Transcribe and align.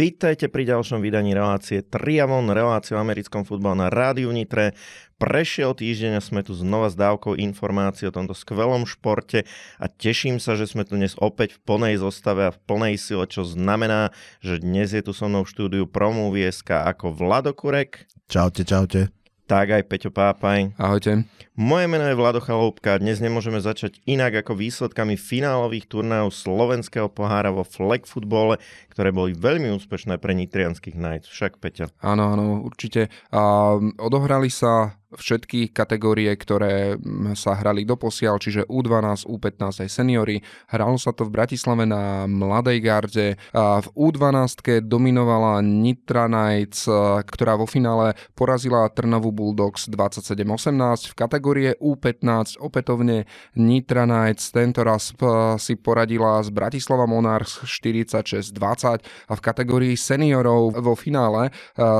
Vítajte 0.00 0.48
pri 0.48 0.64
ďalšom 0.64 1.04
vydaní 1.04 1.36
relácie 1.36 1.84
Triavon, 1.84 2.48
relácie 2.48 2.96
o 2.96 3.02
americkom 3.04 3.44
futbale 3.44 3.84
na 3.84 3.92
rádiu 3.92 4.32
Nitre. 4.32 4.72
Prešiel 5.20 5.76
týždeň 5.76 6.16
a 6.16 6.24
sme 6.24 6.40
tu 6.40 6.56
znova 6.56 6.88
s 6.88 6.96
dávkou 6.96 7.36
informácií 7.36 8.08
o 8.08 8.16
tomto 8.16 8.32
skvelom 8.32 8.88
športe 8.88 9.44
a 9.76 9.92
teším 9.92 10.40
sa, 10.40 10.56
že 10.56 10.72
sme 10.72 10.88
tu 10.88 10.96
dnes 10.96 11.12
opäť 11.20 11.60
v 11.60 11.68
plnej 11.68 11.94
zostave 12.00 12.48
a 12.48 12.54
v 12.56 12.62
plnej 12.64 12.96
sile, 12.96 13.28
čo 13.28 13.44
znamená, 13.44 14.08
že 14.40 14.64
dnes 14.64 14.88
je 14.88 15.04
tu 15.04 15.12
so 15.12 15.28
mnou 15.28 15.44
v 15.44 15.52
štúdiu 15.52 15.84
Promuvieska 15.84 16.88
ako 16.88 17.12
Vlado 17.12 17.52
Kurek. 17.52 18.08
Čaute, 18.24 18.64
čaute 18.64 19.12
tak 19.50 19.74
aj 19.74 19.82
Peťo 19.90 20.14
Pápaj. 20.14 20.78
Ahojte. 20.78 21.26
Moje 21.60 21.92
meno 21.92 22.08
je 22.08 22.16
Vlado 22.16 22.40
Chaloupka. 22.40 22.96
Dnes 22.96 23.20
nemôžeme 23.20 23.60
začať 23.60 24.00
inak 24.08 24.32
ako 24.32 24.56
výsledkami 24.56 25.20
finálových 25.20 25.92
turnajov 25.92 26.32
slovenského 26.32 27.12
pohára 27.12 27.52
vo 27.52 27.68
flag 27.68 28.08
futbole, 28.08 28.56
ktoré 28.88 29.12
boli 29.12 29.36
veľmi 29.36 29.68
úspešné 29.76 30.16
pre 30.24 30.32
nitrianských 30.40 30.96
Knights. 30.96 31.28
Však 31.28 31.60
Peťo. 31.60 31.92
Áno, 32.00 32.32
áno, 32.32 32.64
určite. 32.64 33.12
A 33.28 33.76
odohrali 34.00 34.48
sa 34.48 34.96
všetky 35.10 35.74
kategórie, 35.74 36.30
ktoré 36.38 36.94
sa 37.34 37.58
hrali 37.58 37.82
doposiaľ, 37.82 38.38
čiže 38.38 38.62
U12, 38.70 39.26
U15 39.26 39.82
aj 39.82 39.90
seniory. 39.90 40.38
Hralo 40.70 40.94
sa 41.02 41.10
to 41.10 41.26
v 41.26 41.34
Bratislave 41.34 41.82
na 41.82 42.30
Mladej 42.30 42.78
garde. 42.78 43.28
A 43.50 43.82
v 43.82 43.88
U12 43.90 44.86
dominovala 44.86 45.66
Nitra 45.66 46.30
Knights, 46.30 46.86
ktorá 47.26 47.58
vo 47.58 47.66
finále 47.66 48.14
porazila 48.38 48.86
Trnavu 48.86 49.34
Bulldogs 49.34 49.90
27-18. 49.90 51.10
V 51.10 51.14
kategórie 51.50 51.74
U15 51.82 52.62
opätovne 52.62 53.26
Nitra 53.58 54.06
Knights 54.06 54.54
tento 54.54 54.86
raz 54.86 55.10
si 55.58 55.74
poradila 55.74 56.38
z 56.46 56.54
Bratislava 56.54 57.10
Monarchs 57.10 57.66
46-20 57.66 59.02
a 59.02 59.32
v 59.34 59.40
kategórii 59.42 59.98
seniorov 59.98 60.78
vo 60.78 60.94
finále 60.94 61.50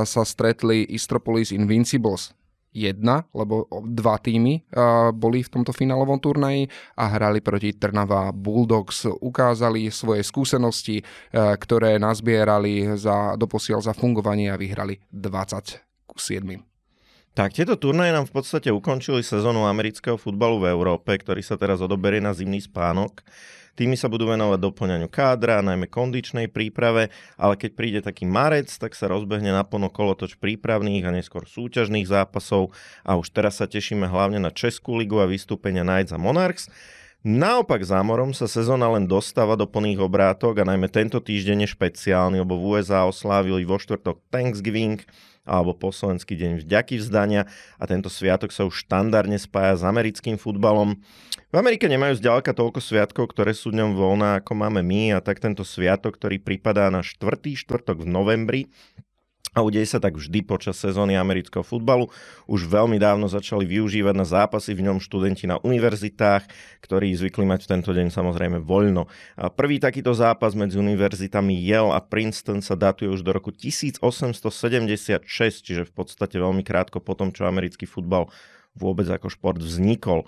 sa 0.07 0.23
stretli 0.23 0.87
Istropolis 0.87 1.51
Invincibles 1.51 2.31
jedna, 2.71 3.27
lebo 3.35 3.67
dva 3.83 4.15
týmy 4.23 4.71
boli 5.19 5.43
v 5.43 5.51
tomto 5.51 5.75
finálovom 5.75 6.23
turnaji 6.23 6.71
a 6.95 7.11
hrali 7.11 7.43
proti 7.43 7.75
Trnava 7.75 8.31
Bulldogs. 8.31 9.03
Ukázali 9.03 9.91
svoje 9.91 10.23
skúsenosti, 10.23 11.03
ktoré 11.35 11.99
nazbierali 11.99 12.95
za, 12.95 13.35
doposiaľ 13.35 13.83
za 13.83 13.91
fungovanie 13.91 14.47
a 14.47 14.55
vyhrali 14.55 14.95
20 15.11 16.07
ku 16.07 16.15
7. 16.15 16.70
Tak, 17.31 17.55
tieto 17.55 17.79
turnaje 17.79 18.11
nám 18.11 18.27
v 18.27 18.43
podstate 18.43 18.75
ukončili 18.75 19.23
sezónu 19.23 19.63
amerického 19.63 20.19
futbalu 20.19 20.67
v 20.67 20.75
Európe, 20.75 21.15
ktorý 21.15 21.39
sa 21.39 21.55
teraz 21.55 21.79
odoberie 21.79 22.19
na 22.19 22.35
zimný 22.35 22.59
spánok. 22.59 23.23
Tými 23.79 23.95
sa 23.95 24.11
budú 24.11 24.27
venovať 24.27 24.59
doplňaniu 24.59 25.07
kádra, 25.07 25.63
najmä 25.63 25.87
kondičnej 25.87 26.51
príprave, 26.51 27.07
ale 27.39 27.55
keď 27.55 27.71
príde 27.71 27.99
taký 28.03 28.27
marec, 28.27 28.67
tak 28.67 28.99
sa 28.99 29.07
rozbehne 29.07 29.55
naplno 29.55 29.87
kolotoč 29.87 30.35
prípravných 30.43 31.07
a 31.07 31.15
neskôr 31.15 31.47
súťažných 31.47 32.03
zápasov 32.03 32.75
a 33.07 33.15
už 33.15 33.31
teraz 33.31 33.63
sa 33.63 33.65
tešíme 33.65 34.11
hlavne 34.11 34.43
na 34.43 34.51
Českú 34.51 34.99
ligu 34.99 35.15
a 35.23 35.25
vystúpenia 35.25 35.87
Knights 35.87 36.11
a 36.11 36.19
Monarchs. 36.19 36.67
Naopak 37.21 37.85
zámorom 37.85 38.33
sa 38.33 38.49
sezóna 38.49 38.89
len 38.97 39.05
dostáva 39.05 39.53
do 39.53 39.69
plných 39.69 40.01
obrátok 40.01 40.57
a 40.57 40.65
najmä 40.65 40.89
tento 40.89 41.21
týždeň 41.21 41.69
je 41.69 41.73
špeciálny, 41.77 42.41
lebo 42.41 42.57
v 42.57 42.81
USA 42.81 43.05
oslávili 43.05 43.61
vo 43.61 43.77
štvrtok 43.77 44.25
Thanksgiving, 44.33 44.97
alebo 45.45 45.77
po 45.77 45.93
deň 45.93 46.65
vďaky 46.65 46.97
vzdania 46.97 47.45
a 47.77 47.83
tento 47.85 48.09
sviatok 48.09 48.49
sa 48.49 48.65
už 48.65 48.89
štandardne 48.89 49.37
spája 49.37 49.77
s 49.77 49.83
americkým 49.85 50.41
futbalom. 50.41 50.97
V 51.53 51.55
Amerike 51.61 51.85
nemajú 51.85 52.17
zďaleka 52.17 52.57
toľko 52.57 52.81
sviatkov, 52.81 53.37
ktoré 53.37 53.53
sú 53.53 53.69
dňom 53.69 53.93
voľná 53.93 54.41
ako 54.41 54.57
máme 54.57 54.81
my 54.81 55.13
a 55.13 55.21
tak 55.21 55.37
tento 55.37 55.61
sviatok, 55.61 56.17
ktorý 56.17 56.41
pripadá 56.41 56.89
na 56.89 57.05
štvrtý 57.05 57.53
štvrtok 57.53 58.01
v 58.01 58.07
novembri, 58.09 58.61
a 59.51 59.59
udeje 59.59 59.83
sa 59.83 59.99
tak 59.99 60.15
vždy 60.15 60.47
počas 60.47 60.79
sezóny 60.79 61.19
amerického 61.19 61.59
futbalu. 61.59 62.07
Už 62.47 62.71
veľmi 62.71 62.95
dávno 62.95 63.27
začali 63.27 63.67
využívať 63.67 64.15
na 64.15 64.23
zápasy 64.23 64.71
v 64.71 64.87
ňom 64.87 65.03
študenti 65.03 65.43
na 65.43 65.59
univerzitách, 65.59 66.47
ktorí 66.79 67.11
zvykli 67.11 67.43
mať 67.43 67.67
v 67.67 67.71
tento 67.75 67.91
deň 67.91 68.15
samozrejme 68.15 68.63
voľno. 68.63 69.11
A 69.35 69.51
prvý 69.51 69.83
takýto 69.83 70.15
zápas 70.15 70.55
medzi 70.55 70.79
univerzitami 70.79 71.51
Yale 71.67 71.91
a 71.91 71.99
Princeton 71.99 72.63
sa 72.63 72.79
datuje 72.79 73.11
už 73.11 73.27
do 73.27 73.35
roku 73.35 73.51
1876, 73.51 75.27
čiže 75.67 75.83
v 75.83 75.91
podstate 75.91 76.39
veľmi 76.39 76.63
krátko 76.63 77.03
po 77.03 77.19
tom, 77.19 77.35
čo 77.35 77.43
americký 77.43 77.83
futbal 77.83 78.31
vôbec 78.71 79.03
ako 79.11 79.27
šport 79.27 79.59
vznikol. 79.59 80.23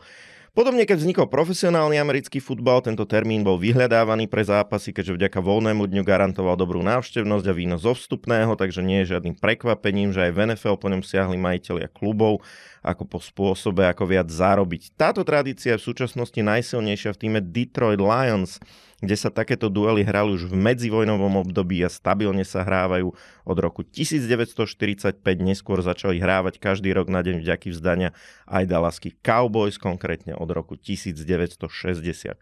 Podobne 0.54 0.86
keď 0.86 1.02
vznikol 1.02 1.34
profesionálny 1.34 1.98
americký 1.98 2.38
futbal, 2.38 2.86
tento 2.86 3.10
termín 3.10 3.42
bol 3.42 3.58
vyhľadávaný 3.58 4.30
pre 4.30 4.46
zápasy, 4.46 4.94
keďže 4.94 5.18
vďaka 5.18 5.42
voľnému 5.42 5.90
dňu 5.90 6.06
garantoval 6.06 6.54
dobrú 6.54 6.86
návštevnosť 6.86 7.46
a 7.50 7.58
výnos 7.58 7.82
zo 7.82 7.98
vstupného, 7.98 8.54
takže 8.54 8.86
nie 8.86 9.02
je 9.02 9.18
žiadnym 9.18 9.34
prekvapením, 9.34 10.14
že 10.14 10.30
aj 10.30 10.32
v 10.38 10.42
NFL 10.54 10.78
po 10.78 10.94
ňom 10.94 11.02
siahli 11.02 11.42
majiteľia 11.42 11.90
klubov 11.90 12.46
ako 12.86 13.02
po 13.02 13.18
spôsobe, 13.18 13.82
ako 13.90 14.06
viac 14.06 14.30
zarobiť. 14.30 14.94
Táto 14.94 15.26
tradícia 15.26 15.74
je 15.74 15.82
v 15.82 15.88
súčasnosti 15.90 16.38
najsilnejšia 16.38 17.18
v 17.18 17.22
týme 17.26 17.40
Detroit 17.42 17.98
Lions, 17.98 18.62
kde 19.04 19.20
sa 19.20 19.28
takéto 19.28 19.68
duely 19.68 20.08
hrali 20.08 20.32
už 20.32 20.48
v 20.48 20.56
medzivojnovom 20.56 21.44
období 21.44 21.84
a 21.84 21.92
stabilne 21.92 22.48
sa 22.48 22.64
hrávajú 22.64 23.12
od 23.44 23.58
roku 23.60 23.84
1945, 23.84 25.20
neskôr 25.44 25.84
začali 25.84 26.24
hrávať 26.24 26.64
každý 26.64 26.96
rok 26.96 27.12
na 27.12 27.20
deň 27.20 27.44
vďaky 27.44 27.76
vzdania 27.76 28.16
aj 28.48 28.64
Dallasky 28.64 29.12
Cowboys, 29.20 29.76
konkrétne 29.76 30.40
od 30.40 30.48
roku 30.48 30.80
1966. 30.80 32.40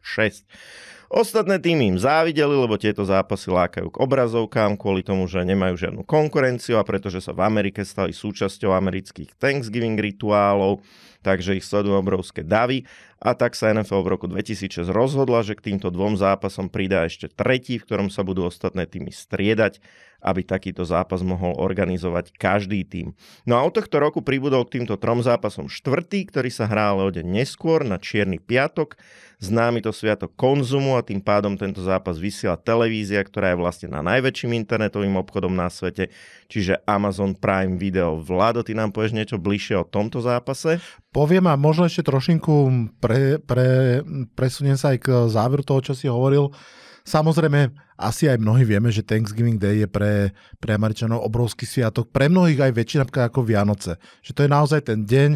Ostatné 1.12 1.60
týmy 1.60 1.92
im 1.92 2.00
závideli, 2.00 2.56
lebo 2.56 2.80
tieto 2.80 3.04
zápasy 3.04 3.52
lákajú 3.52 3.92
k 3.92 4.00
obrazovkám 4.00 4.80
kvôli 4.80 5.04
tomu, 5.04 5.28
že 5.28 5.44
nemajú 5.44 5.76
žiadnu 5.76 6.08
konkurenciu 6.08 6.80
a 6.80 6.88
pretože 6.88 7.20
sa 7.20 7.36
v 7.36 7.44
Amerike 7.44 7.84
stali 7.84 8.16
súčasťou 8.16 8.72
amerických 8.72 9.36
Thanksgiving 9.36 10.00
rituálov, 10.00 10.80
takže 11.20 11.60
ich 11.60 11.68
sledujú 11.68 12.00
obrovské 12.00 12.48
davy 12.48 12.88
a 13.22 13.38
tak 13.38 13.54
sa 13.54 13.70
NFL 13.70 14.02
v 14.02 14.12
roku 14.18 14.26
2006 14.26 14.90
rozhodla, 14.90 15.46
že 15.46 15.54
k 15.54 15.70
týmto 15.70 15.94
dvom 15.94 16.18
zápasom 16.18 16.74
pridá 16.74 17.06
ešte 17.06 17.30
tretí, 17.30 17.78
v 17.78 17.86
ktorom 17.86 18.10
sa 18.10 18.26
budú 18.26 18.50
ostatné 18.50 18.90
týmy 18.90 19.14
striedať 19.14 19.78
aby 20.22 20.46
takýto 20.46 20.86
zápas 20.86 21.26
mohol 21.26 21.58
organizovať 21.58 22.38
každý 22.38 22.86
tým. 22.86 23.18
No 23.44 23.58
a 23.58 23.66
od 23.66 23.74
tohto 23.74 23.98
roku 23.98 24.22
pribudol 24.22 24.64
k 24.70 24.80
týmto 24.80 24.96
trom 24.96 25.26
zápasom 25.26 25.66
štvrtý, 25.68 26.30
ktorý 26.30 26.54
sa 26.54 26.70
hrá 26.70 26.94
o 26.94 27.10
deň 27.10 27.26
neskôr 27.26 27.82
na 27.82 27.98
Čierny 27.98 28.38
piatok. 28.38 28.96
Známy 29.42 29.82
to 29.82 29.90
sviatok 29.90 30.38
konzumu 30.38 31.02
a 31.02 31.02
tým 31.02 31.18
pádom 31.18 31.58
tento 31.58 31.82
zápas 31.82 32.22
vysiela 32.22 32.62
televízia, 32.62 33.26
ktorá 33.26 33.58
je 33.58 33.58
vlastne 33.58 33.90
na 33.90 34.06
najväčším 34.06 34.54
internetovým 34.54 35.18
obchodom 35.18 35.50
na 35.50 35.66
svete, 35.66 36.14
čiže 36.46 36.78
Amazon 36.86 37.34
Prime 37.34 37.82
Video. 37.82 38.22
Vlado, 38.22 38.62
ty 38.62 38.78
nám 38.78 38.94
povieš 38.94 39.18
niečo 39.18 39.42
bližšie 39.42 39.82
o 39.82 39.90
tomto 39.90 40.22
zápase? 40.22 40.78
Poviem 41.10 41.50
a 41.50 41.58
možno 41.58 41.90
ešte 41.90 42.06
trošinku 42.06 42.54
pre, 43.02 43.11
pre, 43.42 44.02
presuniem 44.38 44.76
sa 44.76 44.94
aj 44.94 45.00
k 45.02 45.08
záveru 45.32 45.64
toho, 45.64 45.80
čo 45.82 45.94
si 45.96 46.06
hovoril. 46.06 46.52
Samozrejme, 47.02 47.74
asi 47.98 48.30
aj 48.30 48.42
mnohí 48.42 48.66
vieme, 48.66 48.90
že 48.90 49.06
Thanksgiving 49.06 49.58
Day 49.58 49.86
je 49.86 49.90
pre, 49.90 50.34
pre 50.58 50.74
Američanov 50.74 51.26
obrovský 51.26 51.66
sviatok. 51.66 52.10
Pre 52.10 52.30
mnohých 52.30 52.70
aj 52.70 52.72
väčšina 52.74 53.04
ako 53.06 53.46
Vianoce. 53.46 53.98
Že 54.26 54.32
to 54.34 54.42
je 54.46 54.50
naozaj 54.50 54.82
ten 54.86 55.00
deň, 55.06 55.30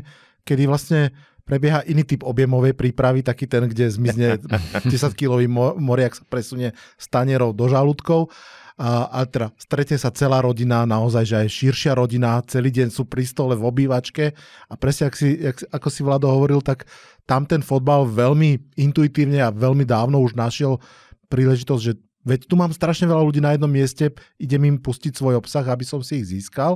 kedy 0.46 0.70
vlastne 0.70 1.14
prebieha 1.46 1.86
iný 1.86 2.02
typ 2.02 2.26
objemovej 2.26 2.74
prípravy, 2.74 3.22
taký 3.22 3.46
ten, 3.46 3.70
kde 3.70 3.86
zmizne 3.86 4.42
10-kilový 4.94 5.46
moriak 5.78 6.18
sa 6.18 6.26
presunie 6.26 6.74
z 6.98 7.06
tanierov 7.10 7.54
do 7.54 7.70
žalúdkov. 7.70 8.34
A, 8.76 9.24
teda 9.24 9.56
stretne 9.56 9.96
sa 9.96 10.12
celá 10.12 10.44
rodina, 10.44 10.84
naozaj, 10.84 11.24
že 11.24 11.36
aj 11.48 11.48
širšia 11.48 11.96
rodina, 11.96 12.44
celý 12.44 12.76
deň 12.76 12.92
sú 12.92 13.08
pri 13.08 13.24
stole 13.24 13.56
v 13.56 13.64
obývačke 13.64 14.36
a 14.68 14.74
presne 14.76 15.08
ak 15.08 15.16
si, 15.16 15.40
ak, 15.40 15.72
ako 15.72 15.88
si 15.88 16.04
Vlado 16.04 16.28
hovoril, 16.28 16.60
tak 16.60 16.84
tam 17.24 17.48
ten 17.48 17.64
fotbal 17.64 18.04
veľmi 18.04 18.76
intuitívne 18.76 19.40
a 19.40 19.56
veľmi 19.56 19.88
dávno 19.88 20.20
už 20.20 20.36
našiel 20.36 20.84
príležitosť, 21.32 21.82
že 21.88 21.96
veď 22.28 22.52
tu 22.52 22.60
mám 22.60 22.76
strašne 22.76 23.08
veľa 23.08 23.24
ľudí 23.24 23.40
na 23.40 23.56
jednom 23.56 23.72
mieste, 23.72 24.12
idem 24.44 24.68
im 24.68 24.78
pustiť 24.84 25.16
svoj 25.16 25.40
obsah, 25.40 25.64
aby 25.64 25.88
som 25.88 26.04
si 26.04 26.20
ich 26.20 26.28
získal. 26.36 26.76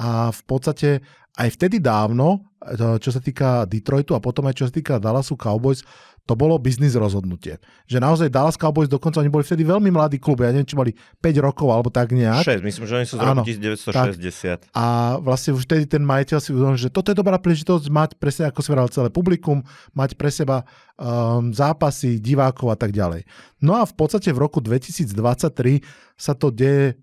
A 0.00 0.32
v 0.32 0.42
podstate 0.44 1.04
aj 1.38 1.48
vtedy 1.54 1.78
dávno, 1.78 2.42
čo 3.00 3.10
sa 3.10 3.20
týka 3.22 3.64
Detroitu 3.64 4.12
a 4.12 4.20
potom 4.20 4.44
aj 4.50 4.54
čo 4.60 4.64
sa 4.68 4.72
týka 4.74 5.00
Dallasu 5.00 5.38
Cowboys, 5.38 5.80
to 6.28 6.38
bolo 6.38 6.60
biznis 6.62 6.94
rozhodnutie. 6.94 7.58
Že 7.90 7.98
naozaj 7.98 8.28
Dallas 8.30 8.54
Cowboys 8.54 8.86
dokonca 8.86 9.18
oni 9.18 9.32
boli 9.32 9.42
vtedy 9.42 9.66
veľmi 9.66 9.90
mladý 9.90 10.22
klub, 10.22 10.44
ja 10.44 10.54
neviem, 10.54 10.68
či 10.68 10.78
mali 10.78 10.94
5 11.18 11.26
rokov 11.42 11.66
alebo 11.72 11.90
tak 11.90 12.14
nejak. 12.14 12.46
6, 12.46 12.62
myslím, 12.62 12.84
že 12.86 12.94
oni 12.94 13.06
sú 13.08 13.16
z 13.16 13.20
roku 13.24 13.42
1960. 13.42 14.70
Tak. 14.70 14.70
A 14.70 15.16
vlastne 15.18 15.58
už 15.58 15.66
vtedy 15.66 15.90
ten 15.90 16.04
majiteľ 16.06 16.38
si 16.38 16.54
uvedomil, 16.54 16.78
že 16.78 16.92
toto 16.92 17.10
je 17.10 17.18
dobrá 17.18 17.34
príležitosť 17.40 17.86
mať 17.90 18.10
presne, 18.20 18.46
ako 18.46 18.60
si 18.62 18.70
celé 18.94 19.08
publikum, 19.10 19.66
mať 19.90 20.14
pre 20.14 20.30
seba 20.30 20.62
um, 20.94 21.50
zápasy, 21.50 22.22
divákov 22.22 22.70
a 22.70 22.76
tak 22.78 22.94
ďalej. 22.94 23.26
No 23.58 23.74
a 23.74 23.82
v 23.82 23.94
podstate 23.98 24.30
v 24.30 24.38
roku 24.38 24.62
2023 24.62 25.10
sa 26.14 26.38
to 26.38 26.54
deje 26.54 26.94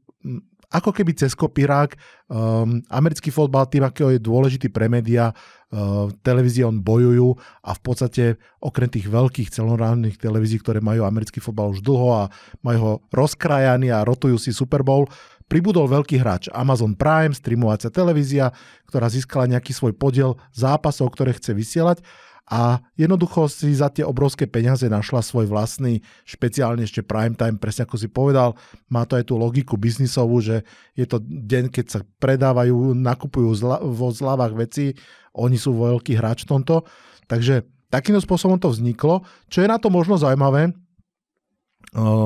ako 0.68 0.92
keby 0.92 1.16
cez 1.16 1.32
kopírák. 1.32 1.96
Um, 2.28 2.84
americký 2.92 3.32
fotbal 3.32 3.72
tým, 3.72 3.88
akého 3.88 4.12
je 4.12 4.20
dôležitý 4.20 4.68
pre 4.68 4.92
médiá, 4.92 5.32
uh, 5.32 6.12
televízie 6.20 6.68
on 6.68 6.84
bojujú 6.84 7.40
a 7.64 7.72
v 7.72 7.82
podstate 7.82 8.24
okrem 8.60 8.92
tých 8.92 9.08
veľkých 9.08 9.48
celoránnych 9.48 10.20
televízií, 10.20 10.60
ktoré 10.60 10.84
majú 10.84 11.08
americký 11.08 11.40
fotbal 11.40 11.72
už 11.72 11.80
dlho 11.80 12.10
a 12.12 12.24
majú 12.68 12.80
ho 12.84 12.94
rozkrajaný 13.16 13.96
a 13.96 14.04
rotujú 14.04 14.36
si 14.36 14.52
Super 14.52 14.84
Bowl, 14.84 15.08
pribudol 15.48 15.88
veľký 15.88 16.20
hráč 16.20 16.52
Amazon 16.52 17.00
Prime, 17.00 17.32
streamovacia 17.32 17.88
televízia, 17.88 18.52
ktorá 18.92 19.08
získala 19.08 19.48
nejaký 19.48 19.72
svoj 19.72 19.96
podiel 19.96 20.36
zápasov, 20.52 21.16
ktoré 21.16 21.32
chce 21.32 21.56
vysielať 21.56 22.04
a 22.48 22.80
jednoducho 22.96 23.52
si 23.52 23.76
za 23.76 23.92
tie 23.92 24.08
obrovské 24.08 24.48
peniaze 24.48 24.88
našla 24.88 25.20
svoj 25.20 25.52
vlastný, 25.52 26.00
špeciálne 26.24 26.88
ešte 26.88 27.04
prime 27.04 27.36
time, 27.36 27.60
presne 27.60 27.84
ako 27.84 28.00
si 28.00 28.08
povedal, 28.08 28.56
má 28.88 29.04
to 29.04 29.20
aj 29.20 29.28
tú 29.28 29.36
logiku 29.36 29.76
biznisovú, 29.76 30.40
že 30.40 30.64
je 30.96 31.04
to 31.04 31.20
deň, 31.28 31.68
keď 31.68 31.86
sa 31.92 32.00
predávajú, 32.24 32.96
nakupujú 32.96 33.52
zla, 33.52 33.84
vo 33.84 34.08
zľavách 34.16 34.56
veci, 34.56 34.96
oni 35.36 35.60
sú 35.60 35.76
veľký 35.76 36.16
hráč 36.16 36.48
v 36.48 36.56
tomto, 36.56 36.88
takže 37.28 37.68
takýmto 37.92 38.24
spôsobom 38.24 38.56
to 38.56 38.72
vzniklo. 38.72 39.28
Čo 39.52 39.64
je 39.64 39.68
na 39.68 39.76
to 39.76 39.92
možno 39.92 40.16
zaujímavé, 40.16 40.72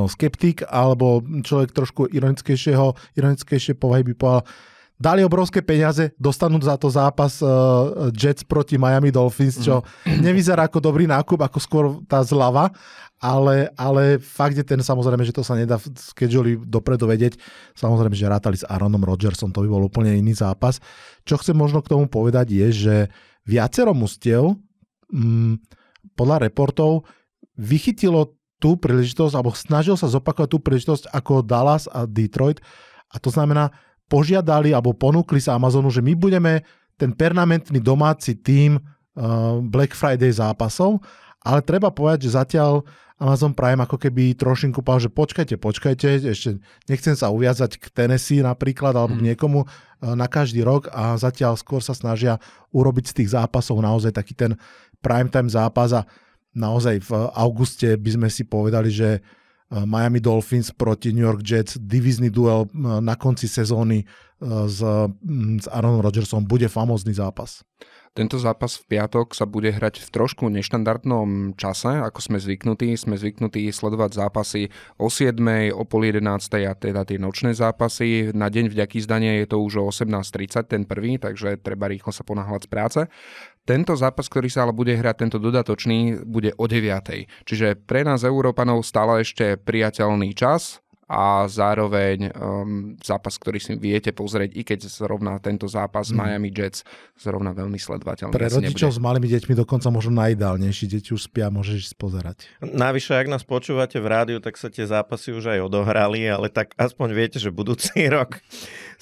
skeptik 0.09 0.65
alebo 0.65 1.21
človek 1.21 1.69
trošku 1.73 2.09
ironickejšieho, 2.09 3.17
ironickejšie 3.17 3.77
povahy 3.77 4.01
by 4.05 4.13
povedal, 4.17 4.43
dali 5.01 5.25
obrovské 5.25 5.65
peniaze, 5.65 6.13
dostanú 6.21 6.61
za 6.61 6.77
to 6.77 6.93
zápas 6.93 7.41
uh, 7.41 8.13
Jets 8.13 8.45
proti 8.45 8.77
Miami 8.77 9.09
Dolphins, 9.09 9.57
čo 9.57 9.81
mm. 9.81 10.21
nevyzerá 10.21 10.69
ako 10.69 10.77
dobrý 10.77 11.09
nákup, 11.09 11.41
ako 11.41 11.57
skôr 11.57 11.85
tá 12.05 12.21
zlava, 12.21 12.69
ale, 13.17 13.73
ale 13.73 14.21
fakt 14.21 14.53
je 14.53 14.65
ten 14.65 14.77
samozrejme, 14.77 15.25
že 15.25 15.33
to 15.33 15.41
sa 15.41 15.57
nedá 15.57 15.81
v 15.81 15.89
schedule 15.97 16.61
dopredu 16.61 17.09
vedieť. 17.09 17.37
Samozrejme, 17.73 18.13
že 18.13 18.29
rátali 18.29 18.57
s 18.61 18.65
Aaronom 18.69 19.01
Rodgersom, 19.01 19.49
to 19.49 19.65
by 19.65 19.69
bol 19.69 19.85
úplne 19.85 20.13
iný 20.13 20.37
zápas. 20.37 20.77
Čo 21.25 21.41
chcem 21.41 21.57
možno 21.57 21.81
k 21.81 21.97
tomu 21.97 22.05
povedať 22.05 22.53
je, 22.53 22.67
že 22.69 22.95
viacero 23.45 23.93
mustiev 23.97 24.57
mm, 25.09 25.57
podľa 26.13 26.49
reportov 26.49 27.09
vychytilo 27.57 28.37
tú 28.61 28.77
príležitosť, 28.77 29.33
alebo 29.33 29.53
snažil 29.57 29.97
sa 29.97 30.09
zopakovať 30.09 30.49
tú 30.53 30.57
príležitosť 30.61 31.09
ako 31.09 31.41
Dallas 31.41 31.89
a 31.89 32.05
Detroit. 32.05 32.61
A 33.09 33.17
to 33.17 33.33
znamená, 33.33 33.73
požiadali 34.11 34.75
alebo 34.75 34.91
ponúkli 34.91 35.39
sa 35.39 35.55
Amazonu, 35.55 35.87
že 35.87 36.03
my 36.03 36.11
budeme 36.19 36.67
ten 36.99 37.15
permanentný 37.15 37.79
domáci 37.79 38.35
tým 38.35 38.75
uh, 38.75 39.63
Black 39.63 39.95
Friday 39.95 40.27
zápasov, 40.27 40.99
ale 41.39 41.63
treba 41.63 41.87
povedať, 41.87 42.27
že 42.27 42.35
zatiaľ 42.35 42.83
Amazon 43.15 43.55
Prime 43.55 43.79
ako 43.79 43.95
keby 43.95 44.35
trošinku 44.35 44.83
povedal, 44.83 45.07
že 45.07 45.11
počkajte, 45.13 45.55
počkajte, 45.55 46.27
ešte 46.27 46.59
nechcem 46.91 47.15
sa 47.15 47.31
uviazať 47.31 47.79
k 47.79 47.85
Tennessee 47.93 48.43
napríklad 48.43 48.91
alebo 48.91 49.15
k 49.15 49.23
mhm. 49.23 49.27
niekomu 49.31 49.59
uh, 49.63 50.13
na 50.13 50.27
každý 50.27 50.67
rok 50.67 50.91
a 50.91 51.15
zatiaľ 51.15 51.55
skôr 51.55 51.79
sa 51.79 51.95
snažia 51.95 52.35
urobiť 52.75 53.15
z 53.15 53.15
tých 53.23 53.29
zápasov 53.31 53.79
naozaj 53.79 54.11
taký 54.11 54.35
ten 54.35 54.59
primetime 54.99 55.47
zápas 55.47 55.95
a 55.95 56.03
naozaj 56.51 56.99
v 57.07 57.11
auguste 57.31 57.95
by 57.95 58.09
sme 58.11 58.27
si 58.27 58.43
povedali, 58.43 58.91
že 58.91 59.09
Eh, 59.17 59.40
Miami 59.71 60.19
Dolphins 60.19 60.75
proti 60.75 61.15
New 61.15 61.23
York 61.23 61.41
Jets, 61.47 61.79
divizný 61.79 62.27
duel 62.27 62.67
eh, 62.67 62.99
na 62.99 63.15
konci 63.15 63.47
sezóny 63.47 64.03
eh, 64.03 64.67
s, 64.67 64.83
mm, 64.83 65.63
s 65.63 65.65
Aaronom 65.71 66.03
Rodgersom 66.03 66.43
bude 66.43 66.67
famózny 66.67 67.15
zápas. 67.15 67.63
Tento 68.11 68.35
zápas 68.35 68.75
v 68.75 68.91
piatok 68.91 69.31
sa 69.31 69.47
bude 69.47 69.71
hrať 69.71 70.03
v 70.03 70.09
trošku 70.11 70.51
neštandardnom 70.51 71.55
čase, 71.55 72.03
ako 72.03 72.19
sme 72.19 72.43
zvyknutí. 72.43 72.91
Sme 72.99 73.15
zvyknutí 73.15 73.71
sledovať 73.71 74.19
zápasy 74.19 74.67
o 74.99 75.07
7, 75.07 75.39
o 75.71 75.87
pol 75.87 76.11
11 76.11 76.19
a 76.67 76.75
teda 76.75 77.07
tie 77.07 77.15
nočné 77.15 77.55
zápasy. 77.55 78.35
Na 78.35 78.51
deň 78.51 78.67
vďaky 78.67 78.99
zdania 78.99 79.39
je 79.39 79.55
to 79.55 79.63
už 79.63 79.79
o 79.79 79.83
18.30, 79.87 80.67
ten 80.67 80.83
prvý, 80.83 81.23
takže 81.23 81.55
treba 81.63 81.87
rýchlo 81.87 82.11
sa 82.11 82.27
ponáhľať 82.27 82.67
z 82.67 82.69
práce. 82.69 82.99
Tento 83.61 83.93
zápas, 83.93 84.25
ktorý 84.25 84.49
sa 84.49 84.65
ale 84.65 84.73
bude 84.73 84.93
hrať, 84.97 85.15
tento 85.27 85.37
dodatočný, 85.37 86.25
bude 86.25 86.51
o 86.57 86.65
9. 86.65 87.45
Čiže 87.45 87.77
pre 87.85 88.01
nás 88.01 88.25
Európanov 88.25 88.81
stále 88.81 89.21
ešte 89.21 89.57
priateľný 89.61 90.33
čas, 90.33 90.81
a 91.11 91.43
zároveň 91.43 92.31
um, 92.31 92.95
zápas, 93.03 93.35
ktorý 93.35 93.59
si 93.59 93.75
viete 93.75 94.15
pozrieť, 94.15 94.55
i 94.55 94.63
keď 94.63 94.87
zrovna 94.87 95.35
tento 95.43 95.67
zápas 95.67 96.07
mm. 96.07 96.15
Miami 96.15 96.49
Jets 96.55 96.87
zrovna 97.19 97.51
veľmi 97.51 97.75
sledovateľný. 97.75 98.31
Pre 98.31 98.47
rodičov 98.47 98.95
nebude. 98.95 98.95
s 98.95 99.03
malými 99.03 99.27
deťmi 99.27 99.53
dokonca 99.59 99.91
možno 99.91 100.23
najideálnejší. 100.23 100.87
Deti 100.87 101.11
už 101.11 101.27
spia, 101.27 101.51
môžeš 101.51 101.99
pozerať. 101.99 102.47
Navyše, 102.63 103.19
ak 103.19 103.27
nás 103.27 103.43
počúvate 103.43 103.99
v 103.99 104.07
rádiu, 104.07 104.39
tak 104.39 104.55
sa 104.55 104.71
tie 104.71 104.87
zápasy 104.87 105.35
už 105.35 105.51
aj 105.51 105.67
odohrali, 105.67 106.23
ale 106.31 106.47
tak 106.47 106.71
aspoň 106.79 107.11
viete, 107.11 107.37
že 107.43 107.51
budúci 107.51 108.07
rok 108.15 108.39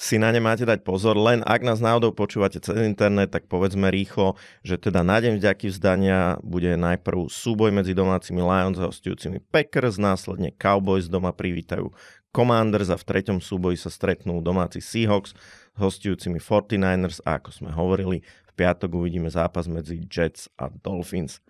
si 0.00 0.16
na 0.16 0.32
ne 0.32 0.40
máte 0.40 0.64
dať 0.64 0.80
pozor. 0.80 1.12
Len 1.20 1.44
ak 1.44 1.60
nás 1.60 1.84
náhodou 1.84 2.16
počúvate 2.16 2.56
cez 2.56 2.72
internet, 2.80 3.36
tak 3.36 3.52
povedzme 3.52 3.92
rýchlo, 3.92 4.40
že 4.64 4.80
teda 4.80 5.04
na 5.04 5.20
deň 5.20 5.36
vďaky 5.36 5.68
vzdania 5.68 6.40
bude 6.40 6.72
najprv 6.72 7.28
súboj 7.28 7.68
medzi 7.68 7.92
domácimi 7.92 8.40
Lions 8.40 8.80
a 8.80 8.88
hostujúcimi 8.88 9.44
Packers, 9.52 10.00
následne 10.00 10.56
Cowboys 10.56 11.04
doma 11.12 11.36
privítajú 11.36 11.92
Commanders 12.32 12.88
a 12.88 12.96
v 12.96 13.04
treťom 13.12 13.44
súboji 13.44 13.76
sa 13.76 13.92
stretnú 13.92 14.40
domáci 14.40 14.80
Seahawks 14.80 15.36
s 15.36 15.78
hostujúcimi 15.78 16.40
49ers 16.40 17.20
a 17.28 17.36
ako 17.36 17.50
sme 17.52 17.68
hovorili, 17.68 18.24
v 18.24 18.52
piatok 18.56 18.96
uvidíme 18.96 19.28
zápas 19.28 19.68
medzi 19.68 20.00
Jets 20.08 20.48
a 20.56 20.72
Dolphins. 20.72 21.44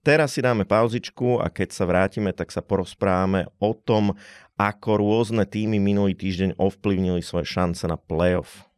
Teraz 0.00 0.32
si 0.32 0.40
dáme 0.40 0.64
pauzičku 0.64 1.44
a 1.44 1.52
keď 1.52 1.76
sa 1.76 1.84
vrátime, 1.84 2.32
tak 2.32 2.48
sa 2.48 2.64
porozprávame 2.64 3.52
o 3.60 3.76
tom, 3.76 4.16
ako 4.60 5.00
rôzne 5.00 5.48
týmy 5.48 5.80
minulý 5.80 6.12
týždeň 6.12 6.60
ovplyvnili 6.60 7.24
svoje 7.24 7.48
šance 7.48 7.88
na 7.88 7.96
playoff. 7.96 8.69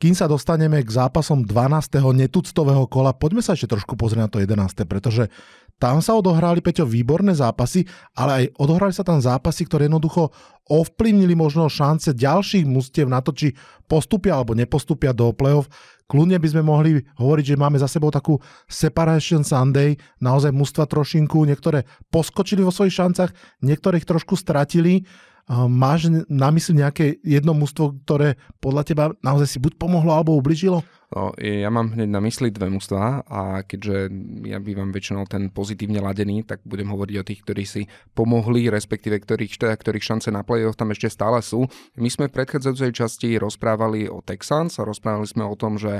Kým 0.00 0.16
sa 0.16 0.24
dostaneme 0.24 0.80
k 0.80 0.88
zápasom 0.88 1.44
12. 1.44 2.00
netuctového 2.16 2.88
kola, 2.88 3.12
poďme 3.12 3.44
sa 3.44 3.52
ešte 3.52 3.76
trošku 3.76 4.00
pozrieť 4.00 4.20
na 4.24 4.30
to 4.32 4.40
11. 4.40 4.88
pretože 4.88 5.28
tam 5.76 6.00
sa 6.00 6.16
odohrali, 6.16 6.64
Peťo, 6.64 6.88
výborné 6.88 7.36
zápasy, 7.36 7.84
ale 8.16 8.30
aj 8.32 8.44
odohrali 8.56 8.96
sa 8.96 9.04
tam 9.04 9.20
zápasy, 9.20 9.68
ktoré 9.68 9.92
jednoducho 9.92 10.32
ovplyvnili 10.72 11.36
možno 11.36 11.68
šance 11.68 12.16
ďalších 12.16 12.64
mustiev 12.64 13.12
na 13.12 13.20
to, 13.20 13.36
či 13.36 13.52
postupia 13.84 14.40
alebo 14.40 14.56
nepostupia 14.56 15.12
do 15.12 15.36
play-off. 15.36 15.68
Kľudne 16.08 16.40
by 16.40 16.48
sme 16.48 16.64
mohli 16.64 17.04
hovoriť, 17.20 17.44
že 17.52 17.60
máme 17.60 17.76
za 17.76 17.84
sebou 17.84 18.08
takú 18.08 18.40
Separation 18.72 19.44
Sunday, 19.44 20.00
naozaj 20.16 20.48
mužstva 20.48 20.88
trošinku, 20.88 21.44
niektoré 21.44 21.84
poskočili 22.08 22.64
vo 22.64 22.72
svojich 22.72 22.96
šancach, 22.96 23.36
niektoré 23.60 24.00
ich 24.00 24.08
trošku 24.08 24.32
stratili 24.32 25.04
Máš 25.50 26.06
na 26.30 26.54
mysli 26.54 26.78
nejaké 26.78 27.18
jedno 27.26 27.58
mústvo, 27.58 27.98
ktoré 28.06 28.38
podľa 28.62 28.82
teba 28.86 29.04
naozaj 29.18 29.48
si 29.50 29.58
buď 29.58 29.82
pomohlo 29.82 30.14
alebo 30.14 30.38
ubližilo? 30.38 30.86
No, 31.10 31.34
ja 31.42 31.66
mám 31.74 31.98
hneď 31.98 32.06
na 32.06 32.22
mysli 32.22 32.54
dve 32.54 32.70
mužstva 32.70 33.26
a 33.26 33.66
keďže 33.66 34.14
ja 34.46 34.62
bývam 34.62 34.94
väčšinou 34.94 35.26
ten 35.26 35.50
pozitívne 35.50 35.98
ladený, 35.98 36.46
tak 36.46 36.62
budem 36.62 36.86
hovoriť 36.86 37.16
o 37.18 37.26
tých, 37.26 37.40
ktorí 37.42 37.64
si 37.66 37.82
pomohli, 38.14 38.70
respektíve 38.70 39.18
ktorých, 39.18 39.58
teda, 39.58 39.74
ktorých 39.74 40.06
šance 40.06 40.30
na 40.30 40.46
play-off 40.46 40.78
tam 40.78 40.94
ešte 40.94 41.10
stále 41.10 41.42
sú. 41.42 41.66
My 41.98 42.06
sme 42.06 42.30
v 42.30 42.38
predchádzajúcej 42.38 42.94
časti 42.94 43.28
rozprávali 43.42 44.06
o 44.06 44.22
Texans 44.22 44.78
a 44.78 44.86
rozprávali 44.86 45.26
sme 45.26 45.42
o 45.50 45.58
tom, 45.58 45.82
že 45.82 45.98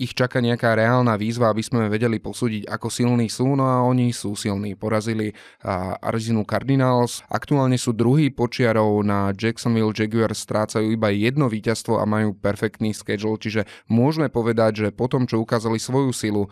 ich 0.00 0.16
čaká 0.16 0.40
nejaká 0.40 0.72
reálna 0.72 1.20
výzva, 1.20 1.52
aby 1.52 1.60
sme 1.60 1.92
vedeli 1.92 2.16
posúdiť, 2.16 2.64
ako 2.64 2.88
silní 2.88 3.28
sú, 3.28 3.60
no 3.60 3.68
a 3.68 3.84
oni 3.84 4.16
sú 4.16 4.32
silní. 4.40 4.72
Porazili 4.72 5.36
Arizona 6.00 6.48
Cardinals, 6.48 7.20
aktuálne 7.28 7.76
sú 7.76 7.92
druhý 7.92 8.32
počiarov 8.32 9.04
na 9.04 9.36
Jacksonville 9.36 9.92
Jaguars, 9.92 10.40
strácajú 10.40 10.96
iba 10.96 11.12
jedno 11.12 11.52
víťazstvo 11.52 12.00
a 12.00 12.08
majú 12.08 12.32
perfektný 12.32 12.96
schedule, 12.96 13.36
čiže 13.36 13.68
môžeme 13.92 14.32
povedať, 14.32 14.45
povedať, 14.46 14.86
že 14.86 14.88
po 14.94 15.10
tom, 15.10 15.26
čo 15.26 15.42
ukázali 15.42 15.82
svoju 15.82 16.14
silu, 16.14 16.46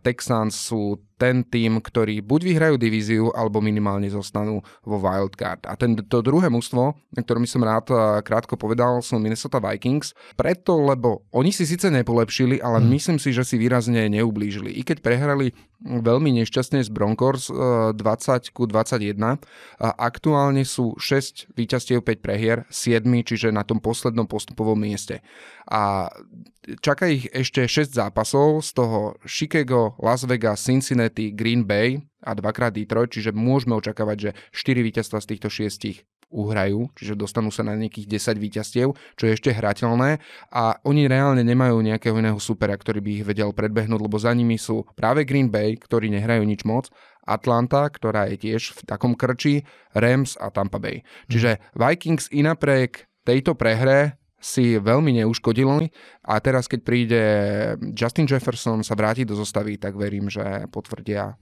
Texans 0.00 0.56
sú 0.56 0.96
ten 1.18 1.42
tým, 1.42 1.82
ktorý 1.82 2.22
buď 2.22 2.40
vyhrajú 2.46 2.74
divíziu, 2.78 3.34
alebo 3.34 3.58
minimálne 3.58 4.06
zostanú 4.06 4.62
vo 4.86 4.96
wildcard. 5.02 5.66
A 5.66 5.74
ten, 5.74 5.98
to 5.98 6.22
druhé 6.22 6.46
mužstvo, 6.46 6.94
ktorom 7.18 7.42
som 7.44 7.66
rád 7.66 7.90
krátko 8.22 8.54
povedal, 8.54 9.02
sú 9.02 9.18
Minnesota 9.18 9.58
Vikings. 9.58 10.14
Preto, 10.38 10.78
lebo 10.78 11.26
oni 11.34 11.50
si 11.50 11.66
síce 11.66 11.90
nepolepšili, 11.90 12.62
ale 12.62 12.78
hmm. 12.78 12.88
myslím 12.94 13.18
si, 13.18 13.34
že 13.34 13.42
si 13.42 13.58
výrazne 13.58 14.06
neublížili. 14.06 14.70
I 14.78 14.86
keď 14.86 15.02
prehrali 15.02 15.50
veľmi 15.82 16.38
nešťastne 16.42 16.82
z 16.86 16.90
Broncos 16.90 17.50
20 17.50 17.98
ku 18.54 18.66
21 18.66 19.38
a 19.78 19.88
aktuálne 19.98 20.62
sú 20.62 20.94
6 20.98 21.54
víťazstiev 21.54 22.02
5 22.02 22.24
prehier, 22.24 22.62
7, 22.70 23.02
čiže 23.26 23.50
na 23.50 23.66
tom 23.66 23.82
poslednom 23.82 24.26
postupovom 24.26 24.78
mieste. 24.78 25.22
A 25.70 26.10
čaká 26.82 27.06
ich 27.10 27.30
ešte 27.30 27.64
6 27.64 27.94
zápasov, 27.94 28.62
z 28.66 28.70
toho 28.74 28.98
Chicago, 29.22 29.57
Las 29.98 30.22
Vegas, 30.28 30.62
Cincinnati, 30.62 31.32
Green 31.32 31.64
Bay 31.64 31.98
a 32.22 32.34
dvakrát 32.34 32.74
Detroit, 32.74 33.14
čiže 33.14 33.34
môžeme 33.34 33.74
očakávať, 33.78 34.16
že 34.18 34.30
4 34.52 34.84
víťazstva 34.84 35.18
z 35.22 35.28
týchto 35.34 35.48
šiestich 35.48 36.04
uhrajú, 36.28 36.92
čiže 36.92 37.16
dostanú 37.16 37.48
sa 37.48 37.64
na 37.64 37.72
nejakých 37.72 38.04
10 38.04 38.36
víťazstiev, 38.36 38.88
čo 39.16 39.22
je 39.24 39.32
ešte 39.32 39.48
hrateľné 39.48 40.20
a 40.52 40.76
oni 40.84 41.08
reálne 41.08 41.40
nemajú 41.40 41.80
nejakého 41.80 42.20
iného 42.20 42.36
supera, 42.36 42.76
ktorý 42.76 43.00
by 43.00 43.10
ich 43.20 43.24
vedel 43.24 43.50
predbehnúť, 43.56 44.00
lebo 44.04 44.20
za 44.20 44.36
nimi 44.36 44.60
sú 44.60 44.84
práve 44.92 45.24
Green 45.24 45.48
Bay, 45.48 45.80
ktorí 45.80 46.12
nehrajú 46.12 46.44
nič 46.44 46.68
moc, 46.68 46.92
Atlanta, 47.24 47.88
ktorá 47.88 48.28
je 48.32 48.40
tiež 48.40 48.76
v 48.76 48.80
takom 48.88 49.12
krči, 49.16 49.64
Rams 49.96 50.36
a 50.40 50.52
Tampa 50.52 50.76
Bay. 50.80 51.00
Čiže 51.32 51.60
Vikings 51.76 52.28
i 52.32 52.44
napriek 52.44 53.08
tejto 53.24 53.56
prehre 53.56 54.17
si 54.38 54.78
veľmi 54.78 55.18
neuškodili 55.22 55.90
a 56.22 56.38
teraz 56.38 56.70
keď 56.70 56.80
príde 56.86 57.22
Justin 57.92 58.30
Jefferson 58.30 58.80
sa 58.86 58.94
vráti 58.94 59.26
do 59.26 59.34
zostavy, 59.34 59.76
tak 59.76 59.98
verím, 59.98 60.30
že 60.30 60.70
potvrdia 60.70 61.34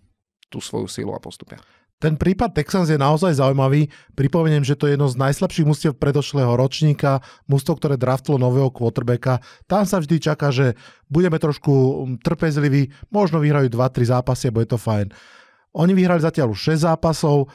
tú 0.49 0.65
svoju 0.65 0.89
silu 0.89 1.13
a 1.13 1.21
postupia. 1.21 1.61
Ten 1.97 2.21
prípad 2.21 2.53
Texans 2.53 2.93
je 2.93 3.01
naozaj 3.01 3.41
zaujímavý. 3.41 3.89
Pripomeniem, 4.13 4.61
že 4.61 4.77
to 4.77 4.85
je 4.85 5.01
jedno 5.01 5.09
z 5.09 5.17
najslabších 5.17 5.65
mústiev 5.65 5.97
predošlého 5.97 6.53
ročníka, 6.53 7.25
mústvo, 7.49 7.73
ktoré 7.73 7.97
draftlo 7.97 8.37
nového 8.37 8.69
quarterbacka. 8.69 9.41
Tam 9.65 9.89
sa 9.89 9.97
vždy 9.97 10.21
čaká, 10.21 10.53
že 10.53 10.77
budeme 11.09 11.41
trošku 11.41 12.05
trpezliví, 12.21 12.93
možno 13.09 13.41
vyhrajú 13.41 13.73
2-3 13.73 14.13
zápasy 14.13 14.53
a 14.53 14.55
bude 14.55 14.69
to 14.69 14.77
fajn. 14.77 15.09
Oni 15.73 15.93
vyhrali 15.97 16.21
zatiaľ 16.21 16.53
už 16.53 16.77
6 16.77 16.85
zápasov, 16.85 17.49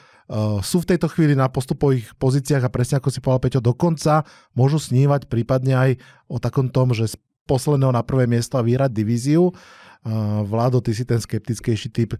sú 0.63 0.77
v 0.79 0.89
tejto 0.95 1.11
chvíli 1.11 1.35
na 1.35 1.51
postupových 1.51 2.15
pozíciách 2.15 2.63
a 2.63 2.73
presne 2.73 3.03
ako 3.03 3.09
si 3.11 3.19
povedal 3.19 3.43
Peťo, 3.43 3.59
dokonca 3.59 4.23
môžu 4.55 4.79
snívať 4.79 5.27
prípadne 5.27 5.75
aj 5.75 5.91
o 6.31 6.39
takom 6.39 6.71
tom, 6.71 6.95
že 6.95 7.11
z 7.11 7.15
posledného 7.43 7.91
na 7.91 7.99
prvé 7.99 8.31
miesto 8.31 8.55
a 8.55 8.63
vyhrať 8.63 8.95
divíziu. 8.95 9.51
Vládo, 10.47 10.81
ty 10.81 10.97
si 10.97 11.05
ten 11.05 11.21
skeptickejší 11.21 11.93
typ, 11.93 12.17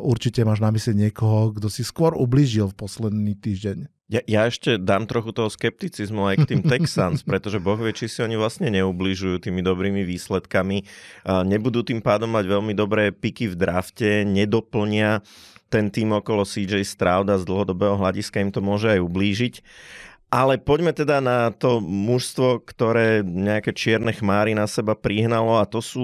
určite 0.00 0.42
máš 0.42 0.58
na 0.58 0.74
mysli 0.74 1.06
niekoho, 1.06 1.54
kto 1.54 1.70
si 1.70 1.86
skôr 1.86 2.16
ublížil 2.16 2.72
v 2.72 2.78
posledný 2.78 3.38
týždeň. 3.38 3.86
Ja, 4.12 4.20
ja 4.28 4.44
ešte 4.44 4.76
dám 4.76 5.08
trochu 5.08 5.32
toho 5.32 5.48
skepticizmu 5.48 6.28
aj 6.28 6.36
k 6.44 6.48
tým 6.56 6.62
Texans, 6.72 7.24
pretože 7.24 7.62
Boh 7.62 7.78
vie, 7.78 7.94
či 7.94 8.10
si 8.10 8.20
oni 8.20 8.34
vlastne 8.34 8.68
neubližujú 8.74 9.38
tými 9.38 9.64
dobrými 9.64 10.02
výsledkami. 10.04 10.84
Nebudú 11.46 11.80
tým 11.86 12.02
pádom 12.04 12.28
mať 12.28 12.44
veľmi 12.44 12.74
dobré 12.74 13.14
piky 13.14 13.48
v 13.48 13.56
drafte, 13.56 14.26
nedoplnia 14.26 15.22
ten 15.72 15.88
tým 15.88 16.12
okolo 16.12 16.44
CJ 16.44 16.84
Stroud 16.84 17.32
a 17.32 17.40
z 17.40 17.48
dlhodobého 17.48 17.96
hľadiska 17.96 18.44
im 18.44 18.52
to 18.52 18.60
môže 18.60 18.92
aj 18.92 19.00
ublížiť. 19.00 19.54
Ale 20.32 20.56
poďme 20.56 20.96
teda 20.96 21.20
na 21.20 21.52
to 21.52 21.76
mužstvo, 21.84 22.64
ktoré 22.64 23.20
nejaké 23.20 23.68
čierne 23.76 24.16
chmáry 24.16 24.56
na 24.56 24.64
seba 24.64 24.96
prihnalo 24.96 25.60
a 25.60 25.68
to 25.68 25.84
sú 25.84 26.00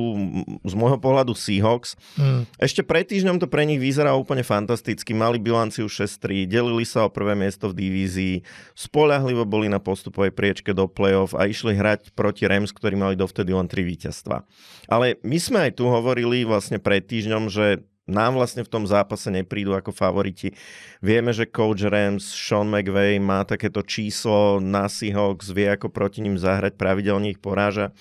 z 0.68 0.76
môjho 0.76 1.00
pohľadu 1.00 1.32
Seahawks. 1.32 1.96
Hmm. 2.12 2.44
Ešte 2.60 2.84
pred 2.84 3.08
týždňom 3.08 3.40
to 3.40 3.48
pre 3.48 3.64
nich 3.64 3.80
vyzerá 3.80 4.12
úplne 4.12 4.44
fantasticky. 4.44 5.16
Mali 5.16 5.40
bilanciu 5.40 5.88
6-3, 5.88 6.44
delili 6.44 6.84
sa 6.84 7.08
o 7.08 7.12
prvé 7.12 7.32
miesto 7.40 7.72
v 7.72 7.80
divízii, 7.80 8.44
spolahlivo 8.76 9.48
boli 9.48 9.72
na 9.72 9.80
postupovej 9.80 10.37
priečke 10.37 10.76
do 10.76 10.84
play-off 10.92 11.32
a 11.32 11.48
išli 11.48 11.72
hrať 11.72 12.12
proti 12.12 12.44
Rams, 12.44 12.76
ktorí 12.76 13.00
mali 13.00 13.16
dovtedy 13.16 13.56
len 13.56 13.64
3 13.64 13.80
víťazstva. 13.80 14.44
Ale 14.92 15.16
my 15.25 15.38
sme 15.40 15.72
aj 15.72 15.80
tu 15.80 15.88
hovorili 15.88 16.44
vlastne 16.44 16.76
pred 16.76 17.00
týždňom, 17.00 17.48
že 17.48 17.80
nám 18.08 18.40
vlastne 18.40 18.64
v 18.64 18.72
tom 18.72 18.88
zápase 18.88 19.28
neprídu 19.28 19.76
ako 19.76 19.92
favoriti. 19.92 20.56
Vieme, 21.04 21.30
že 21.36 21.44
coach 21.44 21.84
Rams, 21.84 22.24
Sean 22.24 22.72
McVay 22.72 23.20
má 23.20 23.44
takéto 23.44 23.84
číslo 23.84 24.58
na 24.58 24.88
Seahawks, 24.88 25.52
vie 25.52 25.68
ako 25.68 25.92
proti 25.92 26.24
ním 26.24 26.40
zahrať, 26.40 26.74
pravidelne 26.80 27.36
ich 27.36 27.38
poráža. 27.38 27.92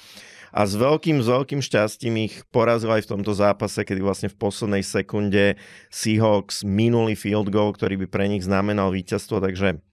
A 0.55 0.63
s 0.63 0.79
veľkým, 0.79 1.19
s 1.19 1.27
veľkým 1.27 1.61
šťastím 1.61 2.23
ich 2.23 2.41
porazil 2.49 2.89
aj 2.89 3.05
v 3.05 3.11
tomto 3.19 3.35
zápase, 3.35 3.83
kedy 3.83 3.99
vlastne 3.99 4.31
v 4.31 4.39
poslednej 4.39 4.81
sekunde 4.81 5.59
Seahawks 5.91 6.63
minuli 6.63 7.13
field 7.13 7.51
goal, 7.51 7.75
ktorý 7.75 7.99
by 8.01 8.07
pre 8.07 8.25
nich 8.31 8.47
znamenal 8.47 8.89
víťazstvo, 8.89 9.43
takže 9.43 9.83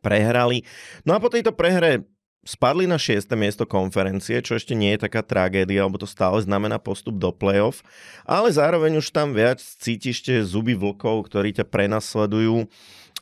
prehrali. 0.00 0.62
No 1.02 1.16
a 1.16 1.20
po 1.20 1.28
tejto 1.28 1.52
prehre 1.52 2.06
spadli 2.44 2.84
na 2.84 3.00
6. 3.00 3.26
miesto 3.34 3.64
konferencie, 3.64 4.38
čo 4.44 4.54
ešte 4.56 4.76
nie 4.76 4.94
je 4.94 5.08
taká 5.08 5.24
tragédia, 5.24 5.88
lebo 5.88 5.96
to 5.96 6.08
stále 6.08 6.38
znamená 6.44 6.76
postup 6.76 7.16
do 7.16 7.32
play-off, 7.32 7.80
ale 8.28 8.52
zároveň 8.52 9.00
už 9.00 9.10
tam 9.10 9.32
viac 9.32 9.58
cítiš 9.58 10.22
tie 10.22 10.44
zuby 10.44 10.76
vlkov, 10.76 11.26
ktorí 11.32 11.56
ťa 11.56 11.66
prenasledujú. 11.66 12.68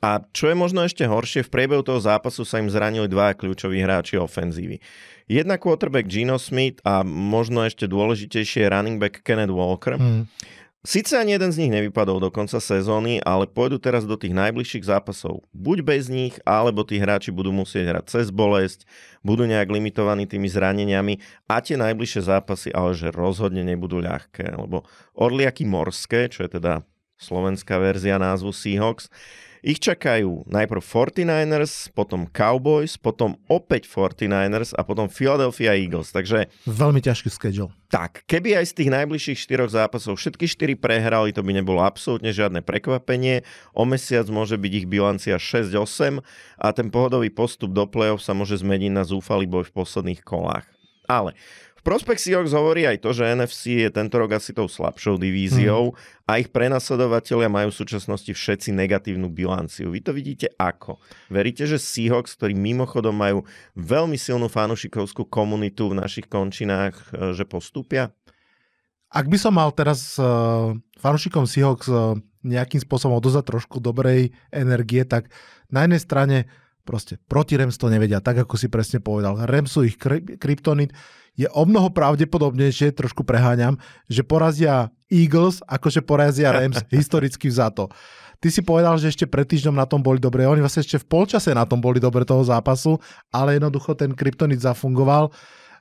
A 0.02 0.18
čo 0.34 0.50
je 0.50 0.58
možno 0.58 0.82
ešte 0.82 1.06
horšie, 1.06 1.46
v 1.46 1.52
priebehu 1.54 1.86
toho 1.86 2.02
zápasu 2.02 2.42
sa 2.42 2.58
im 2.58 2.66
zranili 2.66 3.06
dva 3.06 3.38
kľúčoví 3.38 3.78
hráči 3.78 4.18
ofenzívy. 4.18 4.82
Jedna 5.30 5.62
quarterback 5.62 6.10
Gino 6.10 6.42
Smith 6.42 6.82
a 6.82 7.06
možno 7.06 7.62
ešte 7.62 7.86
dôležitejšie 7.86 8.66
running 8.66 8.98
back 8.98 9.22
Kenneth 9.22 9.54
Walker. 9.54 9.94
Hmm. 9.94 10.26
Sice 10.82 11.14
ani 11.14 11.38
jeden 11.38 11.54
z 11.54 11.62
nich 11.62 11.70
nevypadol 11.70 12.18
do 12.18 12.26
konca 12.34 12.58
sezóny, 12.58 13.22
ale 13.22 13.46
pôjdu 13.46 13.78
teraz 13.78 14.02
do 14.02 14.18
tých 14.18 14.34
najbližších 14.34 14.82
zápasov. 14.82 15.46
Buď 15.54 15.78
bez 15.86 16.10
nich, 16.10 16.42
alebo 16.42 16.82
tí 16.82 16.98
hráči 16.98 17.30
budú 17.30 17.54
musieť 17.54 17.94
hrať 17.94 18.04
cez 18.10 18.34
bolesť, 18.34 18.82
budú 19.22 19.46
nejak 19.46 19.70
limitovaní 19.70 20.26
tými 20.26 20.50
zraneniami 20.50 21.22
a 21.46 21.62
tie 21.62 21.78
najbližšie 21.78 22.26
zápasy 22.26 22.74
ale 22.74 22.98
že 22.98 23.14
rozhodne 23.14 23.62
nebudú 23.62 24.02
ľahké, 24.02 24.58
lebo 24.58 24.82
Orliaky 25.14 25.62
morské, 25.70 26.26
čo 26.26 26.42
je 26.50 26.58
teda 26.58 26.82
slovenská 27.14 27.78
verzia 27.78 28.18
názvu 28.18 28.50
Seahawks, 28.50 29.06
ich 29.62 29.78
čakajú 29.78 30.42
najprv 30.50 30.82
49ers, 30.82 31.94
potom 31.94 32.26
Cowboys, 32.26 32.98
potom 32.98 33.38
opäť 33.46 33.86
49ers 33.86 34.74
a 34.74 34.82
potom 34.82 35.06
Philadelphia 35.06 35.78
Eagles. 35.78 36.10
Takže... 36.10 36.50
Veľmi 36.66 36.98
ťažký 36.98 37.30
schedule. 37.30 37.70
Tak, 37.88 38.26
keby 38.26 38.58
aj 38.58 38.74
z 38.74 38.76
tých 38.82 38.90
najbližších 38.90 39.38
štyroch 39.38 39.70
zápasov 39.70 40.18
všetky 40.18 40.50
štyri 40.50 40.74
prehrali, 40.74 41.30
to 41.30 41.46
by 41.46 41.54
nebolo 41.54 41.78
absolútne 41.78 42.34
žiadne 42.34 42.58
prekvapenie. 42.66 43.46
O 43.70 43.86
mesiac 43.86 44.26
môže 44.26 44.58
byť 44.58 44.72
ich 44.82 44.86
bilancia 44.90 45.38
6-8 45.38 46.18
a 46.58 46.66
ten 46.74 46.90
pohodový 46.90 47.30
postup 47.30 47.70
do 47.70 47.86
play-off 47.86 48.24
sa 48.24 48.34
môže 48.34 48.58
zmeniť 48.58 48.90
na 48.90 49.06
zúfalý 49.06 49.46
boj 49.46 49.70
v 49.70 49.76
posledných 49.78 50.26
kolách. 50.26 50.66
Ale 51.06 51.38
Prospekt 51.82 52.22
Seahawks 52.22 52.54
hovorí 52.54 52.86
aj 52.86 53.02
to, 53.02 53.10
že 53.10 53.26
NFC 53.26 53.82
je 53.82 53.90
tento 53.90 54.14
rok 54.14 54.38
asi 54.38 54.54
tou 54.54 54.70
slabšou 54.70 55.18
divíziou 55.18 55.90
mm. 55.90 56.30
a 56.30 56.38
ich 56.38 56.46
prenasledovatelia 56.54 57.50
majú 57.50 57.74
v 57.74 57.78
súčasnosti 57.82 58.30
všetci 58.30 58.70
negatívnu 58.70 59.26
bilanciu. 59.26 59.90
Vy 59.90 60.00
to 60.06 60.14
vidíte 60.14 60.54
ako? 60.62 61.02
Veríte, 61.26 61.66
že 61.66 61.82
Seahawks, 61.82 62.38
ktorí 62.38 62.54
mimochodom 62.54 63.10
majú 63.10 63.42
veľmi 63.74 64.14
silnú 64.14 64.46
fanušikovskú 64.46 65.26
komunitu 65.26 65.90
v 65.90 65.98
našich 65.98 66.30
končinách, 66.30 66.94
e, 67.10 67.34
že 67.34 67.42
postúpia? 67.42 68.14
Ak 69.12 69.26
by 69.26 69.36
som 69.36 69.52
mal 69.52 69.68
teraz 69.74 70.16
uh, 70.16 70.72
fanúšikom 70.96 71.44
Seahawks 71.44 71.90
uh, 71.90 72.16
nejakým 72.46 72.80
spôsobom 72.80 73.18
odozať 73.18 73.44
trošku 73.44 73.76
dobrej 73.82 74.32
energie, 74.48 75.04
tak 75.04 75.28
na 75.68 75.84
jednej 75.84 76.00
strane 76.00 76.36
proste 76.82 77.18
proti 77.30 77.54
Rams 77.58 77.78
to 77.78 77.86
nevedia, 77.86 78.18
tak 78.18 78.42
ako 78.42 78.58
si 78.58 78.66
presne 78.66 78.98
povedal. 78.98 79.38
Rams 79.46 79.70
sú 79.72 79.86
ich 79.86 79.96
kryptonit, 80.38 80.90
je 81.32 81.48
o 81.48 81.64
mnoho 81.64 81.88
pravdepodobnejšie, 81.94 82.92
trošku 82.92 83.24
preháňam, 83.24 83.80
že 84.10 84.20
porazia 84.20 84.92
Eagles, 85.08 85.64
akože 85.64 86.04
porazia 86.04 86.52
Rams 86.52 86.84
historicky 86.92 87.48
vzato. 87.48 87.88
Ty 88.42 88.48
si 88.50 88.60
povedal, 88.66 88.98
že 88.98 89.14
ešte 89.14 89.30
pred 89.30 89.46
týždňom 89.46 89.78
na 89.78 89.86
tom 89.86 90.02
boli 90.02 90.18
dobre. 90.18 90.42
Oni 90.42 90.58
vlastne 90.58 90.82
ešte 90.82 90.98
v 90.98 91.06
polčase 91.06 91.54
na 91.54 91.62
tom 91.62 91.78
boli 91.78 92.02
dobre 92.02 92.26
toho 92.26 92.42
zápasu, 92.42 92.98
ale 93.30 93.54
jednoducho 93.54 93.94
ten 93.94 94.10
kryptonit 94.10 94.58
zafungoval. 94.58 95.30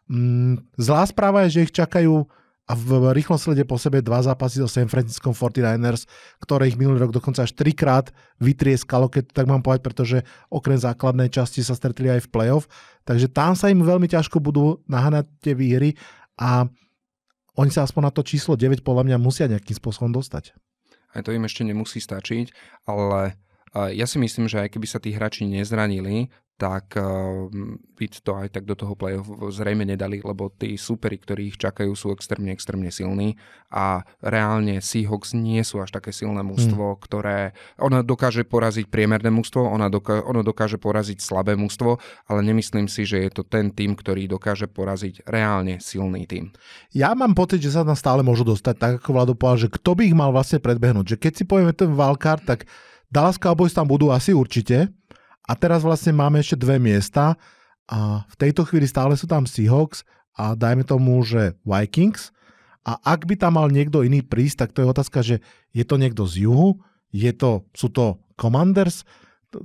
Mm, 0.06 0.62
zlá 0.78 1.04
správa 1.10 1.50
je, 1.50 1.58
že 1.58 1.64
ich 1.66 1.74
čakajú 1.74 2.30
a 2.72 2.78
v 2.78 3.12
rýchlom 3.12 3.36
slede 3.36 3.68
po 3.68 3.76
sebe 3.76 4.00
dva 4.00 4.24
zápasy 4.24 4.64
so 4.64 4.70
San 4.72 4.88
Francisco 4.88 5.36
49ers, 5.36 6.08
ktoré 6.40 6.72
ich 6.72 6.80
minulý 6.80 7.04
rok 7.04 7.12
dokonca 7.12 7.44
až 7.44 7.52
trikrát 7.52 8.16
vytrieskalo, 8.40 9.12
keď 9.12 9.36
tak 9.36 9.44
mám 9.44 9.60
povedať, 9.60 9.84
pretože 9.84 10.18
okrem 10.48 10.80
základnej 10.80 11.28
časti 11.28 11.68
sa 11.68 11.76
stretli 11.76 12.08
aj 12.08 12.24
v 12.24 12.32
playoff. 12.32 12.72
Takže 13.04 13.28
tam 13.28 13.60
sa 13.60 13.68
im 13.68 13.84
veľmi 13.84 14.08
ťažko 14.08 14.40
budú 14.40 14.80
naháňať 14.88 15.28
tie 15.44 15.52
výhry 15.52 16.00
a 16.40 16.72
oni 17.60 17.72
sa 17.76 17.84
aspoň 17.84 18.08
na 18.08 18.12
to 18.16 18.24
číslo 18.24 18.56
9 18.56 18.88
podľa 18.88 19.04
mňa 19.12 19.18
musia 19.20 19.52
nejakým 19.52 19.76
spôsobom 19.76 20.16
dostať. 20.16 20.56
Aj 21.12 21.20
to 21.20 21.36
im 21.36 21.44
ešte 21.44 21.68
nemusí 21.68 22.00
stačiť, 22.00 22.56
ale 22.88 23.36
ja 23.92 24.08
si 24.08 24.16
myslím, 24.16 24.48
že 24.48 24.64
aj 24.64 24.72
keby 24.72 24.88
sa 24.88 25.04
tí 25.04 25.12
hráči 25.12 25.44
nezranili, 25.44 26.32
tak 26.62 26.94
ehm, 26.94 27.82
by 27.98 28.06
to 28.22 28.32
aj 28.38 28.54
tak 28.54 28.70
do 28.70 28.78
toho 28.78 28.94
play-off 28.94 29.26
zrejme 29.50 29.82
nedali, 29.82 30.22
lebo 30.22 30.54
tí 30.54 30.78
súperi, 30.78 31.18
ktorí 31.18 31.50
ich 31.50 31.58
čakajú, 31.58 31.98
sú 31.98 32.14
extrémne, 32.14 32.54
extrémne 32.54 32.94
silní 32.94 33.34
a 33.74 34.06
reálne 34.22 34.78
Seahawks 34.78 35.34
nie 35.34 35.66
sú 35.66 35.82
až 35.82 35.98
také 35.98 36.14
silné 36.14 36.46
mužstvo, 36.46 36.86
hmm. 36.94 37.02
ktoré... 37.02 37.58
Ona 37.82 38.06
dokáže 38.06 38.46
poraziť 38.46 38.94
priemerné 38.94 39.34
mužstvo, 39.34 39.66
ona 39.66 39.90
doká, 39.90 40.22
ono 40.22 40.46
dokáže 40.46 40.78
poraziť 40.78 41.18
slabé 41.18 41.58
mužstvo, 41.58 41.98
ale 42.30 42.40
nemyslím 42.46 42.86
si, 42.86 43.10
že 43.10 43.26
je 43.26 43.30
to 43.34 43.42
ten 43.42 43.74
tým, 43.74 43.98
ktorý 43.98 44.30
dokáže 44.30 44.70
poraziť 44.70 45.26
reálne 45.26 45.82
silný 45.82 46.30
tým. 46.30 46.54
Ja 46.94 47.18
mám 47.18 47.34
pocit, 47.34 47.58
že 47.66 47.74
sa 47.74 47.82
tam 47.82 47.98
stále 47.98 48.22
môžu 48.22 48.46
dostať, 48.46 48.76
tak 48.78 48.92
ako 49.02 49.10
Vlado 49.18 49.34
povedal, 49.34 49.66
že 49.66 49.74
kto 49.74 49.98
by 49.98 50.14
ich 50.14 50.18
mal 50.18 50.30
vlastne 50.30 50.62
predbehnúť. 50.62 51.18
Že 51.18 51.22
keď 51.26 51.34
si 51.34 51.44
povieme 51.50 51.74
ten 51.74 51.90
wildcard, 51.90 52.46
tak 52.46 52.70
Dallas 53.10 53.42
Cowboys 53.42 53.74
tam 53.74 53.90
budú 53.90 54.14
asi 54.14 54.32
určite, 54.32 54.94
a 55.52 55.54
teraz 55.60 55.84
vlastne 55.84 56.16
máme 56.16 56.40
ešte 56.40 56.56
dve 56.56 56.80
miesta 56.80 57.36
a 57.92 58.24
v 58.24 58.36
tejto 58.40 58.64
chvíli 58.64 58.88
stále 58.88 59.20
sú 59.20 59.28
tam 59.28 59.44
Seahawks 59.44 60.08
a 60.32 60.56
dajme 60.56 60.88
tomu, 60.88 61.20
že 61.28 61.60
Vikings. 61.68 62.32
A 62.88 62.96
ak 63.04 63.28
by 63.28 63.36
tam 63.36 63.60
mal 63.60 63.68
niekto 63.68 64.00
iný 64.08 64.24
prísť, 64.24 64.64
tak 64.64 64.70
to 64.72 64.80
je 64.82 64.88
otázka, 64.88 65.20
že 65.20 65.44
je 65.76 65.84
to 65.84 66.00
niekto 66.00 66.24
z 66.24 66.48
juhu, 66.48 66.80
je 67.12 67.36
to, 67.36 67.68
sú 67.76 67.92
to 67.92 68.16
Commanders, 68.40 69.04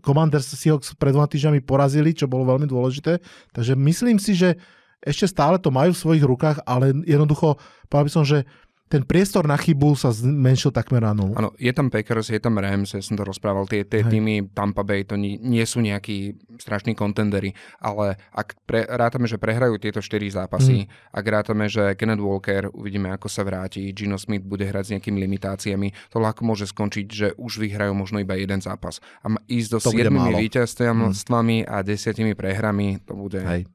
Commanders 0.03 0.51
Seahawks 0.51 0.99
pred 0.99 1.15
dvoma 1.15 1.31
týždňami 1.31 1.63
porazili, 1.63 2.11
čo 2.11 2.27
bolo 2.27 2.43
veľmi 2.51 2.67
dôležité. 2.67 3.23
Takže 3.55 3.79
myslím 3.79 4.19
si, 4.19 4.35
že 4.35 4.59
ešte 4.99 5.31
stále 5.31 5.63
to 5.63 5.71
majú 5.71 5.95
v 5.95 6.03
svojich 6.03 6.25
rukách, 6.27 6.67
ale 6.67 6.91
jednoducho, 7.07 7.63
povedal 7.87 8.07
by 8.11 8.13
som, 8.13 8.25
že 8.27 8.43
ten 8.87 9.03
priestor 9.03 9.51
na 9.51 9.59
chybu 9.59 9.99
sa 9.99 10.15
zmenšil 10.15 10.71
takmer 10.71 11.03
na 11.03 11.11
nulu. 11.11 11.35
Áno, 11.35 11.51
je 11.59 11.75
tam 11.75 11.91
Packers, 11.91 12.31
je 12.31 12.39
tam 12.39 12.55
Rams, 12.63 12.95
ja 12.95 13.03
som 13.03 13.19
to 13.19 13.27
rozprával, 13.27 13.67
tie, 13.67 13.83
tie 13.83 14.07
týmy 14.07 14.47
Tampa 14.55 14.87
Bay, 14.87 15.03
to 15.03 15.19
nie, 15.19 15.43
nie 15.43 15.67
sú 15.67 15.83
nejakí 15.83 16.39
strašní 16.63 16.95
kontenderi, 16.95 17.51
ale 17.83 18.15
ak 18.31 18.55
pre, 18.63 18.87
rátame, 18.87 19.27
že 19.27 19.43
prehrajú 19.43 19.83
tieto 19.83 19.99
4 19.99 20.23
zápasy, 20.31 20.87
mm. 20.87 21.19
ak 21.19 21.25
rátame, 21.27 21.67
že 21.67 21.99
Kenneth 21.99 22.23
Walker, 22.23 22.71
uvidíme, 22.71 23.11
ako 23.11 23.27
sa 23.27 23.43
vráti, 23.43 23.91
Gino 23.91 24.23
Smith 24.23 24.47
bude 24.47 24.63
hrať 24.63 24.85
s 24.87 24.93
nejakými 24.95 25.19
limitáciami, 25.19 25.91
to 26.15 26.23
ľahko 26.23 26.47
môže 26.47 26.71
skončiť, 26.71 27.07
že 27.11 27.29
už 27.35 27.59
vyhrajú 27.59 27.91
možno 27.91 28.23
iba 28.23 28.39
jeden 28.39 28.63
zápas. 28.63 29.03
A 29.27 29.35
ísť 29.51 29.69
do 29.75 29.79
7 29.83 30.15
víťazstvami 30.15 31.67
mm. 31.67 31.69
a 31.69 31.77
10 31.83 32.39
prehrami, 32.39 33.03
to 33.03 33.19
bude... 33.19 33.43
Hej 33.43 33.67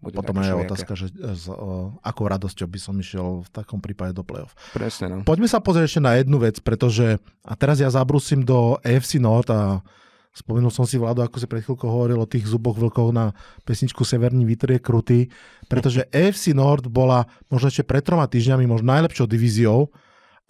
bude 0.00 0.16
Potom 0.16 0.40
je 0.40 0.56
otázka, 0.56 0.92
že 0.96 1.12
s 1.12 1.44
o, 1.52 1.92
akou 2.00 2.24
radosťou 2.24 2.64
by 2.64 2.80
som 2.80 2.96
išiel 2.96 3.44
v 3.44 3.48
takom 3.52 3.84
prípade 3.84 4.16
do 4.16 4.24
play-off. 4.24 4.56
Presne, 4.72 5.12
no. 5.12 5.16
Poďme 5.28 5.44
sa 5.44 5.60
pozrieť 5.60 5.86
ešte 5.92 6.00
na 6.00 6.16
jednu 6.16 6.40
vec, 6.40 6.56
pretože 6.64 7.20
a 7.44 7.52
teraz 7.52 7.84
ja 7.84 7.92
zabrusím 7.92 8.40
do 8.40 8.80
AFC 8.80 9.20
North 9.20 9.52
a 9.52 9.84
Spomenul 10.30 10.70
som 10.70 10.86
si 10.86 10.94
Vlado, 10.94 11.26
ako 11.26 11.42
si 11.42 11.50
pred 11.50 11.58
chvíľkou 11.66 11.90
hovoril 11.90 12.22
o 12.22 12.30
tých 12.30 12.46
zuboch 12.46 12.78
vlkov 12.78 13.10
na 13.10 13.34
pesničku 13.66 14.06
Severný 14.06 14.46
vítr 14.46 14.78
je 14.78 14.80
krutý, 14.80 15.20
pretože 15.66 16.06
AFC 16.14 16.54
North 16.54 16.86
bola 16.86 17.26
možno 17.50 17.66
ešte 17.66 17.82
pred 17.82 18.06
troma 18.06 18.30
týždňami 18.30 18.62
možno 18.70 18.94
najlepšou 18.94 19.26
divíziou 19.26 19.90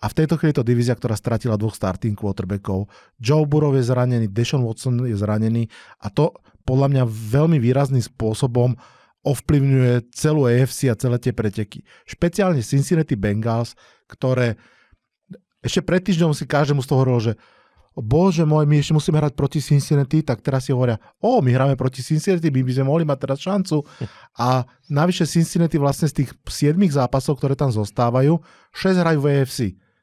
a 0.01 0.07
v 0.09 0.17
tejto 0.21 0.37
chvíli 0.37 0.53
je 0.53 0.59
to 0.61 0.69
divízia, 0.69 0.93
ktorá 0.93 1.17
stratila 1.17 1.57
dvoch 1.57 1.73
starting 1.73 2.13
quarterbackov. 2.13 2.93
Joe 3.17 3.49
Burrow 3.49 3.73
je 3.73 3.85
zranený, 3.89 4.29
Deshaun 4.29 4.69
Watson 4.69 5.01
je 5.09 5.17
zranený 5.17 5.73
a 5.97 6.13
to 6.13 6.37
podľa 6.69 6.93
mňa 6.93 7.05
veľmi 7.09 7.57
výrazným 7.57 8.05
spôsobom 8.05 8.77
ovplyvňuje 9.27 10.13
celú 10.17 10.49
AFC 10.49 10.89
a 10.89 10.97
celé 10.97 11.21
tie 11.21 11.33
preteky. 11.37 11.85
Špeciálne 12.09 12.65
Cincinnati 12.65 13.17
Bengals, 13.17 13.77
ktoré 14.09 14.57
ešte 15.61 15.85
pred 15.85 16.01
týždňom 16.01 16.33
si 16.33 16.49
každému 16.49 16.81
z 16.81 16.89
toho 16.89 17.05
hovoril, 17.05 17.21
že 17.21 17.33
bože 18.01 18.47
môj, 18.49 18.65
my 18.65 18.81
ešte 18.81 18.97
musíme 18.97 19.21
hrať 19.21 19.37
proti 19.37 19.61
Cincinnati, 19.61 20.25
tak 20.25 20.41
teraz 20.41 20.65
si 20.65 20.73
hovoria, 20.73 20.97
o, 21.21 21.45
my 21.45 21.51
hráme 21.53 21.75
proti 21.77 22.01
Cincinnati, 22.01 22.49
my 22.49 22.63
by 22.65 22.73
sme 22.73 22.85
mohli 22.89 23.05
mať 23.05 23.19
teraz 23.19 23.39
šancu. 23.45 23.83
A 24.41 24.65
navyše 24.89 25.29
Cincinnati 25.29 25.77
vlastne 25.77 26.09
z 26.09 26.25
tých 26.25 26.31
7 26.49 26.81
zápasov, 26.89 27.37
ktoré 27.37 27.59
tam 27.59 27.69
zostávajú, 27.69 28.41
6 28.73 29.03
hrajú 29.05 29.19
v 29.21 29.29
AFC. 29.37 29.61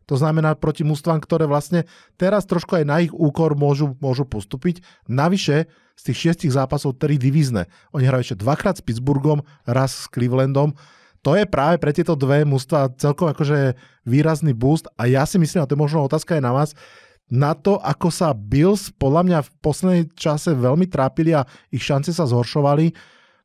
To 0.08 0.16
znamená 0.16 0.56
proti 0.56 0.88
mústvám, 0.88 1.20
ktoré 1.20 1.50
vlastne 1.50 1.84
teraz 2.16 2.48
trošku 2.48 2.80
aj 2.80 2.86
na 2.88 3.04
ich 3.04 3.12
úkor 3.12 3.60
môžu, 3.60 3.96
môžu 4.00 4.24
postúpiť. 4.24 4.80
Navyše 5.12 5.68
z 5.98 6.02
tých 6.14 6.18
šiestich 6.30 6.54
zápasov 6.54 7.02
tri 7.02 7.18
divízne. 7.18 7.66
Oni 7.92 8.06
hrajú 8.06 8.32
ešte 8.32 8.46
dvakrát 8.46 8.78
s 8.78 8.86
Pittsburghom, 8.86 9.42
raz 9.66 10.06
s 10.06 10.10
Clevelandom. 10.14 10.78
To 11.26 11.34
je 11.34 11.50
práve 11.50 11.82
pre 11.82 11.92
tieto 11.92 12.14
dve 12.14 12.46
mústva 12.46 12.94
celkom 12.94 13.34
akože 13.34 13.74
výrazný 14.06 14.54
boost 14.54 14.86
a 14.96 15.10
ja 15.10 15.26
si 15.26 15.42
myslím, 15.42 15.66
a 15.66 15.68
to 15.68 15.74
je 15.74 15.84
možno 15.84 16.06
otázka 16.06 16.38
aj 16.38 16.44
na 16.46 16.54
vás, 16.54 16.72
na 17.28 17.52
to, 17.52 17.76
ako 17.84 18.08
sa 18.08 18.32
Bills 18.32 18.88
podľa 18.96 19.22
mňa 19.28 19.40
v 19.44 19.54
poslednej 19.60 20.04
čase 20.16 20.56
veľmi 20.56 20.88
trápili 20.88 21.36
a 21.36 21.44
ich 21.68 21.84
šance 21.84 22.16
sa 22.16 22.24
zhoršovali, 22.24 22.96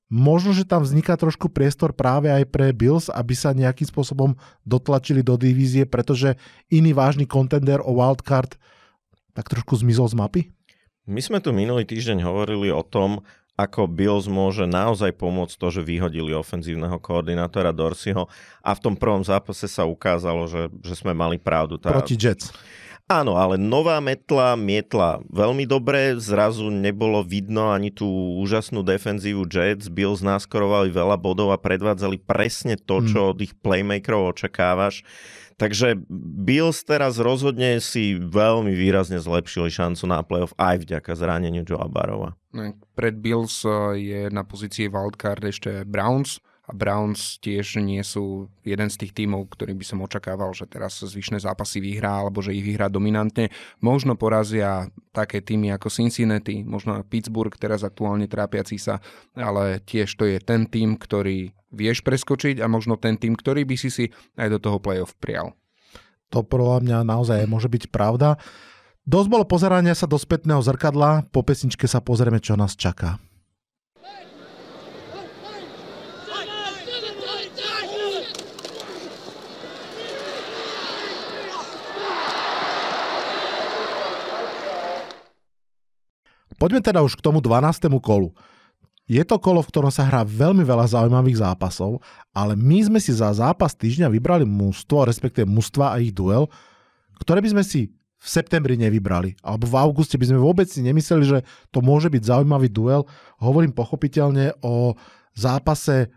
možno, 0.07 0.55
že 0.55 0.69
tam 0.69 0.87
vzniká 0.87 1.19
trošku 1.19 1.51
priestor 1.51 1.91
práve 1.91 2.31
aj 2.31 2.47
pre 2.53 2.71
Bills, 2.71 3.11
aby 3.11 3.35
sa 3.35 3.51
nejakým 3.51 3.89
spôsobom 3.91 4.39
dotlačili 4.63 5.27
do 5.27 5.35
divízie, 5.35 5.83
pretože 5.83 6.39
iný 6.71 6.95
vážny 6.95 7.27
kontender 7.27 7.83
o 7.83 7.97
wildcard 7.97 8.55
tak 9.33 9.49
trošku 9.49 9.81
zmizol 9.81 10.13
z 10.13 10.15
mapy? 10.15 10.43
My 11.03 11.19
sme 11.19 11.43
tu 11.43 11.51
minulý 11.51 11.83
týždeň 11.83 12.23
hovorili 12.23 12.71
o 12.71 12.87
tom, 12.87 13.27
ako 13.59 13.91
Bills 13.91 14.31
môže 14.31 14.65
naozaj 14.65 15.13
pomôcť 15.19 15.55
to, 15.59 15.69
že 15.69 15.83
vyhodili 15.85 16.31
ofenzívneho 16.33 16.97
koordinátora 17.03 17.75
Dorsiho 17.75 18.31
a 18.63 18.71
v 18.73 18.83
tom 18.83 18.95
prvom 18.95 19.21
zápase 19.27 19.67
sa 19.67 19.85
ukázalo, 19.85 20.49
že, 20.49 20.71
že 20.81 20.95
sme 20.97 21.13
mali 21.13 21.37
pravdu. 21.43 21.77
Tá... 21.77 21.91
Proti 21.91 22.15
Jets. 22.17 22.55
Áno, 23.11 23.37
ale 23.37 23.59
nová 23.59 23.99
metla 23.99 24.55
mietla 24.57 25.21
veľmi 25.29 25.67
dobre, 25.67 26.17
zrazu 26.17 26.71
nebolo 26.71 27.21
vidno 27.21 27.75
ani 27.75 27.91
tú 27.93 28.07
úžasnú 28.41 28.81
defenzívu 28.87 29.45
Jets, 29.51 29.91
Bills 29.91 30.23
naskorovali 30.23 30.89
veľa 30.89 31.19
bodov 31.19 31.53
a 31.53 31.61
predvádzali 31.61 32.23
presne 32.23 32.79
to, 32.79 33.05
čo 33.05 33.19
hmm. 33.27 33.31
od 33.35 33.39
ich 33.43 33.53
playmakerov 33.59 34.33
očakávaš. 34.33 35.05
Takže 35.63 35.95
Bills 36.43 36.83
teraz 36.83 37.23
rozhodne 37.23 37.79
si 37.79 38.19
veľmi 38.19 38.75
výrazne 38.75 39.23
zlepšili 39.23 39.71
šancu 39.71 40.11
na 40.11 40.19
playoff 40.27 40.59
aj 40.59 40.83
vďaka 40.83 41.15
zraneniu 41.15 41.63
Joe 41.63 41.87
Barova. 41.87 42.35
Pred 42.99 43.23
Bills 43.23 43.63
eh, 43.63 43.71
je 43.95 44.21
na 44.35 44.43
pozícii 44.43 44.91
wildcard 44.91 45.47
ešte 45.47 45.87
Browns 45.87 46.43
Browns 46.73 47.39
tiež 47.39 47.81
nie 47.81 48.01
sú 48.03 48.49
jeden 48.65 48.89
z 48.89 48.97
tých 49.05 49.13
tímov, 49.13 49.53
ktorý 49.53 49.77
by 49.77 49.85
som 49.87 50.05
očakával, 50.05 50.51
že 50.57 50.69
teraz 50.69 51.01
zvyšné 51.01 51.41
zápasy 51.41 51.79
vyhrá 51.79 52.25
alebo 52.25 52.41
že 52.41 52.57
ich 52.57 52.65
vyhrá 52.65 52.89
dominantne. 52.89 53.53
Možno 53.79 54.17
porazia 54.19 54.89
také 55.13 55.45
týmy 55.45 55.73
ako 55.77 55.93
Cincinnati, 55.93 56.65
možno 56.65 57.01
Pittsburgh, 57.07 57.53
teraz 57.55 57.85
aktuálne 57.85 58.27
trápiaci 58.27 58.81
sa, 58.81 58.99
ale 59.37 59.85
tiež 59.85 60.09
to 60.17 60.25
je 60.25 60.41
ten 60.41 60.65
tým, 60.67 60.97
ktorý 60.97 61.53
vieš 61.73 62.05
preskočiť 62.05 62.61
a 62.61 62.67
možno 62.69 63.01
ten 63.01 63.17
tým, 63.17 63.33
ktorý 63.33 63.65
by 63.65 63.77
si 63.81 63.89
si 63.89 64.05
aj 64.37 64.49
do 64.53 64.59
toho 64.61 64.77
playoff 64.81 65.17
prijal. 65.17 65.57
To 66.33 66.41
podľa 66.45 66.85
mňa 66.85 66.99
naozaj 67.05 67.45
môže 67.45 67.69
byť 67.69 67.93
pravda. 67.93 68.41
Dosť 69.05 69.29
bolo 69.29 69.45
pozerania 69.45 69.93
sa 69.93 70.07
do 70.09 70.17
spätného 70.17 70.63
zrkadla, 70.63 71.29
po 71.29 71.43
pesničke 71.43 71.85
sa 71.91 72.01
pozrieme, 72.01 72.39
čo 72.39 72.57
nás 72.57 72.79
čaká. 72.79 73.21
Poďme 86.63 86.79
teda 86.79 87.03
už 87.03 87.19
k 87.19 87.27
tomu 87.27 87.43
12. 87.43 87.91
kolu. 87.99 88.31
Je 89.11 89.19
to 89.27 89.35
kolo, 89.43 89.67
v 89.67 89.71
ktorom 89.75 89.91
sa 89.91 90.07
hrá 90.07 90.23
veľmi 90.23 90.63
veľa 90.63 90.95
zaujímavých 90.95 91.43
zápasov, 91.43 91.99
ale 92.31 92.55
my 92.55 92.87
sme 92.87 93.03
si 93.03 93.11
za 93.11 93.35
zápas 93.35 93.75
týždňa 93.75 94.07
vybrali 94.07 94.47
mústvo, 94.47 95.03
respektíve 95.03 95.43
mústva 95.43 95.91
a 95.91 95.99
ich 95.99 96.15
duel, 96.15 96.47
ktoré 97.19 97.43
by 97.43 97.51
sme 97.51 97.67
si 97.67 97.91
v 97.91 98.27
septembri 98.31 98.79
nevybrali. 98.79 99.43
Alebo 99.43 99.67
v 99.67 99.75
auguste 99.75 100.15
by 100.15 100.31
sme 100.31 100.39
vôbec 100.39 100.71
si 100.71 100.87
nemysleli, 100.87 101.27
že 101.27 101.39
to 101.75 101.83
môže 101.83 102.07
byť 102.07 102.23
zaujímavý 102.31 102.71
duel. 102.71 103.11
Hovorím 103.43 103.75
pochopiteľne 103.75 104.55
o 104.63 104.95
zápase 105.35 106.15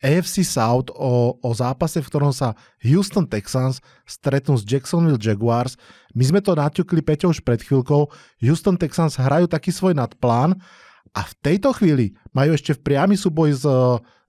AFC 0.00 0.44
South, 0.48 0.88
o, 0.96 1.36
o 1.36 1.50
zápase, 1.52 2.00
v 2.00 2.08
ktorom 2.08 2.32
sa 2.32 2.56
Houston 2.80 3.28
Texans 3.28 3.84
stretnú 4.08 4.56
s 4.56 4.64
Jacksonville 4.64 5.20
Jaguars. 5.20 5.76
My 6.14 6.24
sme 6.24 6.40
to 6.40 6.54
naťukli 6.54 7.02
Peťo 7.02 7.34
už 7.34 7.42
pred 7.42 7.58
chvíľkou. 7.58 8.06
Houston 8.42 8.78
Texans 8.78 9.18
hrajú 9.18 9.50
taký 9.50 9.74
svoj 9.74 9.98
nadplán 9.98 10.54
a 11.14 11.20
v 11.26 11.32
tejto 11.42 11.74
chvíli 11.74 12.14
majú 12.30 12.54
ešte 12.54 12.74
v 12.74 12.82
priamy 12.86 13.18
súboj 13.18 13.50
s, 13.54 13.64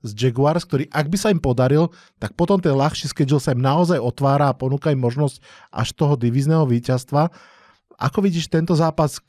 s 0.01 0.09
Jaguars, 0.13 0.65
ktorý 0.65 0.89
ak 0.89 1.09
by 1.09 1.17
sa 1.17 1.29
im 1.33 1.41
podaril, 1.41 1.93
tak 2.21 2.33
potom 2.33 2.57
ten 2.57 2.73
ľahší 2.73 3.09
schedule 3.09 3.41
sa 3.41 3.53
im 3.53 3.61
naozaj 3.61 3.97
otvára 4.01 4.49
a 4.49 4.57
ponúka 4.57 4.93
im 4.93 5.01
možnosť 5.01 5.41
až 5.69 5.93
toho 5.93 6.13
divizného 6.17 6.65
víťazstva. 6.65 7.29
Ako 7.95 8.21
vidíš 8.21 8.49
tento 8.51 8.73
zápas, 8.77 9.21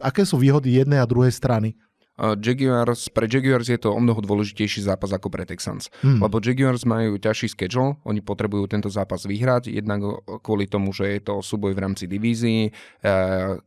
aké 0.00 0.24
sú 0.24 0.40
výhody 0.40 0.78
jednej 0.78 1.00
a 1.00 1.08
druhej 1.08 1.32
strany? 1.32 1.76
Jaguars, 2.22 3.10
pre 3.10 3.26
Jaguars 3.26 3.66
je 3.66 3.82
to 3.82 3.90
o 3.90 3.98
mnoho 3.98 4.22
dôležitejší 4.22 4.86
zápas 4.86 5.10
ako 5.10 5.26
pre 5.26 5.42
Texans. 5.42 5.90
Hmm. 6.06 6.22
Lebo 6.22 6.38
Jaguars 6.38 6.86
majú 6.86 7.18
ťažší 7.18 7.50
schedule, 7.50 7.98
oni 8.06 8.22
potrebujú 8.22 8.70
tento 8.70 8.86
zápas 8.86 9.26
vyhrať, 9.26 9.74
jednak 9.74 10.22
kvôli 10.46 10.70
tomu, 10.70 10.94
že 10.94 11.18
je 11.18 11.20
to 11.26 11.42
súboj 11.42 11.74
v 11.74 11.82
rámci 11.82 12.06
divízií, 12.06 12.70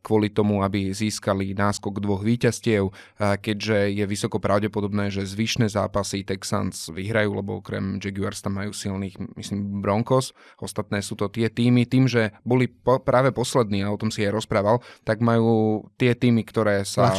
kvôli 0.00 0.32
tomu, 0.32 0.64
aby 0.64 0.88
získali 0.96 1.52
náskok 1.52 2.00
dvoch 2.00 2.24
víťazstiev, 2.24 2.88
keďže 3.20 3.92
je 3.92 4.04
vysoko 4.08 4.40
pravdepodobné, 4.40 5.12
že 5.12 5.28
zvyšné 5.28 5.68
zápasy 5.68 6.24
Texans 6.24 6.88
vyhrajú, 6.88 7.36
lebo 7.36 7.60
okrem 7.60 8.00
Jaguars 8.00 8.40
tam 8.40 8.56
majú 8.56 8.72
silných, 8.72 9.36
myslím, 9.36 9.84
Broncos. 9.84 10.32
Ostatné 10.56 11.04
sú 11.04 11.12
to 11.12 11.28
tie 11.28 11.52
týmy, 11.52 11.84
tým, 11.84 12.08
že 12.08 12.32
boli 12.40 12.72
po, 12.72 13.04
práve 13.04 13.36
poslední, 13.36 13.84
a 13.84 13.92
o 13.92 14.00
tom 14.00 14.08
si 14.08 14.24
aj 14.24 14.32
rozprával, 14.32 14.80
tak 15.04 15.20
majú 15.20 15.84
tie 16.00 16.16
týmy, 16.16 16.40
ktoré 16.48 16.88
sa... 16.88 17.12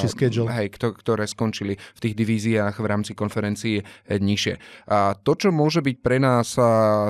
Hej, 0.49 0.73
ktoré 0.73 1.26
skončili 1.27 1.75
v 1.75 1.99
tých 1.99 2.15
divíziách 2.15 2.79
v 2.79 2.87
rámci 2.87 3.11
konferencií 3.13 3.83
nižšie. 4.07 4.55
A 4.87 5.13
to, 5.19 5.35
čo 5.35 5.51
môže 5.51 5.83
byť 5.83 5.97
pre 5.99 6.17
nás 6.23 6.55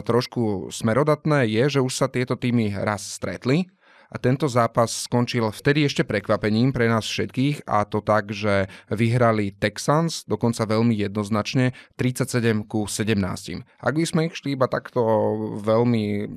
trošku 0.04 0.74
smerodatné, 0.74 1.46
je, 1.48 1.78
že 1.78 1.86
už 1.86 1.94
sa 1.94 2.10
tieto 2.10 2.36
týmy 2.36 2.74
raz 2.74 3.06
stretli 3.06 3.70
a 4.08 4.16
tento 4.16 4.48
zápas 4.48 5.08
skončil 5.08 5.48
vtedy 5.52 5.84
ešte 5.84 6.08
prekvapením 6.08 6.72
pre 6.72 6.88
nás 6.88 7.04
všetkých 7.08 7.68
a 7.68 7.84
to 7.84 8.00
tak, 8.00 8.32
že 8.32 8.72
vyhrali 8.88 9.52
Texans, 9.56 10.24
dokonca 10.24 10.64
veľmi 10.64 10.96
jednoznačne, 10.96 11.76
37 12.00 12.64
ku 12.68 12.88
17. 12.88 13.64
Ak 13.84 13.94
by 13.96 14.06
sme 14.08 14.22
išli 14.32 14.56
iba 14.56 14.72
takto 14.72 15.02
veľmi 15.60 16.28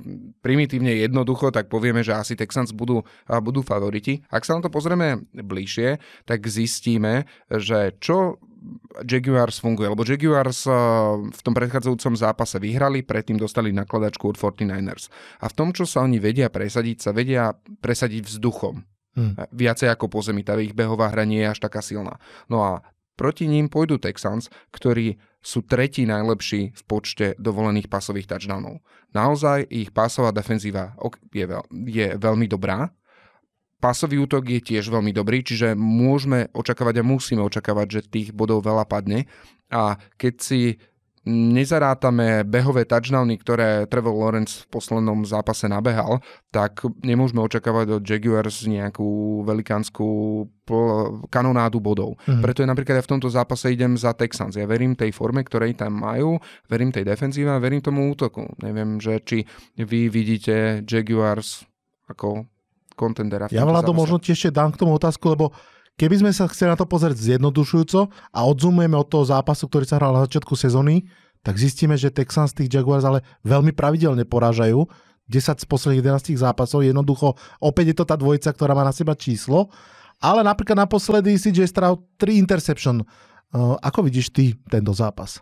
primitívne 0.42 0.94
jednoducho, 0.98 1.54
tak 1.54 1.70
povieme, 1.70 2.02
že 2.02 2.14
asi 2.16 2.34
Texans 2.34 2.74
budú, 2.74 3.06
budú 3.26 3.62
favoriti. 3.62 4.22
Ak 4.30 4.42
sa 4.42 4.58
na 4.58 4.66
to 4.66 4.70
pozrieme 4.70 5.26
bližšie, 5.30 6.02
tak 6.26 6.46
zistíme, 6.46 7.26
že 7.50 7.94
čo 8.02 8.42
Jaguars 9.04 9.56
funguje, 9.56 9.88
lebo 9.88 10.04
Jaguars 10.04 10.68
uh, 10.68 11.16
v 11.16 11.40
tom 11.40 11.56
predchádzajúcom 11.56 12.14
zápase 12.16 12.60
vyhrali, 12.60 13.00
predtým 13.00 13.40
dostali 13.40 13.72
nakladačku 13.72 14.28
od 14.28 14.36
49ers. 14.36 15.08
A 15.40 15.48
v 15.48 15.56
tom, 15.56 15.68
čo 15.72 15.88
sa 15.88 16.04
oni 16.04 16.20
vedia 16.20 16.52
presadiť, 16.52 16.96
sa 17.00 17.10
vedia 17.16 17.56
presadiť 17.80 18.28
vzduchom. 18.28 18.84
Hmm. 19.16 19.34
Viacej 19.50 19.90
ako 19.90 20.06
po 20.06 20.20
zemi, 20.22 20.44
tá 20.44 20.54
ich 20.60 20.76
behová 20.76 21.10
hra 21.10 21.26
nie 21.26 21.42
je 21.42 21.50
až 21.50 21.58
taká 21.58 21.82
silná. 21.82 22.20
No 22.46 22.62
a 22.62 22.84
proti 23.18 23.48
ním 23.48 23.72
pôjdu 23.72 23.96
Texans, 23.98 24.52
ktorí 24.70 25.18
sú 25.40 25.64
tretí 25.64 26.04
najlepší 26.04 26.76
v 26.76 26.82
počte 26.84 27.26
dovolených 27.40 27.88
pasových 27.88 28.28
touchdownov. 28.28 28.84
Naozaj 29.16 29.72
ich 29.72 29.88
pásová 29.90 30.36
defenzíva 30.36 30.92
je, 31.32 31.48
veľ, 31.48 31.64
je 31.88 32.06
veľmi 32.20 32.46
dobrá, 32.46 32.92
Pásový 33.80 34.20
útok 34.20 34.44
je 34.44 34.60
tiež 34.60 34.92
veľmi 34.92 35.10
dobrý, 35.16 35.40
čiže 35.40 35.72
môžeme 35.72 36.52
očakávať 36.52 37.00
a 37.00 37.08
musíme 37.08 37.40
očakávať, 37.40 37.86
že 37.88 38.00
tých 38.12 38.28
bodov 38.36 38.60
veľa 38.60 38.84
padne. 38.84 39.24
A 39.72 39.96
keď 40.20 40.34
si 40.36 40.60
nezarátame 41.28 42.48
behové 42.48 42.88
touchdowny, 42.88 43.36
ktoré 43.36 43.84
Trevor 43.92 44.16
Lawrence 44.16 44.64
v 44.64 44.72
poslednom 44.72 45.28
zápase 45.28 45.68
nabehal, 45.68 46.24
tak 46.48 46.80
nemôžeme 47.04 47.44
očakávať 47.44 48.00
od 48.00 48.02
Jaguars 48.02 48.64
nejakú 48.64 49.40
velikánskú 49.44 50.08
kanonádu 51.28 51.76
bodov. 51.84 52.16
Mm-hmm. 52.24 52.40
Preto 52.40 52.64
je 52.64 52.70
napríklad 52.72 52.96
aj 53.00 53.04
v 53.04 53.12
tomto 53.16 53.28
zápase 53.28 53.68
idem 53.68 54.00
za 54.00 54.16
Texans. 54.16 54.56
Ja 54.56 54.64
verím 54.64 54.96
tej 54.96 55.12
forme, 55.12 55.44
ktorej 55.44 55.76
tam 55.76 56.00
majú, 56.00 56.40
verím 56.72 56.88
tej 56.88 57.04
defenzíve 57.04 57.52
a 57.52 57.60
verím 57.60 57.84
tomu 57.84 58.08
útoku. 58.08 58.48
Neviem, 58.64 58.96
že 58.96 59.20
či 59.20 59.44
vy 59.76 60.08
vidíte 60.08 60.80
Jaguars 60.88 61.68
ako 62.08 62.48
kontendera. 63.00 63.48
Ja 63.48 63.64
Vlado 63.64 63.96
možno 63.96 64.20
ti 64.20 64.36
ešte 64.36 64.52
dám 64.52 64.76
k 64.76 64.84
tomu 64.84 64.92
otázku, 64.92 65.24
lebo 65.32 65.56
keby 65.96 66.20
sme 66.20 66.30
sa 66.36 66.44
chceli 66.52 66.76
na 66.76 66.76
to 66.76 66.84
pozrieť 66.84 67.16
zjednodušujúco 67.16 68.12
a 68.12 68.38
odzumujeme 68.44 69.00
od 69.00 69.08
toho 69.08 69.24
zápasu, 69.24 69.64
ktorý 69.64 69.88
sa 69.88 69.96
hral 69.96 70.12
na 70.12 70.28
začiatku 70.28 70.52
sezóny, 70.52 71.08
tak 71.40 71.56
zistíme, 71.56 71.96
že 71.96 72.12
Texans 72.12 72.52
tých 72.52 72.68
Jaguars 72.68 73.08
ale 73.08 73.24
veľmi 73.48 73.72
pravidelne 73.72 74.28
porážajú. 74.28 74.84
10 75.30 75.62
z 75.62 75.66
posledných 75.70 76.02
11 76.02 76.42
zápasov, 76.42 76.82
jednoducho 76.82 77.38
opäť 77.62 77.94
je 77.94 77.96
to 78.02 78.04
tá 78.04 78.18
dvojica, 78.18 78.50
ktorá 78.50 78.74
má 78.74 78.82
na 78.82 78.90
seba 78.90 79.14
číslo. 79.14 79.70
Ale 80.20 80.44
napríklad 80.44 80.76
naposledy 80.76 81.38
CJ 81.40 81.70
Stroud 81.70 82.04
3 82.20 82.36
interception. 82.36 83.00
Uh, 83.50 83.78
ako 83.80 84.04
vidíš 84.04 84.34
ty 84.34 84.52
tento 84.68 84.92
zápas? 84.92 85.40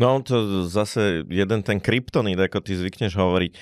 No, 0.00 0.24
to 0.24 0.64
zase 0.72 1.20
jeden 1.28 1.60
ten 1.60 1.76
kryptonit, 1.76 2.40
ako 2.40 2.64
ty 2.64 2.72
zvykneš 2.80 3.12
hovoriť. 3.12 3.52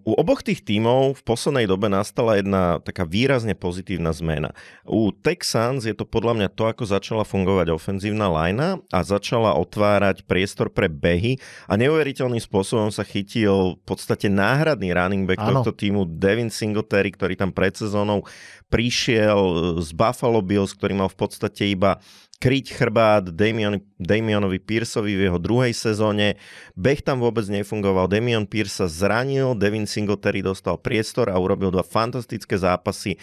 U 0.00 0.12
oboch 0.16 0.40
tých 0.40 0.64
tímov 0.64 1.20
v 1.20 1.22
poslednej 1.22 1.68
dobe 1.68 1.92
nastala 1.92 2.40
jedna 2.40 2.80
taká 2.80 3.04
výrazne 3.04 3.52
pozitívna 3.52 4.16
zmena. 4.16 4.56
U 4.88 5.12
Texans 5.12 5.84
je 5.84 5.92
to 5.92 6.08
podľa 6.08 6.40
mňa 6.40 6.48
to, 6.56 6.64
ako 6.72 6.88
začala 6.88 7.20
fungovať 7.22 7.68
ofenzívna 7.68 8.32
lajna 8.32 8.80
a 8.88 8.98
začala 9.04 9.60
otvárať 9.60 10.24
priestor 10.24 10.72
pre 10.72 10.88
behy 10.88 11.36
a 11.68 11.76
neuveriteľným 11.76 12.40
spôsobom 12.40 12.88
sa 12.88 13.04
chytil 13.04 13.76
v 13.76 13.84
podstate 13.84 14.32
náhradný 14.32 14.96
running 14.96 15.28
back 15.28 15.36
ano. 15.36 15.60
tohto 15.60 15.76
týmu 15.76 16.08
Devin 16.08 16.48
Singletary, 16.48 17.12
ktorý 17.12 17.36
tam 17.36 17.52
pred 17.52 17.76
sezónou 17.76 18.24
prišiel 18.72 19.76
z 19.84 19.88
Buffalo 19.92 20.40
Bills, 20.40 20.72
ktorý 20.72 20.96
mal 20.96 21.12
v 21.12 21.18
podstate 21.28 21.68
iba 21.68 22.00
kryť 22.38 22.66
chrbát 22.70 23.24
Damian, 23.34 23.82
Damionovi 23.98 24.62
Pierceovi 24.62 25.18
v 25.18 25.24
jeho 25.26 25.38
druhej 25.42 25.74
sezóne. 25.74 26.38
Beh 26.78 27.02
tam 27.02 27.18
vôbec 27.18 27.44
nefungoval. 27.50 28.06
Damian 28.06 28.46
Pierce 28.46 28.82
sa 28.82 28.86
zranil, 28.86 29.58
Devin 29.58 29.90
Singletary 29.90 30.42
dostal 30.42 30.78
priestor 30.78 31.28
a 31.28 31.36
urobil 31.36 31.74
dva 31.74 31.82
fantastické 31.82 32.54
zápasy 32.54 33.18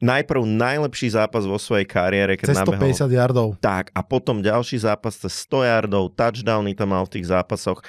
najprv 0.00 0.42
najlepší 0.46 1.12
zápas 1.14 1.44
vo 1.44 1.60
svojej 1.60 1.86
kariére, 1.86 2.34
keď 2.34 2.54
cez 2.54 2.58
150 2.62 2.72
nabehol. 2.72 3.10
yardov. 3.12 3.48
Tak, 3.60 3.92
a 3.92 4.00
potom 4.00 4.40
ďalší 4.40 4.80
zápas 4.82 5.14
cez 5.18 5.34
100 5.46 5.68
yardov, 5.68 6.14
touchdowny 6.16 6.72
tam 6.74 6.94
mal 6.94 7.04
v 7.06 7.18
tých 7.18 7.30
zápasoch. 7.30 7.84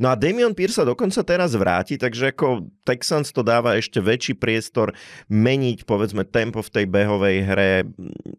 No 0.00 0.08
a 0.08 0.14
Damian 0.16 0.56
Pierce 0.56 0.80
sa 0.80 0.88
dokonca 0.88 1.20
teraz 1.26 1.52
vráti, 1.58 1.98
takže 1.98 2.32
ako 2.32 2.68
Texans 2.86 3.34
to 3.34 3.44
dáva 3.44 3.76
ešte 3.76 3.98
väčší 4.00 4.38
priestor 4.38 4.96
meniť, 5.28 5.84
povedzme, 5.84 6.24
tempo 6.24 6.62
v 6.64 6.72
tej 6.72 6.84
behovej 6.88 7.36
hre, 7.44 7.72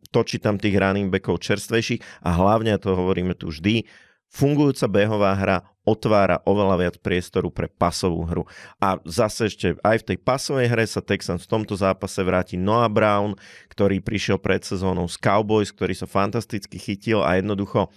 točiť 0.09 0.39
tam 0.41 0.55
tých 0.57 0.77
running 0.77 1.13
backov 1.13 1.37
čerstvejších 1.43 2.25
a 2.25 2.29
hlavne, 2.33 2.77
to 2.81 2.97
hovoríme 2.97 3.37
tu 3.37 3.53
vždy, 3.53 3.85
fungujúca 4.29 4.85
behová 4.85 5.33
hra 5.33 5.57
otvára 5.89 6.45
oveľa 6.45 6.75
viac 6.77 6.95
priestoru 7.01 7.49
pre 7.49 7.65
pasovú 7.65 8.21
hru. 8.29 8.43
A 8.77 9.01
zase 9.09 9.49
ešte 9.49 9.67
aj 9.81 10.05
v 10.05 10.07
tej 10.13 10.17
pasovej 10.21 10.67
hre 10.69 10.85
sa 10.85 11.01
Texans 11.01 11.49
v 11.49 11.51
tomto 11.57 11.73
zápase 11.73 12.21
vráti 12.21 12.55
Noah 12.55 12.93
Brown, 12.93 13.33
ktorý 13.73 13.97
prišiel 13.99 14.37
pred 14.37 14.61
sezónou 14.61 15.09
z 15.09 15.17
Cowboys, 15.17 15.73
ktorý 15.73 15.97
sa 15.97 16.05
fantasticky 16.05 16.77
chytil 16.77 17.25
a 17.25 17.41
jednoducho 17.41 17.89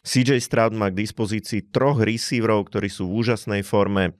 CJ 0.00 0.40
Stroud 0.40 0.72
má 0.72 0.88
k 0.88 1.00
dispozícii 1.04 1.72
troch 1.72 2.00
receiverov, 2.00 2.72
ktorí 2.72 2.88
sú 2.88 3.08
v 3.08 3.20
úžasnej 3.20 3.60
forme, 3.64 4.16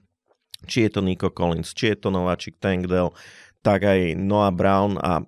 či 0.69 0.85
je 0.85 0.89
to 0.93 1.01
Nico 1.01 1.33
Collins, 1.33 1.73
či 1.73 1.93
je 1.93 2.05
to 2.05 2.13
nováčik 2.13 2.61
Tank 2.61 2.85
Dell, 2.85 3.17
tak 3.65 3.85
aj 3.85 4.17
Noah 4.17 4.53
Brown 4.53 5.01
a 5.01 5.25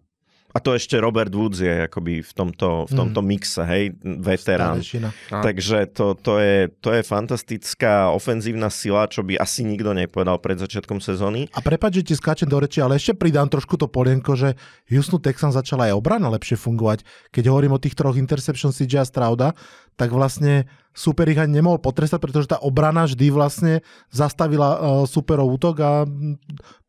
a 0.53 0.61
to 0.61 0.77
ešte 0.77 1.01
Robert 1.01 1.33
Woods 1.33 1.65
je 1.65 1.89
akoby 1.89 2.21
v 2.21 2.31
tomto, 2.37 2.85
v 2.85 2.93
tomto 2.93 3.25
mm. 3.25 3.27
mixe, 3.27 3.61
hej, 3.65 3.97
veterán. 4.21 4.85
Takže 5.33 5.89
to, 5.89 6.13
to, 6.13 6.37
je, 6.37 6.69
to 6.77 6.93
je 6.93 7.01
fantastická 7.01 8.13
ofenzívna 8.13 8.69
sila, 8.69 9.09
čo 9.09 9.25
by 9.25 9.41
asi 9.41 9.65
nikto 9.65 9.97
nepovedal 9.97 10.37
pred 10.37 10.61
začiatkom 10.61 11.01
sezóny. 11.01 11.49
A 11.57 11.59
prepáč, 11.65 12.05
že 12.05 12.13
ti 12.13 12.13
skáčem 12.13 12.45
do 12.45 12.61
reči, 12.61 12.85
ale 12.85 13.01
ešte 13.01 13.17
pridám 13.17 13.49
trošku 13.49 13.81
to 13.81 13.89
polienko, 13.89 14.37
že 14.37 14.53
Houston 14.93 15.17
Texans 15.17 15.57
začala 15.57 15.89
aj 15.89 15.97
obrana 15.97 16.29
lepšie 16.29 16.53
fungovať. 16.61 17.01
Keď 17.33 17.49
hovorím 17.49 17.73
o 17.73 17.81
tých 17.81 17.97
troch 17.97 18.13
interception 18.13 18.69
CJ 18.69 19.09
Strauda, 19.09 19.57
tak 19.97 20.13
vlastne 20.13 20.69
super 20.93 21.25
ich 21.29 21.41
ani 21.41 21.57
nemohol 21.57 21.81
potrestať, 21.81 22.21
pretože 22.21 22.53
tá 22.53 22.61
obrana 22.61 23.09
vždy 23.09 23.33
vlastne 23.33 23.73
zastavila 24.13 24.69
uh, 24.77 24.79
superov 25.09 25.57
útok 25.57 25.75
a 25.81 25.91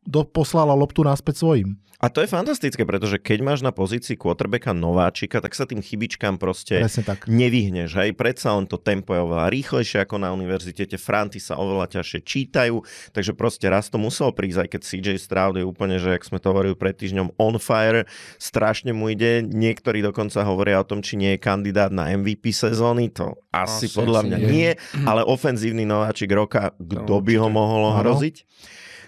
do, 0.05 0.21
poslala 0.23 0.77
loptu 0.77 1.01
naspäť 1.01 1.41
svojim. 1.41 1.75
A 1.95 2.11
to 2.11 2.19
je 2.19 2.27
fantastické, 2.27 2.83
pretože 2.83 3.15
keď 3.17 3.39
máš 3.39 3.59
na 3.63 3.71
pozícii 3.71 4.19
quarterbacka 4.19 4.75
nováčika, 4.75 5.39
tak 5.39 5.55
sa 5.55 5.63
tým 5.63 5.79
chybičkám 5.79 6.35
proste 6.35 6.83
tak. 7.07 7.25
nevyhneš. 7.25 7.95
Hej? 7.95 8.11
Predsa 8.19 8.51
len 8.53 8.67
to 8.67 8.75
tempo 8.75 9.15
je 9.15 9.23
oveľa 9.23 9.47
rýchlejšie 9.47 10.03
ako 10.03 10.19
na 10.19 10.35
univerzite, 10.35 10.85
tie 10.85 10.99
franty 10.99 11.39
sa 11.39 11.55
oveľa 11.55 11.97
ťažšie 11.97 12.19
čítajú, 12.21 12.83
takže 13.15 13.31
proste 13.33 13.71
raz 13.71 13.87
to 13.87 13.95
muselo 13.95 14.35
prísť, 14.35 14.67
aj 14.67 14.69
keď 14.75 14.81
CJ 14.83 15.07
Stroud 15.17 15.55
je 15.55 15.63
úplne, 15.63 15.95
že 15.95 16.19
ak 16.19 16.27
sme 16.27 16.43
to 16.43 16.51
hovorili 16.51 16.75
pred 16.75 16.93
týždňom, 16.99 17.39
on 17.39 17.55
fire, 17.57 18.05
strašne 18.43 18.91
mu 18.91 19.07
ide. 19.07 19.41
Niektorí 19.41 20.03
dokonca 20.03 20.43
hovoria 20.43 20.83
o 20.83 20.85
tom, 20.85 20.99
či 20.99 21.15
nie 21.15 21.39
je 21.39 21.39
kandidát 21.39 21.95
na 21.95 22.11
MVP 22.11 22.51
sezóny, 22.51 23.07
to 23.15 23.39
asi, 23.55 23.87
asi 23.87 23.95
podľa 23.95 24.27
mňa 24.27 24.37
nie, 24.43 24.51
nie 24.51 24.69
ale 25.07 25.23
ofenzívny 25.23 25.87
nováčik 25.87 26.27
roka, 26.35 26.75
kto 26.75 27.17
no, 27.17 27.23
by 27.23 27.33
ho 27.39 27.47
mohol 27.47 28.03
hroziť? 28.03 28.43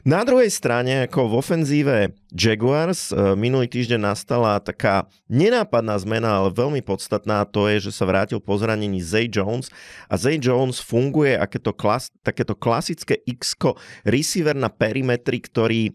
Na 0.07 0.23
druhej 0.23 0.47
strane, 0.47 1.03
ako 1.03 1.27
v 1.27 1.33
ofenzíve 1.35 2.15
Jaguars, 2.31 3.11
e, 3.11 3.35
minulý 3.35 3.67
týždeň 3.67 3.99
nastala 3.99 4.55
taká 4.63 5.03
nenápadná 5.27 5.99
zmena, 5.99 6.39
ale 6.39 6.55
veľmi 6.55 6.79
podstatná, 6.79 7.43
to 7.43 7.67
je, 7.67 7.91
že 7.91 7.91
sa 7.91 8.07
vrátil 8.07 8.39
po 8.39 8.55
zranení 8.55 9.03
Zay 9.03 9.27
Jones. 9.27 9.67
A 10.07 10.15
Zay 10.15 10.39
Jones 10.39 10.79
funguje 10.79 11.35
akéto 11.35 11.75
klas, 11.75 12.07
takéto 12.23 12.55
klasické 12.55 13.19
x 13.27 13.59
receiver 14.07 14.55
na 14.55 14.71
perimetri, 14.71 15.43
ktorý 15.43 15.91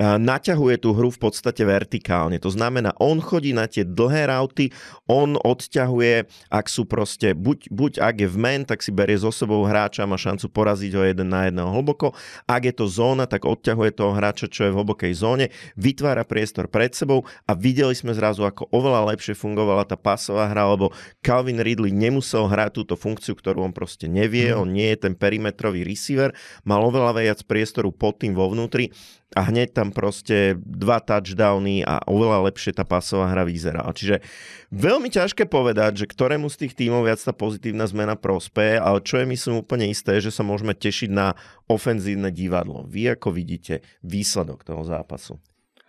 naťahuje 0.00 0.84
tú 0.84 0.92
hru 0.92 1.08
v 1.08 1.20
podstate 1.20 1.64
vertikálne. 1.64 2.36
To 2.44 2.52
znamená, 2.52 2.92
on 3.00 3.18
chodí 3.24 3.56
na 3.56 3.64
tie 3.64 3.82
dlhé 3.82 4.28
rauty, 4.28 4.68
on 5.08 5.40
odťahuje, 5.40 6.28
ak 6.52 6.66
sú 6.68 6.84
proste, 6.84 7.32
buď, 7.32 7.72
buď 7.72 7.92
ak 8.04 8.14
je 8.20 8.28
v 8.28 8.36
men, 8.36 8.60
tak 8.68 8.84
si 8.84 8.92
berie 8.92 9.16
so 9.16 9.32
sebou 9.32 9.64
hráča, 9.64 10.04
má 10.04 10.20
šancu 10.20 10.52
poraziť 10.52 10.92
ho 10.96 11.02
jeden 11.04 11.32
na 11.32 11.48
jedného 11.48 11.72
hlboko. 11.72 12.12
Ak 12.44 12.68
je 12.68 12.74
to 12.76 12.84
zóna, 12.84 13.24
tak 13.24 13.48
odťahuje 13.48 13.96
toho 13.96 14.12
hráča, 14.12 14.52
čo 14.52 14.68
je 14.68 14.72
v 14.72 14.78
hlbokej 14.84 15.12
zóne, 15.16 15.46
vytvára 15.80 16.28
priestor 16.28 16.68
pred 16.68 16.92
sebou 16.92 17.24
a 17.48 17.56
videli 17.56 17.96
sme 17.96 18.12
zrazu, 18.12 18.44
ako 18.44 18.68
oveľa 18.68 19.16
lepšie 19.16 19.32
fungovala 19.32 19.88
tá 19.88 19.96
pasová 19.96 20.52
hra, 20.52 20.68
lebo 20.68 20.92
Calvin 21.24 21.60
Ridley 21.60 21.90
nemusel 21.90 22.44
hrať 22.44 22.84
túto 22.84 22.94
funkciu, 23.00 23.32
ktorú 23.32 23.64
on 23.64 23.72
proste 23.72 24.06
nevie, 24.12 24.52
mm. 24.52 24.60
on 24.60 24.68
nie 24.68 24.92
je 24.92 25.08
ten 25.08 25.14
perimetrový 25.16 25.88
receiver, 25.88 26.36
mal 26.68 26.84
oveľa 26.84 27.16
viac 27.16 27.40
priestoru 27.48 27.88
pod 27.90 28.20
tým 28.20 28.36
vo 28.36 28.52
vnútri 28.52 28.92
a 29.36 29.40
hneď 29.44 29.76
tam 29.76 29.92
proste 29.92 30.56
dva 30.64 30.96
touchdowny 31.04 31.84
a 31.84 32.00
oveľa 32.08 32.48
lepšie 32.48 32.72
tá 32.72 32.88
pasová 32.88 33.28
hra 33.28 33.44
vyzerala. 33.44 33.92
Čiže 33.92 34.24
veľmi 34.72 35.12
ťažké 35.12 35.44
povedať, 35.44 36.00
že 36.00 36.10
ktorému 36.10 36.48
z 36.48 36.64
tých 36.64 36.72
tímov 36.72 37.04
viac 37.04 37.20
tá 37.20 37.36
pozitívna 37.36 37.84
zmena 37.84 38.16
prospeje, 38.16 38.80
ale 38.80 39.04
čo 39.04 39.20
je 39.20 39.28
myslím 39.28 39.60
úplne 39.60 39.92
isté, 39.92 40.16
že 40.24 40.32
sa 40.32 40.40
môžeme 40.40 40.72
tešiť 40.72 41.12
na 41.12 41.36
ofenzívne 41.68 42.32
divadlo. 42.32 42.88
Vy 42.88 43.12
ako 43.12 43.36
vidíte 43.36 43.84
výsledok 44.00 44.64
toho 44.64 44.80
zápasu? 44.88 45.36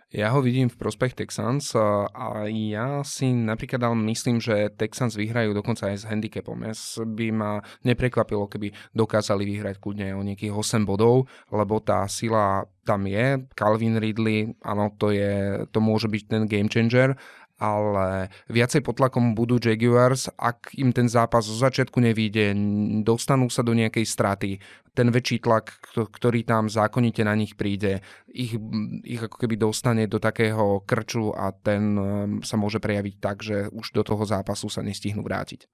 Ja 0.08 0.32
ho 0.32 0.40
vidím 0.40 0.72
v 0.72 0.80
prospech 0.80 1.12
Texans 1.12 1.76
a 1.76 2.48
ja 2.48 3.04
si 3.04 3.28
napríklad 3.28 3.84
ale 3.84 3.96
myslím, 4.08 4.40
že 4.40 4.72
Texans 4.72 5.12
vyhrajú 5.20 5.52
dokonca 5.52 5.92
aj 5.92 5.96
s 6.00 6.08
handicapom. 6.08 6.56
Ja 6.64 6.72
by 7.04 7.26
ma 7.28 7.60
neprekvapilo, 7.84 8.48
keby 8.48 8.72
dokázali 8.96 9.44
vyhrať 9.44 9.76
kľudne 9.76 10.16
o 10.16 10.24
nejakých 10.24 10.56
8 10.56 10.88
bodov, 10.88 11.28
lebo 11.52 11.84
tá 11.84 12.08
sila 12.08 12.64
tam 12.88 13.04
je. 13.04 13.44
Calvin 13.52 14.00
Ridley, 14.00 14.56
áno, 14.64 14.96
to, 14.96 15.12
je, 15.12 15.68
to 15.68 15.78
môže 15.84 16.08
byť 16.08 16.22
ten 16.24 16.48
game 16.48 16.72
changer 16.72 17.12
ale 17.58 18.30
viacej 18.46 18.86
pod 18.86 19.02
tlakom 19.02 19.34
budú 19.34 19.58
Jaguars, 19.58 20.30
ak 20.38 20.78
im 20.78 20.94
ten 20.94 21.10
zápas 21.10 21.42
zo 21.42 21.58
začiatku 21.58 21.98
nevíde, 21.98 22.54
dostanú 23.02 23.50
sa 23.50 23.66
do 23.66 23.74
nejakej 23.74 24.06
straty, 24.06 24.50
ten 24.94 25.10
väčší 25.10 25.42
tlak, 25.42 25.74
ktorý 25.94 26.46
tam 26.46 26.70
zákonite 26.70 27.26
na 27.26 27.34
nich 27.34 27.58
príde, 27.58 28.02
ich, 28.28 28.60
ich 29.08 29.20
ako 29.20 29.36
keby 29.40 29.56
dostane 29.56 30.04
do 30.04 30.20
takého 30.20 30.84
krču 30.84 31.32
a 31.32 31.50
ten 31.50 31.96
um, 31.96 32.04
sa 32.44 32.60
môže 32.60 32.76
prejaviť 32.76 33.14
tak, 33.18 33.40
že 33.40 33.72
už 33.72 33.96
do 33.96 34.04
toho 34.04 34.20
zápasu 34.28 34.68
sa 34.68 34.84
nestihnú 34.84 35.24
vrátiť. 35.24 35.64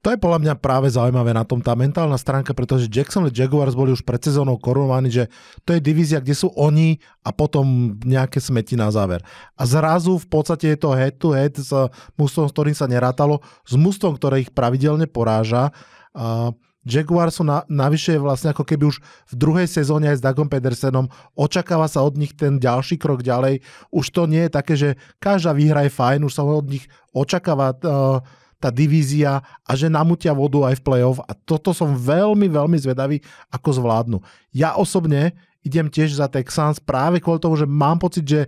To 0.00 0.08
je 0.12 0.18
podľa 0.18 0.40
mňa 0.40 0.54
práve 0.58 0.88
zaujímavé 0.88 1.36
na 1.36 1.44
tom 1.44 1.60
tá 1.60 1.76
mentálna 1.76 2.16
stránka, 2.16 2.56
pretože 2.56 2.88
Jacksonville 2.88 3.36
Jaguars 3.36 3.76
boli 3.76 3.92
už 3.92 4.02
pred 4.02 4.20
sezónou 4.20 4.56
korunovaní, 4.56 5.12
že 5.12 5.24
to 5.68 5.76
je 5.76 5.84
divízia, 5.84 6.24
kde 6.24 6.34
sú 6.34 6.48
oni 6.56 6.96
a 7.22 7.30
potom 7.30 7.96
nejaké 8.02 8.40
smeti 8.40 8.74
na 8.74 8.88
záver. 8.88 9.20
A 9.54 9.68
zrazu 9.68 10.16
v 10.16 10.28
podstate 10.28 10.72
je 10.72 10.78
to 10.80 10.96
head 10.96 11.14
to 11.20 11.36
head 11.36 11.54
s 11.54 11.70
mústvom, 12.16 12.48
s 12.48 12.54
ktorým 12.56 12.76
sa 12.76 12.88
nerátalo, 12.88 13.44
s 13.68 13.76
mústvom, 13.76 14.16
ktoré 14.16 14.48
ich 14.48 14.50
pravidelne 14.50 15.04
poráža. 15.04 15.70
Uh, 16.16 16.56
Jaguar 16.86 17.28
sú 17.34 17.42
na, 17.42 17.66
navyše 17.66 18.16
vlastne 18.16 18.54
ako 18.54 18.64
keby 18.64 18.88
už 18.88 19.02
v 19.02 19.34
druhej 19.34 19.68
sezóne 19.68 20.08
aj 20.08 20.22
s 20.22 20.24
Dagom 20.24 20.46
Pedersenom 20.46 21.10
očakáva 21.34 21.90
sa 21.90 22.00
od 22.06 22.16
nich 22.16 22.32
ten 22.38 22.56
ďalší 22.56 22.96
krok 22.96 23.20
ďalej. 23.20 23.60
Už 23.90 24.06
to 24.14 24.30
nie 24.30 24.46
je 24.46 24.52
také, 24.52 24.74
že 24.78 24.88
každá 25.18 25.52
výhra 25.52 25.84
je 25.84 25.92
fajn, 25.92 26.24
už 26.24 26.32
sa 26.32 26.46
od 26.46 26.70
nich 26.70 26.86
očakáva 27.12 27.74
uh, 27.74 28.22
tá 28.58 28.68
divízia 28.74 29.42
a 29.62 29.70
že 29.78 29.86
namutia 29.86 30.34
vodu 30.34 30.66
aj 30.66 30.82
v 30.82 30.84
play-off 30.84 31.22
a 31.22 31.34
toto 31.34 31.70
som 31.70 31.94
veľmi, 31.94 32.50
veľmi 32.50 32.78
zvedavý, 32.78 33.22
ako 33.54 33.78
zvládnu. 33.78 34.18
Ja 34.50 34.74
osobne 34.74 35.38
idem 35.62 35.86
tiež 35.86 36.18
za 36.18 36.26
Texans 36.26 36.82
práve 36.82 37.22
kvôli 37.22 37.38
tomu, 37.42 37.54
že 37.54 37.66
mám 37.66 38.02
pocit, 38.02 38.26
že 38.26 38.40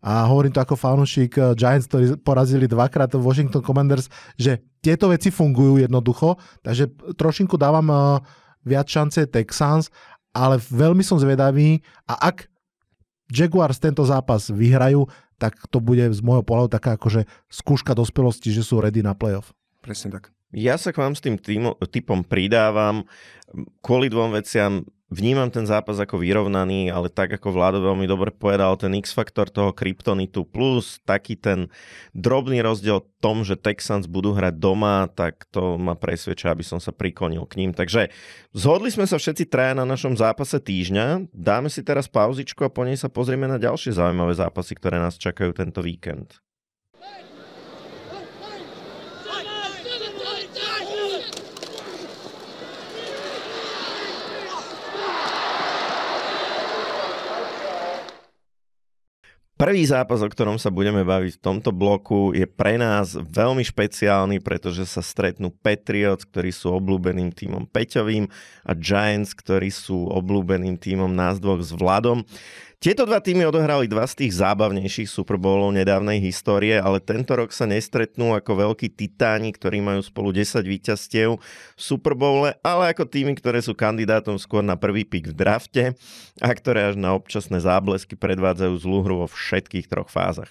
a 0.00 0.24
hovorím 0.24 0.52
to 0.52 0.64
ako 0.64 0.76
fanúšik 0.76 1.36
eh, 1.36 1.52
Giants, 1.52 1.86
ktorí 1.88 2.16
porazili 2.24 2.64
dvakrát 2.64 3.12
Washington 3.16 3.60
Commanders, 3.60 4.08
že 4.40 4.64
tieto 4.80 5.12
veci 5.12 5.28
fungujú 5.28 5.80
jednoducho, 5.80 6.40
takže 6.64 6.88
trošinku 7.16 7.60
dávam 7.60 7.86
eh, 7.88 7.98
viac 8.64 8.88
šance 8.88 9.28
Texans, 9.28 9.92
ale 10.32 10.56
veľmi 10.56 11.04
som 11.04 11.20
zvedavý 11.20 11.84
a 12.08 12.32
ak 12.32 12.48
Jaguars 13.30 13.78
tento 13.78 14.02
zápas 14.02 14.50
vyhrajú, 14.50 15.06
tak 15.38 15.56
to 15.70 15.78
bude 15.78 16.02
z 16.02 16.20
môjho 16.20 16.44
pohľadu 16.44 16.76
taká 16.76 16.98
akože 16.98 17.24
skúška 17.48 17.94
dospelosti, 17.94 18.50
že 18.50 18.66
sú 18.66 18.82
ready 18.82 19.00
na 19.00 19.14
playoff. 19.14 19.54
Presne 19.80 20.18
tak. 20.18 20.34
Ja 20.50 20.74
sa 20.74 20.90
k 20.90 21.00
vám 21.02 21.14
s 21.14 21.22
tým 21.22 21.38
typom 21.90 22.26
pridávam 22.26 23.06
kvôli 23.82 24.06
dvom 24.06 24.34
veciam 24.34 24.86
vnímam 25.10 25.50
ten 25.50 25.66
zápas 25.66 25.98
ako 25.98 26.22
vyrovnaný, 26.22 26.88
ale 26.94 27.10
tak 27.10 27.34
ako 27.34 27.50
Vlado 27.50 27.82
veľmi 27.82 28.06
dobre 28.06 28.30
povedal, 28.30 28.78
ten 28.78 28.94
X-faktor 28.94 29.50
toho 29.50 29.74
kryptonitu 29.74 30.46
plus 30.46 31.02
taký 31.02 31.34
ten 31.34 31.66
drobný 32.14 32.62
rozdiel 32.62 33.02
v 33.02 33.10
tom, 33.18 33.42
že 33.42 33.58
Texans 33.58 34.06
budú 34.06 34.32
hrať 34.32 34.54
doma, 34.56 35.10
tak 35.10 35.50
to 35.50 35.76
ma 35.76 35.98
presvedča, 35.98 36.54
aby 36.54 36.62
som 36.62 36.78
sa 36.78 36.94
priklonil 36.94 37.42
k 37.50 37.58
ním. 37.58 37.74
Takže 37.74 38.14
zhodli 38.54 38.94
sme 38.94 39.04
sa 39.04 39.18
všetci 39.18 39.50
traja 39.50 39.74
na 39.74 39.84
našom 39.84 40.14
zápase 40.14 40.62
týždňa. 40.62 41.34
Dáme 41.34 41.68
si 41.68 41.82
teraz 41.82 42.06
pauzičku 42.06 42.62
a 42.62 42.72
po 42.72 42.86
nej 42.86 42.94
sa 42.94 43.10
pozrieme 43.10 43.50
na 43.50 43.58
ďalšie 43.58 43.90
zaujímavé 43.90 44.38
zápasy, 44.38 44.78
ktoré 44.78 45.02
nás 45.02 45.18
čakajú 45.18 45.50
tento 45.52 45.82
víkend. 45.82 46.38
Prvý 59.60 59.84
zápas, 59.84 60.24
o 60.24 60.32
ktorom 60.32 60.56
sa 60.56 60.72
budeme 60.72 61.04
baviť 61.04 61.36
v 61.36 61.42
tomto 61.44 61.68
bloku, 61.68 62.32
je 62.32 62.48
pre 62.48 62.80
nás 62.80 63.12
veľmi 63.12 63.60
špeciálny, 63.60 64.40
pretože 64.40 64.88
sa 64.88 65.04
stretnú 65.04 65.52
Patriots, 65.52 66.24
ktorí 66.24 66.48
sú 66.48 66.72
obľúbeným 66.80 67.28
týmom 67.28 67.68
Peťovým 67.68 68.24
a 68.64 68.72
Giants, 68.72 69.36
ktorí 69.36 69.68
sú 69.68 70.08
obľúbeným 70.16 70.80
týmom 70.80 71.12
nás 71.12 71.36
dvoch 71.36 71.60
s 71.60 71.76
Vladom. 71.76 72.24
Tieto 72.80 73.04
dva 73.04 73.20
týmy 73.20 73.44
odohrali 73.44 73.84
dva 73.92 74.08
z 74.08 74.24
tých 74.24 74.40
zábavnejších 74.40 75.04
Super 75.04 75.36
Bowlov 75.36 75.76
nedávnej 75.76 76.16
histórie, 76.16 76.80
ale 76.80 76.96
tento 76.96 77.36
rok 77.36 77.52
sa 77.52 77.68
nestretnú 77.68 78.32
ako 78.32 78.56
veľkí 78.56 78.96
titáni, 78.96 79.52
ktorí 79.52 79.84
majú 79.84 80.00
spolu 80.00 80.32
10 80.32 80.64
víťazstiev 80.64 81.36
v 81.36 81.76
Super 81.76 82.16
Bowle, 82.16 82.56
ale 82.64 82.96
ako 82.96 83.04
týmy, 83.04 83.36
ktoré 83.36 83.60
sú 83.60 83.76
kandidátom 83.76 84.40
skôr 84.40 84.64
na 84.64 84.80
prvý 84.80 85.04
pik 85.04 85.28
v 85.28 85.34
drafte 85.36 85.82
a 86.40 86.48
ktoré 86.56 86.88
až 86.88 86.96
na 86.96 87.12
občasné 87.12 87.60
záblesky 87.60 88.16
predvádzajú 88.16 88.72
zlú 88.80 89.04
hru 89.04 89.14
vo 89.20 89.28
všetkých 89.28 89.84
troch 89.84 90.08
fázach. 90.08 90.48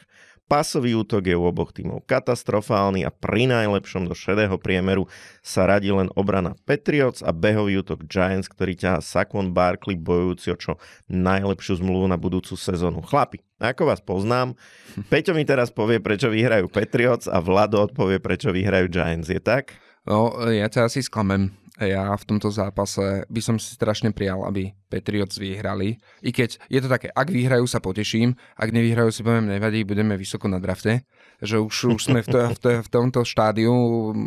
Pasový 0.50 0.98
útok 0.98 1.30
je 1.30 1.38
u 1.38 1.46
oboch 1.46 1.70
tímov 1.70 2.10
katastrofálny 2.10 3.06
a 3.06 3.14
pri 3.14 3.46
najlepšom 3.46 4.10
do 4.10 4.18
šedého 4.18 4.58
priemeru 4.58 5.06
sa 5.46 5.70
radí 5.70 5.94
len 5.94 6.10
obrana 6.18 6.58
Patriots 6.66 7.22
a 7.22 7.30
behový 7.30 7.78
útok 7.86 8.10
Giants, 8.10 8.50
ktorý 8.50 8.74
ťahá 8.74 8.98
Saquon 8.98 9.54
Barkley 9.54 9.94
bojujúci 9.94 10.50
o 10.50 10.58
čo 10.58 10.82
najlepšiu 11.06 11.86
zmluvu 11.86 12.10
na 12.10 12.18
budúcu 12.18 12.58
sezónu. 12.58 13.06
Chlapi, 13.06 13.46
ako 13.62 13.94
vás 13.94 14.02
poznám, 14.02 14.58
Peťo 15.14 15.38
mi 15.38 15.46
teraz 15.46 15.70
povie, 15.70 16.02
prečo 16.02 16.34
vyhrajú 16.34 16.66
Patriots 16.66 17.30
a 17.30 17.38
Vlado 17.38 17.86
odpovie, 17.86 18.18
prečo 18.18 18.50
vyhrajú 18.50 18.90
Giants. 18.90 19.30
Je 19.30 19.38
tak? 19.38 19.78
No, 20.10 20.34
ja 20.50 20.66
ťa 20.66 20.90
asi 20.90 21.06
sklamem 21.06 21.54
ja 21.80 22.12
v 22.12 22.28
tomto 22.28 22.52
zápase 22.52 23.24
by 23.32 23.42
som 23.44 23.56
si 23.56 23.72
strašne 23.72 24.12
prijal, 24.12 24.44
aby 24.44 24.76
Patriots 24.92 25.40
vyhrali. 25.40 25.96
I 26.20 26.36
keď 26.36 26.60
je 26.68 26.80
to 26.84 26.92
také, 26.92 27.08
ak 27.14 27.32
vyhrajú 27.32 27.64
sa 27.70 27.80
poteším, 27.80 28.36
ak 28.60 28.70
nevyhrajú 28.76 29.16
si 29.16 29.24
poviem 29.24 29.48
nevadí, 29.48 29.88
budeme 29.88 30.20
vysoko 30.20 30.52
na 30.52 30.60
drafte, 30.60 31.08
že 31.40 31.62
už, 31.62 31.96
už 31.96 32.02
sme 32.12 32.20
v, 32.20 32.28
to, 32.28 32.40
v, 32.52 32.58
to, 32.60 32.70
v 32.84 32.90
tomto 32.92 33.22
štádiu 33.24 33.76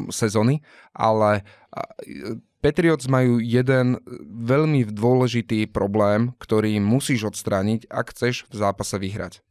sezóny, 0.08 0.64
ale 0.96 1.44
Patriots 2.62 3.10
majú 3.10 3.42
jeden 3.42 3.98
veľmi 4.30 4.86
dôležitý 4.86 5.66
problém, 5.68 6.30
ktorý 6.38 6.78
musíš 6.78 7.34
odstrániť, 7.34 7.90
ak 7.90 8.14
chceš 8.14 8.46
v 8.48 8.54
zápase 8.54 8.96
vyhrať. 8.96 9.42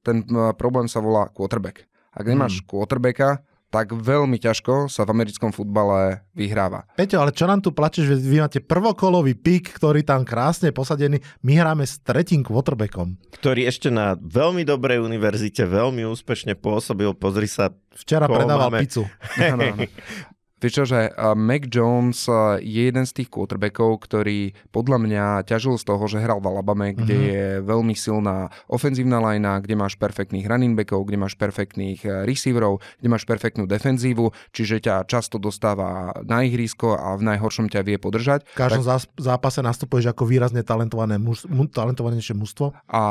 Ten 0.00 0.24
problém 0.56 0.88
sa 0.88 1.04
volá 1.04 1.28
quarterback. 1.28 1.84
Ak 2.16 2.24
nemáš 2.24 2.62
hmm. 2.62 2.66
quarterbacka, 2.70 3.44
tak 3.70 3.92
veľmi 3.92 4.38
ťažko 4.38 4.86
sa 4.86 5.02
v 5.02 5.12
americkom 5.12 5.50
futbale 5.50 6.22
vyhráva. 6.32 6.86
Peťo, 6.94 7.18
ale 7.20 7.34
čo 7.34 7.50
nám 7.50 7.60
tu 7.60 7.74
plačeš, 7.74 8.14
že 8.14 8.16
vy 8.16 8.38
máte 8.40 8.60
prvokolový 8.62 9.34
pik, 9.34 9.74
ktorý 9.76 10.06
tam 10.06 10.22
krásne 10.22 10.70
posadený, 10.70 11.18
my 11.42 11.52
hráme 11.58 11.84
s 11.84 11.98
tretím 12.00 12.46
quarterbackom. 12.46 13.18
Ktorý 13.34 13.66
ešte 13.66 13.90
na 13.90 14.14
veľmi 14.16 14.62
dobrej 14.62 15.02
univerzite 15.02 15.66
veľmi 15.66 16.06
úspešne 16.06 16.54
pôsobil, 16.54 17.10
pozri 17.16 17.50
sa. 17.50 17.74
Včera 17.96 18.30
predával 18.30 18.70
máme... 18.70 18.84
pizzu. 18.86 19.08
Vieš 20.56 20.72
čo, 20.72 20.84
že 20.88 21.12
Mac 21.36 21.68
Jones 21.68 22.32
je 22.64 22.88
jeden 22.88 23.04
z 23.04 23.12
tých 23.12 23.28
quarterbackov, 23.28 24.08
ktorý 24.08 24.56
podľa 24.72 24.98
mňa 25.04 25.24
ťažil 25.44 25.76
z 25.76 25.84
toho, 25.84 26.00
že 26.08 26.24
hral 26.24 26.40
v 26.40 26.48
Alabame, 26.48 26.96
kde 26.96 27.12
mm-hmm. 27.12 27.28
je 27.28 27.46
veľmi 27.60 27.92
silná 27.92 28.48
ofenzívna 28.64 29.20
lajna, 29.20 29.60
kde 29.60 29.76
máš 29.76 30.00
perfektných 30.00 30.48
running 30.48 30.72
backov, 30.72 31.04
kde 31.04 31.20
máš 31.20 31.36
perfektných 31.36 32.00
e, 32.08 32.24
receiverov, 32.24 32.80
kde 32.80 33.08
máš 33.12 33.28
perfektnú 33.28 33.68
defenzívu, 33.68 34.32
čiže 34.56 34.88
ťa 34.88 35.04
často 35.04 35.36
dostáva 35.36 36.16
na 36.24 36.40
ihrisko 36.40 36.96
a 36.96 37.20
v 37.20 37.36
najhoršom 37.36 37.68
ťa 37.68 37.84
vie 37.84 38.00
podržať. 38.00 38.48
V 38.48 38.56
každom 38.56 38.80
tak... 38.80 39.12
zápase 39.20 39.60
nastupuješ 39.60 40.16
ako 40.16 40.24
výrazne 40.24 40.64
talentované 40.64 41.20
muž, 41.20 41.44
talentovanejšie 41.68 42.32
mužstvo. 42.32 42.72
A 42.88 43.02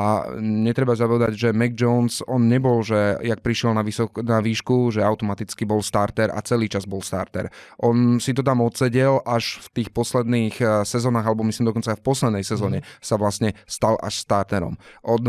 netreba 0.41 0.97
zabúdať, 0.97 1.37
že 1.37 1.49
Mac 1.53 1.77
Jones, 1.77 2.25
on 2.25 2.49
nebol, 2.49 2.81
že 2.81 3.21
jak 3.21 3.45
prišiel 3.45 3.77
na, 3.77 3.85
vysok, 3.85 4.25
na 4.25 4.41
výšku, 4.41 4.97
že 4.97 5.05
automaticky 5.05 5.61
bol 5.61 5.85
starter 5.85 6.33
a 6.33 6.41
celý 6.41 6.73
čas 6.73 6.89
bol 6.89 7.05
starter 7.05 7.34
charakter. 7.35 7.51
On 7.83 8.19
si 8.19 8.31
to 8.31 8.41
tam 8.43 8.63
odsedel 8.63 9.19
až 9.27 9.59
v 9.67 9.81
tých 9.81 9.89
posledných 9.91 10.55
eh, 10.63 10.67
sezónach, 10.87 11.27
alebo 11.27 11.43
myslím 11.43 11.67
dokonca 11.67 11.91
aj 11.91 11.99
v 11.99 12.07
poslednej 12.07 12.43
sezóne 12.47 12.79
mm. 12.79 12.87
sa 13.03 13.15
vlastne 13.19 13.51
stal 13.67 13.99
až 13.99 14.23
starterom. 14.23 14.79
On 15.03 15.21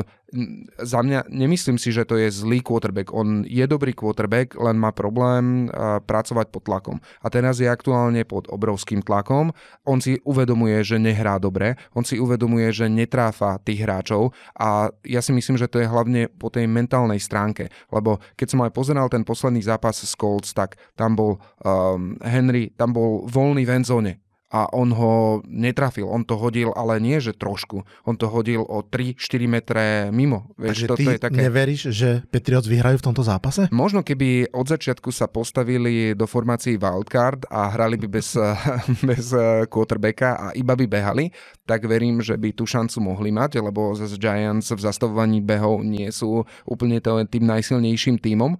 za 0.82 1.06
mňa 1.06 1.30
nemyslím 1.30 1.78
si, 1.78 1.94
že 1.94 2.02
to 2.02 2.18
je 2.18 2.26
zlý 2.26 2.58
quarterback. 2.58 3.14
On 3.14 3.46
je 3.46 3.62
dobrý 3.70 3.94
quarterback, 3.94 4.58
len 4.58 4.74
má 4.74 4.90
problém 4.90 5.70
pracovať 6.02 6.50
pod 6.50 6.66
tlakom. 6.66 6.96
A 7.22 7.30
teraz 7.30 7.62
je 7.62 7.70
aktuálne 7.70 8.26
pod 8.26 8.50
obrovským 8.50 9.06
tlakom. 9.06 9.54
On 9.86 10.02
si 10.02 10.18
uvedomuje, 10.26 10.82
že 10.82 10.98
nehrá 10.98 11.38
dobre, 11.38 11.78
on 11.94 12.02
si 12.02 12.18
uvedomuje, 12.18 12.74
že 12.74 12.90
netráfa 12.90 13.62
tých 13.62 13.86
hráčov 13.86 14.34
a 14.58 14.90
ja 15.06 15.22
si 15.22 15.30
myslím, 15.30 15.54
že 15.54 15.70
to 15.70 15.78
je 15.78 15.86
hlavne 15.86 16.26
po 16.26 16.50
tej 16.50 16.66
mentálnej 16.66 17.22
stránke. 17.22 17.70
Lebo 17.94 18.18
keď 18.34 18.46
som 18.50 18.60
aj 18.66 18.74
pozeral 18.74 19.06
ten 19.06 19.22
posledný 19.22 19.62
zápas 19.62 20.02
s 20.02 20.12
Colts, 20.18 20.50
tak 20.50 20.74
tam 20.98 21.14
bol 21.14 21.38
um, 21.62 22.18
Henry, 22.18 22.74
tam 22.74 22.90
bol 22.90 23.30
voľný 23.30 23.62
v 23.62 23.74
endzone 23.78 24.25
a 24.46 24.70
on 24.70 24.94
ho 24.94 25.42
netrafil. 25.50 26.06
On 26.06 26.22
to 26.22 26.38
hodil, 26.38 26.70
ale 26.78 27.02
nie, 27.02 27.18
že 27.18 27.34
trošku. 27.34 27.82
On 28.06 28.14
to 28.14 28.30
hodil 28.30 28.62
o 28.62 28.86
3-4 28.86 29.50
metre 29.50 29.84
mimo. 30.14 30.46
Vieš, 30.54 30.86
Takže 30.86 30.86
ty 30.94 31.02
je 31.02 31.18
také... 31.18 31.40
neveríš, 31.50 31.82
že 31.90 32.08
Patriots 32.30 32.70
vyhrajú 32.70 33.02
v 33.02 33.06
tomto 33.10 33.26
zápase? 33.26 33.66
Možno 33.74 34.06
keby 34.06 34.54
od 34.54 34.66
začiatku 34.70 35.10
sa 35.10 35.26
postavili 35.26 36.14
do 36.14 36.30
formácií 36.30 36.78
wildcard 36.78 37.50
a 37.50 37.74
hrali 37.74 37.98
by 37.98 38.06
bez, 38.06 38.38
bez 39.08 39.34
quarterbacka 39.66 40.38
a 40.38 40.46
iba 40.54 40.78
by 40.78 40.86
behali, 40.86 41.34
tak 41.66 41.82
verím, 41.90 42.22
že 42.22 42.38
by 42.38 42.54
tú 42.54 42.70
šancu 42.70 43.02
mohli 43.02 43.34
mať, 43.34 43.58
lebo 43.58 43.98
zase 43.98 44.14
Giants 44.14 44.70
v 44.70 44.78
zastavovaní 44.78 45.42
behov 45.42 45.82
nie 45.82 46.06
sú 46.14 46.46
úplne 46.62 47.02
tým 47.02 47.44
najsilnejším 47.50 48.22
tímom 48.22 48.54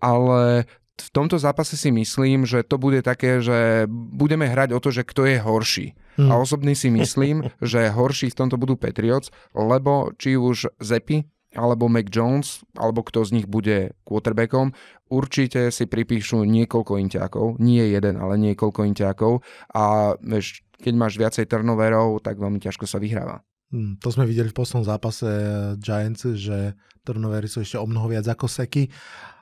ale 0.00 0.68
v 0.96 1.10
tomto 1.12 1.36
zápase 1.36 1.76
si 1.76 1.92
myslím, 1.92 2.48
že 2.48 2.64
to 2.64 2.80
bude 2.80 3.04
také, 3.04 3.44
že 3.44 3.84
budeme 3.90 4.48
hrať 4.48 4.72
o 4.72 4.80
to, 4.80 4.88
že 4.88 5.04
kto 5.04 5.28
je 5.28 5.36
horší. 5.40 5.86
Hmm. 6.16 6.32
A 6.32 6.40
osobne 6.40 6.72
si 6.72 6.88
myslím, 6.88 7.52
že 7.60 7.92
horší 7.92 8.32
v 8.32 8.38
tomto 8.44 8.56
budú 8.56 8.80
Patriots, 8.80 9.28
lebo 9.52 10.12
či 10.16 10.40
už 10.40 10.72
Zepi 10.80 11.28
alebo 11.56 11.88
Mac 11.88 12.12
Jones, 12.12 12.60
alebo 12.76 13.00
kto 13.00 13.24
z 13.24 13.40
nich 13.40 13.46
bude 13.48 13.96
quarterbackom, 14.04 14.76
určite 15.08 15.72
si 15.72 15.88
pripíšu 15.88 16.44
niekoľko 16.44 17.00
inťákov, 17.00 17.46
nie 17.64 17.80
jeden, 17.80 18.20
ale 18.20 18.36
niekoľko 18.36 18.84
inťákov 18.92 19.40
a 19.72 20.16
vieš, 20.20 20.60
keď 20.76 20.92
máš 20.92 21.16
viacej 21.16 21.48
turnoverov, 21.48 22.20
tak 22.20 22.36
veľmi 22.36 22.60
ťažko 22.60 22.84
sa 22.84 23.00
vyhráva. 23.00 23.40
Hmm, 23.72 23.98
to 23.98 24.12
sme 24.12 24.28
videli 24.28 24.52
v 24.52 24.58
poslednom 24.58 24.84
zápase 24.86 25.26
Giants, 25.80 26.28
že 26.38 26.76
turnovery 27.02 27.50
sú 27.50 27.64
ešte 27.64 27.80
o 27.80 27.88
mnoho 27.88 28.12
viac 28.12 28.28
ako 28.28 28.46
seky. 28.46 28.92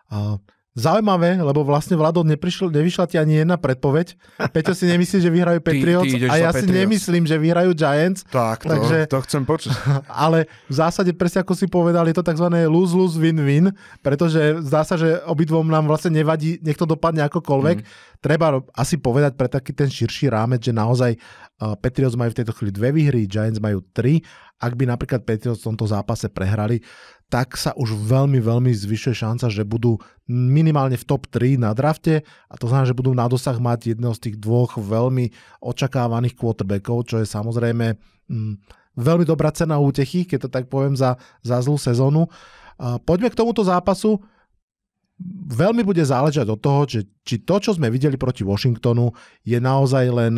Uh, 0.08 0.38
Zaujímavé, 0.74 1.38
lebo 1.38 1.62
vlastne 1.62 1.94
Vlado 1.94 2.26
neprišlo, 2.26 2.66
nevyšla 2.66 3.06
ti 3.06 3.14
ani 3.14 3.46
jedna 3.46 3.54
predpoveď. 3.54 4.18
Peťo 4.50 4.74
si 4.74 4.90
nemyslí, 4.90 5.22
že 5.22 5.30
vyhrajú 5.30 5.62
Patriots 5.62 6.10
ty, 6.10 6.18
ty 6.18 6.26
a 6.26 6.34
ja 6.34 6.50
si 6.50 6.66
Patriots. 6.66 6.78
nemyslím, 6.82 7.24
že 7.30 7.36
vyhrajú 7.38 7.70
Giants. 7.78 8.26
Tak, 8.26 8.66
to, 8.66 8.74
takže, 8.74 8.98
to 9.06 9.18
chcem 9.22 9.42
počuť. 9.46 9.70
Ale 10.26 10.50
v 10.66 10.74
zásade, 10.74 11.14
presne 11.14 11.46
ako 11.46 11.54
si 11.54 11.70
povedal, 11.70 12.10
je 12.10 12.18
to 12.18 12.26
tzv. 12.26 12.50
lose-lose 12.66 13.14
win-win, 13.22 13.70
pretože 14.02 14.58
zdá 14.66 14.82
sa, 14.82 14.98
že 14.98 15.22
obidvom 15.30 15.62
nám 15.62 15.86
vlastne 15.86 16.10
nevadí, 16.10 16.58
nech 16.58 16.74
to 16.74 16.90
dopadne 16.90 17.22
akokoľvek. 17.22 17.78
Mm. 17.78 17.86
Treba 18.18 18.58
asi 18.74 18.98
povedať 18.98 19.38
pre 19.38 19.46
taký 19.46 19.70
ten 19.78 19.86
širší 19.86 20.26
rámec, 20.26 20.58
že 20.58 20.74
naozaj 20.74 21.14
uh, 21.14 21.78
Patriots 21.78 22.18
majú 22.18 22.34
v 22.34 22.38
tejto 22.42 22.50
chvíli 22.50 22.74
dve 22.74 22.90
výhry, 22.90 23.30
Giants 23.30 23.62
majú 23.62 23.78
tri. 23.94 24.26
Ak 24.62 24.78
by 24.78 24.86
napríklad 24.86 25.26
Patriots 25.26 25.60
v 25.60 25.74
tomto 25.74 25.84
zápase 25.90 26.30
prehrali, 26.30 26.80
tak 27.32 27.58
sa 27.58 27.74
už 27.74 27.98
veľmi, 27.98 28.38
veľmi 28.38 28.70
zvyšuje 28.70 29.26
šanca, 29.26 29.50
že 29.50 29.66
budú 29.66 29.98
minimálne 30.30 30.94
v 30.94 31.04
top 31.04 31.26
3 31.26 31.58
na 31.58 31.74
drafte 31.74 32.22
a 32.46 32.54
to 32.54 32.70
znamená, 32.70 32.86
že 32.86 32.96
budú 32.96 33.10
na 33.10 33.26
dosah 33.26 33.58
mať 33.58 33.96
jedného 33.96 34.14
z 34.14 34.30
tých 34.30 34.36
dvoch 34.38 34.78
veľmi 34.78 35.34
očakávaných 35.58 36.38
quarterbackov, 36.38 37.10
čo 37.10 37.16
je 37.18 37.26
samozrejme 37.26 37.98
mm, 38.30 38.54
veľmi 38.94 39.24
dobrá 39.26 39.50
cena 39.50 39.82
útechy, 39.82 40.22
keď 40.22 40.46
to 40.46 40.48
tak 40.50 40.70
poviem 40.70 40.94
za, 40.94 41.18
za 41.42 41.58
zlú 41.58 41.74
sezónu. 41.74 42.30
Poďme 42.78 43.30
k 43.30 43.38
tomuto 43.38 43.66
zápasu. 43.66 44.22
Veľmi 45.50 45.86
bude 45.86 46.02
záležať 46.02 46.46
od 46.50 46.58
toho, 46.58 46.80
že, 46.90 47.06
či 47.22 47.42
to, 47.46 47.62
čo 47.62 47.74
sme 47.74 47.86
videli 47.86 48.18
proti 48.18 48.42
Washingtonu, 48.42 49.14
je 49.46 49.58
naozaj 49.62 50.04
len 50.10 50.34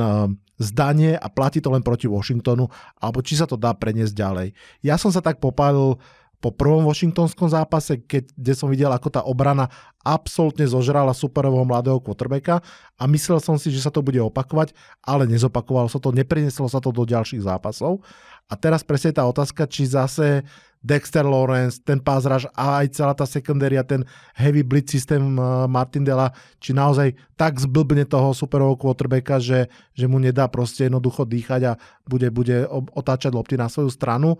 zdanie 0.57 1.17
a 1.17 1.29
platí 1.29 1.61
to 1.61 1.73
len 1.73 1.85
proti 1.85 2.09
Washingtonu, 2.09 2.69
alebo 3.01 3.21
či 3.21 3.37
sa 3.37 3.45
to 3.45 3.61
dá 3.61 3.73
preniesť 3.77 4.15
ďalej. 4.17 4.49
Ja 4.85 4.97
som 4.97 5.13
sa 5.13 5.21
tak 5.21 5.41
popálil 5.41 6.01
po 6.41 6.53
prvom 6.53 6.85
washingtonskom 6.85 7.49
zápase, 7.49 8.01
keď, 8.05 8.31
kde 8.37 8.53
som 8.53 8.69
videl, 8.69 8.93
ako 8.93 9.09
tá 9.09 9.23
obrana 9.25 9.73
absolútne 10.05 10.69
zožrala 10.69 11.17
superového 11.17 11.67
mladého 11.67 11.99
quarterbacka 11.99 12.63
a 12.95 13.03
myslel 13.11 13.43
som 13.43 13.59
si, 13.59 13.75
že 13.75 13.83
sa 13.83 13.91
to 13.91 14.05
bude 14.05 14.21
opakovať, 14.23 14.77
ale 15.03 15.27
nezopakovalo 15.27 15.91
sa 15.91 15.99
to, 15.99 16.15
neprineslo 16.15 16.71
sa 16.71 16.79
to 16.79 16.95
do 16.95 17.03
ďalších 17.03 17.43
zápasov. 17.43 18.05
A 18.47 18.55
teraz 18.55 18.87
presne 18.87 19.11
tá 19.11 19.27
otázka, 19.27 19.67
či 19.67 19.91
zase 19.91 20.47
Dexter 20.87 21.27
Lawrence, 21.27 21.83
ten 21.83 21.99
pázraž 21.99 22.47
a 22.55 22.79
aj 22.79 22.95
celá 22.95 23.11
tá 23.11 23.27
sekundária, 23.27 23.83
ten 23.83 24.07
heavy 24.39 24.63
blitz 24.63 24.95
systém 24.95 25.35
uh, 25.35 25.67
Martindela, 25.67 26.31
či 26.63 26.71
naozaj 26.71 27.19
tak 27.35 27.59
zblbne 27.59 28.07
toho 28.07 28.31
superového 28.31 28.79
quarterbacka, 28.79 29.43
že, 29.43 29.67
že 29.99 30.07
mu 30.07 30.23
nedá 30.23 30.47
proste 30.47 30.87
jednoducho 30.87 31.27
dýchať 31.27 31.61
a 31.67 31.73
bude, 32.07 32.31
bude 32.31 32.71
otáčať 32.71 33.35
lopty 33.35 33.59
na 33.59 33.67
svoju 33.67 33.91
stranu. 33.91 34.39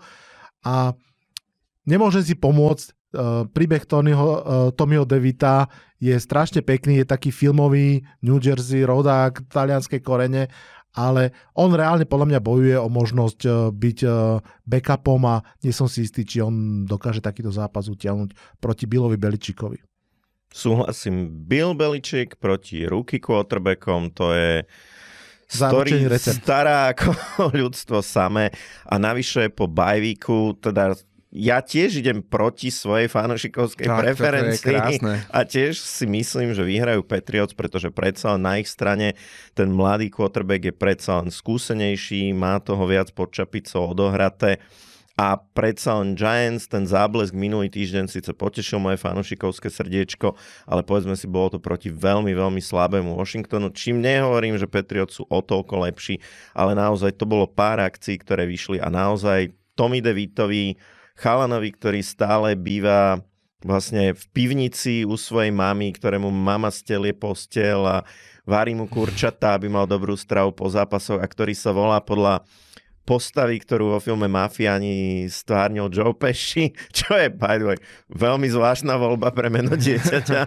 A 0.63 0.95
nemôžem 1.87 2.21
si 2.21 2.35
pomôcť, 2.35 2.97
Uh, 3.07 3.47
príbeh 3.55 3.87
Tonyho, 3.87 4.19
uh, 4.19 4.41
Tommyho 4.75 5.07
Devita 5.07 5.71
je 5.95 6.11
strašne 6.19 6.59
pekný, 6.59 6.99
je 6.99 7.07
taký 7.07 7.31
filmový 7.31 8.03
New 8.19 8.35
Jersey, 8.35 8.83
rodák, 8.83 9.47
talianské 9.47 10.03
korene, 10.03 10.51
ale 10.91 11.31
on 11.55 11.71
reálne 11.71 12.03
podľa 12.03 12.35
mňa 12.35 12.39
bojuje 12.43 12.75
o 12.75 12.91
možnosť 12.91 13.39
uh, 13.47 13.71
byť 13.71 13.99
backupom 14.67 15.23
a 15.23 15.39
nie 15.63 15.71
som 15.71 15.87
si 15.87 16.03
istý, 16.03 16.27
či 16.27 16.43
on 16.43 16.83
dokáže 16.83 17.23
takýto 17.23 17.47
zápas 17.47 17.87
utiahnuť 17.87 18.59
proti 18.59 18.83
Billovi 18.91 19.15
Beličikovi. 19.15 19.79
Súhlasím, 20.51 21.31
Bill 21.47 21.79
Beličik 21.79 22.35
proti 22.43 22.83
ruky 22.91 23.23
quarterbackom, 23.23 24.11
to 24.11 24.35
je 24.35 24.67
story 25.47 26.11
stará 26.19 26.91
ako 26.91 27.15
ľudstvo 27.55 28.03
samé. 28.03 28.51
A 28.83 28.99
navyše 28.99 29.47
po 29.47 29.71
bajvíku, 29.71 30.59
teda 30.59 30.91
ja 31.27 31.59
tiež 31.59 31.99
idem 31.99 32.23
proti 32.23 32.71
svojej 32.71 33.11
fanošikovskej 33.11 33.83
tak, 33.83 33.99
preferencii 33.99 34.79
a 35.27 35.39
tiež 35.43 35.75
si 35.75 36.07
myslím, 36.07 36.55
že 36.55 36.63
vyhrajú 36.63 37.03
Patriots, 37.03 37.51
pretože 37.51 37.91
predsa 37.91 38.39
na 38.39 38.63
ich 38.63 38.71
strane 38.71 39.19
ten 39.51 39.67
mladý 39.67 40.07
quarterback 40.07 40.71
je 40.71 40.75
predsa 40.75 41.19
len 41.19 41.27
skúsenejší, 41.27 42.31
má 42.31 42.63
toho 42.63 42.87
viac 42.87 43.11
pod 43.11 43.35
čapicou 43.35 43.91
odohraté 43.91 44.63
a 45.17 45.33
predsa 45.33 45.97
len 45.97 46.13
Giants, 46.13 46.69
ten 46.69 46.85
záblesk 46.85 47.33
minulý 47.33 47.73
týždeň 47.73 48.05
síce 48.05 48.31
potešil 48.37 48.77
moje 48.77 49.01
fanošikovské 49.01 49.65
srdiečko, 49.73 50.37
ale 50.69 50.85
povedzme 50.85 51.17
si, 51.17 51.25
bolo 51.25 51.57
to 51.57 51.59
proti 51.59 51.89
veľmi, 51.89 52.37
veľmi 52.37 52.61
slabému 52.61 53.17
Washingtonu. 53.17 53.73
Čím 53.73 53.99
nehovorím, 54.05 54.61
že 54.61 54.69
Patriots 54.69 55.17
sú 55.17 55.25
o 55.25 55.41
toľko 55.41 55.89
lepší, 55.89 56.21
ale 56.53 56.77
naozaj 56.77 57.17
to 57.17 57.25
bolo 57.25 57.49
pár 57.49 57.81
akcií, 57.81 58.21
ktoré 58.21 58.45
vyšli 58.45 58.77
a 58.77 58.93
naozaj 58.93 59.57
Tommy 59.73 60.05
DeVitovi 60.05 60.77
chalanovi, 61.17 61.73
ktorý 61.73 62.05
stále 62.05 62.53
býva 62.53 63.19
vlastne 63.65 64.13
v 64.13 64.23
pivnici 64.31 65.01
u 65.01 65.17
svojej 65.17 65.49
mamy, 65.49 65.89
ktorému 65.89 66.29
mama 66.29 66.69
stelie 66.69 67.11
postel 67.11 67.81
a 67.83 68.05
varí 68.45 68.77
mu 68.77 68.85
kurčatá, 68.85 69.57
aby 69.57 69.67
mal 69.67 69.89
dobrú 69.89 70.13
stravu 70.13 70.53
po 70.53 70.69
zápasoch 70.69 71.17
a 71.17 71.27
ktorý 71.27 71.57
sa 71.57 71.73
volá 71.73 71.97
podľa 71.99 72.45
postavy, 73.07 73.63
ktorú 73.63 73.95
vo 73.95 73.99
filme 74.03 74.27
Mafiani 74.27 75.23
stvárnil 75.31 75.87
Joe 75.87 76.11
Pesci, 76.11 76.75
čo 76.97 77.15
je, 77.15 77.31
by 77.31 77.55
the 77.55 77.65
way, 77.71 77.79
veľmi 78.11 78.51
zvláštna 78.51 78.99
voľba 78.99 79.31
pre 79.31 79.47
meno 79.47 79.79
dieťaťa, 79.79 80.41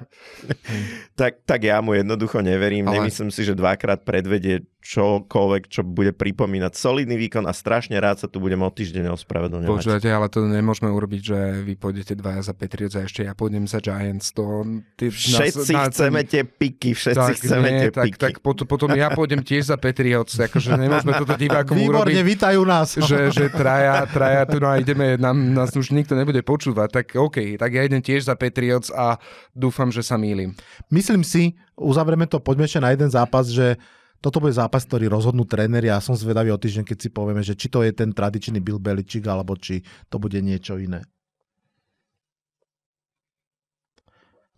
tak, 1.20 1.40
tak 1.48 1.60
ja 1.64 1.80
mu 1.80 1.96
jednoducho 1.96 2.44
neverím. 2.44 2.92
Ale... 2.92 3.08
Nemyslím 3.08 3.32
si, 3.32 3.48
že 3.48 3.56
dvakrát 3.56 4.04
predvedie 4.04 4.68
čokoľvek, 4.80 5.62
čo 5.68 5.84
bude 5.84 6.16
pripomínať 6.16 6.72
solidný 6.72 7.20
výkon 7.20 7.44
a 7.44 7.52
strašne 7.52 8.00
rád 8.00 8.24
sa 8.24 8.28
tu 8.32 8.40
budem 8.40 8.58
o 8.64 8.70
týždeň 8.72 9.12
ospravedlňovať. 9.12 9.68
Počúvate, 9.68 10.08
ale 10.08 10.26
to 10.32 10.48
nemôžeme 10.48 10.88
urobiť, 10.88 11.20
že 11.20 11.38
vy 11.68 11.76
pôjdete 11.76 12.16
dvaja 12.16 12.48
za 12.48 12.54
Patriots 12.56 12.96
a 12.96 13.04
ešte 13.04 13.28
ja 13.28 13.36
pôjdem 13.36 13.68
za 13.68 13.84
Giants. 13.84 14.32
To, 14.32 14.64
ty, 14.96 15.12
všetci 15.12 15.72
na, 15.76 15.84
chceme 15.92 16.20
tie 16.24 16.42
piky, 16.48 16.96
všetci 16.96 17.20
tak, 17.20 17.36
chceme 17.36 17.68
nie, 17.68 17.80
tie 17.86 17.90
tak, 17.92 18.04
piky. 18.08 18.18
Tak 18.18 18.34
potom, 18.40 18.64
potom 18.64 18.88
ja 18.96 19.12
pôjdem 19.12 19.44
tiež 19.44 19.68
za 19.68 19.76
Patriots, 19.76 20.40
akože 20.40 20.72
nemôžeme 20.80 21.12
toto 21.12 21.36
divákom 21.36 21.76
Výborne, 21.76 22.16
urobiť. 22.16 22.16
Vítajú 22.50 22.66
nás. 22.66 22.88
Že, 22.98 23.18
že 23.30 23.44
traja, 23.54 24.02
traja 24.10 24.42
tu 24.50 24.58
no 24.58 24.66
a 24.66 24.82
ideme, 24.82 25.14
nám, 25.14 25.38
nás 25.54 25.70
už 25.70 25.94
nikto 25.94 26.18
nebude 26.18 26.42
počúvať, 26.42 26.88
tak 26.90 27.06
OK, 27.14 27.54
tak 27.54 27.70
ja 27.70 27.86
idem 27.86 28.02
tiež 28.02 28.26
za 28.26 28.34
Patriots 28.34 28.90
a 28.90 29.22
dúfam, 29.54 29.94
že 29.94 30.02
sa 30.02 30.18
mýlim. 30.18 30.58
Myslím 30.90 31.22
si, 31.22 31.54
uzavrieme 31.78 32.26
to, 32.26 32.42
poďme 32.42 32.66
ešte 32.66 32.82
na 32.82 32.90
jeden 32.90 33.10
zápas, 33.10 33.46
že 33.46 33.78
toto 34.20 34.42
bude 34.42 34.52
zápas, 34.52 34.84
ktorý 34.84 35.08
rozhodnú 35.08 35.48
tréneri 35.48 35.88
a 35.88 36.02
som 36.02 36.12
zvedavý 36.12 36.52
o 36.52 36.60
týždeň, 36.60 36.84
keď 36.84 36.98
si 36.98 37.08
povieme, 37.08 37.40
že 37.40 37.56
či 37.56 37.72
to 37.72 37.80
je 37.80 37.94
ten 37.94 38.12
tradičný 38.12 38.60
Bill 38.60 38.82
Belichick, 38.82 39.24
alebo 39.24 39.56
či 39.56 39.80
to 40.12 40.20
bude 40.20 40.36
niečo 40.42 40.76
iné. 40.76 41.06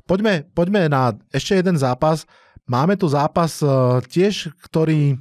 Poďme, 0.02 0.50
poďme 0.50 0.90
na 0.90 1.14
ešte 1.30 1.54
jeden 1.54 1.78
zápas. 1.78 2.26
Máme 2.66 2.98
tu 2.98 3.06
zápas 3.06 3.62
uh, 3.62 4.02
tiež, 4.02 4.50
ktorý 4.66 5.14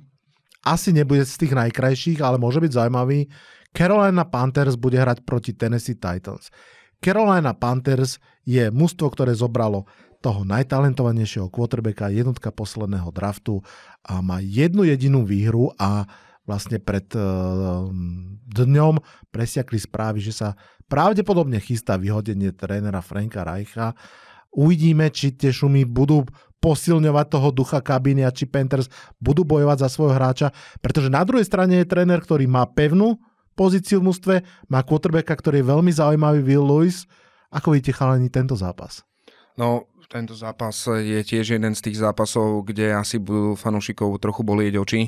asi 0.62 0.94
nebude 0.94 1.26
z 1.26 1.36
tých 1.46 1.54
najkrajších, 1.58 2.20
ale 2.22 2.38
môže 2.38 2.62
byť 2.62 2.72
zaujímavý. 2.72 3.30
Carolina 3.72 4.28
Panthers 4.28 4.78
bude 4.78 5.00
hrať 5.00 5.24
proti 5.26 5.56
Tennessee 5.56 5.98
Titans. 5.98 6.54
Carolina 7.02 7.58
Panthers 7.58 8.22
je 8.46 8.70
mužstvo, 8.70 9.10
ktoré 9.10 9.34
zobralo 9.34 9.90
toho 10.22 10.46
najtalentovanejšieho 10.46 11.50
quarterbacka, 11.50 12.14
jednotka 12.14 12.54
posledného 12.54 13.10
draftu 13.10 13.66
a 14.06 14.22
má 14.22 14.38
jednu 14.38 14.86
jedinú 14.86 15.26
výhru 15.26 15.74
a 15.82 16.06
vlastne 16.46 16.78
pred 16.78 17.10
uh, 17.18 17.90
dňom 18.54 19.02
presiakli 19.34 19.82
správy, 19.82 20.22
že 20.22 20.34
sa 20.34 20.54
pravdepodobne 20.86 21.58
chystá 21.58 21.98
vyhodenie 21.98 22.54
trénera 22.54 23.02
Franka 23.02 23.42
Reicha. 23.42 23.98
Uvidíme, 24.54 25.10
či 25.10 25.34
tie 25.34 25.50
šumy 25.50 25.88
budú 25.90 26.28
posilňovať 26.62 27.26
toho 27.28 27.50
ducha 27.50 27.82
kabíny 27.82 28.22
a 28.24 28.32
či 28.32 28.46
Panthers 28.46 28.88
budú 29.18 29.42
bojovať 29.42 29.78
za 29.82 29.90
svojho 29.90 30.14
hráča, 30.16 30.54
pretože 30.80 31.10
na 31.10 31.26
druhej 31.26 31.44
strane 31.44 31.82
je 31.82 31.90
tréner, 31.90 32.22
ktorý 32.22 32.46
má 32.46 32.70
pevnú 32.70 33.18
pozíciu 33.58 34.00
v 34.00 34.08
mústve, 34.14 34.36
má 34.72 34.86
quarterbacka, 34.86 35.34
ktorý 35.36 35.60
je 35.60 35.70
veľmi 35.74 35.92
zaujímavý, 35.92 36.40
Will 36.46 36.64
Lewis. 36.64 37.10
Ako 37.52 37.76
vidíte 37.76 37.98
chalani 37.98 38.32
tento 38.32 38.56
zápas? 38.56 39.04
No, 39.60 39.91
Tento 40.12 40.36
zápas 40.36 40.76
je 40.92 41.24
tiež 41.24 41.56
jeden 41.56 41.72
z 41.72 41.88
tých 41.88 42.04
zápasov, 42.04 42.68
kde 42.68 42.92
asi 42.92 43.16
budú 43.16 43.56
fanúšikov 43.56 44.20
trochu 44.20 44.44
bolieť 44.44 44.76
oči. 44.84 45.08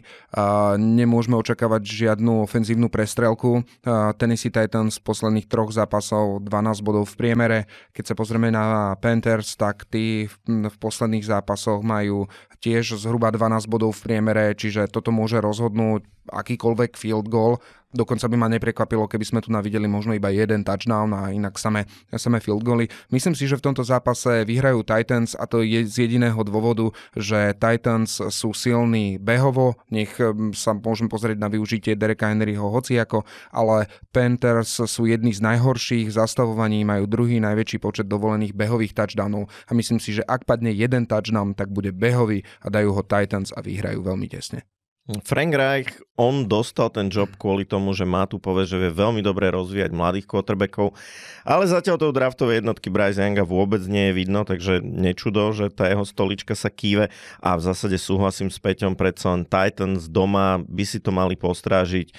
Nemôžeme 0.80 1.36
očakávať 1.36 1.84
žiadnu 1.84 2.48
ofenzívnu 2.48 2.88
prestrelku. 2.88 3.68
A 3.84 4.16
Tennessee 4.16 4.48
Titans 4.48 5.04
v 5.04 5.04
posledných 5.04 5.52
troch 5.52 5.76
zápasov 5.76 6.48
12 6.48 6.80
bodov 6.88 7.12
v 7.12 7.20
priemere. 7.20 7.60
Keď 7.92 8.16
sa 8.16 8.16
pozrieme 8.16 8.48
na 8.48 8.96
Panthers, 8.96 9.60
tak 9.60 9.84
tí 9.92 10.32
v 10.48 10.76
posledných 10.80 11.28
zápasoch 11.28 11.84
majú 11.84 12.32
tiež 12.64 12.96
zhruba 12.96 13.28
12 13.28 13.68
bodov 13.68 14.00
v 14.00 14.08
priemere, 14.08 14.56
čiže 14.56 14.88
toto 14.88 15.12
môže 15.12 15.44
rozhodnúť 15.44 16.08
akýkoľvek 16.32 16.96
field 16.96 17.28
goal. 17.28 17.60
Dokonca 17.94 18.26
by 18.26 18.36
ma 18.36 18.50
neprekvapilo, 18.50 19.06
keby 19.06 19.26
sme 19.26 19.40
tu 19.46 19.54
navideli 19.54 19.86
možno 19.86 20.18
iba 20.18 20.34
jeden 20.34 20.66
touchdown 20.66 21.14
a 21.14 21.30
inak 21.30 21.62
samé, 21.62 21.86
samé 22.10 22.42
field 22.42 22.66
goally. 22.66 22.90
Myslím 23.14 23.38
si, 23.38 23.46
že 23.46 23.62
v 23.62 23.70
tomto 23.70 23.86
zápase 23.86 24.42
vyhrajú 24.50 24.82
Titans 24.82 25.38
a 25.38 25.46
to 25.46 25.62
je 25.62 25.86
z 25.86 26.10
jediného 26.10 26.42
dôvodu, 26.42 26.90
že 27.14 27.54
Titans 27.54 28.18
sú 28.34 28.50
silní 28.58 29.22
behovo, 29.22 29.78
nech 29.94 30.10
hm, 30.18 30.58
sa 30.58 30.74
môžem 30.74 31.06
pozrieť 31.06 31.38
na 31.38 31.54
využitie 31.54 31.94
Dereka 31.94 32.34
Henryho 32.34 32.66
hociako, 32.74 33.30
ale 33.54 33.86
Panthers 34.10 34.82
sú 34.90 35.06
jedni 35.06 35.30
z 35.30 35.46
najhorších 35.46 36.10
zastavovaní, 36.10 36.82
majú 36.82 37.06
druhý 37.06 37.38
najväčší 37.38 37.78
počet 37.78 38.10
dovolených 38.10 38.58
behových 38.58 38.98
touchdownov 38.98 39.54
a 39.70 39.72
myslím 39.78 40.02
si, 40.02 40.18
že 40.18 40.26
ak 40.26 40.50
padne 40.50 40.74
jeden 40.74 41.06
touchdown, 41.06 41.54
tak 41.54 41.70
bude 41.70 41.94
behový 41.94 42.42
a 42.66 42.74
dajú 42.74 42.90
ho 42.98 43.02
Titans 43.06 43.54
a 43.54 43.62
vyhrajú 43.62 44.02
veľmi 44.02 44.26
tesne. 44.26 44.66
Frank 45.04 45.52
Reich, 45.52 46.00
on 46.16 46.48
dostal 46.48 46.88
ten 46.88 47.12
job 47.12 47.28
kvôli 47.36 47.68
tomu, 47.68 47.92
že 47.92 48.08
má 48.08 48.24
tu 48.24 48.40
povie, 48.40 48.64
že 48.64 48.80
vie 48.80 48.88
veľmi 48.88 49.20
dobre 49.20 49.52
rozvíjať 49.52 49.92
mladých 49.92 50.24
quarterbackov, 50.32 50.96
ale 51.44 51.68
zatiaľ 51.68 52.00
toho 52.00 52.16
draftovej 52.16 52.64
jednotky 52.64 52.88
Bryce 52.88 53.20
Younga 53.20 53.44
vôbec 53.44 53.84
nie 53.84 54.08
je 54.08 54.14
vidno, 54.16 54.48
takže 54.48 54.80
nečudo, 54.80 55.52
že 55.52 55.76
tá 55.76 55.92
jeho 55.92 56.08
stolička 56.08 56.56
sa 56.56 56.72
kýve. 56.72 57.12
A 57.44 57.60
v 57.60 57.66
zásade 57.68 58.00
súhlasím 58.00 58.48
s 58.48 58.64
Peťom, 58.64 58.96
predsa 58.96 59.36
Titans 59.44 60.08
doma 60.08 60.64
by 60.64 60.84
si 60.88 61.04
to 61.04 61.12
mali 61.12 61.36
postrážiť 61.36 62.16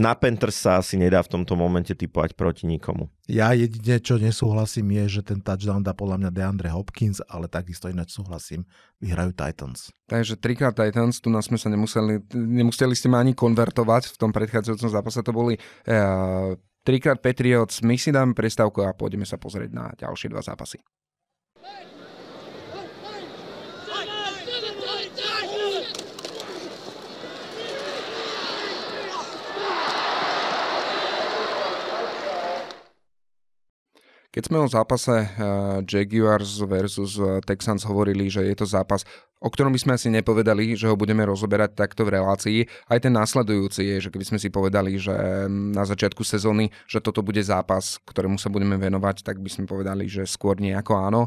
na 0.00 0.16
Panthers 0.16 0.56
sa 0.56 0.80
asi 0.80 0.96
nedá 0.96 1.20
v 1.20 1.36
tomto 1.36 1.52
momente 1.52 1.92
typovať 1.92 2.32
proti 2.32 2.64
nikomu. 2.64 3.12
Ja 3.28 3.52
jedine, 3.52 4.00
čo 4.00 4.16
nesúhlasím, 4.16 4.88
je, 4.96 5.20
že 5.20 5.22
ten 5.22 5.44
touchdown 5.44 5.84
dá 5.84 5.92
podľa 5.92 6.24
mňa 6.24 6.30
DeAndre 6.32 6.72
Hopkins, 6.72 7.20
ale 7.28 7.44
takisto 7.44 7.92
ináč 7.92 8.16
súhlasím, 8.16 8.64
vyhrajú 9.04 9.36
Titans. 9.36 9.92
Takže 10.08 10.40
trikrát 10.40 10.72
Titans, 10.72 11.20
tu 11.20 11.28
nás 11.28 11.44
sme 11.44 11.60
sa 11.60 11.68
nemuseli, 11.68 12.24
nemuseli 12.32 12.96
ste 12.96 13.12
ma 13.12 13.20
ani 13.20 13.36
konvertovať 13.36 14.16
v 14.16 14.16
tom 14.16 14.32
predchádzajúcom 14.32 14.90
zápase, 14.90 15.20
to 15.20 15.32
boli 15.36 15.60
uh, 15.60 16.56
trikrát 16.88 17.20
Patriots, 17.20 17.84
my 17.84 18.00
si 18.00 18.08
dáme 18.08 18.32
prestávku 18.32 18.80
a 18.80 18.96
pôjdeme 18.96 19.28
sa 19.28 19.36
pozrieť 19.36 19.70
na 19.76 19.92
ďalšie 19.92 20.32
dva 20.32 20.40
zápasy. 20.40 20.80
Keď 34.32 34.48
sme 34.48 34.64
o 34.64 34.68
zápase 34.68 35.12
uh, 35.12 35.84
Jaguars 35.84 36.64
versus 36.64 37.20
uh, 37.20 37.36
Texans 37.44 37.84
hovorili, 37.84 38.32
že 38.32 38.40
je 38.48 38.56
to 38.56 38.64
zápas, 38.64 39.04
o 39.44 39.52
ktorom 39.52 39.76
by 39.76 39.80
sme 39.84 39.92
asi 39.92 40.08
nepovedali, 40.08 40.72
že 40.72 40.88
ho 40.88 40.96
budeme 40.96 41.20
rozoberať 41.28 41.76
takto 41.76 42.08
v 42.08 42.16
relácii, 42.16 42.64
aj 42.88 42.98
ten 43.04 43.12
následujúci 43.12 43.84
je, 43.84 43.96
že 44.00 44.08
keby 44.08 44.24
sme 44.24 44.38
si 44.40 44.48
povedali, 44.48 44.96
že 44.96 45.12
na 45.50 45.84
začiatku 45.84 46.24
sezóny, 46.24 46.72
že 46.88 47.04
toto 47.04 47.20
bude 47.20 47.44
zápas, 47.44 48.00
ktorému 48.08 48.40
sa 48.40 48.48
budeme 48.48 48.80
venovať, 48.80 49.20
tak 49.20 49.36
by 49.36 49.52
sme 49.52 49.68
povedali, 49.68 50.08
že 50.08 50.24
skôr 50.24 50.56
nejako 50.56 50.94
áno. 50.96 51.22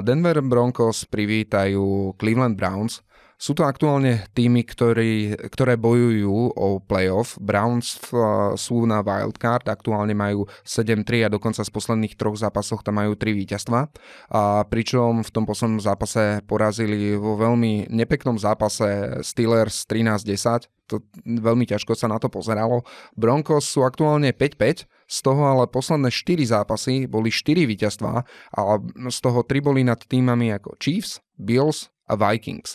Denver 0.00 0.40
Broncos 0.40 1.04
privítajú 1.10 2.16
Cleveland 2.16 2.56
Browns, 2.56 3.04
sú 3.40 3.56
to 3.56 3.64
aktuálne 3.64 4.28
týmy, 4.36 4.68
ktorí, 4.68 5.32
ktoré 5.48 5.80
bojujú 5.80 6.52
o 6.52 6.76
playoff. 6.84 7.40
Browns 7.40 7.96
v, 7.96 8.12
sú 8.60 8.84
na 8.84 9.00
wildcard, 9.00 9.64
aktuálne 9.64 10.12
majú 10.12 10.44
7-3 10.68 11.24
a 11.24 11.32
dokonca 11.32 11.64
z 11.64 11.72
posledných 11.72 12.20
troch 12.20 12.36
zápasoch 12.36 12.84
tam 12.84 13.00
majú 13.00 13.16
3 13.16 13.32
víťazstva. 13.32 13.88
A 14.36 14.68
pričom 14.68 15.24
v 15.24 15.30
tom 15.32 15.48
poslednom 15.48 15.80
zápase 15.80 16.44
porazili 16.44 17.16
vo 17.16 17.40
veľmi 17.40 17.88
nepeknom 17.88 18.36
zápase 18.36 19.24
Steelers 19.24 19.88
13-10 19.88 20.68
to 20.90 21.06
veľmi 21.22 21.70
ťažko 21.70 21.94
sa 21.94 22.10
na 22.10 22.18
to 22.18 22.26
pozeralo. 22.26 22.82
Broncos 23.14 23.70
sú 23.70 23.86
aktuálne 23.86 24.34
5-5, 24.34 24.90
z 25.06 25.18
toho 25.22 25.42
ale 25.46 25.70
posledné 25.70 26.10
4 26.10 26.50
zápasy 26.50 27.06
boli 27.06 27.30
4 27.30 27.62
víťazstvá 27.62 28.14
a 28.58 28.60
z 29.06 29.18
toho 29.22 29.46
3 29.46 29.62
boli 29.62 29.86
nad 29.86 30.02
týmami 30.02 30.50
ako 30.50 30.74
Chiefs, 30.82 31.22
Bills 31.38 31.94
a 32.10 32.18
Vikings. 32.18 32.74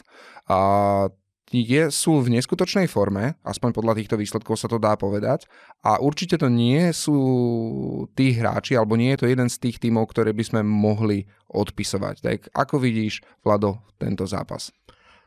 A 0.50 0.60
je, 1.54 1.94
sú 1.94 2.20
v 2.26 2.34
neskutočnej 2.36 2.90
forme, 2.90 3.38
aspoň 3.46 3.70
podľa 3.72 3.94
týchto 4.02 4.18
výsledkov 4.18 4.58
sa 4.58 4.68
to 4.68 4.82
dá 4.82 4.98
povedať. 4.98 5.46
A 5.86 6.02
určite 6.02 6.42
to 6.42 6.50
nie 6.50 6.90
sú 6.92 7.16
tí 8.18 8.34
hráči, 8.34 8.74
alebo 8.76 8.98
nie 8.98 9.14
je 9.14 9.24
to 9.24 9.32
jeden 9.32 9.48
z 9.48 9.62
tých 9.62 9.78
tímov, 9.80 10.10
ktoré 10.10 10.34
by 10.34 10.44
sme 10.44 10.62
mohli 10.66 11.30
odpisovať. 11.54 12.16
Tak 12.26 12.38
ako 12.52 12.82
vidíš, 12.82 13.22
Vlado, 13.46 13.86
tento 14.02 14.26
zápas? 14.26 14.74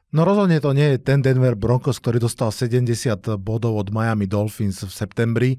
No 0.09 0.25
rozhodne 0.25 0.59
to 0.59 0.73
nie 0.73 0.97
je 0.97 1.05
ten 1.05 1.21
Denver 1.21 1.53
Broncos, 1.53 2.01
ktorý 2.01 2.17
dostal 2.19 2.49
70 2.49 3.39
bodov 3.39 3.77
od 3.77 3.89
Miami 3.93 4.25
Dolphins 4.25 4.81
v 4.81 4.93
septembri. 4.93 5.51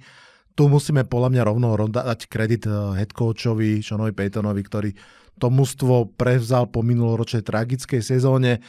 Tu 0.57 0.65
musíme 0.65 1.05
podľa 1.05 1.29
mňa 1.37 1.43
rovno 1.45 1.67
dať 1.77 2.25
kredit 2.27 2.65
eh, 2.65 2.73
headcoachovi 2.99 3.85
Seanovi 3.85 4.11
Paytonovi, 4.11 4.61
ktorý 4.65 4.91
to 5.39 5.47
mužstvo 5.47 6.19
prevzal 6.19 6.67
po 6.67 6.83
minuloročnej 6.83 7.47
tragickej 7.47 8.01
sezóne 8.03 8.59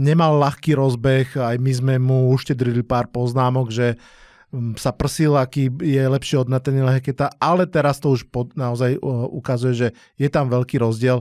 nemal 0.00 0.40
ľahký 0.40 0.72
rozbeh, 0.72 1.36
aj 1.36 1.60
my 1.60 1.72
sme 1.76 1.94
mu 2.00 2.32
uštedrili 2.32 2.80
pár 2.80 3.12
poznámok, 3.12 3.68
že 3.68 4.00
mm, 4.48 4.80
sa 4.80 4.96
prsil, 4.96 5.36
aký 5.36 5.68
je 5.68 6.00
lepší 6.00 6.40
od 6.40 6.48
Nathaniela 6.48 6.96
Heketa, 6.96 7.28
ale 7.36 7.68
teraz 7.68 8.00
to 8.00 8.16
už 8.16 8.24
pod, 8.32 8.56
naozaj 8.56 8.96
ukazuje, 9.28 9.74
že 9.76 9.88
je 10.16 10.28
tam 10.32 10.48
veľký 10.48 10.80
rozdiel. 10.80 11.20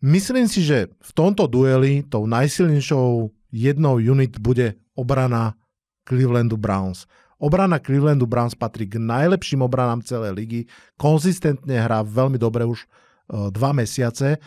Myslím 0.00 0.48
si, 0.48 0.64
že 0.64 0.88
v 0.88 1.12
tomto 1.12 1.44
dueli 1.44 2.00
tou 2.08 2.24
najsilnejšou 2.24 3.28
jednou 3.52 4.00
unit 4.00 4.40
bude 4.40 4.80
obrana 4.96 5.52
Clevelandu 6.08 6.56
Browns. 6.56 7.04
Obrana 7.36 7.76
Clevelandu 7.76 8.24
Browns 8.24 8.56
patrí 8.56 8.88
k 8.88 8.96
najlepším 8.96 9.60
obranám 9.60 10.00
celej 10.00 10.32
ligy. 10.32 10.60
Konzistentne 10.96 11.76
hrá 11.76 12.00
veľmi 12.00 12.40
dobre 12.40 12.64
už 12.64 12.88
dva 13.28 13.76
mesiace. 13.76 14.40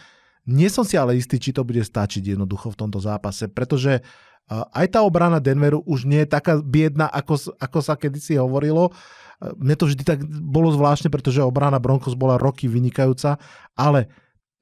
Nie 0.50 0.74
som 0.74 0.82
si 0.82 0.97
ale 0.97 1.14
istý, 1.22 1.38
či 1.38 1.54
to 1.54 1.62
bude 1.62 1.86
stačiť 1.86 2.34
jednoducho 2.34 2.74
v 2.74 2.80
tomto 2.82 2.97
zápase, 2.97 3.45
pretože 3.45 4.02
aj 4.50 4.97
tá 4.97 5.06
obrana 5.06 5.38
Denveru 5.38 5.86
už 5.86 6.10
nie 6.10 6.26
je 6.26 6.34
taká 6.34 6.58
biedna, 6.58 7.06
ako, 7.06 7.54
ako 7.62 7.80
sa 7.86 7.93
kedysi 7.93 8.41
hovorilo. 8.41 8.89
Mne 9.62 9.78
to 9.78 9.86
vždy 9.86 10.02
tak 10.02 10.26
bolo 10.26 10.74
zvláštne, 10.74 11.14
pretože 11.14 11.45
obrana 11.45 11.78
Broncos 11.78 12.18
bola 12.18 12.41
roky 12.41 12.66
vynikajúca, 12.66 13.38
ale 13.78 14.10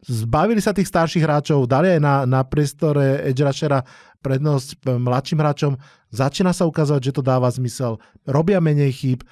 zbavili 0.04 0.60
sa 0.60 0.76
tých 0.76 0.92
starších 0.92 1.24
hráčov, 1.24 1.72
dali 1.72 1.98
aj 1.98 2.02
na, 2.04 2.16
na 2.28 2.44
priestore 2.44 3.24
edge 3.24 3.42
rushera 3.42 3.82
prednosť 4.20 4.86
mladším 4.86 5.40
hráčom, 5.40 5.74
začína 6.12 6.52
sa 6.52 6.68
ukázať, 6.68 7.00
že 7.00 7.16
to 7.16 7.24
dáva 7.24 7.48
zmysel, 7.48 7.98
robia 8.28 8.60
menej 8.60 8.92
chýb, 8.92 9.24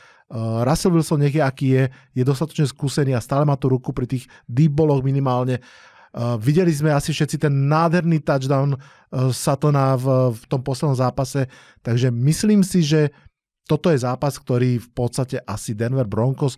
Russell 0.66 0.97
Wilson 0.97 1.22
nech 1.22 1.38
je 1.38 1.43
aký 1.43 1.68
je, 1.70 1.84
je 2.18 2.24
dostatočne 2.26 2.66
skúsený 2.66 3.14
a 3.14 3.22
stále 3.22 3.45
má 3.45 3.53
tú 3.53 3.70
ruku 3.70 3.93
pri 3.93 4.10
tých 4.10 4.26
deep 4.49 4.74
balloch 4.74 5.06
minimálne 5.06 5.62
videli 6.39 6.72
sme 6.72 6.95
asi 6.95 7.11
všetci 7.11 7.43
ten 7.43 7.68
nádherný 7.68 8.24
touchdown 8.24 8.76
uh, 8.76 8.80
Satona 9.36 9.99
v, 9.99 10.32
v 10.32 10.43
tom 10.47 10.63
poslednom 10.63 10.95
zápase, 10.95 11.51
takže 11.84 12.07
myslím 12.07 12.63
si, 12.63 12.88
že 12.88 13.11
toto 13.68 13.91
je 13.91 13.99
zápas, 13.99 14.38
ktorý 14.38 14.80
v 14.80 14.89
podstate 14.95 15.41
asi 15.43 15.76
Denver 15.76 16.07
Broncos 16.07 16.55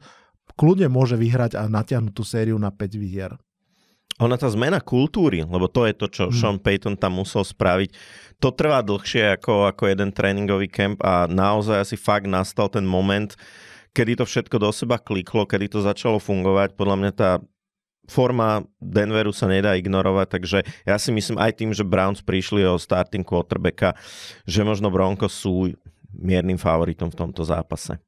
kľudne 0.53 0.91
môže 0.91 1.18
vyhrať 1.18 1.58
a 1.58 1.66
natiahnuť 1.66 2.14
tú 2.14 2.22
sériu 2.22 2.60
na 2.60 2.70
5 2.70 3.01
výhier. 3.01 3.32
Ona 4.18 4.34
tá 4.34 4.49
zmena 4.49 4.82
kultúry, 4.82 5.45
lebo 5.45 5.70
to 5.70 5.86
je 5.86 5.93
to, 5.93 6.08
čo 6.10 6.24
hmm. 6.30 6.34
Sean 6.34 6.58
Payton 6.58 6.97
tam 6.97 7.22
musel 7.22 7.45
spraviť, 7.45 7.93
to 8.41 8.49
trvá 8.49 8.82
dlhšie 8.82 9.38
ako, 9.38 9.70
ako 9.70 9.93
jeden 9.93 10.10
tréningový 10.10 10.70
kemp 10.70 11.01
a 11.05 11.30
naozaj 11.30 11.86
asi 11.86 11.95
fakt 11.97 12.26
nastal 12.26 12.66
ten 12.70 12.86
moment, 12.86 13.38
kedy 13.93 14.18
to 14.18 14.26
všetko 14.26 14.58
do 14.58 14.70
seba 14.74 14.97
kliklo, 14.97 15.45
kedy 15.45 15.70
to 15.70 15.86
začalo 15.86 16.18
fungovať. 16.18 16.74
Podľa 16.74 16.97
mňa 16.97 17.12
tá 17.14 17.30
forma 18.08 18.64
Denveru 18.80 19.36
sa 19.36 19.45
nedá 19.45 19.76
ignorovať, 19.76 20.28
takže 20.32 20.60
ja 20.88 20.95
si 20.95 21.12
myslím 21.12 21.38
aj 21.38 21.51
tým, 21.60 21.72
že 21.76 21.88
Browns 21.88 22.24
prišli 22.24 22.64
o 22.64 22.80
starting 22.80 23.28
quarterbacka, 23.28 23.93
že 24.47 24.64
možno 24.64 24.88
Broncos 24.89 25.36
sú 25.36 25.76
miernym 26.16 26.58
favoritom 26.58 27.12
v 27.14 27.20
tomto 27.20 27.43
zápase. 27.43 27.99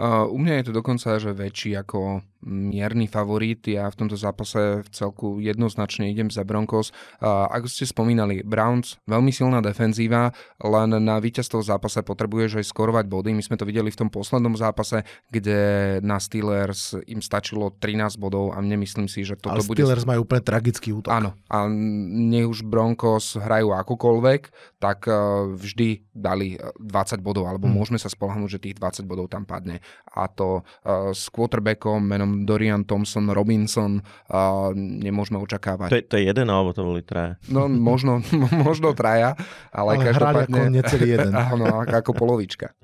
Uh, 0.00 0.26
u 0.32 0.38
mňa 0.40 0.60
je 0.60 0.64
to 0.70 0.72
dokonca 0.72 1.20
že 1.20 1.30
väčší 1.36 1.76
ako 1.76 2.24
mierny 2.44 3.04
favorit. 3.04 3.60
Ja 3.68 3.88
v 3.92 4.04
tomto 4.04 4.16
zápase 4.16 4.80
v 4.80 4.88
celku 4.90 5.38
jednoznačne 5.40 6.08
idem 6.08 6.32
za 6.32 6.44
Broncos. 6.44 6.92
Ako 7.20 7.68
ste 7.68 7.84
spomínali, 7.84 8.40
Browns, 8.40 8.96
veľmi 9.04 9.28
silná 9.30 9.60
defenzíva, 9.60 10.32
len 10.60 10.90
na 11.00 11.20
víťazstvo 11.20 11.60
v 11.60 11.68
zápase 11.68 12.00
potrebuješ 12.00 12.60
aj 12.60 12.66
skorovať 12.72 13.04
body. 13.08 13.36
My 13.36 13.44
sme 13.44 13.60
to 13.60 13.68
videli 13.68 13.92
v 13.92 14.00
tom 14.06 14.08
poslednom 14.08 14.56
zápase, 14.56 15.04
kde 15.28 15.58
na 16.00 16.16
Steelers 16.16 16.96
im 17.04 17.20
stačilo 17.20 17.76
13 17.76 18.16
bodov 18.16 18.56
a 18.56 18.58
nemyslím 18.64 19.06
si, 19.06 19.22
že 19.22 19.36
toto 19.36 19.60
Ale 19.60 19.66
bude... 19.68 19.84
Steelers 19.84 20.08
majú 20.08 20.24
úplne 20.24 20.42
tragický 20.44 20.96
útok. 20.96 21.12
Áno, 21.12 21.36
a 21.52 21.68
nech 21.68 22.48
už 22.48 22.64
Broncos 22.64 23.36
hrajú 23.36 23.76
akokoľvek, 23.76 24.40
tak 24.80 25.04
e, 25.06 25.12
vždy 25.60 25.88
dali 26.16 26.56
20 26.56 27.20
bodov, 27.20 27.48
alebo 27.48 27.68
hmm. 27.68 27.74
môžeme 27.76 27.98
sa 28.00 28.08
spolahnúť, 28.08 28.56
že 28.56 28.62
tých 28.70 28.76
20 28.76 29.04
bodov 29.04 29.28
tam 29.32 29.44
padne. 29.44 29.80
A 30.10 30.26
to 30.26 30.60
uh, 30.60 31.14
s 31.14 31.30
quarterbackom 31.32 32.02
menom 32.02 32.29
Dorian 32.46 32.86
Thompson 32.86 33.28
Robinson 33.30 34.00
uh, 34.00 34.70
nemôžeme 34.76 35.38
očakávať. 35.42 35.88
To 35.90 35.96
je, 35.98 36.04
to 36.06 36.14
je 36.18 36.22
jeden, 36.30 36.46
alebo 36.48 36.70
to 36.70 36.82
boli 36.82 37.02
traja? 37.02 37.36
No 37.50 37.66
možno, 37.66 38.22
možno 38.66 38.94
traja, 38.94 39.34
ale, 39.70 40.00
ale 40.00 40.06
každopádne... 40.10 40.60
Ako 40.60 40.74
necelý 40.74 41.08
jeden. 41.18 41.32
Áno, 41.52 41.64
ako 41.82 42.12
polovička. 42.14 42.74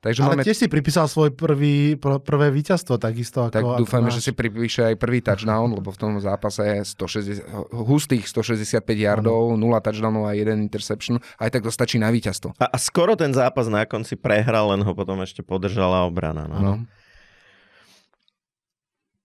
Takže 0.00 0.24
Ale 0.24 0.40
máme... 0.40 0.48
tiež 0.48 0.64
si 0.64 0.66
pripísal 0.72 1.04
svoj 1.12 1.36
prvý, 1.36 1.92
pr- 2.00 2.24
prvé 2.24 2.48
víťazstvo, 2.48 2.96
takisto 2.96 3.44
ako... 3.44 3.52
Tak 3.52 3.64
dúfajme, 3.84 4.08
že 4.08 4.24
si 4.24 4.32
pripíše 4.32 4.88
aj 4.88 4.96
prvý 4.96 5.20
touchdown, 5.20 5.76
lebo 5.76 5.92
v 5.92 5.98
tom 6.00 6.16
zápase 6.16 6.64
je 6.64 6.78
160, 6.96 7.44
hustých 7.84 8.24
165 8.24 8.80
yardov, 8.96 9.60
0 9.60 9.60
touchdownov 9.60 10.24
a 10.24 10.32
1 10.32 10.56
interception. 10.56 11.20
Aj 11.36 11.52
tak 11.52 11.68
to 11.68 11.68
stačí 11.68 12.00
na 12.00 12.08
víťazstvo. 12.08 12.56
A, 12.56 12.72
a 12.72 12.76
skoro 12.80 13.12
ten 13.12 13.36
zápas 13.36 13.68
na 13.68 13.84
konci 13.84 14.16
prehral, 14.16 14.72
len 14.72 14.80
ho 14.80 14.92
potom 14.96 15.20
ešte 15.20 15.44
podržala 15.44 16.08
obrana. 16.08 16.48
No. 16.48 16.56
no. 16.64 16.72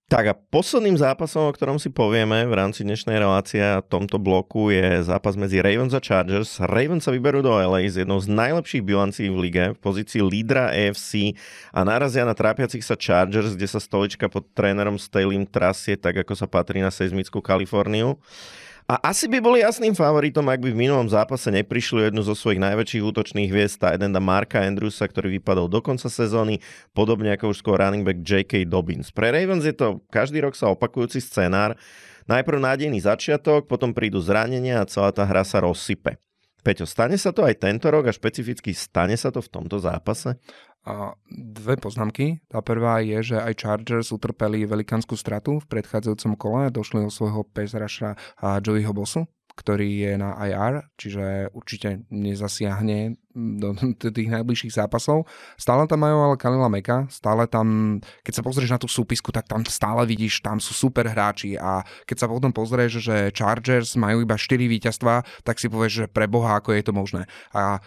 Tak 0.06 0.26
a 0.30 0.38
posledným 0.38 1.02
zápasom, 1.02 1.50
o 1.50 1.56
ktorom 1.58 1.82
si 1.82 1.90
povieme 1.90 2.46
v 2.46 2.54
rámci 2.54 2.86
dnešnej 2.86 3.18
relácie 3.18 3.58
a 3.58 3.82
tomto 3.82 4.22
bloku 4.22 4.70
je 4.70 5.02
zápas 5.02 5.34
medzi 5.34 5.58
Ravens 5.66 5.98
a 5.98 6.02
Chargers. 6.04 6.62
Ravens 6.62 7.02
sa 7.02 7.10
vyberú 7.10 7.42
do 7.42 7.50
LA 7.50 7.90
z 7.90 8.06
jednou 8.06 8.22
z 8.22 8.30
najlepších 8.30 8.86
bilancí 8.86 9.34
v 9.34 9.50
lige 9.50 9.66
v 9.74 9.82
pozícii 9.82 10.22
lídra 10.22 10.70
AFC 10.70 11.34
a 11.74 11.82
narazia 11.82 12.22
na 12.22 12.38
trápiacich 12.38 12.86
sa 12.86 12.94
Chargers, 12.94 13.58
kde 13.58 13.66
sa 13.66 13.82
stolička 13.82 14.30
pod 14.30 14.46
trénerom 14.54 15.02
Staleym 15.02 15.50
trasie 15.50 15.98
tak, 15.98 16.22
ako 16.22 16.38
sa 16.38 16.46
patrí 16.46 16.86
na 16.86 16.94
seizmickú 16.94 17.42
Kaliforniu. 17.42 18.22
A 18.86 19.02
asi 19.10 19.26
by 19.26 19.42
boli 19.42 19.66
jasným 19.66 19.98
favoritom, 19.98 20.46
ak 20.46 20.62
by 20.62 20.70
v 20.70 20.78
minulom 20.86 21.10
zápase 21.10 21.50
neprišli 21.50 22.06
jednu 22.06 22.22
zo 22.22 22.38
svojich 22.38 22.62
najväčších 22.62 23.02
útočných 23.02 23.50
hviezd 23.50 23.82
Tidenda 23.82 24.22
Marka 24.22 24.62
Andrewsa, 24.62 25.10
ktorý 25.10 25.42
vypadol 25.42 25.66
do 25.66 25.82
konca 25.82 26.06
sezóny, 26.06 26.62
podobne 26.94 27.34
ako 27.34 27.50
už 27.50 27.66
skôr 27.66 27.82
running 27.82 28.06
back 28.06 28.22
J.K. 28.22 28.70
Dobbins. 28.70 29.10
Pre 29.10 29.34
Ravens 29.34 29.66
je 29.66 29.74
to 29.74 30.06
každý 30.14 30.38
rok 30.46 30.54
sa 30.54 30.70
opakujúci 30.70 31.18
scenár. 31.18 31.74
Najprv 32.30 32.62
nádejný 32.62 33.02
začiatok, 33.02 33.66
potom 33.66 33.90
prídu 33.90 34.22
zranenia 34.22 34.86
a 34.86 34.86
celá 34.86 35.10
tá 35.10 35.26
hra 35.26 35.42
sa 35.42 35.66
rozsype. 35.66 36.22
Peťo, 36.62 36.86
stane 36.86 37.18
sa 37.18 37.34
to 37.34 37.42
aj 37.42 37.62
tento 37.62 37.90
rok 37.90 38.10
a 38.10 38.14
špecificky 38.14 38.70
stane 38.74 39.18
sa 39.18 39.34
to 39.34 39.42
v 39.42 39.50
tomto 39.50 39.82
zápase? 39.82 40.38
Dve 41.30 41.82
poznámky. 41.82 42.46
Tá 42.46 42.62
prvá 42.62 43.02
je, 43.02 43.34
že 43.34 43.38
aj 43.42 43.58
Chargers 43.58 44.14
utrpeli 44.14 44.70
velikánsku 44.70 45.18
stratu 45.18 45.58
v 45.58 45.66
predchádzajúcom 45.66 46.34
kole. 46.38 46.62
Došli 46.70 47.02
o 47.02 47.10
svojho 47.10 47.42
pesraša 47.42 48.14
Joeyho 48.62 48.94
Bossu, 48.94 49.26
ktorý 49.56 49.88
je 50.06 50.14
na 50.20 50.36
IR, 50.46 50.84
čiže 51.00 51.50
určite 51.56 52.04
nezasiahne 52.12 53.16
do 53.34 53.74
tých 54.16 54.30
najbližších 54.30 54.76
zápasov. 54.76 55.26
Stále 55.56 55.88
tam 55.88 56.04
majú 56.04 56.22
ale 56.22 56.36
Kalila 56.36 56.70
Meka, 56.70 57.08
stále 57.10 57.48
tam, 57.48 57.98
keď 58.22 58.34
sa 58.36 58.46
pozrieš 58.46 58.72
na 58.76 58.80
tú 58.80 58.86
súpisku, 58.92 59.32
tak 59.32 59.48
tam 59.48 59.64
stále 59.66 60.04
vidíš, 60.06 60.44
tam 60.44 60.60
sú 60.60 60.76
super 60.76 61.08
hráči 61.08 61.56
a 61.56 61.82
keď 62.06 62.18
sa 62.20 62.28
potom 62.28 62.52
pozrieš, 62.52 63.02
že 63.02 63.34
Chargers 63.34 63.96
majú 63.98 64.22
iba 64.22 64.36
4 64.36 64.60
víťazstva, 64.60 65.24
tak 65.42 65.58
si 65.58 65.72
povieš, 65.72 65.94
že 66.04 66.06
pre 66.12 66.28
Boha, 66.28 66.60
ako 66.60 66.76
je 66.76 66.84
to 66.84 66.94
možné. 66.94 67.24
A 67.56 67.80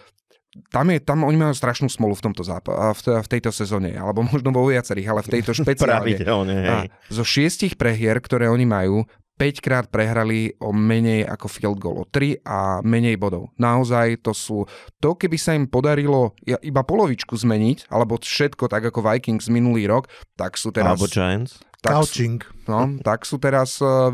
tam, 0.73 0.89
je, 0.89 0.97
tam 0.97 1.21
oni 1.25 1.37
majú 1.37 1.53
strašnú 1.53 1.87
smolu 1.89 2.17
v 2.17 2.23
tomto 2.25 2.41
zápa- 2.41 2.93
v, 2.97 3.21
v 3.21 3.27
tejto 3.29 3.53
sezóne, 3.53 3.93
alebo 3.93 4.25
možno 4.25 4.49
vo 4.49 4.65
viacerých, 4.65 5.07
ale 5.09 5.21
v 5.21 5.29
tejto 5.39 5.51
špeciálne. 5.61 6.09
hej. 6.65 6.87
zo 7.13 7.23
šiestich 7.23 7.77
prehier, 7.77 8.17
ktoré 8.17 8.49
oni 8.49 8.65
majú, 8.65 9.05
5 9.39 9.63
krát 9.63 9.85
prehrali 9.87 10.51
o 10.59 10.75
menej 10.75 11.23
ako 11.23 11.47
field 11.47 11.79
goal, 11.79 12.03
o 12.03 12.05
3 12.11 12.43
a 12.43 12.83
menej 12.83 13.15
bodov. 13.15 13.55
Naozaj 13.55 14.19
to 14.19 14.35
sú, 14.35 14.67
to 14.99 15.15
keby 15.15 15.39
sa 15.39 15.55
im 15.55 15.63
podarilo 15.63 16.35
iba 16.43 16.83
polovičku 16.83 17.39
zmeniť, 17.39 17.87
alebo 17.87 18.19
všetko 18.19 18.67
tak 18.67 18.91
ako 18.91 18.99
Vikings 18.99 19.47
minulý 19.47 19.87
rok, 19.87 20.11
tak 20.35 20.59
sú 20.59 20.75
teraz... 20.75 20.99
Alebo 20.99 21.07
Giants. 21.07 21.63
Tak 21.79 22.11
sú, 22.11 22.35
no, 22.67 22.99
tak 22.99 23.23
sú 23.23 23.39
teraz, 23.39 23.79
uh, 23.79 24.11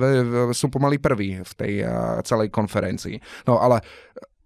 sú 0.53 0.69
pomaly 0.69 1.01
prví 1.01 1.41
v 1.41 1.53
tej 1.57 1.73
uh, 1.81 2.21
celej 2.21 2.53
konferencii. 2.53 3.17
No 3.49 3.57
ale 3.57 3.81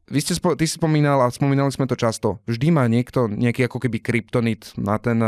vy 0.09 0.19
ste, 0.19 0.33
spo, 0.33 0.57
ty 0.57 0.65
si 0.65 0.75
spomínal, 0.75 1.21
a 1.21 1.29
spomínali 1.29 1.69
sme 1.69 1.85
to 1.85 1.93
často, 1.93 2.41
vždy 2.49 2.73
má 2.73 2.89
niekto 2.89 3.29
nejaký 3.29 3.69
ako 3.69 3.77
keby 3.85 4.01
kryptonit 4.01 4.73
na 4.75 4.97
ten, 4.97 5.21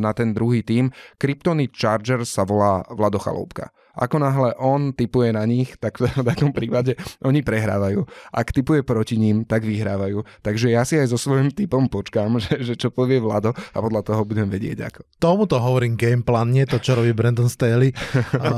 na 0.00 0.12
ten 0.16 0.32
druhý 0.32 0.64
tým. 0.64 0.88
Kryptonit 1.20 1.76
Chargers 1.76 2.32
sa 2.32 2.48
volá 2.48 2.82
Vlado 2.88 3.20
Chaloupka. 3.20 3.70
Ako 3.92 4.16
náhle 4.16 4.56
on 4.56 4.96
typuje 4.96 5.36
na 5.36 5.44
nich, 5.44 5.76
tak 5.76 5.98
v 6.00 6.24
takom 6.24 6.52
prípade 6.52 6.96
oni 7.20 7.44
prehrávajú. 7.44 8.04
Ak 8.32 8.52
typuje 8.52 8.80
proti 8.84 9.20
ním, 9.20 9.44
tak 9.44 9.68
vyhrávajú. 9.68 10.24
Takže 10.40 10.72
ja 10.72 10.82
si 10.88 10.96
aj 10.96 11.12
so 11.12 11.18
svojím 11.20 11.52
typom 11.52 11.88
počkám, 11.92 12.38
že, 12.44 12.64
že 12.64 12.74
čo 12.76 12.88
povie 12.88 13.20
Vlado 13.20 13.52
a 13.52 13.78
podľa 13.78 14.02
toho 14.02 14.24
budem 14.24 14.48
vedieť 14.48 14.78
ako. 14.88 15.00
Tomuto 15.20 15.60
hovorím 15.60 15.96
gameplan, 15.96 16.50
nie 16.52 16.64
to, 16.64 16.80
čo 16.80 16.96
robí 16.96 17.12
Brandon 17.12 17.48
Staley. 17.48 17.92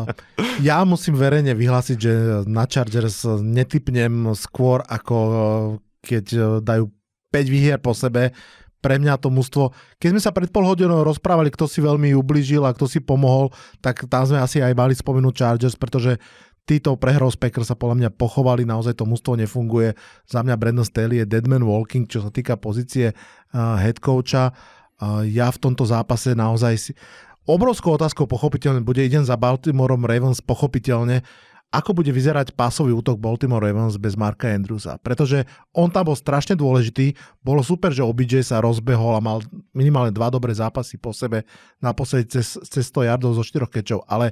ja 0.69 0.87
musím 0.87 1.19
verejne 1.19 1.53
vyhlásiť, 1.59 1.97
že 1.99 2.13
na 2.47 2.65
Chargers 2.71 3.27
netypnem 3.43 4.33
skôr 4.39 4.83
ako 4.87 5.17
keď 6.05 6.61
dajú 6.61 6.93
5 7.33 7.51
výhier 7.51 7.81
po 7.83 7.97
sebe, 7.97 8.31
pre 8.85 9.01
mňa 9.01 9.17
to 9.17 9.33
mužstvo, 9.33 9.73
keď 9.97 10.09
sme 10.13 10.21
sa 10.21 10.29
pred 10.37 10.53
pol 10.53 10.69
hodinou 10.69 11.01
rozprávali, 11.01 11.49
kto 11.49 11.65
si 11.65 11.81
veľmi 11.81 12.13
ubližil 12.13 12.61
a 12.69 12.77
kto 12.77 12.85
si 12.85 13.01
pomohol, 13.01 13.49
tak 13.81 14.05
tam 14.13 14.29
sme 14.29 14.45
asi 14.45 14.61
aj 14.61 14.77
mali 14.77 14.93
spomenúť 14.93 15.33
Chargers, 15.33 15.81
pretože 15.81 16.21
títo 16.69 16.93
prehrou 17.01 17.33
z 17.33 17.41
Packers 17.41 17.73
sa 17.73 17.77
podľa 17.81 17.97
mňa 18.05 18.11
pochovali, 18.13 18.69
naozaj 18.69 19.01
to 19.01 19.09
mužstvo 19.09 19.41
nefunguje. 19.41 19.97
Za 20.29 20.45
mňa 20.45 20.61
Brandon 20.61 20.85
Staley 20.85 21.25
je 21.25 21.29
deadman 21.29 21.65
walking, 21.65 22.05
čo 22.05 22.21
sa 22.21 22.29
týka 22.29 22.61
pozície 22.61 23.17
uh, 23.17 23.81
head 23.81 24.05
coacha. 24.05 24.53
Uh, 25.01 25.25
ja 25.25 25.49
v 25.49 25.61
tomto 25.61 25.89
zápase 25.89 26.37
naozaj 26.37 26.75
si... 26.77 26.93
Obrovskou 27.45 27.93
otázkou 27.93 28.25
pochopiteľne 28.25 28.81
bude, 28.81 29.05
idem 29.05 29.21
za 29.21 29.37
Baltimoreom 29.37 30.09
Ravens 30.09 30.41
pochopiteľne, 30.41 31.21
ako 31.71 31.91
bude 32.03 32.11
vyzerať 32.15 32.55
pásový 32.55 32.95
útok 32.95 33.19
Baltimore 33.19 33.63
Ravens 33.63 33.99
bez 33.99 34.15
Marka 34.15 34.47
Andrewsa. 34.47 34.99
Pretože 35.03 35.43
on 35.75 35.91
tam 35.91 36.07
bol 36.07 36.15
strašne 36.15 36.55
dôležitý, 36.55 37.19
bolo 37.43 37.67
super, 37.67 37.91
že 37.91 38.07
OBJ 38.07 38.47
sa 38.47 38.63
rozbehol 38.63 39.19
a 39.19 39.25
mal 39.25 39.43
minimálne 39.75 40.15
dva 40.15 40.31
dobré 40.31 40.55
zápasy 40.55 41.03
po 41.03 41.11
sebe, 41.11 41.43
naposledy 41.83 42.31
cez, 42.31 42.55
cez 42.71 42.87
100 42.95 43.11
yardov 43.11 43.35
zo 43.35 43.43
4 43.43 43.67
kečov, 43.67 44.07
ale 44.07 44.31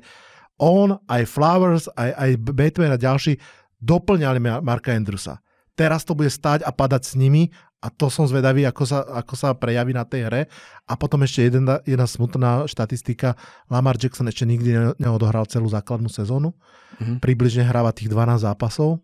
on, 0.62 0.94
aj 1.10 1.26
Flowers, 1.26 1.90
aj, 1.98 2.10
aj 2.14 2.30
Batman 2.38 2.94
a 2.94 3.00
ďalší 3.00 3.34
doplňali 3.82 4.38
Marka 4.62 4.94
Andrewsa. 4.94 5.42
Teraz 5.74 6.06
to 6.06 6.14
bude 6.14 6.30
stať 6.30 6.62
a 6.62 6.70
padať 6.70 7.02
s 7.02 7.12
nimi 7.18 7.50
a 7.82 7.90
to 7.90 8.06
som 8.06 8.30
zvedavý, 8.30 8.62
ako 8.62 8.86
sa, 8.86 9.02
ako 9.02 9.34
sa 9.34 9.58
prejaví 9.58 9.90
na 9.90 10.06
tej 10.06 10.30
hre. 10.30 10.42
A 10.86 10.94
potom 10.94 11.26
ešte 11.26 11.50
jeden, 11.50 11.66
jedna 11.82 12.06
smutná 12.06 12.62
štatistika. 12.70 13.34
Lamar 13.66 13.98
Jackson 13.98 14.30
ešte 14.30 14.46
nikdy 14.46 14.94
neodohral 15.02 15.50
celú 15.50 15.66
základnú 15.66 16.06
sezónu. 16.06 16.54
Mm-hmm. 16.54 17.18
Približne 17.18 17.66
hráva 17.66 17.90
tých 17.90 18.06
12 18.06 18.46
zápasov. 18.46 19.02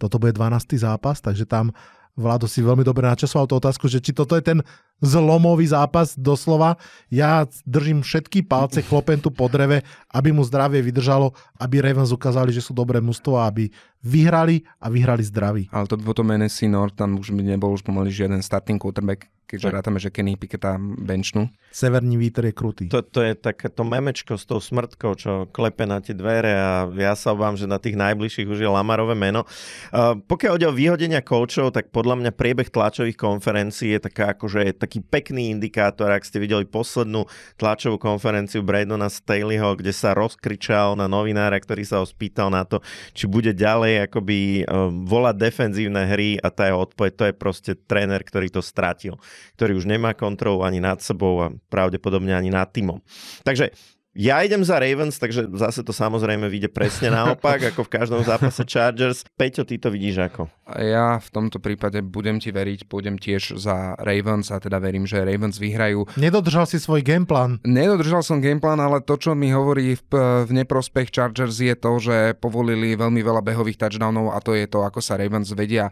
Toto 0.00 0.16
bude 0.16 0.32
12. 0.32 0.80
zápas, 0.80 1.20
takže 1.20 1.44
tam 1.44 1.76
Vlado 2.14 2.46
si 2.46 2.62
veľmi 2.62 2.86
dobre 2.86 3.10
načasoval 3.10 3.50
tú 3.50 3.58
otázku, 3.58 3.90
že 3.90 3.98
či 3.98 4.14
toto 4.14 4.38
je 4.38 4.42
ten 4.46 4.58
zlomový 5.02 5.66
zápas 5.68 6.14
doslova. 6.14 6.78
Ja 7.10 7.46
držím 7.66 8.04
všetky 8.04 8.46
palce, 8.46 8.84
chlopem 8.84 9.18
tu 9.18 9.34
po 9.34 9.50
dreve, 9.50 9.82
aby 10.14 10.30
mu 10.30 10.46
zdravie 10.46 10.80
vydržalo, 10.84 11.34
aby 11.58 11.82
Ravens 11.82 12.14
ukázali, 12.14 12.54
že 12.54 12.62
sú 12.62 12.76
dobré 12.76 13.02
mužstvo 13.02 13.38
a 13.38 13.50
aby 13.50 13.70
vyhrali 14.04 14.60
a 14.76 14.92
vyhrali 14.92 15.24
zdraví. 15.24 15.64
Ale 15.72 15.88
to 15.88 15.96
by 15.96 16.04
potom 16.04 16.28
NFC 16.28 16.68
North, 16.68 16.92
tam 16.92 17.16
už 17.16 17.32
by 17.32 17.40
nebol 17.40 17.72
už 17.72 17.80
pomaly 17.80 18.12
žiaden 18.12 18.44
starting 18.44 18.76
quarterback, 18.76 19.32
keďže 19.48 19.68
tak. 19.72 19.74
rátame, 19.80 19.96
že 19.96 20.12
Kenny 20.12 20.36
Picketa 20.36 20.76
benchnú. 20.76 21.48
Severný 21.72 22.20
vítr 22.20 22.52
je 22.52 22.52
krutý. 22.52 22.84
To, 22.92 23.00
to 23.00 23.24
je 23.24 23.32
takéto 23.32 23.80
memečko 23.80 24.36
s 24.36 24.44
tou 24.44 24.60
smrtkou, 24.60 25.16
čo 25.16 25.48
klepe 25.48 25.88
na 25.88 26.04
tie 26.04 26.12
dvere 26.12 26.52
a 26.52 26.84
ja 26.92 27.16
sa 27.16 27.32
obávam, 27.32 27.56
že 27.56 27.64
na 27.64 27.80
tých 27.80 27.96
najbližších 27.96 28.44
už 28.44 28.60
je 28.60 28.68
Lamarové 28.68 29.16
meno. 29.16 29.48
Uh, 29.88 30.20
pokiaľ 30.20 30.52
ide 30.60 30.68
o 30.68 30.76
vyhodenia 30.76 31.24
koučov, 31.24 31.72
tak 31.72 31.88
podľa 31.88 32.20
mňa 32.20 32.30
priebeh 32.36 32.68
tlačových 32.68 33.16
konferencií 33.16 33.96
je 33.96 34.04
taká 34.04 34.36
akože 34.36 34.68
taký 34.84 35.00
pekný 35.00 35.50
indikátor, 35.50 36.12
ak 36.12 36.28
ste 36.28 36.36
videli 36.36 36.68
poslednú 36.68 37.24
tlačovú 37.56 37.96
konferenciu 37.96 38.60
Bradona 38.60 39.08
Staleyho, 39.08 39.80
kde 39.80 39.96
sa 39.96 40.12
rozkričal 40.12 41.00
na 41.00 41.08
novinára, 41.08 41.56
ktorý 41.56 41.88
sa 41.88 42.04
ho 42.04 42.06
spýtal 42.06 42.52
na 42.52 42.68
to, 42.68 42.84
či 43.16 43.24
bude 43.24 43.56
ďalej 43.56 44.12
akoby 44.12 44.68
um, 44.68 45.08
volať 45.08 45.36
defenzívne 45.40 46.04
hry 46.04 46.36
a 46.38 46.52
tá 46.52 46.68
jeho 46.68 46.84
odpoveď, 46.84 47.12
to 47.16 47.24
je 47.24 47.34
proste 47.34 47.72
tréner, 47.88 48.20
ktorý 48.20 48.52
to 48.52 48.60
stratil 48.60 49.16
ktorý 49.54 49.78
už 49.78 49.86
nemá 49.86 50.12
kontrolu 50.12 50.66
ani 50.66 50.82
nad 50.82 50.98
sebou 50.98 51.40
a 51.40 51.52
pravdepodobne 51.70 52.34
ani 52.34 52.50
nad 52.50 52.68
týmom. 52.68 52.98
Takže 53.46 53.70
Ja 54.14 54.38
idem 54.46 54.62
za 54.62 54.78
Ravens, 54.78 55.18
takže 55.18 55.50
zase 55.58 55.82
to 55.82 55.90
samozrejme 55.90 56.46
vyjde 56.46 56.70
presne 56.70 57.10
naopak, 57.10 57.58
ako 57.74 57.82
v 57.82 57.92
každom 57.98 58.22
zápase 58.22 58.62
Chargers. 58.62 59.26
Peťo, 59.34 59.66
ty 59.66 59.74
to 59.74 59.90
vidíš 59.90 60.30
ako? 60.30 60.46
Ja 60.78 61.18
v 61.18 61.28
tomto 61.34 61.58
prípade 61.58 61.98
budem 61.98 62.38
ti 62.38 62.54
veriť, 62.54 62.86
pôjdem 62.86 63.18
tiež 63.18 63.58
za 63.58 63.98
Ravens 63.98 64.54
a 64.54 64.62
teda 64.62 64.78
verím, 64.78 65.02
že 65.02 65.18
Ravens 65.18 65.58
vyhrajú. 65.58 66.06
Nedodržal 66.14 66.70
si 66.70 66.78
svoj 66.78 67.02
gameplan. 67.02 67.58
Nedodržal 67.66 68.22
som 68.22 68.38
gameplan, 68.38 68.78
ale 68.78 69.02
to, 69.02 69.18
čo 69.18 69.34
mi 69.34 69.50
hovorí 69.50 69.98
v, 69.98 70.12
v 70.46 70.50
neprospech 70.62 71.10
Chargers 71.10 71.58
je 71.58 71.74
to, 71.74 71.98
že 71.98 72.38
povolili 72.38 72.94
veľmi 72.94 73.18
veľa 73.18 73.42
behových 73.42 73.82
touchdownov 73.82 74.30
a 74.30 74.38
to 74.38 74.54
je 74.54 74.70
to, 74.70 74.86
ako 74.86 75.02
sa 75.02 75.18
Ravens 75.18 75.50
vedia 75.50 75.90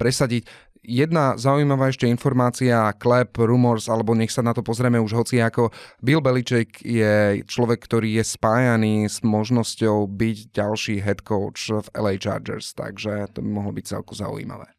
presadiť 0.00 0.67
jedna 0.88 1.36
zaujímavá 1.36 1.92
ešte 1.92 2.08
informácia, 2.08 2.88
klep, 2.96 3.36
rumors, 3.36 3.92
alebo 3.92 4.16
nech 4.16 4.32
sa 4.32 4.40
na 4.40 4.56
to 4.56 4.64
pozrieme 4.64 4.96
už 4.96 5.12
hoci 5.12 5.44
ako. 5.44 5.68
Bill 6.00 6.24
Belichick 6.24 6.80
je 6.80 7.44
človek, 7.44 7.84
ktorý 7.84 8.16
je 8.16 8.24
spájaný 8.24 9.12
s 9.12 9.20
možnosťou 9.20 10.08
byť 10.08 10.38
ďalší 10.56 11.04
head 11.04 11.20
coach 11.20 11.68
v 11.68 11.86
LA 11.92 12.16
Chargers, 12.16 12.72
takže 12.72 13.28
to 13.36 13.44
by 13.44 13.48
mohlo 13.52 13.76
byť 13.76 13.84
celku 13.84 14.16
zaujímavé. 14.16 14.77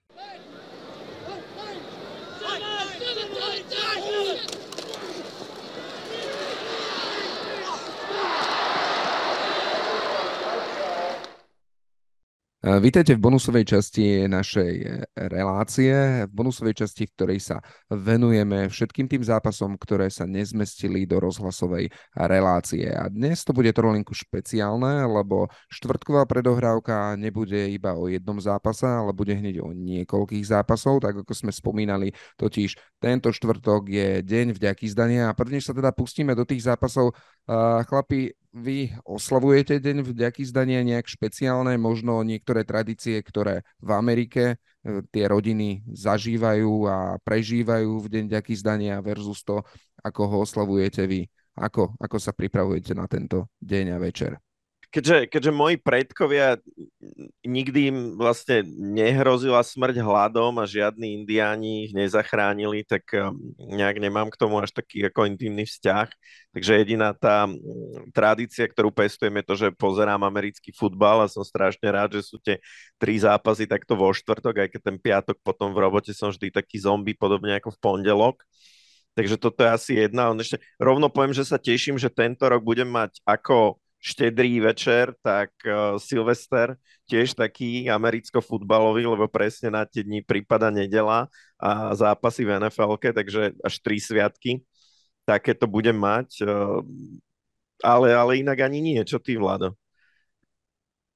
Vítajte 12.59 13.15
v 13.15 13.23
bonusovej 13.23 13.63
časti 13.71 14.27
našej 14.27 14.73
e, 14.83 14.87
relácie, 15.31 16.27
v 16.27 16.31
bonusovej 16.35 16.83
časti, 16.83 17.07
v 17.07 17.13
ktorej 17.15 17.39
sa 17.39 17.63
venujeme 17.87 18.67
všetkým 18.67 19.07
tým 19.07 19.23
zápasom, 19.23 19.79
ktoré 19.79 20.11
sa 20.11 20.27
nezmestili 20.27 21.07
do 21.07 21.23
rozhlasovej 21.23 21.87
relácie. 22.19 22.91
A 22.91 23.07
dnes 23.07 23.47
to 23.47 23.55
bude 23.55 23.71
trolinku 23.71 24.11
špeciálne, 24.11 25.07
lebo 25.07 25.47
štvrtková 25.71 26.27
predohrávka 26.27 27.15
nebude 27.15 27.71
iba 27.71 27.95
o 27.95 28.11
jednom 28.11 28.43
zápase, 28.43 28.83
ale 28.83 29.15
bude 29.15 29.39
hneď 29.39 29.63
o 29.63 29.71
niekoľkých 29.71 30.43
zápasov, 30.43 30.99
tak 30.99 31.15
ako 31.15 31.31
sme 31.31 31.55
spomínali, 31.55 32.11
totiž 32.35 32.75
tento 32.99 33.31
štvrtok 33.31 33.87
je 33.87 34.09
deň 34.19 34.59
vďaky 34.59 34.83
zdania. 34.91 35.31
A 35.31 35.37
prvnež 35.37 35.63
sa 35.63 35.71
teda 35.71 35.95
pustíme 35.95 36.35
do 36.35 36.43
tých 36.43 36.67
zápasov, 36.67 37.15
chlapi, 37.87 38.35
vy 38.53 38.93
oslavujete 39.05 39.77
Deň 39.77 40.01
vďaky 40.01 40.41
zdania 40.45 40.81
nejak 40.81 41.05
špeciálne, 41.05 41.77
možno 41.77 42.25
niektoré 42.25 42.65
tradície, 42.65 43.21
ktoré 43.21 43.61
v 43.77 43.89
Amerike 43.93 44.43
e, 44.57 45.05
tie 45.13 45.29
rodiny 45.29 45.85
zažívajú 45.93 46.73
a 46.89 46.97
prežívajú 47.21 48.01
v 48.01 48.07
Deň 48.09 48.23
vďaky 48.33 48.53
zdania 48.57 48.95
versus 49.05 49.45
to, 49.45 49.61
ako 50.01 50.21
ho 50.25 50.37
oslavujete 50.43 51.05
vy. 51.05 51.29
Ako, 51.59 51.99
ako 51.99 52.17
sa 52.17 52.31
pripravujete 52.31 52.95
na 52.95 53.03
tento 53.05 53.51
deň 53.59 53.85
a 53.93 53.97
večer? 53.99 54.48
Keďže, 54.89 55.29
keďže 55.29 55.51
moji 55.53 55.77
predkovia 55.77 56.57
nikdy 57.45 57.79
im 57.93 57.97
vlastne 58.17 58.65
nehrozila 58.73 59.61
smrť 59.61 60.01
hladom 60.01 60.57
a 60.57 60.65
žiadni 60.65 61.21
indiáni 61.21 61.89
ich 61.89 61.93
nezachránili, 61.93 62.81
tak 62.85 63.05
um, 63.13 63.37
nejak 63.57 64.01
nemám 64.01 64.33
k 64.33 64.39
tomu 64.41 64.57
až 64.57 64.73
taký 64.73 65.05
ako 65.05 65.29
intimný 65.29 65.69
vzťah. 65.69 66.09
Takže 66.57 66.71
jediná 66.81 67.13
tá 67.13 67.45
tradícia, 68.09 68.65
ktorú 68.65 68.89
pestujem, 68.89 69.37
je 69.37 69.45
to, 69.45 69.55
že 69.55 69.67
pozerám 69.77 70.25
americký 70.25 70.73
futbal 70.73 71.21
a 71.21 71.29
som 71.29 71.45
strašne 71.45 71.85
rád, 71.85 72.17
že 72.17 72.25
sú 72.25 72.41
tie 72.41 72.57
tri 72.97 73.21
zápasy 73.21 73.69
takto 73.69 73.93
vo 73.93 74.09
štvrtok, 74.09 74.65
aj 74.65 74.69
keď 74.73 74.81
ten 74.81 74.97
piatok 74.97 75.37
potom 75.45 75.69
v 75.69 75.85
robote 75.85 76.09
som 76.17 76.33
vždy 76.33 76.49
taký 76.49 76.81
zombie, 76.81 77.13
podobne 77.13 77.53
ako 77.61 77.77
v 77.77 77.81
pondelok. 77.81 78.41
Takže 79.13 79.35
toto 79.37 79.61
je 79.61 79.69
asi 79.69 79.91
jedna. 80.01 80.33
Ešte 80.33 80.57
rovno 80.81 81.11
poviem, 81.13 81.35
že 81.35 81.45
sa 81.45 81.61
teším, 81.61 82.01
že 82.01 82.09
tento 82.09 82.47
rok 82.47 82.65
budem 82.65 82.87
mať 82.87 83.21
ako 83.27 83.77
štedrý 83.99 84.63
večer, 84.63 85.11
tak 85.19 85.51
uh, 85.67 85.99
Silvester 85.99 86.79
tiež 87.05 87.35
taký 87.35 87.91
americko-futbalový, 87.91 89.03
lebo 89.03 89.27
presne 89.27 89.75
na 89.75 89.83
tie 89.83 90.07
dni 90.07 90.23
prípada 90.23 90.71
nedela 90.71 91.27
a 91.59 91.91
zápasy 91.91 92.47
v 92.47 92.55
nfl 92.63 92.95
takže 92.95 93.53
až 93.59 93.73
tri 93.83 93.99
sviatky. 93.99 94.63
Také 95.27 95.51
to 95.53 95.67
budem 95.67 95.99
mať. 95.99 96.41
Uh, 96.41 96.79
ale, 97.83 98.15
ale 98.15 98.39
inak 98.39 98.59
ani 98.63 98.79
nie. 98.79 98.99
Čo 99.03 99.19
ty, 99.19 99.35
Vlado? 99.35 99.75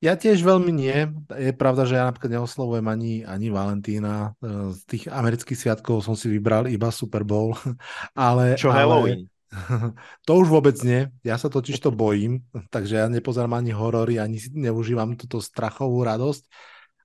Ja 0.03 0.19
tiež 0.19 0.43
veľmi 0.43 0.67
nie. 0.75 1.07
Je 1.31 1.55
pravda, 1.55 1.88
že 1.88 1.95
ja 1.95 2.03
napríklad 2.03 2.36
neoslovujem 2.36 2.84
ani, 2.91 3.13
ani 3.23 3.47
Valentína. 3.47 4.36
Z 4.75 4.84
tých 4.84 5.07
amerických 5.07 5.55
sviatkov 5.55 6.03
som 6.03 6.11
si 6.19 6.27
vybral 6.27 6.67
iba 6.67 6.91
Super 6.91 7.23
Bowl. 7.23 7.55
Ale, 8.11 8.59
Čo 8.59 8.67
ale, 8.67 8.84
Halloween? 8.84 9.32
To 10.28 10.32
už 10.41 10.47
vôbec 10.49 10.78
nie. 10.82 11.10
Ja 11.22 11.38
sa 11.38 11.47
totiž 11.49 11.78
to 11.80 11.93
bojím, 11.93 12.41
takže 12.74 13.06
ja 13.06 13.08
nepozerám 13.10 13.54
ani 13.54 13.72
horory, 13.74 14.18
ani 14.18 14.41
neužívam 14.54 15.14
túto 15.14 15.38
strachovú 15.39 16.01
radosť. 16.04 16.43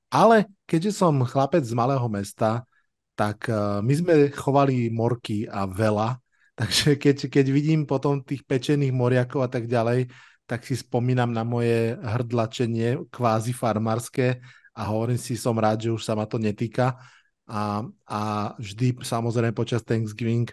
Ale 0.09 0.49
keďže 0.65 1.05
som 1.05 1.21
chlapec 1.29 1.61
z 1.65 1.77
malého 1.77 2.05
mesta, 2.09 2.65
tak 3.13 3.51
uh, 3.51 3.85
my 3.85 3.93
sme 3.93 4.15
chovali 4.33 4.89
morky 4.89 5.45
a 5.45 5.69
veľa, 5.69 6.17
takže 6.59 6.97
keď, 6.97 7.17
keď 7.29 7.47
vidím 7.53 7.85
potom 7.85 8.25
tých 8.25 8.47
pečených 8.47 8.95
moriakov 8.95 9.45
a 9.45 9.51
tak 9.51 9.69
ďalej, 9.69 10.09
tak 10.49 10.65
si 10.65 10.81
spomínam 10.81 11.29
na 11.29 11.45
moje 11.45 11.93
hrdlačenie 12.01 13.05
kvázi 13.13 13.53
farmárske 13.53 14.41
a 14.73 14.89
hovorím 14.89 15.21
si, 15.21 15.37
som 15.37 15.53
rád, 15.53 15.85
že 15.85 15.93
už 15.93 16.01
sa 16.01 16.17
ma 16.17 16.25
to 16.25 16.41
netýka. 16.41 16.97
A, 17.45 17.85
a 18.09 18.21
vždy 18.57 18.97
samozrejme 19.05 19.53
počas 19.53 19.85
Thanksgiving 19.85 20.49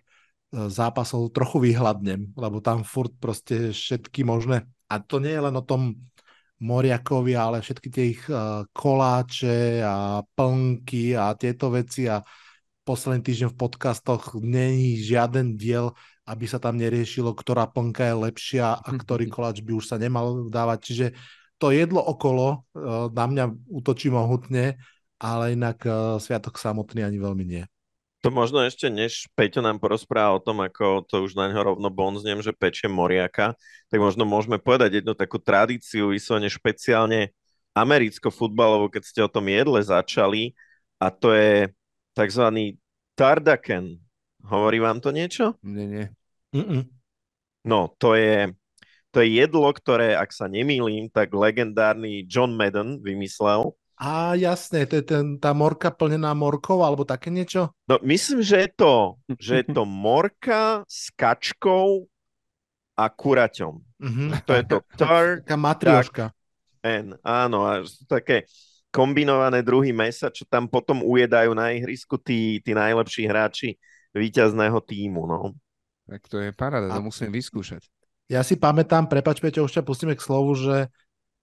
zápasov 0.56 1.36
trochu 1.36 1.60
vyhľadnem, 1.60 2.32
lebo 2.40 2.64
tam 2.64 2.88
furt 2.88 3.12
proste 3.20 3.76
všetky 3.76 4.24
možné, 4.24 4.64
a 4.90 5.02
to 5.02 5.20
nie 5.20 5.34
je 5.34 5.42
len 5.44 5.56
o 5.58 5.66
tom 5.66 5.98
Moriakovi, 6.62 7.36
ale 7.36 7.60
všetky 7.60 7.88
tie 7.92 8.06
ich 8.16 8.24
uh, 8.32 8.64
koláče 8.72 9.84
a 9.84 10.24
plnky 10.24 11.12
a 11.20 11.36
tieto 11.36 11.68
veci 11.68 12.08
a 12.08 12.24
posledný 12.88 13.20
týždeň 13.26 13.50
v 13.52 13.60
podcastoch 13.60 14.40
není 14.40 14.96
žiaden 15.04 15.60
diel, 15.60 15.92
aby 16.24 16.46
sa 16.48 16.62
tam 16.62 16.80
neriešilo, 16.80 17.36
ktorá 17.36 17.68
plnka 17.68 18.08
je 18.08 18.16
lepšia 18.16 18.66
a 18.80 18.88
ktorý 19.04 19.28
koláč 19.28 19.60
by 19.60 19.76
už 19.76 19.86
sa 19.92 20.00
nemal 20.00 20.48
dávať. 20.48 20.80
Čiže 20.88 21.08
to 21.60 21.76
jedlo 21.76 22.00
okolo 22.00 22.64
uh, 22.72 23.12
na 23.12 23.26
mňa 23.28 23.46
útočí 23.68 24.08
mohutne, 24.08 24.80
ale 25.20 25.60
inak 25.60 25.84
uh, 25.84 26.16
sviatok 26.24 26.56
samotný 26.56 27.04
ani 27.04 27.20
veľmi 27.20 27.44
nie. 27.44 27.64
To 28.26 28.34
možno 28.34 28.66
ešte, 28.66 28.90
než 28.90 29.30
Peťo 29.38 29.62
nám 29.62 29.78
porozpráva 29.78 30.34
o 30.34 30.42
tom, 30.42 30.58
ako 30.66 31.06
to 31.06 31.22
už 31.22 31.38
na 31.38 31.46
ňo 31.46 31.62
rovno 31.62 31.94
bonznem, 31.94 32.42
že 32.42 32.58
pečie 32.58 32.90
moriaka, 32.90 33.54
tak 33.86 34.02
možno 34.02 34.26
môžeme 34.26 34.58
povedať 34.58 34.98
jednu 34.98 35.14
takú 35.14 35.38
tradíciu, 35.38 36.10
vyslovene 36.10 36.50
špeciálne 36.50 37.30
americko-futbalovú, 37.78 38.90
keď 38.90 39.04
ste 39.06 39.22
o 39.22 39.30
tom 39.30 39.46
jedle 39.46 39.78
začali, 39.78 40.58
a 40.98 41.14
to 41.14 41.38
je 41.38 41.70
tzv. 42.18 42.74
tardaken. 43.14 44.02
Hovorí 44.42 44.82
vám 44.82 44.98
to 45.06 45.14
niečo? 45.14 45.54
Nie, 45.62 45.86
nie. 45.86 46.06
Mm-mm. 46.50 46.82
No, 47.62 47.94
to 48.02 48.18
je, 48.18 48.50
to 49.14 49.22
je 49.22 49.38
jedlo, 49.38 49.70
ktoré, 49.70 50.18
ak 50.18 50.34
sa 50.34 50.50
nemýlim, 50.50 51.14
tak 51.14 51.30
legendárny 51.30 52.26
John 52.26 52.58
Madden 52.58 53.06
vymyslel 53.06 53.78
a 53.96 54.36
jasné, 54.36 54.84
to 54.84 55.00
je 55.00 55.06
ten, 55.08 55.40
tá 55.40 55.56
morka 55.56 55.88
plnená 55.88 56.36
morkou 56.36 56.84
alebo 56.84 57.08
také 57.08 57.32
niečo? 57.32 57.72
No 57.88 57.96
myslím, 58.04 58.44
že 58.44 58.68
je 58.68 58.70
to, 58.76 58.94
že 59.40 59.54
je 59.64 59.66
to 59.72 59.88
morka 60.08 60.84
s 60.84 61.08
kačkou 61.16 62.04
a 62.96 63.06
kuraťom. 63.08 63.74
Mm-hmm. 63.80 64.30
To 64.44 64.52
je 64.52 64.64
to 64.68 64.78
tur, 65.00 65.26
Taká 65.44 65.56
matrioška. 65.56 66.26
N, 66.86 67.16
áno, 67.24 67.66
a 67.66 67.82
sú 67.88 68.04
také 68.06 68.46
kombinované 68.94 69.60
druhy 69.60 69.92
mesa, 69.92 70.32
čo 70.32 70.48
tam 70.48 70.72
potom 70.72 71.04
ujedajú 71.04 71.52
na 71.52 71.76
ihrisku 71.76 72.16
tí, 72.16 72.64
tí 72.64 72.72
najlepší 72.72 73.28
hráči 73.28 73.76
víťazného 74.16 74.80
týmu. 74.80 75.28
No. 75.28 75.52
Tak 76.08 76.24
to 76.32 76.40
je 76.40 76.56
paráda, 76.56 76.96
to 76.96 77.04
musím 77.04 77.34
vyskúšať. 77.36 77.84
Ja 78.26 78.42
si 78.42 78.58
pamätám, 78.58 79.06
prepač 79.06 79.38
Peťo, 79.38 79.68
už 79.68 79.76
ťa 79.76 79.84
pustíme 79.86 80.18
k 80.18 80.24
slovu, 80.24 80.58
že 80.58 80.90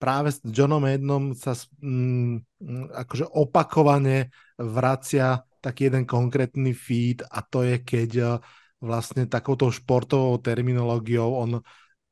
práve 0.03 0.35
s 0.35 0.43
Johnom 0.43 0.83
Ednom 0.83 1.31
sa 1.39 1.55
mm, 1.55 2.43
akože 2.91 3.31
opakovane 3.31 4.35
vracia 4.59 5.47
taký 5.63 5.87
jeden 5.87 6.03
konkrétny 6.11 6.75
feed 6.75 7.23
a 7.23 7.39
to 7.47 7.63
je, 7.63 7.79
keď 7.79 8.11
uh, 8.19 8.31
vlastne 8.83 9.31
takouto 9.31 9.71
športovou 9.71 10.43
terminológiou 10.43 11.39
on 11.39 11.63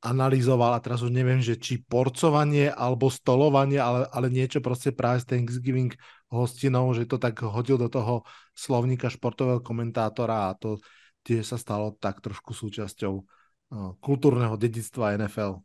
analyzoval 0.00 0.78
a 0.78 0.80
teraz 0.80 1.02
už 1.02 1.10
neviem, 1.12 1.42
že 1.42 1.58
či 1.58 1.82
porcovanie 1.82 2.70
alebo 2.72 3.10
stolovanie, 3.10 3.82
ale, 3.82 4.06
ale 4.08 4.32
niečo 4.32 4.62
proste 4.62 4.94
práve 4.94 5.20
z 5.20 5.28
Thanksgiving 5.34 5.92
hostinou, 6.30 6.94
že 6.94 7.04
to 7.10 7.18
tak 7.18 7.42
hodil 7.42 7.76
do 7.76 7.90
toho 7.90 8.22
slovníka 8.54 9.10
športového 9.10 9.60
komentátora 9.60 10.48
a 10.48 10.56
to 10.56 10.78
tiež 11.26 11.42
sa 11.42 11.58
stalo 11.58 11.98
tak 11.98 12.22
trošku 12.22 12.54
súčasťou 12.54 13.12
uh, 13.18 13.92
kultúrneho 13.98 14.54
dedictva 14.54 15.18
NFL. 15.20 15.58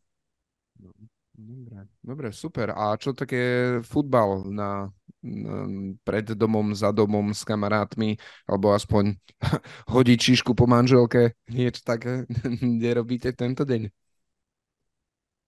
Dobre, 1.35 1.91
dobre, 1.99 2.27
super. 2.31 2.71
A 2.71 2.95
čo 2.95 3.11
také 3.11 3.77
futbal 3.83 4.47
na, 4.47 4.87
na, 5.19 5.67
pred 6.07 6.31
domom, 6.31 6.71
za 6.71 6.95
domom 6.95 7.35
s 7.35 7.43
kamarátmi, 7.43 8.15
alebo 8.47 8.71
aspoň 8.71 9.19
hodiť 9.91 10.17
číšku 10.17 10.55
po 10.55 10.63
manželke, 10.63 11.35
niečo 11.51 11.83
také, 11.83 12.23
kde 12.79 12.89
robíte 12.95 13.35
tento 13.35 13.67
deň? 13.67 13.91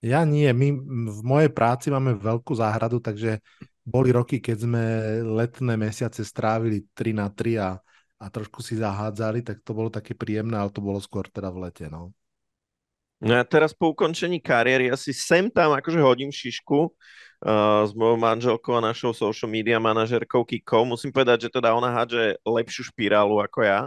Ja 0.04 0.28
nie, 0.28 0.52
my 0.52 0.68
v 1.10 1.22
mojej 1.26 1.50
práci 1.50 1.88
máme 1.90 2.20
veľkú 2.20 2.54
záhradu, 2.54 3.02
takže 3.02 3.40
boli 3.88 4.12
roky, 4.12 4.44
keď 4.44 4.58
sme 4.68 4.84
letné 5.24 5.74
mesiace 5.80 6.22
strávili 6.28 6.84
3 6.92 7.16
na 7.16 7.32
3 7.32 7.58
a, 7.64 7.80
a 8.20 8.26
trošku 8.28 8.60
si 8.60 8.76
zahádzali, 8.76 9.40
tak 9.42 9.64
to 9.64 9.72
bolo 9.72 9.88
také 9.88 10.14
príjemné, 10.14 10.60
ale 10.60 10.70
to 10.70 10.84
bolo 10.84 11.00
skôr 11.00 11.26
teda 11.32 11.48
v 11.50 11.72
lete, 11.72 11.88
no. 11.88 12.12
No 13.18 13.34
ja 13.34 13.42
teraz 13.42 13.74
po 13.74 13.90
ukončení 13.90 14.38
kariéry 14.38 14.94
asi 14.94 15.10
sem 15.10 15.50
tam 15.50 15.74
akože 15.74 15.98
hodím 15.98 16.30
šišku 16.30 16.80
uh, 16.86 17.82
s 17.82 17.92
mojou 17.98 18.18
manželkou 18.22 18.78
a 18.78 18.86
našou 18.94 19.10
social 19.10 19.50
media 19.50 19.82
manažerkou 19.82 20.46
Kikou. 20.46 20.86
Musím 20.86 21.10
povedať, 21.10 21.50
že 21.50 21.54
teda 21.58 21.74
ona 21.74 21.90
hádže 21.90 22.38
lepšiu 22.46 22.94
špirálu 22.94 23.42
ako 23.42 23.66
ja. 23.66 23.80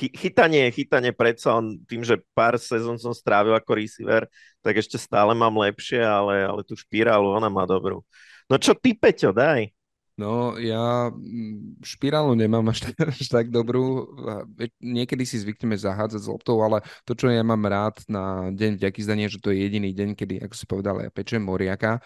Chy, 0.00 0.10
chytanie, 0.10 0.72
chytanie 0.74 1.12
predsa 1.14 1.54
on 1.54 1.78
tým, 1.86 2.02
že 2.02 2.18
pár 2.34 2.58
sezón 2.58 2.98
som 2.98 3.14
strávil 3.14 3.54
ako 3.54 3.78
receiver, 3.78 4.26
tak 4.64 4.74
ešte 4.80 4.98
stále 4.98 5.36
mám 5.38 5.54
lepšie, 5.54 6.02
ale, 6.02 6.42
ale 6.48 6.66
tú 6.66 6.74
špirálu 6.74 7.30
ona 7.30 7.46
má 7.46 7.62
dobrú. 7.62 8.02
No 8.48 8.56
čo 8.56 8.72
ty, 8.74 8.96
Peťo, 8.96 9.30
daj? 9.30 9.77
No, 10.18 10.58
ja 10.58 11.14
mm, 11.14 11.78
špirálu 11.86 12.34
nemám 12.34 12.66
až, 12.74 12.90
až 12.98 13.22
tak 13.30 13.54
dobrú. 13.54 14.10
Niekedy 14.82 15.22
si 15.22 15.38
zvykneme 15.38 15.78
zahádzať 15.78 16.20
s 16.20 16.26
loptou, 16.26 16.58
ale 16.58 16.82
to, 17.06 17.14
čo 17.14 17.30
ja 17.30 17.46
mám 17.46 17.62
rád 17.62 18.02
na 18.10 18.50
deň 18.50 18.82
vďaky 18.82 19.00
zdanie, 19.06 19.30
že 19.30 19.38
to 19.38 19.54
je 19.54 19.62
jediný 19.62 19.94
deň, 19.94 20.18
kedy, 20.18 20.42
ako 20.42 20.54
si 20.58 20.66
povedal, 20.66 21.06
ja 21.06 21.10
pečem 21.14 21.38
moriaka, 21.38 22.02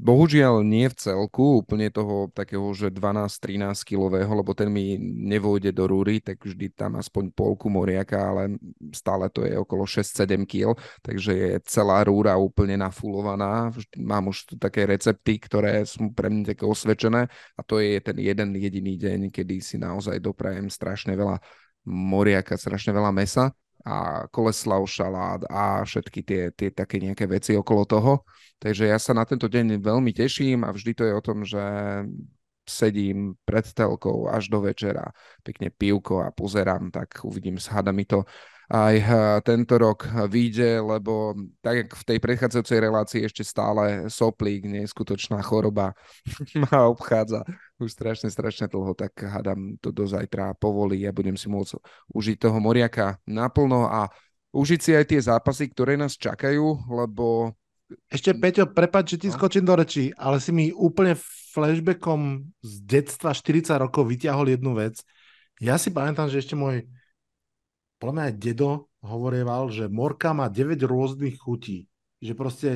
Bohužiaľ 0.00 0.64
nie 0.64 0.88
v 0.88 0.96
celku, 0.96 1.60
úplne 1.60 1.92
toho 1.92 2.32
takého, 2.32 2.64
že 2.72 2.88
12-13 2.88 3.76
kilového, 3.84 4.32
lebo 4.32 4.56
ten 4.56 4.72
mi 4.72 4.96
nevôjde 4.96 5.76
do 5.76 5.84
rúry, 5.84 6.24
tak 6.24 6.40
vždy 6.40 6.72
tam 6.72 6.96
aspoň 6.96 7.28
polku 7.36 7.68
moriaka, 7.68 8.16
ale 8.16 8.56
stále 8.96 9.28
to 9.28 9.44
je 9.44 9.60
okolo 9.60 9.84
6-7 9.84 10.48
kg, 10.48 10.72
takže 11.04 11.32
je 11.36 11.50
celá 11.68 12.00
rúra 12.08 12.32
úplne 12.40 12.80
nafulovaná. 12.80 13.68
Mám 14.00 14.32
už 14.32 14.56
také 14.56 14.88
recepty, 14.88 15.36
ktoré 15.36 15.84
sú 15.84 16.08
pre 16.16 16.32
mňa 16.32 16.56
také 16.56 16.64
osvedčené 16.64 17.28
a 17.28 17.60
to 17.60 17.76
je 17.84 18.00
ten 18.00 18.16
jeden 18.16 18.56
jediný 18.56 18.96
deň, 18.96 19.28
kedy 19.28 19.60
si 19.60 19.76
naozaj 19.76 20.16
doprajem 20.16 20.72
strašne 20.72 21.12
veľa 21.12 21.44
moriaka, 21.84 22.56
strašne 22.56 22.96
veľa 22.96 23.12
mesa 23.12 23.52
a 23.84 24.28
koleslav 24.28 24.84
šalát 24.84 25.40
a 25.48 25.84
všetky 25.84 26.20
tie, 26.22 26.42
tie 26.52 26.68
také 26.68 27.00
nejaké 27.00 27.24
veci 27.24 27.56
okolo 27.56 27.82
toho. 27.88 28.12
Takže 28.60 28.92
ja 28.92 29.00
sa 29.00 29.16
na 29.16 29.24
tento 29.24 29.48
deň 29.48 29.80
veľmi 29.80 30.12
teším 30.12 30.68
a 30.68 30.72
vždy 30.72 30.92
to 30.92 31.02
je 31.08 31.12
o 31.16 31.24
tom, 31.24 31.44
že 31.48 31.60
sedím 32.68 33.34
pred 33.42 33.66
telkou 33.72 34.30
až 34.30 34.46
do 34.46 34.62
večera, 34.62 35.10
pekne 35.42 35.74
pivko 35.74 36.22
a 36.22 36.30
pozerám, 36.30 36.92
tak 36.94 37.24
uvidím 37.26 37.58
s 37.58 37.66
hadami 37.66 38.06
to 38.06 38.22
aj 38.70 38.94
eh, 39.02 39.06
tento 39.42 39.74
rok 39.74 40.06
vyjde, 40.30 40.78
lebo 40.78 41.34
tak 41.58 41.74
jak 41.76 41.88
v 41.90 42.06
tej 42.06 42.18
predchádzajúcej 42.22 42.78
relácii 42.78 43.20
ešte 43.26 43.42
stále 43.42 44.06
soplík, 44.06 44.70
neskutočná 44.70 45.42
choroba 45.42 45.90
ma 46.70 46.86
obchádza 46.86 47.42
už 47.82 47.90
strašne, 47.90 48.30
strašne 48.30 48.70
dlho, 48.70 48.94
tak 48.94 49.10
hádam 49.18 49.74
to 49.82 49.90
do 49.90 50.06
zajtra 50.06 50.54
povolí 50.54 51.02
a 51.02 51.10
budem 51.10 51.34
si 51.34 51.50
môcť 51.50 51.82
užiť 52.14 52.36
toho 52.38 52.62
moriaka 52.62 53.18
naplno 53.26 53.90
a 53.90 54.06
užiť 54.54 54.80
si 54.80 54.90
aj 54.94 55.04
tie 55.10 55.20
zápasy, 55.22 55.70
ktoré 55.70 55.98
nás 55.98 56.14
čakajú, 56.14 56.90
lebo... 56.90 57.54
Ešte, 58.06 58.38
Peťo, 58.38 58.70
prepáč, 58.70 59.18
že 59.18 59.26
ti 59.26 59.28
no? 59.30 59.34
skočím 59.34 59.66
do 59.66 59.74
rečí, 59.74 60.14
ale 60.14 60.38
si 60.38 60.54
mi 60.54 60.70
úplne 60.70 61.18
flashbackom 61.50 62.46
z 62.62 62.72
detstva 62.86 63.34
40 63.34 63.66
rokov 63.82 64.06
vyťahol 64.06 64.54
jednu 64.54 64.78
vec. 64.78 65.02
Ja 65.58 65.74
si 65.74 65.90
pamätám, 65.90 66.30
že 66.30 66.38
ešte 66.38 66.54
môj 66.54 66.86
podľa 68.00 68.14
mňa 68.16 68.24
aj 68.32 68.34
dedo 68.40 68.70
hovorieval, 69.04 69.68
že 69.68 69.92
morka 69.92 70.32
má 70.32 70.48
9 70.48 70.80
rôznych 70.88 71.36
chutí. 71.36 71.84
Že 72.24 72.32
proste 72.32 72.70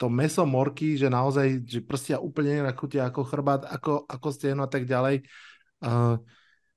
to 0.00 0.08
meso 0.08 0.42
morky, 0.48 0.96
že 0.96 1.12
naozaj, 1.12 1.62
že 1.68 1.84
proste 1.84 2.16
úplne 2.16 2.64
inak 2.64 2.74
chutia 2.74 3.06
ako 3.06 3.22
chrbát, 3.28 3.68
ako, 3.68 4.08
ako 4.08 4.28
steno 4.32 4.64
a 4.64 4.70
tak 4.72 4.88
ďalej. 4.88 5.22
Uh, 5.84 6.16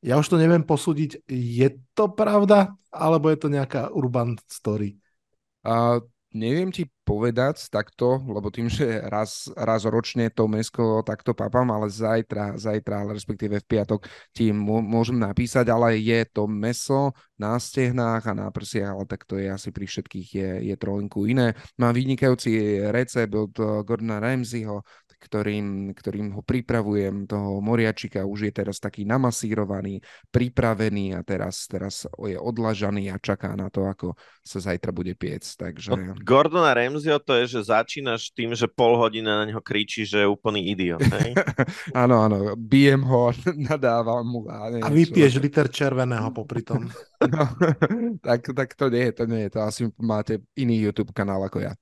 ja 0.03 0.19
už 0.19 0.27
to 0.27 0.37
neviem 0.37 0.61
posúdiť, 0.61 1.25
je 1.31 1.67
to 1.97 2.11
pravda, 2.13 2.75
alebo 2.93 3.31
je 3.31 3.39
to 3.41 3.49
nejaká 3.49 3.89
urban 3.95 4.37
story? 4.45 4.99
Uh, 5.65 6.03
neviem 6.35 6.67
ti 6.69 6.83
povedať 7.07 7.71
takto, 7.71 8.19
lebo 8.27 8.51
tým, 8.51 8.67
že 8.67 8.99
raz, 9.07 9.47
raz 9.55 9.87
ročne 9.87 10.27
to 10.27 10.51
mesko 10.51 10.99
takto 11.05 11.31
papám, 11.31 11.71
ale 11.71 11.87
zajtra, 11.87 12.59
zajtra, 12.59 13.07
respektíve 13.07 13.63
v 13.63 13.69
piatok 13.69 14.03
ti 14.35 14.51
môžem 14.51 15.15
napísať, 15.15 15.71
ale 15.71 15.95
je 16.01 16.19
to 16.27 16.43
meso 16.49 17.15
na 17.39 17.55
stehnách 17.55 18.25
a 18.27 18.33
na 18.35 18.47
prsiach, 18.51 18.91
ale 18.99 19.05
tak 19.07 19.23
to 19.23 19.39
je 19.39 19.47
asi 19.47 19.71
pri 19.71 19.85
všetkých 19.87 20.27
je, 20.35 20.49
je 20.73 20.75
trolinku 20.75 21.23
iné. 21.23 21.55
Má 21.79 21.95
vynikajúci 21.95 22.83
recept 22.91 23.31
od 23.31 23.53
Gordona 23.87 24.19
Ramseyho, 24.19 24.83
ktorým, 25.25 25.97
ktorým 25.97 26.37
ho 26.37 26.45
pripravujem, 26.45 27.25
toho 27.25 27.57
moriačika, 27.57 28.21
už 28.21 28.49
je 28.49 28.53
teraz 28.53 28.77
taký 28.77 29.09
namasírovaný, 29.09 30.05
pripravený 30.29 31.17
a 31.17 31.25
teraz, 31.25 31.65
teraz 31.65 32.05
je 32.05 32.37
odlažaný 32.37 33.09
a 33.09 33.17
čaká 33.17 33.57
na 33.57 33.73
to, 33.73 33.89
ako 33.89 34.13
sa 34.45 34.61
zajtra 34.61 34.93
bude 34.93 35.17
piec. 35.17 35.41
Takže... 35.57 35.97
No, 35.97 36.13
Gordona 36.21 36.77
Ramseyho 36.77 37.17
to 37.17 37.33
je, 37.41 37.57
že 37.57 37.73
začínaš 37.73 38.29
tým, 38.37 38.53
že 38.53 38.69
pol 38.69 39.01
hodiny 39.01 39.25
na 39.25 39.43
neho 39.49 39.61
kričí, 39.65 40.05
že 40.05 40.21
je 40.21 40.27
úplný 40.29 40.69
idiot. 40.69 41.01
áno, 41.97 42.21
áno, 42.21 42.53
bijem 42.53 43.01
ho, 43.01 43.33
nadávam 43.73 44.21
mu. 44.21 44.41
A, 44.45 44.69
a 44.69 44.87
vypieš 44.93 45.41
liter 45.41 45.65
červeného 45.65 46.29
popri 46.29 46.61
tom. 46.61 46.85
no, 47.33 47.43
tak, 48.21 48.45
tak 48.53 48.69
to 48.77 48.93
nie 48.93 49.09
je, 49.09 49.13
to 49.17 49.23
nie 49.25 49.41
je. 49.47 49.49
To 49.57 49.59
asi 49.65 49.81
máte 49.97 50.45
iný 50.53 50.85
YouTube 50.85 51.15
kanál 51.15 51.41
ako 51.41 51.65
ja. 51.65 51.73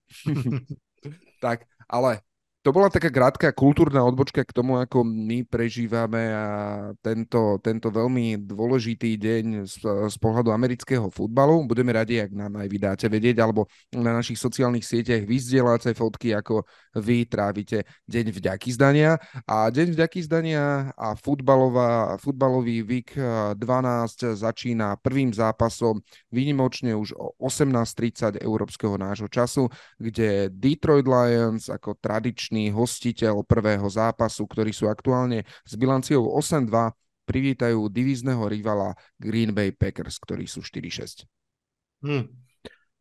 tak, 1.44 1.68
ale 1.92 2.24
to 2.64 2.72
bola 2.72 2.88
taká 2.88 3.12
krátka 3.12 3.52
kultúrna 3.52 4.08
odbočka 4.08 4.40
k 4.48 4.56
tomu, 4.56 4.80
ako 4.80 5.04
my 5.04 5.44
prežívame 5.44 6.32
a 6.32 6.48
tento, 7.04 7.60
tento 7.60 7.92
veľmi 7.92 8.40
dôležitý 8.40 9.20
deň 9.20 9.46
z, 9.68 9.84
z 9.84 10.16
pohľadu 10.16 10.48
amerického 10.48 11.12
futbalu. 11.12 11.68
Budeme 11.68 11.92
radi, 11.92 12.24
ak 12.24 12.32
nám 12.32 12.64
aj 12.64 12.68
vydáte 12.72 13.06
vedieť, 13.12 13.44
alebo 13.44 13.68
na 13.92 14.16
našich 14.16 14.40
sociálnych 14.40 14.88
sieťach 14.88 15.28
vyzdieláte 15.28 15.92
fotky, 15.92 16.32
ako 16.32 16.64
vy 17.04 17.28
trávite 17.28 17.84
Deň 18.08 18.32
vďaky 18.32 18.70
zdania. 18.72 19.20
A 19.44 19.68
Deň 19.68 20.00
vďaky 20.00 20.24
zdania 20.24 20.96
a 20.96 21.20
futbalová, 21.20 22.16
futbalový 22.16 22.80
VIK 22.88 23.20
12 23.60 24.40
začína 24.40 24.96
prvým 25.04 25.36
zápasom 25.36 26.00
výnimočne 26.32 26.96
už 26.96 27.12
o 27.20 27.36
18.30 27.44 28.40
európskeho 28.40 28.96
nášho 28.96 29.28
času, 29.28 29.68
kde 30.00 30.48
Detroit 30.48 31.04
Lions 31.04 31.68
ako 31.68 32.00
tradičný 32.54 32.70
hostiteľ 32.70 33.42
prvého 33.50 33.90
zápasu, 33.90 34.46
ktorí 34.46 34.70
sú 34.70 34.86
aktuálne 34.86 35.42
s 35.66 35.74
bilanciou 35.74 36.30
8-2, 36.38 36.94
privítajú 37.26 37.90
divízneho 37.90 38.46
rivala 38.46 38.94
Green 39.18 39.56
Bay 39.56 39.74
Packers, 39.74 40.22
ktorí 40.22 40.46
sú 40.46 40.62
4-6. 40.62 41.26
Hmm. 42.06 42.30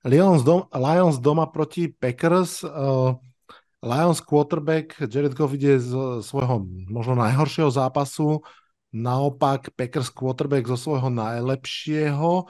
Lions, 0.09 0.43
dom, 0.43 0.67
Lions 0.73 1.21
doma 1.21 1.53
proti 1.53 1.93
Packers. 1.93 2.65
Uh, 2.65 3.19
Lions 3.83 4.23
quarterback 4.23 4.95
Jared 5.11 5.35
Goff 5.35 5.53
ide 5.53 5.77
z 5.79 6.23
svojho 6.23 6.65
možno 6.87 7.19
najhoršieho 7.19 7.71
zápasu, 7.71 8.41
naopak 8.95 9.75
Packers 9.75 10.09
quarterback 10.11 10.71
zo 10.71 10.79
svojho 10.79 11.11
najlepšieho. 11.11 12.47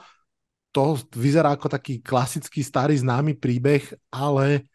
To 0.73 0.83
vyzerá 1.13 1.53
ako 1.53 1.69
taký 1.73 2.01
klasický 2.01 2.61
starý 2.65 2.97
známy 2.97 3.37
príbeh, 3.37 3.85
ale 4.09 4.69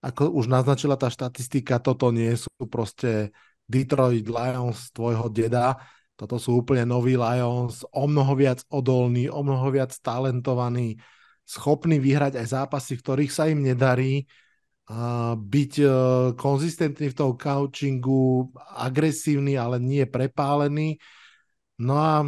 ako 0.00 0.32
už 0.32 0.48
naznačila 0.48 0.96
tá 0.96 1.12
štatistika, 1.12 1.76
toto 1.80 2.08
nie 2.08 2.32
sú 2.36 2.48
proste 2.68 3.32
Detroit 3.68 4.26
Lions 4.26 4.90
tvojho 4.96 5.28
deda, 5.28 5.76
toto 6.16 6.36
sú 6.36 6.60
úplne 6.60 6.84
noví 6.84 7.16
Lions, 7.16 7.84
o 7.92 8.04
mnoho 8.04 8.36
viac 8.36 8.60
odolní, 8.68 9.32
o 9.32 9.40
mnoho 9.40 9.72
viac 9.72 9.92
talentovaní, 10.00 11.00
schopní 11.48 11.96
vyhrať 11.96 12.36
aj 12.36 12.46
zápasy, 12.60 13.00
v 13.00 13.02
ktorých 13.04 13.32
sa 13.32 13.48
im 13.48 13.64
nedarí, 13.64 14.28
byť 15.38 15.72
uh, 15.86 15.92
konzistentný 16.34 17.14
v 17.14 17.18
tom 17.18 17.38
coachingu, 17.38 18.50
agresívny, 18.74 19.54
ale 19.54 19.78
nie 19.78 20.02
prepálený. 20.02 20.98
No 21.78 21.94
a 21.94 22.26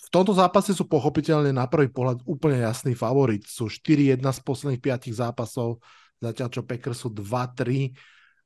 v 0.00 0.08
tomto 0.10 0.34
zápase 0.34 0.74
sú 0.74 0.90
pochopiteľne 0.90 1.54
na 1.54 1.70
prvý 1.70 1.86
pohľad 1.86 2.26
úplne 2.26 2.66
jasný 2.66 2.98
favorit. 2.98 3.46
Sú 3.46 3.70
4-1 3.70 4.18
z 4.18 4.40
posledných 4.42 4.82
5 4.82 5.14
zápasov 5.14 5.78
zatiaľ 6.20 6.48
čo 6.52 6.62
Packers 6.62 7.02
sú 7.02 7.08
2-3. 7.10 7.90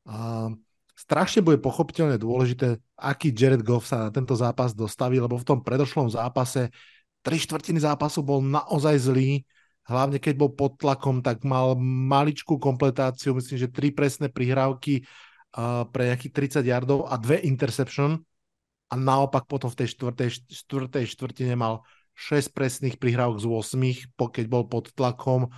A 0.07 0.49
strašne 0.95 1.43
bude 1.43 1.59
pochopiteľne 1.59 2.17
dôležité, 2.17 2.79
aký 2.95 3.35
Jared 3.35 3.67
Goff 3.67 3.91
sa 3.91 4.09
na 4.09 4.11
tento 4.15 4.39
zápas 4.39 4.73
dostaví, 4.73 5.19
lebo 5.19 5.35
v 5.37 5.47
tom 5.47 5.59
predošlom 5.61 6.09
zápase 6.09 6.71
tri 7.25 7.37
štvrtiny 7.41 7.83
zápasu 7.83 8.23
bol 8.23 8.45
naozaj 8.45 9.11
zlý, 9.11 9.43
hlavne 9.89 10.21
keď 10.21 10.35
bol 10.37 10.51
pod 10.53 10.77
tlakom, 10.77 11.25
tak 11.25 11.43
mal 11.43 11.75
maličkú 11.83 12.61
kompletáciu, 12.61 13.33
myslím, 13.37 13.59
že 13.65 13.73
tri 13.73 13.91
presné 13.91 14.29
prihrávky 14.29 15.03
uh, 15.03 15.89
pre 15.89 16.13
nejakých 16.13 16.61
30 16.61 16.71
yardov 16.71 17.09
a 17.09 17.17
dve 17.17 17.41
interception. 17.43 18.21
A 18.93 18.95
naopak 19.01 19.49
potom 19.49 19.73
v 19.73 19.81
tej 19.81 19.97
štvrtej, 19.97 20.29
štvrtej 20.53 21.05
štvrtine 21.09 21.57
mal 21.57 21.83
6 22.15 22.55
presných 22.55 22.97
prihrávok 23.01 23.43
z 23.43 23.47
8, 23.49 24.15
keď 24.15 24.45
bol 24.47 24.69
pod 24.71 24.93
tlakom 24.95 25.51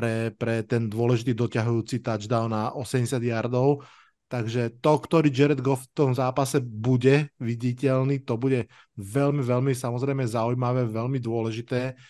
pre, 0.00 0.32
pre 0.32 0.64
ten 0.64 0.88
dôležitý 0.88 1.36
doťahujúci 1.36 2.00
touchdown 2.00 2.48
na 2.48 2.72
80 2.72 3.20
yardov. 3.20 3.84
Takže 4.32 4.80
to, 4.80 4.92
ktorý 4.96 5.28
Jared 5.28 5.60
Goff 5.60 5.84
v 5.84 5.92
tom 5.92 6.10
zápase 6.16 6.56
bude 6.64 7.28
viditeľný, 7.36 8.24
to 8.24 8.40
bude 8.40 8.64
veľmi, 8.96 9.44
veľmi 9.44 9.76
samozrejme 9.76 10.24
zaujímavé, 10.24 10.88
veľmi 10.88 11.20
dôležité. 11.20 12.00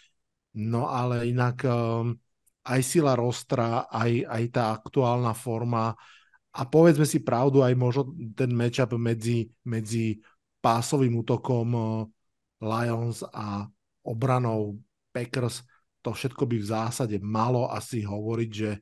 No 0.54 0.86
ale 0.86 1.26
inak 1.34 1.66
um, 1.66 2.14
aj 2.62 2.80
sila 2.86 3.18
rostra, 3.18 3.90
aj, 3.90 4.22
aj 4.22 4.42
tá 4.54 4.64
aktuálna 4.78 5.34
forma 5.34 5.90
a 6.54 6.62
povedzme 6.62 7.08
si 7.10 7.26
pravdu, 7.26 7.66
aj 7.66 7.74
možno 7.74 8.14
ten 8.38 8.54
matchup 8.54 8.94
medzi, 8.94 9.50
medzi 9.66 10.22
pásovým 10.62 11.18
útokom 11.26 11.68
uh, 11.74 12.06
Lions 12.62 13.26
a 13.34 13.66
obranou 14.06 14.78
Packers, 15.10 15.66
to 16.00 16.10
všetko 16.16 16.44
by 16.48 16.56
v 16.60 16.70
zásade 16.70 17.16
malo 17.20 17.68
asi 17.68 18.04
hovoriť, 18.04 18.50
že, 18.50 18.80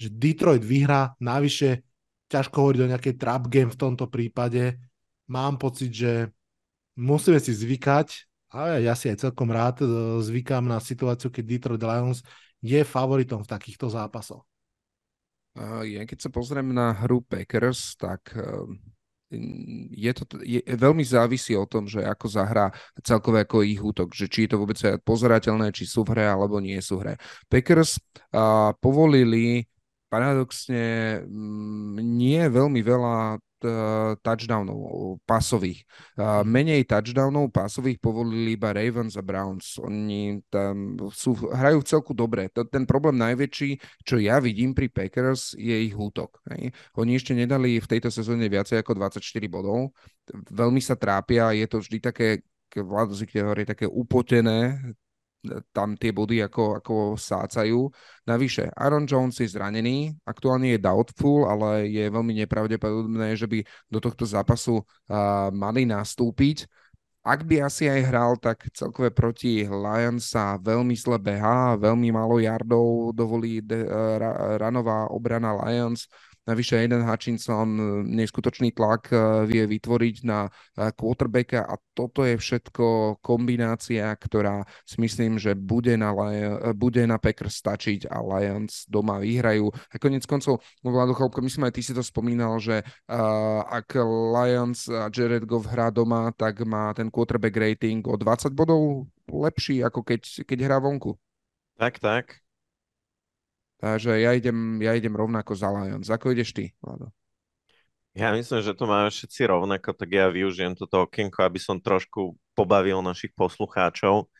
že 0.00 0.08
Detroit 0.08 0.64
vyhrá, 0.64 1.12
navyše 1.20 1.84
ťažko 2.32 2.56
hovoriť 2.56 2.80
o 2.80 2.90
nejakej 2.90 3.14
trap 3.20 3.46
game 3.52 3.70
v 3.70 3.80
tomto 3.80 4.08
prípade. 4.08 4.80
Mám 5.28 5.60
pocit, 5.60 5.92
že 5.92 6.32
musíme 6.96 7.40
si 7.40 7.52
zvykať, 7.52 8.08
a 8.54 8.78
ja 8.78 8.94
si 8.94 9.10
aj 9.10 9.18
celkom 9.18 9.50
rád 9.50 9.82
e, 9.82 9.86
zvykám 10.22 10.62
na 10.62 10.78
situáciu, 10.78 11.26
keď 11.26 11.44
Detroit 11.44 11.82
Lions 11.82 12.22
je 12.62 12.80
favoritom 12.86 13.42
v 13.42 13.50
takýchto 13.50 13.90
zápasoch. 13.90 14.46
Ja 15.86 16.02
keď 16.02 16.18
sa 16.18 16.30
pozriem 16.34 16.74
na 16.74 16.90
hru 16.94 17.22
Packers, 17.22 17.94
tak 17.94 18.34
e, 18.34 18.42
je 19.90 20.12
to 20.14 20.22
je, 20.42 20.60
veľmi 20.64 21.02
závisí 21.04 21.54
o 21.58 21.66
tom, 21.68 21.86
že 21.90 22.02
ako 22.02 22.26
zahrá 22.30 22.66
celkové 23.02 23.44
ako 23.44 23.66
ich 23.66 23.82
útok, 23.82 24.14
že 24.14 24.30
či 24.30 24.46
je 24.46 24.56
to 24.56 24.60
vôbec 24.60 24.78
pozerateľné, 25.02 25.74
či 25.74 25.84
sú 25.84 26.06
v 26.06 26.16
hre 26.16 26.26
alebo 26.30 26.58
nie 26.58 26.78
sú 26.80 27.00
v 27.00 27.02
hre. 27.02 27.14
Packers 27.50 27.98
a, 28.32 28.72
povolili 28.78 29.66
paradoxne 30.08 31.18
mm, 31.26 31.98
nie 31.98 32.42
veľmi 32.46 32.80
veľa 32.86 33.42
touchdownov 34.20 35.18
pasových. 35.24 35.84
Mm. 36.16 36.44
Menej 36.44 36.82
touchdownov 36.84 37.50
pasových 37.50 37.98
povolili 37.98 38.54
iba 38.54 38.70
Ravens 38.76 39.16
a 39.16 39.24
Browns. 39.24 39.80
Oni 39.80 40.40
tam 40.52 41.00
sú, 41.10 41.34
hrajú 41.34 41.80
v 41.80 41.88
celku 41.88 42.12
dobre. 42.12 42.52
Ten 42.52 42.84
problém 42.84 43.16
najväčší, 43.18 44.04
čo 44.04 44.20
ja 44.20 44.38
vidím 44.38 44.76
pri 44.76 44.92
Packers, 44.92 45.56
je 45.56 45.74
ich 45.88 45.96
útok. 45.96 46.40
Oni 47.00 47.12
ešte 47.16 47.32
nedali 47.32 47.80
v 47.80 47.90
tejto 47.90 48.12
sezóne 48.12 48.46
viacej 48.46 48.80
ako 48.80 48.96
24 48.96 49.20
bodov. 49.48 49.92
Veľmi 50.52 50.80
sa 50.80 50.94
trápia, 50.94 51.52
je 51.56 51.66
to 51.68 51.80
vždy 51.80 51.98
také 52.00 52.28
Vlado 52.74 53.14
Zikte 53.14 53.38
hovorí 53.38 53.62
také 53.62 53.86
upotené 53.86 54.82
tam 55.72 55.94
tie 55.94 56.10
body 56.10 56.44
ako, 56.44 56.80
ako 56.80 56.94
sácajú. 57.14 57.88
Navyše, 58.24 58.72
Aaron 58.72 59.04
Jones 59.04 59.36
je 59.38 59.48
zranený, 59.48 60.16
aktuálne 60.24 60.74
je 60.74 60.80
doubtful, 60.80 61.44
ale 61.46 61.88
je 61.92 62.08
veľmi 62.08 62.32
nepravdepodobné, 62.44 63.36
že 63.36 63.46
by 63.46 63.60
do 63.88 63.98
tohto 64.00 64.24
zápasu 64.24 64.80
uh, 64.80 65.50
mali 65.52 65.84
nastúpiť. 65.84 66.64
Ak 67.24 67.48
by 67.48 67.64
asi 67.64 67.88
aj 67.88 68.00
hral, 68.04 68.36
tak 68.36 68.68
celkové 68.76 69.08
proti 69.08 69.64
Lions 69.64 70.28
sa 70.28 70.60
veľmi 70.60 70.92
zle 70.92 71.16
behá, 71.16 71.72
veľmi 71.80 72.12
málo 72.12 72.36
yardov 72.36 73.16
dovolí 73.16 73.64
de, 73.64 73.88
uh, 73.88 74.60
ranová 74.60 75.08
obrana 75.08 75.56
Lions. 75.64 76.04
Navyše 76.44 76.76
jeden 76.76 77.00
Hutchinson 77.08 77.68
e, 77.80 77.84
neskutočný 78.20 78.76
tlak 78.76 79.08
e, 79.08 79.48
vie 79.48 79.64
vytvoriť 79.64 80.16
na 80.28 80.44
e, 80.44 80.50
quarterbacka 80.92 81.64
a 81.64 81.80
toto 81.96 82.20
je 82.20 82.36
všetko 82.36 83.16
kombinácia, 83.24 84.12
ktorá 84.12 84.68
si 84.84 85.00
myslím, 85.00 85.40
že 85.40 85.56
bude 85.56 85.96
na, 85.96 86.12
bude 86.76 87.00
na 87.08 87.16
Packers 87.16 87.64
stačiť 87.64 88.12
a 88.12 88.20
Lions 88.20 88.84
doma 88.92 89.24
vyhrajú. 89.24 89.72
A 89.72 89.96
konec 89.96 90.28
koncov, 90.28 90.60
Vlado 90.84 91.16
Chalupko, 91.16 91.40
myslím 91.40 91.64
aj 91.64 91.74
ty 91.80 91.80
si 91.80 91.96
to 91.96 92.04
spomínal, 92.04 92.60
že 92.60 92.82
uh, 92.82 93.62
ak 93.64 93.94
Lions 94.34 94.90
a 94.90 95.08
Jared 95.08 95.46
Goff 95.46 95.70
hrá 95.70 95.88
doma, 95.94 96.34
tak 96.34 96.66
má 96.66 96.90
ten 96.92 97.08
quarterback 97.08 97.56
rating 97.56 98.04
o 98.04 98.18
20 98.18 98.52
bodov 98.52 99.06
lepší, 99.30 99.80
ako 99.86 100.02
keď, 100.02 100.44
keď 100.44 100.58
hrá 100.66 100.76
vonku. 100.82 101.14
Tak, 101.78 102.02
tak. 102.02 102.43
Takže 103.78 104.16
ja 104.22 104.32
idem, 104.32 104.80
ja 104.80 104.94
idem 104.94 105.12
rovnako 105.12 105.52
za 105.58 105.68
Lions. 105.68 106.08
Ako 106.08 106.30
ideš 106.30 106.54
ty, 106.54 106.70
Vlado? 106.78 107.10
Ja 108.14 108.30
myslím, 108.30 108.62
že 108.62 108.78
to 108.78 108.86
máme 108.86 109.10
všetci 109.10 109.50
rovnako, 109.50 109.90
tak 109.90 110.08
ja 110.14 110.30
využijem 110.30 110.78
toto 110.78 111.02
okienko, 111.02 111.42
aby 111.42 111.58
som 111.58 111.82
trošku 111.82 112.38
pobavil 112.54 113.02
našich 113.02 113.34
poslucháčov 113.34 114.30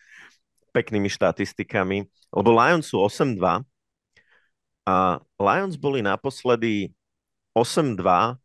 peknými 0.70 1.10
štatistikami, 1.10 2.06
lebo 2.30 2.54
Lions 2.54 2.86
sú 2.86 3.02
8-2 3.02 3.66
a 4.86 5.18
Lions 5.42 5.74
boli 5.74 6.06
naposledy 6.06 6.94
8-2 7.50 8.38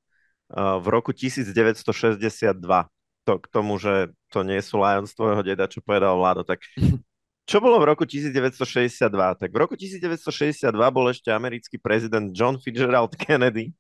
v 0.82 0.86
roku 0.90 1.14
1962. 1.14 2.90
To 3.28 3.34
k 3.38 3.46
tomu, 3.54 3.78
že 3.78 4.10
to 4.34 4.42
nie 4.42 4.58
sú 4.66 4.82
Lions 4.82 5.14
tvojho 5.14 5.46
deda, 5.46 5.70
čo 5.70 5.86
povedal 5.86 6.18
Vlado, 6.18 6.42
tak 6.42 6.66
Čo 7.50 7.58
bolo 7.58 7.82
v 7.82 7.90
roku 7.90 8.06
1962? 8.06 9.10
Tak 9.10 9.50
v 9.50 9.58
roku 9.58 9.74
1962 9.74 10.70
bol 10.70 11.10
ešte 11.10 11.34
americký 11.34 11.82
prezident 11.82 12.30
John 12.30 12.62
Fitzgerald 12.62 13.18
Kennedy. 13.26 13.74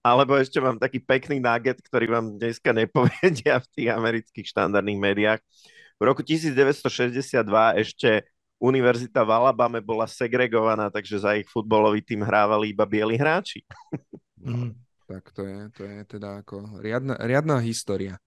Alebo 0.00 0.40
ešte 0.40 0.56
mám 0.56 0.80
taký 0.80 0.96
pekný 1.04 1.36
nugget, 1.36 1.84
ktorý 1.84 2.08
vám 2.08 2.40
dneska 2.40 2.72
nepovedia 2.72 3.60
v 3.60 3.66
tých 3.76 3.88
amerických 3.92 4.46
štandardných 4.56 5.04
médiách. 5.04 5.40
V 6.00 6.02
roku 6.08 6.24
1962 6.24 7.44
ešte 7.76 8.24
Univerzita 8.56 9.20
v 9.20 9.30
Alabame 9.36 9.84
bola 9.84 10.08
segregovaná, 10.08 10.88
takže 10.88 11.20
za 11.20 11.36
ich 11.36 11.44
futbalový 11.44 12.00
tým 12.00 12.24
hrávali 12.24 12.72
iba 12.72 12.88
bieli 12.88 13.20
hráči. 13.20 13.68
Mm, 14.38 14.70
tak 15.10 15.34
to 15.34 15.42
je, 15.42 15.66
to 15.74 15.82
je 15.82 15.98
teda 16.14 16.46
ako 16.46 16.78
riadna, 16.78 17.18
riadna 17.18 17.58
história. 17.58 18.22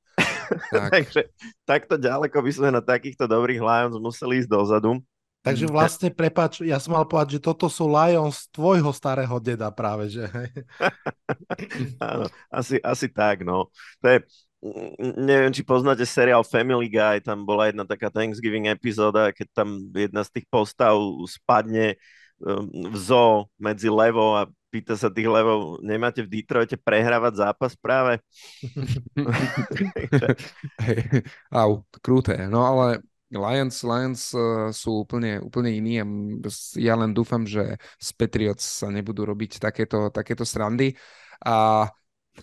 Tak. 0.72 0.90
Takže 0.92 1.22
takto 1.64 1.96
ďaleko 1.96 2.38
by 2.44 2.52
sme 2.52 2.70
na 2.76 2.84
takýchto 2.84 3.28
dobrých 3.28 3.64
Lions 3.64 3.96
museli 3.98 4.44
ísť 4.44 4.52
dozadu. 4.52 5.00
Takže 5.42 5.66
mm, 5.66 5.74
vlastne, 5.74 6.10
prepač, 6.14 6.62
ja 6.62 6.78
som 6.78 6.94
mal 6.94 7.06
povedať, 7.08 7.42
že 7.42 7.46
toto 7.50 7.66
sú 7.66 7.90
Lions 7.90 8.46
tvojho 8.54 8.94
starého 8.94 9.42
deda 9.42 9.74
práve, 9.74 10.14
že? 10.14 10.30
Áno, 11.98 12.30
asi, 12.54 12.78
asi 12.86 13.10
tak, 13.10 13.42
no. 13.42 13.74
To 14.06 14.06
je, 14.06 14.18
neviem, 15.18 15.50
či 15.50 15.66
poznáte 15.66 16.06
seriál 16.06 16.46
Family 16.46 16.86
Guy, 16.86 17.26
tam 17.26 17.42
bola 17.42 17.74
jedna 17.74 17.82
taká 17.90 18.14
Thanksgiving 18.14 18.70
epizóda, 18.70 19.34
keď 19.34 19.48
tam 19.50 19.82
jedna 19.98 20.22
z 20.22 20.30
tých 20.30 20.46
postav 20.46 20.94
spadne 21.26 21.98
v 22.92 22.96
zoo 22.98 23.46
medzi 23.62 23.88
levou 23.88 24.34
a 24.34 24.50
pýta 24.72 24.96
sa 24.96 25.12
tých 25.12 25.28
levov, 25.28 25.84
nemáte 25.84 26.24
v 26.24 26.32
Detroite 26.32 26.80
prehrávať 26.80 27.44
zápas 27.44 27.76
práve? 27.76 28.24
hey, 30.84 31.28
au, 31.52 31.84
krúté. 32.00 32.48
No 32.48 32.64
ale 32.64 33.04
Lions, 33.32 33.84
Lions 33.84 34.32
uh, 34.32 34.72
sú 34.72 35.04
úplne, 35.04 35.44
úplne 35.44 35.76
iní 35.76 36.00
a 36.00 36.08
ja 36.80 36.96
len 36.96 37.12
dúfam, 37.12 37.44
že 37.44 37.76
z 38.00 38.10
Patriots 38.16 38.84
sa 38.84 38.88
nebudú 38.88 39.28
robiť 39.28 39.60
takéto, 39.60 40.08
takéto 40.12 40.48
srandy. 40.48 40.96
A 41.44 41.88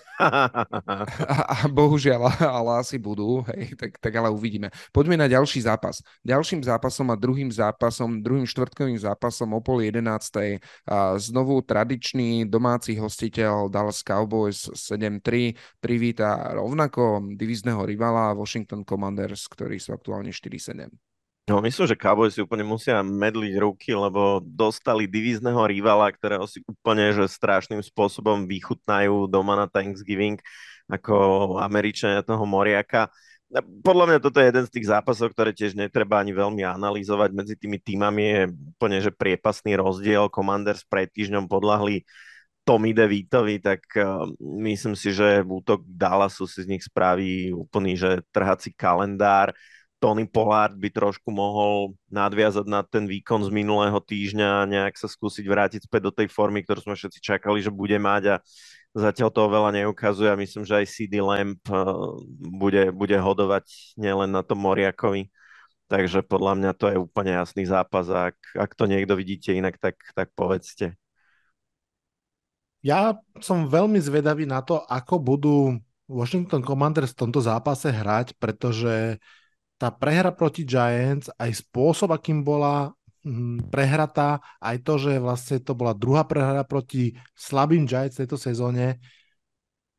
a, 0.19 1.43
a 1.53 1.57
bohužiaľ, 1.71 2.29
ale 2.59 2.83
asi 2.83 2.99
budú, 2.99 3.47
hej, 3.55 3.75
tak, 3.79 3.99
tak 3.99 4.13
ale 4.15 4.31
uvidíme. 4.31 4.71
Poďme 4.91 5.19
na 5.21 5.27
ďalší 5.31 5.63
zápas. 5.63 6.03
Ďalším 6.27 6.67
zápasom 6.67 7.09
a 7.11 7.17
druhým 7.17 7.51
zápasom, 7.51 8.23
druhým 8.23 8.47
štvrtkovým 8.47 8.99
zápasom 8.99 9.55
o 9.55 9.61
pol 9.63 9.83
jedenáctej 9.87 10.59
znovu 11.19 11.63
tradičný 11.63 12.47
domáci 12.47 12.99
hostiteľ 12.99 13.71
Dallas 13.71 14.03
Cowboys 14.03 14.71
7-3 14.75 15.55
privíta 15.79 16.53
rovnako 16.55 17.35
divizného 17.39 17.87
rivala 17.87 18.35
Washington 18.35 18.83
Commanders, 18.83 19.47
ktorí 19.47 19.79
sú 19.79 19.95
aktuálne 19.95 20.35
4-7. 20.35 21.08
No, 21.49 21.65
myslím, 21.65 21.89
že 21.89 21.97
Cowboys 21.97 22.37
si 22.37 22.45
úplne 22.45 22.61
musia 22.61 23.01
medliť 23.01 23.57
ruky, 23.57 23.97
lebo 23.97 24.45
dostali 24.45 25.09
divízneho 25.09 25.65
rivala, 25.65 26.13
ktorého 26.13 26.45
si 26.45 26.61
úplne 26.69 27.09
že 27.17 27.25
strašným 27.25 27.81
spôsobom 27.81 28.45
vychutnajú 28.45 29.25
doma 29.33 29.57
na 29.57 29.65
Thanksgiving, 29.65 30.37
ako 30.93 31.57
Američania 31.57 32.21
toho 32.21 32.45
moriaka. 32.45 33.09
Podľa 33.81 34.05
mňa 34.13 34.19
toto 34.21 34.45
je 34.45 34.53
jeden 34.53 34.65
z 34.69 34.73
tých 34.77 34.93
zápasov, 34.93 35.33
ktoré 35.33 35.57
tiež 35.57 35.73
netreba 35.73 36.21
ani 36.21 36.37
veľmi 36.37 36.69
analyzovať. 36.69 37.33
Medzi 37.33 37.57
tými 37.57 37.81
týmami 37.81 38.23
je 38.29 38.43
úplne 38.77 39.01
že 39.01 39.09
priepasný 39.09 39.73
rozdiel. 39.81 40.29
Commanders 40.29 40.85
pred 40.85 41.09
týždňom 41.09 41.49
podľahli 41.49 42.05
Tommy 42.69 42.93
DeVitovi, 42.93 43.65
tak 43.65 43.89
uh, 43.97 44.29
myslím 44.61 44.93
si, 44.93 45.17
že 45.17 45.41
v 45.41 45.65
útok 45.65 45.81
Dallasu 45.89 46.45
si 46.45 46.61
z 46.61 46.69
nich 46.69 46.85
spraví 46.85 47.57
úplný 47.57 47.97
že 47.97 48.21
trhací 48.29 48.77
kalendár. 48.77 49.57
Tony 49.99 50.31
Pollard 50.31 50.79
by 50.79 50.89
trošku 50.95 51.35
mohol 51.35 51.99
nadviazať 52.07 52.67
na 52.71 52.87
ten 52.87 53.11
výkon 53.11 53.43
z 53.43 53.51
minulého 53.51 53.99
týždňa 53.99 54.63
a 54.63 54.69
nejak 54.71 54.95
sa 54.95 55.11
skúsiť 55.11 55.43
vrátiť 55.43 55.81
späť 55.91 56.11
do 56.11 56.13
tej 56.15 56.31
formy, 56.31 56.63
ktorú 56.63 56.87
sme 56.87 56.95
všetci 56.95 57.19
čakali, 57.19 57.59
že 57.59 57.75
bude 57.75 57.99
mať 57.99 58.23
a 58.31 58.37
zatiaľ 58.95 59.29
toho 59.35 59.51
veľa 59.51 59.71
neukazuje 59.75 60.31
a 60.31 60.39
myslím, 60.39 60.63
že 60.63 60.79
aj 60.79 60.87
CD 60.87 61.19
Lamp 61.19 61.59
uh, 61.71 62.15
bude, 62.39 62.95
bude 62.95 63.19
hodovať 63.19 63.99
nielen 63.99 64.31
na 64.31 64.47
tom 64.47 64.63
Moriakovi. 64.63 65.35
Takže 65.89 66.21
podľa 66.23 66.53
mňa 66.61 66.73
to 66.77 66.87
je 66.93 66.97
úplne 67.01 67.33
jasný 67.33 67.65
zápas 67.65 68.07
a 68.13 68.31
ak, 68.31 68.39
ak 68.55 68.71
to 68.77 68.85
niekto 68.85 69.17
vidíte 69.17 69.57
inak, 69.57 69.81
tak, 69.81 69.97
tak 70.13 70.31
povedzte. 70.37 70.95
Ja 72.85 73.19
som 73.43 73.67
veľmi 73.67 73.99
zvedavý 73.99 74.47
na 74.47 74.63
to, 74.63 74.79
ako 74.87 75.19
budú 75.19 75.57
Washington 76.07 76.63
Commanders 76.63 77.13
v 77.17 77.21
tomto 77.27 77.41
zápase 77.43 77.91
hrať, 77.91 78.37
pretože 78.39 79.19
tá 79.79 79.95
prehra 79.95 80.35
proti 80.35 80.67
Giants, 80.67 81.31
aj 81.39 81.63
spôsob, 81.63 82.11
akým 82.11 82.43
bola 82.43 82.91
hm, 83.23 83.71
prehratá, 83.71 84.43
aj 84.59 84.77
to, 84.83 84.95
že 84.99 85.13
vlastne 85.23 85.63
to 85.63 85.73
bola 85.79 85.95
druhá 85.95 86.27
prehra 86.27 86.67
proti 86.67 87.15
slabým 87.39 87.87
Giants 87.87 88.19
v 88.19 88.27
tejto 88.27 88.37
sezóne, 88.37 88.99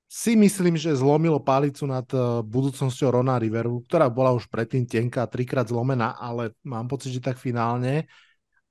si 0.10 0.34
myslím, 0.34 0.74
že 0.74 0.98
zlomilo 0.98 1.38
palicu 1.38 1.86
nad 1.86 2.04
eh, 2.12 2.42
budúcnosťou 2.42 3.22
Rona 3.22 3.38
Riveru, 3.38 3.86
ktorá 3.86 4.10
bola 4.10 4.34
už 4.34 4.50
predtým 4.50 4.84
tenká, 4.90 5.30
trikrát 5.30 5.70
zlomená, 5.70 6.18
ale 6.18 6.58
mám 6.66 6.90
pocit, 6.90 7.14
že 7.14 7.22
tak 7.22 7.38
finálne. 7.38 8.10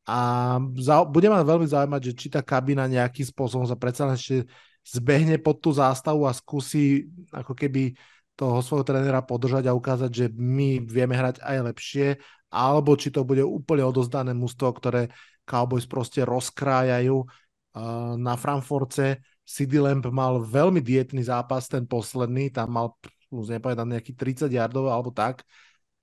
A 0.08 0.56
za, 0.80 1.04
bude 1.06 1.30
ma 1.30 1.44
veľmi 1.46 1.68
zaujímať, 1.68 2.00
že 2.10 2.12
či 2.16 2.26
tá 2.32 2.42
kabina 2.42 2.90
nejakým 2.90 3.28
spôsobom 3.28 3.68
sa 3.68 3.78
predsa 3.78 4.08
ešte 4.10 4.48
zbehne 4.82 5.36
pod 5.38 5.60
tú 5.60 5.70
zástavu 5.70 6.24
a 6.24 6.32
skúsi 6.32 7.06
ako 7.28 7.52
keby 7.52 7.92
toho 8.38 8.62
svojho 8.62 8.86
trénera 8.86 9.18
podržať 9.18 9.66
a 9.66 9.74
ukázať, 9.74 10.10
že 10.14 10.26
my 10.30 10.78
vieme 10.86 11.18
hrať 11.18 11.42
aj 11.42 11.74
lepšie, 11.74 12.06
alebo 12.54 12.94
či 12.94 13.10
to 13.10 13.26
bude 13.26 13.42
úplne 13.42 13.82
odozdané 13.82 14.30
mústvo, 14.30 14.70
ktoré 14.70 15.10
Cowboys 15.42 15.90
proste 15.90 16.22
rozkrájajú 16.22 17.26
uh, 17.26 18.14
na 18.14 18.38
Frankfurte 18.38 19.18
CD 19.48 19.80
Lamp 19.80 20.04
mal 20.12 20.44
veľmi 20.44 20.84
dietný 20.84 21.24
zápas, 21.24 21.72
ten 21.72 21.88
posledný, 21.88 22.52
tam 22.52 22.68
mal, 22.68 22.92
už 23.32 23.56
nepovedám, 23.56 23.88
nejaký 23.88 24.12
30 24.12 24.52
yardov 24.52 24.92
alebo 24.92 25.08
tak. 25.08 25.40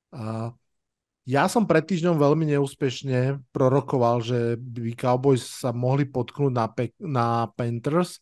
Uh, 0.10 0.50
ja 1.30 1.46
som 1.46 1.70
pred 1.70 1.86
týždňom 1.86 2.18
veľmi 2.18 2.50
neúspešne 2.58 3.46
prorokoval, 3.54 4.26
že 4.26 4.58
by 4.58 4.98
Cowboys 4.98 5.46
sa 5.46 5.70
mohli 5.70 6.10
potknúť 6.10 6.54
na, 6.54 6.66
Pe- 6.66 6.98
na 6.98 7.46
Panthers, 7.54 8.18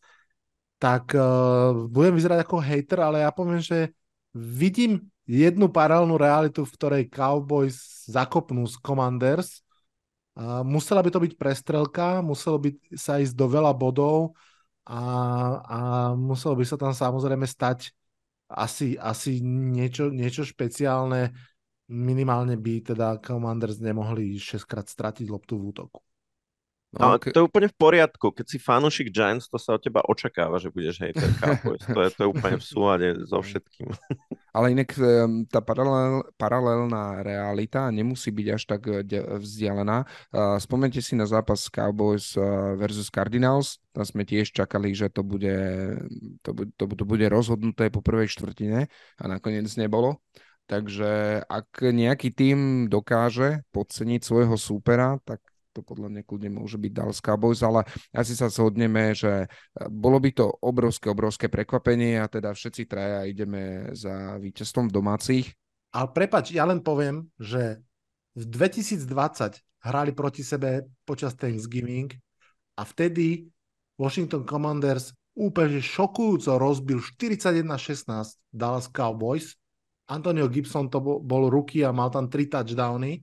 tak 0.75 1.15
uh, 1.15 1.87
budem 1.87 2.19
vyzerať 2.19 2.43
ako 2.43 2.59
hater, 2.59 2.99
ale 2.99 3.23
ja 3.23 3.31
poviem, 3.31 3.63
že 3.63 3.95
vidím 4.33 5.07
jednu 5.23 5.69
paralelnú 5.71 6.19
realitu, 6.19 6.65
v 6.65 6.75
ktorej 6.75 7.03
Cowboys 7.07 8.05
zakopnú 8.09 8.67
z 8.67 8.75
Commanders. 8.83 9.63
Uh, 10.33 10.65
musela 10.65 11.05
by 11.05 11.13
to 11.13 11.21
byť 11.21 11.33
prestrelka, 11.37 12.19
muselo 12.25 12.57
by 12.57 12.73
sa 12.97 13.21
ísť 13.21 13.37
do 13.37 13.45
veľa 13.45 13.71
bodov, 13.77 14.33
a, 14.83 15.01
a 15.63 15.79
muselo 16.17 16.59
by 16.59 16.65
sa 16.67 16.75
tam 16.75 16.91
samozrejme 16.91 17.47
stať 17.47 17.95
asi, 18.51 18.99
asi 18.99 19.39
niečo, 19.41 20.11
niečo 20.11 20.43
špeciálne. 20.43 21.31
Minimálne 21.87 22.59
by 22.59 22.93
teda 22.93 23.19
Commanders 23.23 23.79
nemohli 23.79 24.35
6 24.35 24.67
krát 24.67 24.87
stratiť 24.87 25.27
loptu 25.31 25.55
v 25.55 25.63
útoku. 25.71 25.99
No, 26.93 27.17
okay. 27.17 27.33
to 27.33 27.41
je 27.41 27.47
úplne 27.49 27.65
v 27.65 27.77
poriadku. 27.77 28.29
Keď 28.29 28.45
si 28.45 28.57
fanúšik 28.61 29.09
Giants, 29.09 29.49
to 29.49 29.57
sa 29.57 29.73
od 29.73 29.81
teba 29.81 30.05
očakáva, 30.05 30.61
že 30.61 30.69
budeš 30.69 31.01
hater 31.01 31.25
Cowboys. 31.41 31.81
to, 31.89 31.99
je, 32.05 32.09
to 32.13 32.19
je 32.21 32.29
úplne 32.29 32.57
v 32.61 32.65
súlade 32.65 33.07
so 33.25 33.41
všetkým. 33.41 33.89
Ale 34.53 34.77
inak 34.77 34.93
tá 35.49 35.65
paralel, 35.65 36.21
paralelná 36.37 37.25
realita 37.25 37.89
nemusí 37.89 38.29
byť 38.29 38.47
až 38.53 38.63
tak 38.69 38.81
eh, 38.85 39.01
vzdialená. 39.41 40.05
Spomente 40.61 41.01
si 41.01 41.17
na 41.17 41.25
zápas 41.25 41.65
Cowboys 41.65 42.37
eh, 42.37 42.45
versus 42.77 43.09
Cardinals. 43.09 43.81
Tam 43.89 44.05
sme 44.05 44.21
tiež 44.21 44.53
čakali, 44.53 44.93
že 44.93 45.09
to 45.09 45.25
bude, 45.25 45.57
to, 46.45 46.49
to, 46.77 46.83
to 46.85 47.05
bude 47.09 47.25
rozhodnuté 47.25 47.89
po 47.89 48.05
prvej 48.05 48.29
štvrtine 48.29 48.85
a 49.17 49.23
nakoniec 49.25 49.65
nebolo. 49.81 50.21
Takže 50.69 51.43
ak 51.43 51.83
nejaký 51.83 52.31
tým 52.31 52.87
dokáže 52.87 53.67
podceniť 53.75 54.21
svojho 54.23 54.55
súpera, 54.55 55.19
tak 55.27 55.43
to 55.73 55.81
podľa 55.81 56.13
mňa 56.13 56.21
kľudne 56.23 56.51
môže 56.53 56.77
byť 56.77 56.91
Dallas 56.93 57.19
Cowboys, 57.19 57.65
ale 57.65 57.83
asi 58.13 58.37
sa 58.37 58.47
zhodneme, 58.53 59.17
že 59.17 59.45
e, 59.45 59.47
bolo 59.89 60.21
by 60.21 60.29
to 60.31 60.45
obrovské, 60.61 61.09
obrovské 61.09 61.49
prekvapenie 61.49 62.21
a 62.21 62.29
teda 62.29 62.53
všetci 62.53 62.85
traja 62.85 63.25
ideme 63.25 63.89
za 63.97 64.37
víťazstvom 64.37 64.93
domácich. 64.93 65.49
Ale 65.93 66.07
prepač, 66.13 66.53
ja 66.53 66.69
len 66.69 66.85
poviem, 66.85 67.25
že 67.41 67.81
v 68.37 68.43
2020 68.45 69.09
hrali 69.83 70.11
proti 70.13 70.45
sebe 70.45 70.85
počas 71.03 71.33
Thanksgiving 71.33 72.13
a 72.77 72.81
vtedy 72.85 73.49
Washington 73.97 74.45
Commanders 74.45 75.13
úplne 75.33 75.81
šokujúco 75.81 76.61
rozbil 76.61 77.01
41-16 77.01 78.37
Dallas 78.53 78.87
Cowboys. 78.89 79.57
Antonio 80.09 80.45
Gibson 80.49 80.89
to 80.93 81.01
bol, 81.01 81.17
bol 81.21 81.49
ruky 81.49 81.81
a 81.81 81.93
mal 81.93 82.13
tam 82.13 82.29
3 82.29 82.61
touchdowny 82.61 83.21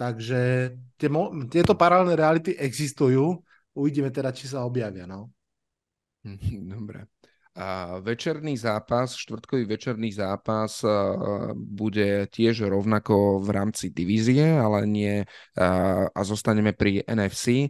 Takže 0.00 0.72
tie, 0.96 1.08
tieto 1.52 1.76
paralelné 1.76 2.16
reality 2.16 2.56
existujú. 2.56 3.36
Uvidíme 3.76 4.08
teda, 4.08 4.32
či 4.32 4.48
sa 4.48 4.64
objavia. 4.64 5.04
No. 5.04 5.28
Dobre. 6.72 7.04
A 7.50 7.98
večerný 8.00 8.56
zápas, 8.56 9.12
štvrtkový 9.12 9.66
večerný 9.66 10.14
zápas 10.14 10.80
uh, 10.86 11.52
bude 11.52 12.30
tiež 12.32 12.70
rovnako 12.70 13.44
v 13.44 13.48
rámci 13.50 13.90
divízie, 13.90 14.56
ale 14.56 14.86
nie 14.86 15.26
uh, 15.26 16.06
a 16.08 16.20
zostaneme 16.24 16.72
pri 16.72 17.04
NFC. 17.04 17.68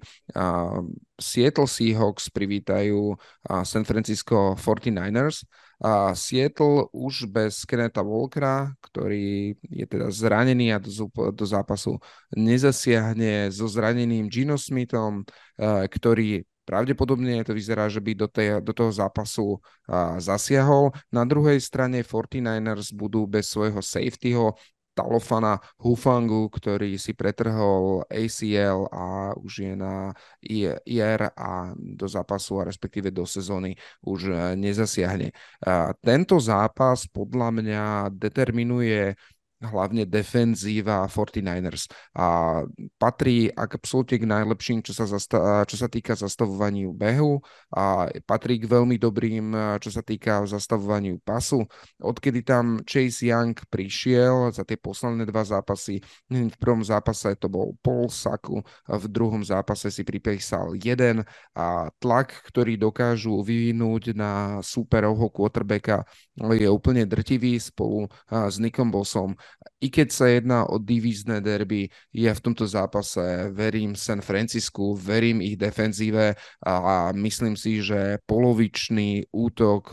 Seattle 1.16 1.66
Seahawks 1.66 2.30
privítajú 2.30 3.16
uh, 3.16 3.64
San 3.66 3.82
Francisco 3.82 4.54
49ers. 4.54 5.48
A 5.80 6.12
Seattle 6.12 6.92
už 6.92 7.24
bez 7.32 7.64
Kenneta 7.64 8.04
Walkera, 8.04 8.76
ktorý 8.84 9.56
je 9.64 9.86
teda 9.88 10.12
zranený 10.12 10.76
a 10.76 10.78
do, 10.78 10.92
do 11.32 11.44
zápasu 11.48 11.96
nezasiahne 12.36 13.48
so 13.48 13.64
zraneným 13.64 14.28
Gino 14.28 14.60
Smithom, 14.60 15.24
uh, 15.24 15.88
ktorý 15.88 16.44
Pravdepodobne 16.70 17.42
to 17.42 17.50
vyzerá, 17.50 17.90
že 17.90 17.98
by 17.98 18.14
do, 18.14 18.30
tej, 18.30 18.62
do 18.62 18.70
toho 18.70 18.94
zápasu 18.94 19.58
a, 19.90 20.22
zasiahol. 20.22 20.94
Na 21.10 21.26
druhej 21.26 21.58
strane 21.58 22.06
49ers 22.06 22.94
budú 22.94 23.26
bez 23.26 23.50
svojho 23.50 23.82
safetyho 23.82 24.54
Talofana 25.00 25.56
Hufangu, 25.80 26.52
ktorý 26.52 27.00
si 27.00 27.16
pretrhol 27.16 28.04
ACL 28.12 28.84
a 28.92 29.32
už 29.32 29.52
je 29.64 29.72
na 29.72 30.12
IR 30.44 31.32
a 31.32 31.72
do 31.72 32.04
zápasu 32.04 32.60
a 32.60 32.68
respektíve 32.68 33.08
do 33.08 33.24
sezóny 33.24 33.72
už 34.04 34.20
e, 34.28 34.32
nezasiahne. 34.60 35.32
A 35.64 35.96
tento 36.04 36.36
zápas 36.36 37.08
podľa 37.08 37.48
mňa 37.48 37.84
determinuje 38.12 39.16
hlavne 39.60 40.08
defenzíva 40.08 41.04
49ers. 41.04 41.88
A 42.16 42.60
patrí 42.96 43.52
absolútne 43.52 44.16
k 44.16 44.24
najlepším, 44.24 44.80
čo 44.80 44.96
sa, 44.96 45.04
zasta- 45.04 45.68
čo 45.68 45.76
sa 45.76 45.88
týka 45.92 46.16
zastavovaniu 46.16 46.96
behu 46.96 47.40
a 47.76 48.08
patrí 48.24 48.56
k 48.56 48.68
veľmi 48.68 48.96
dobrým, 48.96 49.78
čo 49.78 49.92
sa 49.92 50.00
týka 50.00 50.44
zastavovaniu 50.48 51.20
pasu. 51.20 51.64
Odkedy 52.00 52.40
tam 52.40 52.80
Chase 52.88 53.28
Young 53.28 53.52
prišiel 53.68 54.50
za 54.50 54.64
tie 54.64 54.80
posledné 54.80 55.28
dva 55.28 55.44
zápasy, 55.44 56.00
v 56.30 56.56
prvom 56.56 56.80
zápase 56.80 57.36
to 57.36 57.52
bol 57.52 57.76
Paul 57.84 58.08
Saku, 58.08 58.64
v 58.88 59.04
druhom 59.12 59.44
zápase 59.44 59.92
si 59.92 60.02
pripísal 60.02 60.72
jeden 60.80 61.22
a 61.52 61.92
tlak, 62.00 62.32
ktorý 62.48 62.80
dokážu 62.80 63.44
vyvinúť 63.44 64.16
na 64.16 64.58
superovho 64.64 65.28
quarterbacka 65.28 66.08
je 66.56 66.68
úplne 66.72 67.04
drtivý 67.04 67.60
spolu 67.60 68.08
s 68.28 68.56
Nikom 68.56 68.88
Bossom 68.88 69.36
i 69.80 69.88
keď 69.88 70.08
sa 70.12 70.28
jedná 70.28 70.68
o 70.68 70.76
divízne 70.76 71.40
derby, 71.40 71.88
ja 72.12 72.36
v 72.36 72.44
tomto 72.44 72.68
zápase 72.68 73.48
verím 73.52 73.96
San 73.96 74.20
Francisku, 74.20 74.92
verím 74.92 75.40
ich 75.40 75.56
defenzíve 75.56 76.36
a 76.64 77.08
myslím 77.16 77.56
si, 77.56 77.80
že 77.80 78.20
polovičný 78.28 79.32
útok 79.32 79.92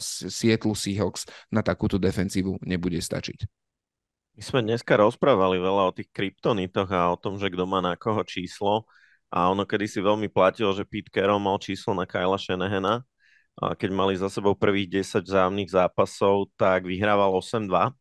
Seattle 0.00 0.72
Seahawks 0.72 1.28
na 1.52 1.60
takúto 1.60 2.00
defenzívu 2.00 2.60
nebude 2.64 2.96
stačiť. 2.96 3.44
My 4.36 4.42
sme 4.44 4.60
dneska 4.64 5.00
rozprávali 5.00 5.56
veľa 5.56 5.88
o 5.88 5.96
tých 5.96 6.12
kryptonitoch 6.12 6.92
a 6.92 7.12
o 7.12 7.16
tom, 7.16 7.40
že 7.40 7.48
kto 7.48 7.64
má 7.64 7.80
na 7.80 7.96
koho 7.96 8.20
číslo. 8.24 8.84
A 9.32 9.48
ono 9.48 9.64
kedy 9.64 9.88
si 9.88 10.00
veľmi 10.00 10.28
platilo, 10.28 10.72
že 10.76 10.84
Pete 10.84 11.08
Carroll 11.08 11.40
mal 11.40 11.56
číslo 11.60 11.96
na 11.96 12.04
Kyla 12.04 12.36
Shanahana. 12.36 13.04
Keď 13.56 13.90
mali 13.92 14.14
za 14.20 14.28
sebou 14.28 14.52
prvých 14.52 15.00
10 15.00 15.24
vzájomných 15.24 15.72
zápasov, 15.72 16.52
tak 16.60 16.84
vyhrával 16.84 17.32
8-2 17.40 17.96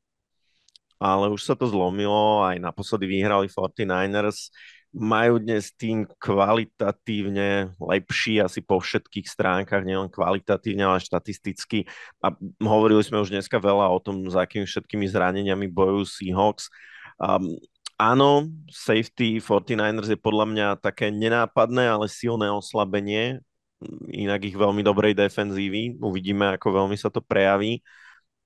ale 0.99 1.27
už 1.31 1.41
sa 1.43 1.55
to 1.55 1.67
zlomilo, 1.67 2.43
aj 2.47 2.59
naposledy 2.59 3.05
vyhrali 3.05 3.51
49ers. 3.51 4.51
Majú 4.95 5.43
dnes 5.43 5.75
tým 5.75 6.07
kvalitatívne 6.07 7.75
lepší 7.75 8.39
asi 8.39 8.63
po 8.63 8.79
všetkých 8.79 9.27
stránkach, 9.27 9.83
nielen 9.83 10.07
kvalitatívne, 10.07 10.87
ale 10.87 11.03
štatisticky. 11.03 11.83
A 12.23 12.31
hovorili 12.63 13.03
sme 13.03 13.19
už 13.19 13.35
dneska 13.35 13.59
veľa 13.59 13.91
o 13.91 13.99
tom, 13.99 14.23
za 14.31 14.47
akými 14.47 14.63
všetkými 14.63 15.03
zraneniami 15.11 15.67
bojujú 15.67 16.03
Seahawks. 16.07 16.71
Um, 17.19 17.59
áno, 17.99 18.47
safety 18.71 19.43
49ers 19.43 20.15
je 20.15 20.19
podľa 20.19 20.45
mňa 20.47 20.67
také 20.79 21.11
nenápadné, 21.11 21.91
ale 21.91 22.07
silné 22.07 22.47
oslabenie, 22.47 23.43
inak 24.11 24.47
ich 24.47 24.55
veľmi 24.55 24.81
dobrej 24.81 25.17
defenzívy. 25.17 25.99
Uvidíme, 25.99 26.55
ako 26.55 26.83
veľmi 26.83 26.95
sa 26.95 27.11
to 27.11 27.19
prejaví 27.19 27.83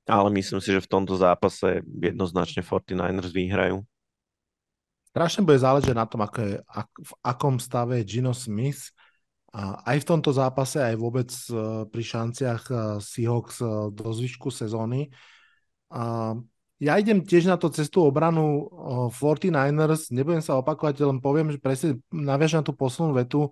ale 0.09 0.29
myslím 0.33 0.57
si, 0.57 0.73
že 0.73 0.81
v 0.81 0.91
tomto 0.91 1.13
zápase 1.13 1.85
jednoznačne 1.85 2.65
49ers 2.65 3.29
vyhrajú. 3.29 3.85
Strašne 5.13 5.45
bude 5.45 5.61
záležať 5.61 5.93
na 5.93 6.09
tom, 6.09 6.25
ako 6.25 6.37
je, 6.41 6.53
ak, 6.65 6.89
v 6.97 7.13
akom 7.21 7.55
stave 7.61 8.01
je 8.01 8.17
Gino 8.17 8.33
Smith. 8.33 8.89
A 9.49 9.81
aj 9.93 10.05
v 10.05 10.07
tomto 10.09 10.29
zápase, 10.29 10.77
aj 10.77 10.93
vôbec 10.97 11.29
uh, 11.49 11.85
pri 11.89 12.03
šanciach 12.05 12.63
uh, 12.69 12.79
Seahawks 13.01 13.57
uh, 13.65 13.89
do 13.89 14.13
zvyšku 14.13 14.53
sezóny. 14.53 15.09
A 15.89 16.37
ja 16.77 16.93
idem 17.01 17.25
tiež 17.25 17.49
na 17.49 17.57
to 17.57 17.73
cestu 17.73 18.05
obranu 18.05 18.69
49ers, 19.11 20.13
nebudem 20.15 20.39
sa 20.39 20.55
opakovať, 20.61 21.01
len 21.03 21.19
poviem, 21.19 21.51
že 21.51 21.59
presne 21.59 21.99
naviažem 22.07 22.61
na 22.61 22.65
tú 22.69 22.71
poslednú 22.71 23.17
vetu. 23.19 23.51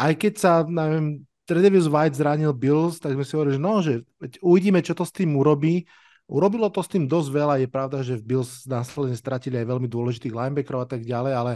Aj 0.00 0.12
keď 0.16 0.32
sa, 0.40 0.52
neviem, 0.64 1.28
Tredevius 1.44 1.90
White 1.90 2.16
zranil 2.16 2.56
Bills, 2.56 2.96
tak 3.02 3.12
sme 3.12 3.26
si 3.26 3.36
hovorili, 3.36 3.58
že 3.58 3.62
no, 3.62 3.74
že 3.84 3.92
uvidíme, 4.40 4.80
čo 4.80 4.96
to 4.96 5.04
s 5.04 5.12
tým 5.12 5.36
urobí. 5.36 5.84
Urobilo 6.30 6.70
to 6.70 6.80
s 6.80 6.88
tým 6.88 7.10
dosť 7.10 7.28
veľa, 7.28 7.54
je 7.58 7.68
pravda, 7.68 8.06
že 8.06 8.14
v 8.16 8.22
Bills 8.22 8.64
následne 8.70 9.18
stratili 9.18 9.58
aj 9.58 9.66
veľmi 9.66 9.90
dôležitých 9.90 10.30
linebackerov 10.30 10.86
a 10.86 10.88
tak 10.88 11.02
ďalej, 11.02 11.32
ale 11.34 11.52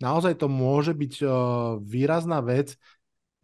naozaj 0.00 0.40
to 0.40 0.48
môže 0.48 0.96
byť 0.96 1.14
uh, 1.22 1.30
výrazná 1.84 2.40
vec. 2.40 2.72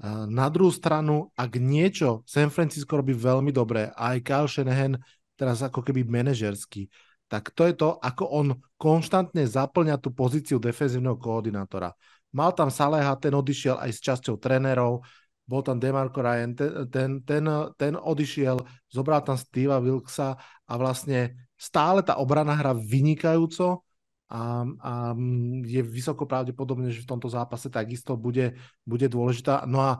Uh, 0.00 0.24
na 0.24 0.48
druhú 0.48 0.72
stranu, 0.72 1.28
ak 1.36 1.60
niečo 1.60 2.24
San 2.24 2.48
Francisco 2.48 2.96
robí 2.96 3.12
veľmi 3.12 3.52
dobre, 3.52 3.92
aj 3.92 4.24
Kyle 4.24 4.48
Shanahan 4.48 4.96
teraz 5.36 5.60
ako 5.60 5.84
keby 5.84 6.08
manažerský, 6.08 6.88
tak 7.28 7.52
to 7.52 7.68
je 7.68 7.76
to, 7.76 8.00
ako 8.00 8.24
on 8.26 8.46
konštantne 8.80 9.44
zaplňa 9.44 10.00
tú 10.00 10.16
pozíciu 10.16 10.56
defenzívneho 10.56 11.20
koordinátora. 11.20 11.92
Mal 12.30 12.54
tam 12.54 12.70
Saleha, 12.70 13.18
ten 13.18 13.34
odišiel 13.34 13.78
aj 13.82 13.90
s 13.90 14.00
časťou 14.00 14.38
trénerov, 14.38 15.02
bol 15.50 15.66
tam 15.66 15.82
Demarco 15.82 16.22
Ryan, 16.22 16.54
ten, 16.54 16.70
ten, 16.86 17.10
ten, 17.26 17.44
ten 17.74 17.94
odišiel, 17.98 18.62
zobral 18.86 19.26
tam 19.26 19.34
Steva 19.34 19.82
Wilksa 19.82 20.38
a 20.38 20.72
vlastne 20.78 21.34
stále 21.58 22.06
tá 22.06 22.22
obrana 22.22 22.54
hra 22.54 22.70
vynikajúco 22.70 23.82
a, 24.30 24.62
a 24.62 24.92
je 25.66 25.82
vysoko 25.82 26.22
pravdepodobné, 26.22 26.94
že 26.94 27.02
v 27.02 27.10
tomto 27.10 27.26
zápase 27.26 27.66
takisto 27.66 28.14
bude, 28.14 28.54
bude 28.86 29.10
dôležitá. 29.10 29.66
No 29.66 29.82
a 29.82 29.98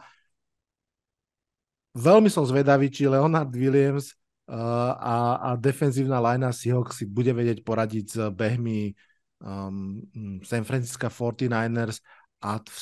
veľmi 1.98 2.30
som 2.30 2.46
zvedavý, 2.46 2.86
či 2.86 3.10
Leonard 3.10 3.50
Williams 3.50 4.14
uh, 4.46 4.94
a, 4.94 5.16
a 5.34 5.48
defenzívna 5.58 6.22
linea 6.22 6.54
Seahawks 6.54 7.02
si 7.02 7.10
bude 7.10 7.34
vedieť 7.34 7.66
poradiť 7.66 8.06
s 8.06 8.18
behmi 8.30 8.94
um, 9.42 9.98
San 10.46 10.62
Francisco 10.62 11.10
49ers 11.10 11.98
a 12.40 12.60
v 12.60 12.78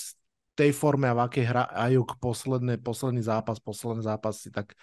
tej 0.59 0.71
forme 0.75 1.07
a 1.07 1.15
v 1.15 1.23
akej 1.31 1.45
hra 1.47 1.71
Ajuk 1.71 2.19
posledné, 2.19 2.83
posledný 2.83 3.23
zápas, 3.23 3.63
posledný 3.63 4.03
zápasy, 4.03 4.51
tak 4.51 4.75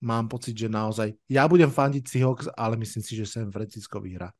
mám 0.00 0.28
pocit, 0.28 0.56
že 0.56 0.72
naozaj 0.72 1.12
ja 1.28 1.44
budem 1.44 1.68
fandiť 1.68 2.04
Seahawks, 2.08 2.48
ale 2.56 2.80
myslím 2.80 3.04
si, 3.04 3.12
že 3.12 3.28
San 3.28 3.52
Francisco 3.52 4.00
vyhrá. 4.00 4.32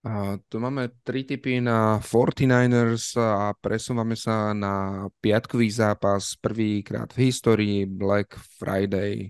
A 0.00 0.40
tu 0.48 0.56
máme 0.56 0.88
tri 1.04 1.28
typy 1.28 1.60
na 1.60 2.00
49ers 2.00 3.20
a 3.20 3.52
presúvame 3.52 4.16
sa 4.16 4.56
na 4.56 5.04
piatkový 5.20 5.68
zápas, 5.68 6.40
prvýkrát 6.40 7.12
v 7.12 7.28
histórii 7.28 7.84
Black 7.84 8.32
Friday 8.56 9.28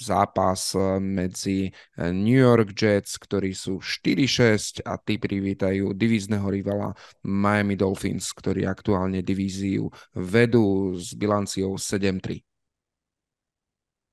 zápas 0.00 0.74
eh, 0.74 1.00
medzi 1.00 1.70
eh, 1.70 2.12
New 2.12 2.36
York 2.36 2.76
Jets, 2.76 3.16
ktorí 3.16 3.56
sú 3.56 3.80
4-6 3.80 4.84
a 4.84 5.00
tí 5.00 5.16
privítajú 5.16 5.96
divízneho 5.96 6.46
rivala 6.48 6.92
Miami 7.24 7.74
Dolphins, 7.74 8.30
ktorí 8.36 8.68
aktuálne 8.68 9.24
divíziu 9.24 9.88
vedú 10.12 10.94
s 10.96 11.16
bilanciou 11.16 11.80
7-3. 11.80 12.44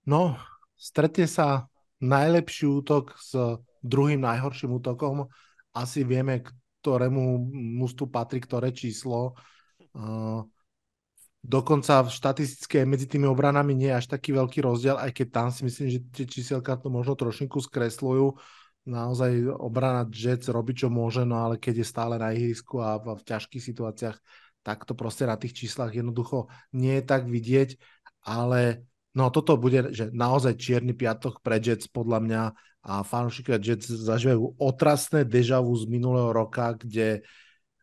No, 0.08 0.36
stretne 0.76 1.28
sa 1.28 1.68
najlepší 2.04 2.68
útok 2.68 3.16
s 3.16 3.36
druhým 3.80 4.20
najhorším 4.20 4.76
útokom. 4.84 5.32
Asi 5.72 6.04
vieme, 6.04 6.44
ktorému 6.84 7.40
mústu 7.80 8.12
patrí 8.12 8.44
ktoré 8.44 8.76
číslo. 8.76 9.40
Uh, 9.96 10.44
Dokonca 11.44 12.08
v 12.08 12.10
štatistické 12.10 12.88
medzi 12.88 13.04
tými 13.04 13.28
obranami 13.28 13.76
nie 13.76 13.92
je 13.92 14.00
až 14.00 14.08
taký 14.16 14.32
veľký 14.32 14.64
rozdiel, 14.64 14.96
aj 14.96 15.12
keď 15.12 15.28
tam 15.28 15.48
si 15.52 15.68
myslím, 15.68 15.88
že 15.92 16.00
tie 16.16 16.24
číselka 16.24 16.80
to 16.80 16.88
možno 16.88 17.20
trošinku 17.20 17.60
skresľujú. 17.60 18.40
Naozaj 18.88 19.52
obrana 19.60 20.08
Jets 20.08 20.48
robí, 20.48 20.72
čo 20.72 20.88
môže, 20.88 21.28
no 21.28 21.44
ale 21.44 21.60
keď 21.60 21.84
je 21.84 21.88
stále 21.88 22.16
na 22.16 22.32
ihrisku 22.32 22.80
a 22.80 22.96
v, 22.96 23.20
ťažkých 23.20 23.60
situáciách, 23.60 24.18
tak 24.64 24.88
to 24.88 24.96
proste 24.96 25.28
na 25.28 25.36
tých 25.36 25.52
číslach 25.68 25.92
jednoducho 25.92 26.48
nie 26.72 26.96
je 27.00 27.04
tak 27.04 27.28
vidieť, 27.28 27.76
ale 28.24 28.88
no 29.12 29.28
toto 29.28 29.60
bude, 29.60 29.92
že 29.92 30.16
naozaj 30.16 30.56
čierny 30.56 30.96
piatok 30.96 31.44
pre 31.44 31.60
Jets 31.60 31.92
podľa 31.92 32.20
mňa 32.24 32.44
a 32.84 33.04
fanúšikovia 33.04 33.60
Jets 33.60 33.92
zažívajú 33.92 34.60
otrasné 34.60 35.28
dežavu 35.28 35.72
z 35.76 35.84
minulého 35.88 36.32
roka, 36.32 36.76
kde 36.76 37.24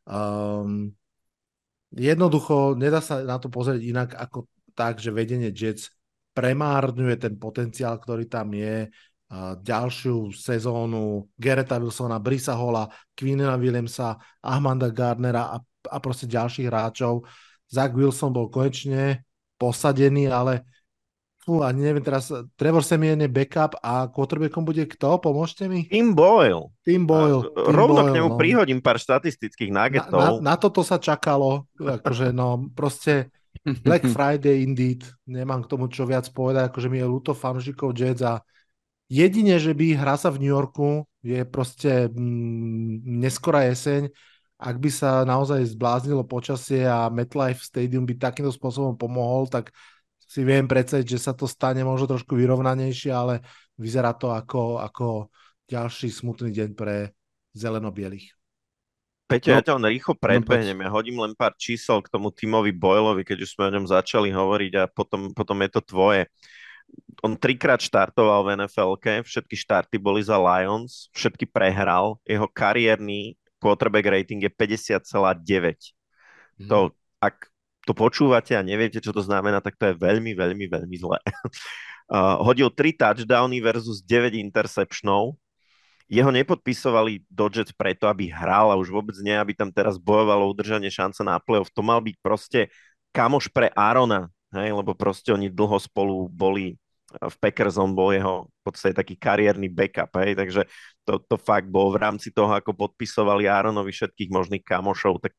um, 0.09 0.93
jednoducho 1.95 2.79
nedá 2.79 3.03
sa 3.03 3.23
na 3.27 3.39
to 3.43 3.51
pozrieť 3.51 3.83
inak 3.83 4.11
ako 4.15 4.47
tak, 4.75 5.03
že 5.03 5.11
vedenie 5.11 5.51
Jets 5.51 5.91
premárňuje 6.33 7.17
ten 7.19 7.35
potenciál, 7.37 7.99
ktorý 7.99 8.31
tam 8.31 8.55
je. 8.55 8.89
ďalšiu 9.63 10.35
sezónu 10.35 11.31
Gereta 11.39 11.79
Wilsona, 11.79 12.19
Brisa 12.19 12.59
Hola, 12.59 12.91
Quinna 13.15 13.55
Williamsa, 13.55 14.19
Ahmanda 14.43 14.91
Gardnera 14.91 15.55
a, 15.55 15.57
a 15.87 15.97
proste 16.03 16.27
ďalších 16.27 16.67
hráčov. 16.67 17.23
Zach 17.71 17.95
Wilson 17.95 18.35
bol 18.35 18.51
konečne 18.51 19.23
posadený, 19.55 20.27
ale 20.27 20.67
fú, 21.51 21.67
ani 21.67 21.83
neviem 21.83 22.07
teraz, 22.07 22.31
Trevor 22.55 22.87
Semien 22.87 23.19
je 23.19 23.27
backup 23.27 23.75
a 23.83 24.07
quarterbackom 24.07 24.63
bude 24.63 24.87
kto? 24.87 25.19
Pomôžte 25.19 25.67
mi? 25.67 25.91
Tim 25.91 26.15
Boyle. 26.15 26.71
Tim 26.87 27.03
Boyle. 27.03 27.43
Tim 27.43 27.75
Rovno 27.75 28.07
Boyle, 28.07 28.11
k 28.15 28.15
nemu 28.15 28.29
no. 28.31 28.39
prihodím 28.39 28.79
pár 28.79 29.03
štatistických 29.03 29.75
nuggetov. 29.75 30.15
Na, 30.15 30.31
na, 30.39 30.55
na 30.55 30.55
toto 30.55 30.87
sa 30.87 31.03
čakalo, 31.03 31.67
akože 31.75 32.31
no 32.31 32.71
proste 32.71 33.35
Black 33.83 34.07
Friday 34.15 34.63
indeed, 34.63 35.03
nemám 35.27 35.67
k 35.67 35.71
tomu 35.75 35.91
čo 35.91 36.07
viac 36.07 36.31
povedať, 36.31 36.71
akože 36.71 36.87
mi 36.87 37.03
je 37.03 37.11
ľúto 37.11 37.35
fanúšikov 37.35 37.99
Jets 37.99 38.23
a 38.23 38.39
jedine, 39.11 39.59
že 39.59 39.75
by 39.75 39.99
hra 39.99 40.15
sa 40.15 40.31
v 40.31 40.47
New 40.47 40.55
Yorku 40.55 41.03
je 41.21 41.43
proste 41.45 42.09
mm, 42.09 43.05
neskorá 43.21 43.67
jeseň, 43.67 44.09
ak 44.61 44.77
by 44.77 44.91
sa 44.93 45.25
naozaj 45.25 45.73
zbláznilo 45.73 46.25
počasie 46.25 46.85
a 46.85 47.09
MetLife 47.09 47.65
Stadium 47.65 48.05
by 48.05 48.17
takýmto 48.17 48.53
spôsobom 48.53 48.93
pomohol, 48.97 49.49
tak 49.49 49.73
si 50.31 50.47
viem 50.47 50.71
predstaviť, 50.71 51.19
že 51.19 51.19
sa 51.19 51.35
to 51.35 51.51
stane 51.51 51.83
možno 51.83 52.15
trošku 52.15 52.39
vyrovnanejšie, 52.39 53.11
ale 53.11 53.43
vyzerá 53.75 54.15
to 54.15 54.31
ako, 54.31 54.79
ako 54.79 55.27
ďalší 55.67 56.07
smutný 56.07 56.55
deň 56.55 56.71
pre 56.79 57.11
zeleno-bielých. 57.59 58.31
Peťo, 59.27 59.51
no, 59.51 59.55
ja 59.59 59.63
ťa 59.67 59.75
len 59.79 59.87
rýchlo 59.91 60.15
no, 60.15 60.23
predbehnem, 60.23 60.79
ja 60.87 60.91
hodím 60.95 61.19
len 61.19 61.35
pár 61.35 61.59
čísel 61.59 61.99
k 61.99 62.11
tomu 62.15 62.31
Timovi 62.31 62.71
Boylovi, 62.71 63.27
keď 63.27 63.43
už 63.43 63.59
sme 63.59 63.71
o 63.71 63.75
ňom 63.75 63.91
začali 63.91 64.31
hovoriť 64.31 64.73
a 64.79 64.85
potom, 64.87 65.35
potom 65.35 65.59
je 65.67 65.71
to 65.75 65.83
tvoje. 65.83 66.23
On 67.27 67.35
trikrát 67.35 67.83
štartoval 67.83 68.47
v 68.47 68.67
nfl 68.67 68.99
všetky 68.99 69.55
štarty 69.55 69.99
boli 69.99 70.23
za 70.23 70.39
Lions, 70.39 71.11
všetky 71.15 71.47
prehral, 71.51 72.19
jeho 72.27 72.47
kariérny 72.51 73.35
quarterback 73.63 74.07
rating 74.07 74.43
je 74.43 74.51
50,9. 74.51 75.03
Mm. 76.59 76.71
To, 76.71 76.95
ak 77.23 77.51
to 77.89 77.93
počúvate 77.97 78.53
a 78.53 78.65
neviete, 78.65 79.01
čo 79.01 79.13
to 79.15 79.25
znamená, 79.25 79.65
tak 79.65 79.77
to 79.81 79.93
je 79.93 79.95
veľmi, 79.97 80.37
veľmi, 80.37 80.67
veľmi 80.69 80.97
zlé. 81.01 81.19
uh, 82.13 82.37
hodil 82.45 82.69
3 82.69 82.97
touchdowny 82.97 83.59
versus 83.63 84.05
9 84.05 84.37
interceptionov. 84.37 85.37
Jeho 86.11 86.29
nepodpisovali 86.35 87.23
do 87.31 87.47
Jets 87.47 87.71
preto, 87.71 88.11
aby 88.11 88.35
hral 88.35 88.75
a 88.75 88.81
už 88.81 88.91
vôbec 88.91 89.15
nie, 89.23 89.33
aby 89.33 89.55
tam 89.55 89.71
teraz 89.71 89.95
bojovalo 89.95 90.51
udržanie 90.51 90.91
šance 90.91 91.23
na 91.23 91.39
playoff. 91.39 91.71
To 91.71 91.87
mal 91.87 92.03
byť 92.03 92.17
proste 92.19 92.61
kamoš 93.15 93.47
pre 93.55 93.71
Arona, 93.79 94.27
hej, 94.59 94.75
lebo 94.75 94.91
proste 94.99 95.31
oni 95.31 95.47
dlho 95.47 95.79
spolu 95.79 96.27
boli 96.27 96.75
v 97.11 97.37
Packers, 97.43 97.75
on 97.75 97.91
bol 97.91 98.15
jeho 98.15 98.47
v 98.47 98.61
podstate 98.63 98.95
taký 98.95 99.19
kariérny 99.19 99.67
backup, 99.67 100.15
hej, 100.23 100.39
takže 100.39 100.63
to, 101.03 101.19
to 101.27 101.35
fakt 101.43 101.67
bol 101.67 101.91
v 101.91 101.99
rámci 102.07 102.31
toho, 102.31 102.55
ako 102.55 102.71
podpisovali 102.71 103.51
Aaronovi 103.51 103.91
všetkých 103.91 104.31
možných 104.31 104.63
kamošov, 104.63 105.19
tak 105.19 105.35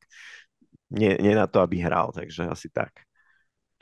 nie, 0.92 1.16
nie 1.18 1.34
na 1.34 1.48
to, 1.48 1.64
aby 1.64 1.80
hral, 1.82 2.12
takže 2.12 2.46
asi 2.52 2.68
tak. 2.70 3.08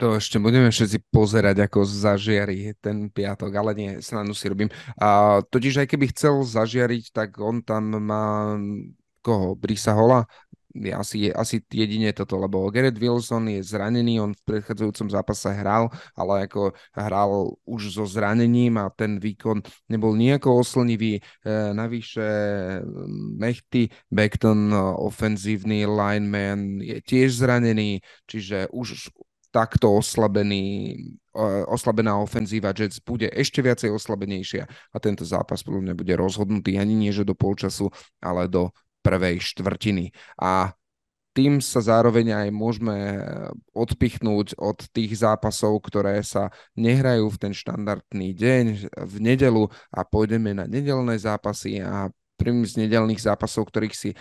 To 0.00 0.16
ešte 0.16 0.40
budeme 0.40 0.72
všetci 0.72 1.12
pozerať, 1.12 1.68
ako 1.68 1.84
zažiari 1.84 2.72
ten 2.80 3.12
piatok, 3.12 3.52
ale 3.52 3.70
nie, 3.76 3.90
snadno 4.00 4.32
si 4.32 4.48
robím. 4.48 4.72
A 4.96 5.42
totiž 5.44 5.84
aj 5.84 5.88
keby 5.92 6.08
chcel 6.16 6.40
zažiariť, 6.40 7.12
tak 7.12 7.36
on 7.36 7.60
tam 7.60 8.00
má 8.00 8.56
koho? 9.20 9.52
Brisa 9.52 9.92
Hola? 9.92 10.24
Asi, 10.94 11.32
asi 11.34 11.62
jedine 11.66 12.12
toto, 12.12 12.38
lebo 12.38 12.70
Garrett 12.70 12.98
Wilson 12.98 13.48
je 13.50 13.60
zranený, 13.62 14.22
on 14.22 14.32
v 14.34 14.42
predchádzajúcom 14.46 15.08
zápase 15.10 15.50
hral, 15.50 15.90
ale 16.14 16.46
ako 16.46 16.72
hral 16.94 17.58
už 17.66 17.98
so 17.98 18.06
zranením 18.06 18.78
a 18.78 18.90
ten 18.94 19.18
výkon 19.18 19.62
nebol 19.90 20.14
nejako 20.14 20.62
oslnivý. 20.62 21.18
E, 21.18 21.22
navyše 21.74 22.26
Mechty 23.38 23.90
Beckton, 24.10 24.70
ofenzívny 24.98 25.86
lineman, 25.86 26.78
je 26.78 27.02
tiež 27.02 27.42
zranený, 27.42 28.00
čiže 28.30 28.70
už 28.70 29.10
takto 29.50 29.98
oslabený, 29.98 30.94
oslabená 31.66 32.18
ofenzíva 32.22 32.70
Jets 32.70 33.02
bude 33.02 33.26
ešte 33.34 33.58
viacej 33.62 33.90
oslabenejšia 33.90 34.62
a 34.66 34.96
tento 35.02 35.26
zápas 35.26 35.66
podľa 35.66 35.90
mňa 35.90 35.94
bude 35.98 36.14
rozhodnutý 36.14 36.78
ani 36.78 36.94
nie, 36.94 37.10
že 37.10 37.26
do 37.26 37.34
polčasu, 37.34 37.90
ale 38.22 38.46
do 38.46 38.70
prvej 39.00 39.40
štvrtiny. 39.40 40.12
A 40.40 40.72
tým 41.30 41.62
sa 41.62 41.78
zároveň 41.78 42.34
aj 42.34 42.48
môžeme 42.50 43.22
odpichnúť 43.70 44.58
od 44.58 44.82
tých 44.90 45.22
zápasov, 45.22 45.78
ktoré 45.86 46.20
sa 46.26 46.50
nehrajú 46.74 47.30
v 47.30 47.40
ten 47.40 47.52
štandardný 47.54 48.34
deň 48.34 48.64
v 48.90 49.14
nedelu 49.22 49.70
a 49.94 50.02
pôjdeme 50.02 50.58
na 50.58 50.66
nedelné 50.66 51.14
zápasy 51.16 51.78
a 51.80 52.10
Prvým 52.40 52.64
z 52.64 52.80
nedelných 52.80 53.20
zápasov, 53.20 53.68
ktorých 53.68 53.92
si 53.92 54.16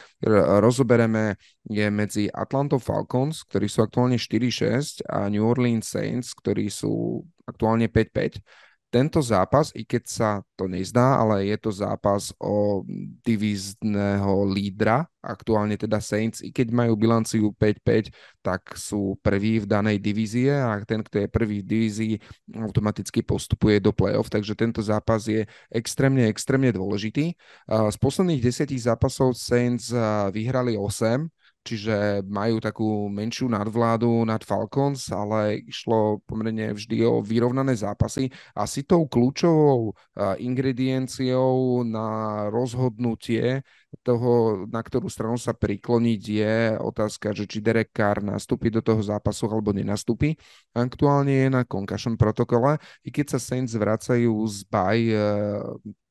rozobereme, 0.59 1.39
je 1.71 1.87
medzi 1.87 2.27
Atlantou 2.27 2.75
Falcons, 2.75 3.47
ktorí 3.47 3.71
sú 3.71 3.79
aktuálne 3.79 4.19
4-6 4.19 5.07
a 5.07 5.31
New 5.31 5.47
Orleans 5.47 5.87
Saints, 5.87 6.35
ktorí 6.35 6.67
sú 6.67 7.23
aktuálne 7.47 7.87
5-5 7.87 8.43
tento 8.89 9.21
zápas, 9.21 9.69
i 9.77 9.85
keď 9.85 10.03
sa 10.09 10.29
to 10.57 10.65
nezdá, 10.65 11.21
ale 11.21 11.45
je 11.45 11.57
to 11.61 11.69
zápas 11.69 12.33
o 12.41 12.81
divízneho 13.21 14.49
lídra, 14.49 15.05
aktuálne 15.21 15.77
teda 15.77 16.01
Saints, 16.01 16.41
i 16.41 16.49
keď 16.49 16.73
majú 16.73 16.97
bilanciu 16.97 17.53
5-5, 17.53 18.09
tak 18.41 18.73
sú 18.73 19.13
prví 19.21 19.61
v 19.61 19.69
danej 19.69 20.01
divízie 20.01 20.51
a 20.57 20.81
ten, 20.83 21.05
kto 21.05 21.23
je 21.23 21.27
prvý 21.29 21.61
v 21.61 21.69
divízii, 21.69 22.13
automaticky 22.57 23.21
postupuje 23.21 23.77
do 23.77 23.93
play-off, 23.93 24.33
takže 24.33 24.57
tento 24.57 24.81
zápas 24.81 25.21
je 25.29 25.45
extrémne, 25.69 26.25
extrémne 26.25 26.73
dôležitý. 26.73 27.37
Z 27.69 27.97
posledných 28.01 28.41
desiatich 28.41 28.83
zápasov 28.83 29.37
Saints 29.37 29.93
vyhrali 30.33 30.75
8, 30.75 31.29
čiže 31.69 32.25
majú 32.25 32.57
takú 32.57 33.05
menšiu 33.13 33.45
nadvládu 33.45 34.25
nad 34.25 34.41
Falcons, 34.41 35.13
ale 35.13 35.61
išlo 35.69 36.17
pomerne 36.25 36.73
vždy 36.73 37.05
o 37.05 37.21
vyrovnané 37.21 37.77
zápasy. 37.77 38.33
Asi 38.57 38.81
tou 38.81 39.05
kľúčovou 39.05 39.93
ingredienciou 40.41 41.85
na 41.85 42.09
rozhodnutie 42.49 43.61
toho, 44.01 44.65
na 44.65 44.81
ktorú 44.81 45.05
stranu 45.05 45.37
sa 45.37 45.53
prikloniť, 45.53 46.21
je 46.25 46.57
otázka, 46.81 47.37
že 47.37 47.45
či 47.45 47.61
Derek 47.61 47.93
Carr 47.93 48.25
nastúpi 48.25 48.73
do 48.73 48.81
toho 48.81 49.05
zápasu 49.05 49.45
alebo 49.45 49.69
nenastúpi. 49.69 50.33
Aktuálne 50.73 51.45
je 51.45 51.49
na 51.53 51.61
concussion 51.65 52.17
protokole, 52.17 52.81
i 53.05 53.13
keď 53.13 53.37
sa 53.37 53.39
Saints 53.41 53.77
vracajú 53.77 54.33
z 54.49 54.57
baj 54.65 54.99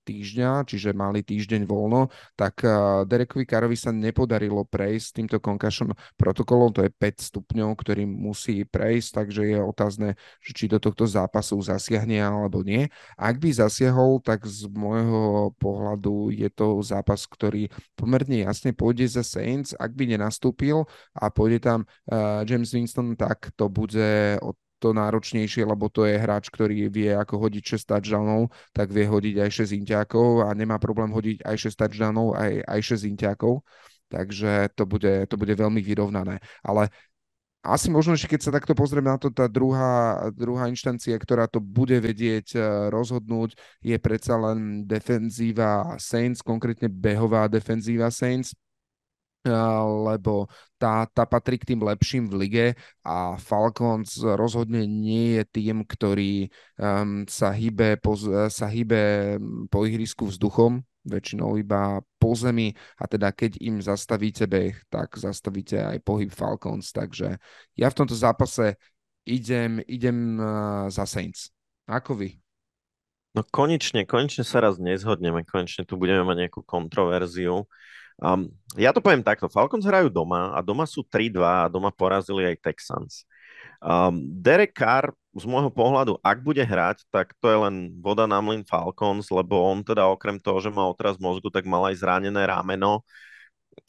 týždňa, 0.09 0.65
čiže 0.65 0.97
mali 0.97 1.21
týždeň 1.21 1.69
voľno, 1.69 2.09
tak 2.33 2.65
eh, 2.65 2.73
Derekovi 3.05 3.45
Karovi 3.45 3.77
sa 3.77 3.93
nepodarilo 3.93 4.65
prejsť 4.65 5.09
týmto 5.21 5.37
concussion 5.45 5.93
protokolom, 6.17 6.73
to 6.73 6.89
je 6.89 6.91
5 6.97 7.29
stupňov, 7.29 7.77
ktorý 7.77 8.09
musí 8.09 8.65
prejsť, 8.65 9.09
takže 9.21 9.43
je 9.45 9.59
otázne, 9.61 10.09
či 10.41 10.65
do 10.65 10.81
tohto 10.81 11.05
zápasu 11.05 11.61
zasiahne 11.61 12.17
alebo 12.25 12.65
nie. 12.65 12.89
Ak 13.21 13.37
by 13.37 13.53
zasiahol, 13.53 14.25
tak 14.25 14.49
z 14.49 14.65
môjho 14.73 15.53
pohľadu 15.61 16.33
je 16.33 16.49
to 16.49 16.81
zápas, 16.81 17.29
ktorý 17.29 17.69
pomerne 17.99 18.47
jasne 18.47 18.73
pôjde 18.73 19.05
za 19.11 19.27
Saints. 19.27 19.75
Ak 19.77 19.93
by 19.93 20.15
nenastúpil 20.15 20.87
a 21.13 21.29
pôjde 21.29 21.59
tam 21.61 21.81
uh, 21.85 22.47
James 22.47 22.71
Winston, 22.73 23.19
tak 23.19 23.51
to 23.59 23.67
bude 23.69 24.39
od 24.41 24.57
to 24.79 24.95
náročnejšie, 24.95 25.67
lebo 25.67 25.91
to 25.91 26.07
je 26.07 26.17
hráč, 26.17 26.49
ktorý 26.49 26.89
vie 26.89 27.11
ako 27.13 27.47
hodiť 27.47 27.79
6 27.79 27.91
touchdownov, 27.91 28.55
tak 28.71 28.95
vie 28.95 29.05
hodiť 29.05 29.35
aj 29.43 29.51
6 29.67 29.79
intiakov 29.79 30.47
a 30.47 30.55
nemá 30.55 30.79
problém 30.79 31.11
hodiť 31.11 31.43
aj 31.43 31.57
6 31.69 31.75
touchdownov, 31.75 32.39
aj, 32.39 32.53
aj 32.65 32.81
6 32.95 33.11
intiakov. 33.11 33.67
Takže 34.09 34.73
to 34.73 34.89
bude, 34.89 35.29
to 35.29 35.37
bude 35.37 35.53
veľmi 35.53 35.85
vyrovnané. 35.85 36.41
Ale 36.65 36.89
asi 37.61 37.91
možno, 37.91 38.17
že 38.17 38.31
keď 38.31 38.41
sa 38.41 38.55
takto 38.55 38.73
pozrieme 38.73 39.11
na 39.11 39.19
to, 39.19 39.29
tá 39.35 39.51
druhá, 39.51 40.31
druhá 40.33 40.71
inštancia, 40.71 41.19
ktorá 41.19 41.51
to 41.51 41.59
bude 41.59 41.99
vedieť 41.99 42.57
eh, 42.57 42.63
rozhodnúť, 42.89 43.59
je 43.83 43.97
predsa 43.99 44.39
len 44.39 44.87
defenzíva 44.87 45.99
Saints, 46.01 46.41
konkrétne 46.41 46.89
behová 46.89 47.51
defenzíva 47.51 48.09
Saints 48.09 48.55
lebo 49.47 50.51
tá, 50.79 51.07
tá 51.07 51.25
patrí 51.27 51.59
k 51.59 51.75
tým 51.75 51.81
lepším 51.83 52.27
v 52.27 52.35
lige 52.43 52.67
a 53.07 53.39
Falcons 53.39 54.19
rozhodne 54.19 54.83
nie 54.87 55.39
je 55.39 55.43
tým, 55.47 55.87
ktorý 55.87 56.51
um, 56.79 57.23
sa, 57.27 57.55
hýbe 57.55 57.99
po, 58.03 58.19
sa 58.51 58.67
hýbe 58.67 59.37
po 59.71 59.87
ihrisku 59.87 60.27
vzduchom, 60.27 60.83
väčšinou 61.07 61.57
iba 61.57 62.03
po 62.19 62.35
zemi 62.35 62.75
a 62.99 63.05
teda 63.07 63.31
keď 63.33 63.63
im 63.63 63.79
zastavíte 63.79 64.51
beh, 64.51 64.91
tak 64.91 65.15
zastavíte 65.17 65.81
aj 65.81 65.99
pohyb 66.03 66.31
Falcons, 66.35 66.91
takže 66.91 67.39
ja 67.79 67.87
v 67.89 67.97
tomto 67.97 68.19
zápase 68.19 68.75
idem, 69.25 69.81
idem 69.87 70.41
uh, 70.41 70.91
za 70.91 71.07
Saints. 71.07 71.55
Ako 71.89 72.19
vy? 72.19 72.37
No 73.37 73.45
konečne, 73.45 74.03
konečne 74.09 74.43
sa 74.43 74.59
raz 74.65 74.81
nezhodneme, 74.81 75.45
konečne 75.45 75.85
tu 75.85 75.95
budeme 76.01 76.25
mať 76.25 76.49
nejakú 76.49 76.61
kontroverziu. 76.65 77.69
Um, 78.19 78.51
ja 78.75 78.91
to 78.91 78.99
poviem 78.99 79.23
takto. 79.23 79.47
Falcons 79.47 79.87
hrajú 79.87 80.11
doma 80.11 80.51
a 80.55 80.59
doma 80.59 80.85
sú 80.85 81.07
3-2 81.07 81.39
a 81.43 81.71
doma 81.71 81.95
porazili 81.95 82.45
aj 82.51 82.63
Texans. 82.63 83.23
Um, 83.79 84.27
Derek 84.43 84.75
Carr 84.75 85.15
z 85.39 85.47
môjho 85.47 85.71
pohľadu, 85.71 86.19
ak 86.19 86.43
bude 86.43 86.63
hrať, 86.67 87.07
tak 87.15 87.31
to 87.39 87.47
je 87.47 87.59
len 87.63 87.95
voda 88.03 88.27
na 88.27 88.43
mlin 88.43 88.67
Falcons, 88.67 89.31
lebo 89.31 89.63
on 89.63 89.87
teda 89.87 90.11
okrem 90.11 90.43
toho, 90.43 90.59
že 90.59 90.75
má 90.75 90.83
otraz 90.83 91.15
mozgu, 91.15 91.47
tak 91.47 91.63
mal 91.63 91.87
aj 91.87 92.03
zranené 92.03 92.43
rameno 92.43 93.07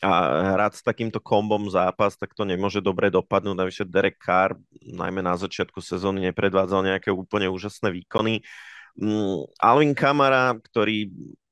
a 0.05 0.11
hrať 0.53 0.79
s 0.79 0.85
takýmto 0.85 1.17
kombom 1.17 1.65
zápas, 1.73 2.13
tak 2.13 2.37
to 2.37 2.45
nemôže 2.45 2.79
dobre 2.85 3.09
dopadnúť. 3.09 3.57
Navyše 3.57 3.83
Derek 3.89 4.21
Carr 4.21 4.53
najmä 4.85 5.25
na 5.25 5.33
začiatku 5.33 5.81
sezóny 5.81 6.21
nepredvádzal 6.29 6.85
nejaké 6.85 7.09
úplne 7.09 7.49
úžasné 7.49 7.89
výkony. 7.89 8.45
Um, 8.93 9.49
Alvin 9.57 9.97
Kamara, 9.97 10.53
ktorý 10.69 11.09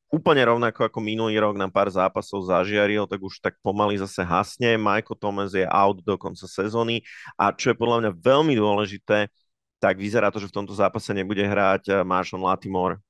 úplne 0.08 0.40
rovnako 0.48 0.88
ako 0.88 1.00
minulý 1.04 1.36
rok 1.40 1.60
nám 1.60 1.72
pár 1.72 1.92
zápasov 1.92 2.48
zažiaril, 2.48 3.04
tak 3.08 3.20
už 3.20 3.44
tak 3.44 3.60
pomaly 3.60 4.00
zase 4.00 4.24
hasne. 4.24 4.80
Michael 4.80 5.20
Thomas 5.20 5.52
je 5.52 5.68
out 5.68 6.00
do 6.00 6.16
konca 6.16 6.48
sezóny 6.48 7.04
a 7.36 7.52
čo 7.52 7.72
je 7.72 7.80
podľa 7.80 7.98
mňa 8.08 8.12
veľmi 8.16 8.54
dôležité, 8.56 9.28
tak 9.78 10.00
vyzerá 10.00 10.34
to, 10.34 10.42
že 10.42 10.50
v 10.50 10.58
tomto 10.64 10.74
zápase 10.74 11.12
nebude 11.14 11.44
hrať 11.44 11.84
eh, 11.92 11.96
Marshall 12.02 12.44
Latimore 12.44 13.04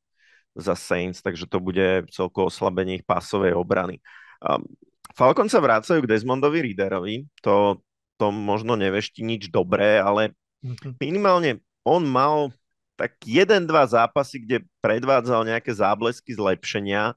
za 0.57 0.74
Saints, 0.74 1.22
takže 1.22 1.45
to 1.45 1.61
bude 1.61 2.10
celkovo 2.10 2.49
oslabenie 2.49 2.99
ich 2.99 3.06
pasovej 3.06 3.53
obrany. 3.53 4.02
Um, 4.41 4.65
Falcon 5.14 5.49
sa 5.53 5.61
vracajú 5.61 6.02
k 6.02 6.10
Desmondovi 6.10 6.65
Readerovi, 6.65 7.30
to, 7.45 7.82
to 8.18 8.34
možno 8.34 8.74
nevešti 8.74 9.22
nič 9.22 9.53
dobré, 9.53 10.02
ale 10.02 10.34
mhm. 10.65 10.98
minimálne 10.98 11.61
on 11.86 12.03
mal 12.10 12.49
tak 12.98 13.14
jeden, 13.22 13.69
dva 13.69 13.86
zápasy, 13.86 14.41
kde 14.41 14.65
predvádzal 14.82 15.45
nejaké 15.45 15.69
záblesky 15.69 16.34
zlepšenia 16.34 17.14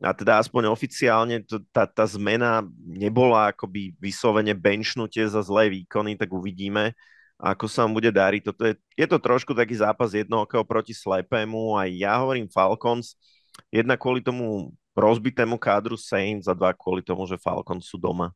a 0.00 0.10
teda 0.16 0.40
aspoň 0.40 0.72
oficiálne 0.72 1.44
to, 1.44 1.60
tá, 1.74 1.84
tá 1.84 2.08
zmena 2.08 2.64
nebola 2.80 3.52
akoby 3.52 3.92
vyslovene 4.00 4.56
benchnutie 4.56 5.28
za 5.28 5.44
zlé 5.44 5.68
výkony, 5.68 6.16
tak 6.16 6.32
uvidíme, 6.32 6.96
ako 7.36 7.68
sa 7.68 7.84
vám 7.84 7.92
bude 7.98 8.08
dariť. 8.08 8.42
Toto 8.48 8.62
je, 8.64 8.78
je 8.96 9.06
to 9.10 9.20
trošku 9.20 9.52
taký 9.52 9.76
zápas 9.76 10.16
jednoho 10.16 10.48
proti 10.64 10.96
slepému 10.96 11.76
a 11.76 11.84
ja 11.84 12.16
hovorím 12.16 12.48
Falcons, 12.48 13.18
jedna 13.68 14.00
kvôli 14.00 14.24
tomu 14.24 14.72
rozbitému 14.96 15.60
kádru 15.60 16.00
Saints 16.00 16.48
a 16.48 16.56
dva 16.56 16.72
kvôli 16.72 17.04
tomu, 17.04 17.28
že 17.28 17.36
Falcons 17.36 17.84
sú 17.84 18.00
doma. 18.00 18.32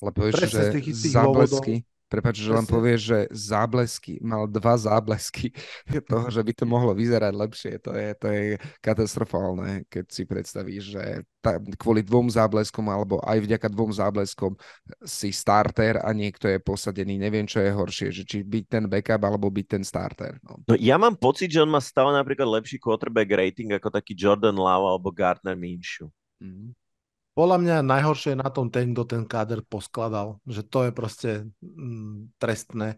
Ale 0.00 0.10
povieš, 0.10 0.50
že 0.50 0.82
záblesky, 1.12 1.84
Prepač, 2.04 2.44
že 2.44 2.52
len 2.52 2.68
povieš, 2.68 3.00
že 3.00 3.18
záblesky, 3.32 4.20
mal 4.20 4.44
dva 4.44 4.76
záblesky 4.76 5.50
toho, 6.10 6.28
že 6.28 6.44
by 6.44 6.52
to 6.52 6.64
mohlo 6.68 6.92
vyzerať 6.92 7.32
lepšie. 7.32 7.72
To 7.80 7.90
je, 7.96 8.08
to 8.14 8.26
je 8.28 8.42
katastrofálne, 8.84 9.88
keď 9.88 10.04
si 10.12 10.22
predstavíš, 10.28 10.84
že 10.94 11.04
tá, 11.40 11.56
kvôli 11.80 12.04
dvom 12.04 12.28
zábleskom 12.28 12.84
alebo 12.92 13.20
aj 13.24 13.40
vďaka 13.44 13.68
dvom 13.72 13.92
zábleskom 13.92 14.52
si 15.04 15.32
starter 15.32 16.00
a 16.00 16.12
niekto 16.12 16.48
je 16.48 16.60
posadený. 16.60 17.16
Neviem, 17.16 17.48
čo 17.48 17.64
je 17.64 17.72
horšie, 17.72 18.08
že 18.12 18.22
či 18.28 18.44
byť 18.44 18.64
ten 18.68 18.84
backup 18.84 19.20
alebo 19.24 19.48
byť 19.48 19.66
ten 19.66 19.82
starter. 19.82 20.36
No. 20.44 20.60
no 20.68 20.74
ja 20.76 21.00
mám 21.00 21.16
pocit, 21.16 21.52
že 21.52 21.64
on 21.64 21.72
má 21.72 21.80
stále 21.80 22.12
napríklad 22.12 22.46
lepší 22.60 22.76
quarterback 22.76 23.32
rating 23.32 23.72
ako 23.72 23.88
taký 23.88 24.12
Jordan 24.12 24.56
Love 24.56 24.86
alebo 24.96 25.08
Gardner 25.08 25.56
Minshew. 25.56 26.12
Mm-hmm. 26.40 26.83
Podľa 27.34 27.58
mňa 27.58 27.76
najhoršie 27.82 28.38
je 28.38 28.42
na 28.42 28.50
tom 28.50 28.70
ten, 28.70 28.94
kto 28.94 29.02
ten 29.10 29.22
káder 29.26 29.58
poskladal, 29.66 30.38
že 30.46 30.62
to 30.62 30.86
je 30.86 30.92
proste 30.94 31.30
mm, 31.58 32.38
trestné. 32.38 32.94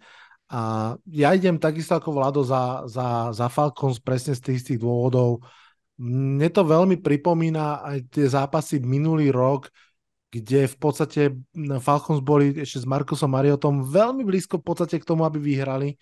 A 0.52 0.94
ja 1.08 1.32
idem 1.32 1.56
takisto 1.56 1.96
ako 1.96 2.14
Vlado 2.14 2.44
za, 2.44 2.84
za, 2.86 3.32
za 3.32 3.48
Falcons 3.48 3.98
presne 3.98 4.36
z 4.36 4.44
tých 4.44 4.56
istých 4.62 4.84
dôvodov. 4.84 5.40
Mne 5.96 6.52
to 6.52 6.62
veľmi 6.68 7.00
pripomína 7.00 7.80
aj 7.82 7.98
tie 8.12 8.28
zápasy 8.28 8.84
minulý 8.84 9.32
rok, 9.32 9.72
kde 10.28 10.68
v 10.68 10.76
podstate 10.76 11.32
mm, 11.32 11.80
Falcons 11.80 12.20
boli 12.20 12.52
ešte 12.60 12.84
s 12.84 12.86
Markusom 12.86 13.32
Mariotom 13.32 13.88
veľmi 13.88 14.20
blízko 14.20 14.60
v 14.60 14.66
podstate 14.68 15.00
k 15.00 15.08
tomu, 15.08 15.24
aby 15.24 15.40
vyhrali. 15.40 15.96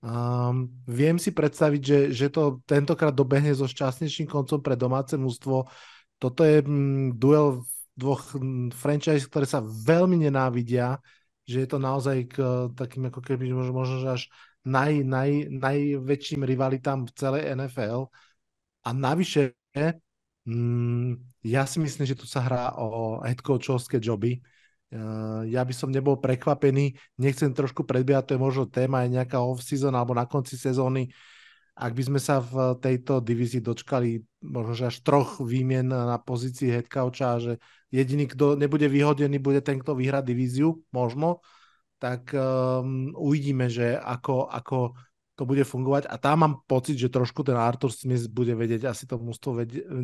Um, 0.00 0.72
viem 0.88 1.20
si 1.20 1.28
predstaviť, 1.28 1.80
že, 1.84 2.00
že 2.08 2.26
to 2.32 2.64
tentokrát 2.64 3.12
dobehne 3.12 3.52
so 3.52 3.68
šťastnejším 3.68 4.32
koncom 4.32 4.64
pre 4.64 4.80
domáce 4.80 5.12
mústvo 5.20 5.68
toto 6.18 6.44
je 6.44 6.64
mm, 6.64 7.16
duel 7.20 7.64
dvoch 7.96 8.36
mm, 8.36 8.72
franchise, 8.76 9.24
ktoré 9.28 9.48
sa 9.48 9.64
veľmi 9.64 10.20
nenávidia. 10.20 11.00
že 11.46 11.62
je 11.62 11.68
to 11.70 11.78
naozaj 11.78 12.26
k 12.26 12.42
takým 12.74 13.06
ako 13.06 13.22
keby 13.22 13.46
možno, 13.54 13.86
až 14.10 14.26
naj, 14.66 15.06
naj, 15.06 15.46
najväčším 15.46 16.42
rivalitám 16.42 17.06
v 17.06 17.14
celej 17.14 17.42
NFL. 17.54 18.10
A 18.82 18.90
navyše, 18.90 19.54
mm, 20.42 21.22
ja 21.46 21.62
si 21.70 21.78
myslím, 21.78 22.06
že 22.06 22.18
tu 22.18 22.26
sa 22.26 22.42
hrá 22.42 22.74
o 22.82 23.22
head 23.22 23.38
coachovské 23.38 24.02
joby. 24.02 24.42
Uh, 24.86 25.42
ja 25.50 25.66
by 25.66 25.74
som 25.74 25.90
nebol 25.90 26.18
prekvapený, 26.22 26.94
nechcem 27.18 27.50
trošku 27.50 27.82
predbiehať, 27.82 28.22
to 28.22 28.34
je 28.38 28.42
možno 28.42 28.70
téma 28.70 29.02
aj 29.02 29.18
nejaká 29.18 29.38
off-season 29.42 29.90
alebo 29.90 30.14
na 30.14 30.30
konci 30.30 30.54
sezóny, 30.54 31.10
ak 31.76 31.92
by 31.92 32.02
sme 32.08 32.20
sa 32.20 32.40
v 32.40 32.80
tejto 32.80 33.20
divízii 33.20 33.60
dočkali 33.60 34.24
možno 34.40 34.72
že 34.72 34.88
až 34.88 34.96
troch 35.04 35.44
výmien 35.44 35.84
na 35.84 36.16
pozícii 36.16 36.72
head 36.72 36.88
coacha, 36.88 37.36
že 37.36 37.52
jediný, 37.92 38.24
kto 38.24 38.56
nebude 38.56 38.88
vyhodený, 38.88 39.36
bude 39.36 39.60
ten, 39.60 39.76
kto 39.76 39.92
vyhrá 39.92 40.24
divíziu, 40.24 40.80
možno, 40.88 41.44
tak 42.00 42.32
um, 42.32 43.12
uvidíme, 43.12 43.68
že 43.68 43.92
ako, 43.92 44.48
ako 44.48 44.96
to 45.36 45.44
bude 45.44 45.68
fungovať. 45.68 46.08
A 46.08 46.16
tam 46.16 46.36
mám 46.40 46.54
pocit, 46.64 46.96
že 46.96 47.12
trošku 47.12 47.44
ten 47.44 47.60
Arthur 47.60 47.92
Smith 47.92 48.24
bude 48.32 48.56
vedieť 48.56 48.88
asi 48.88 49.04
to 49.04 49.20
mústvo 49.20 49.52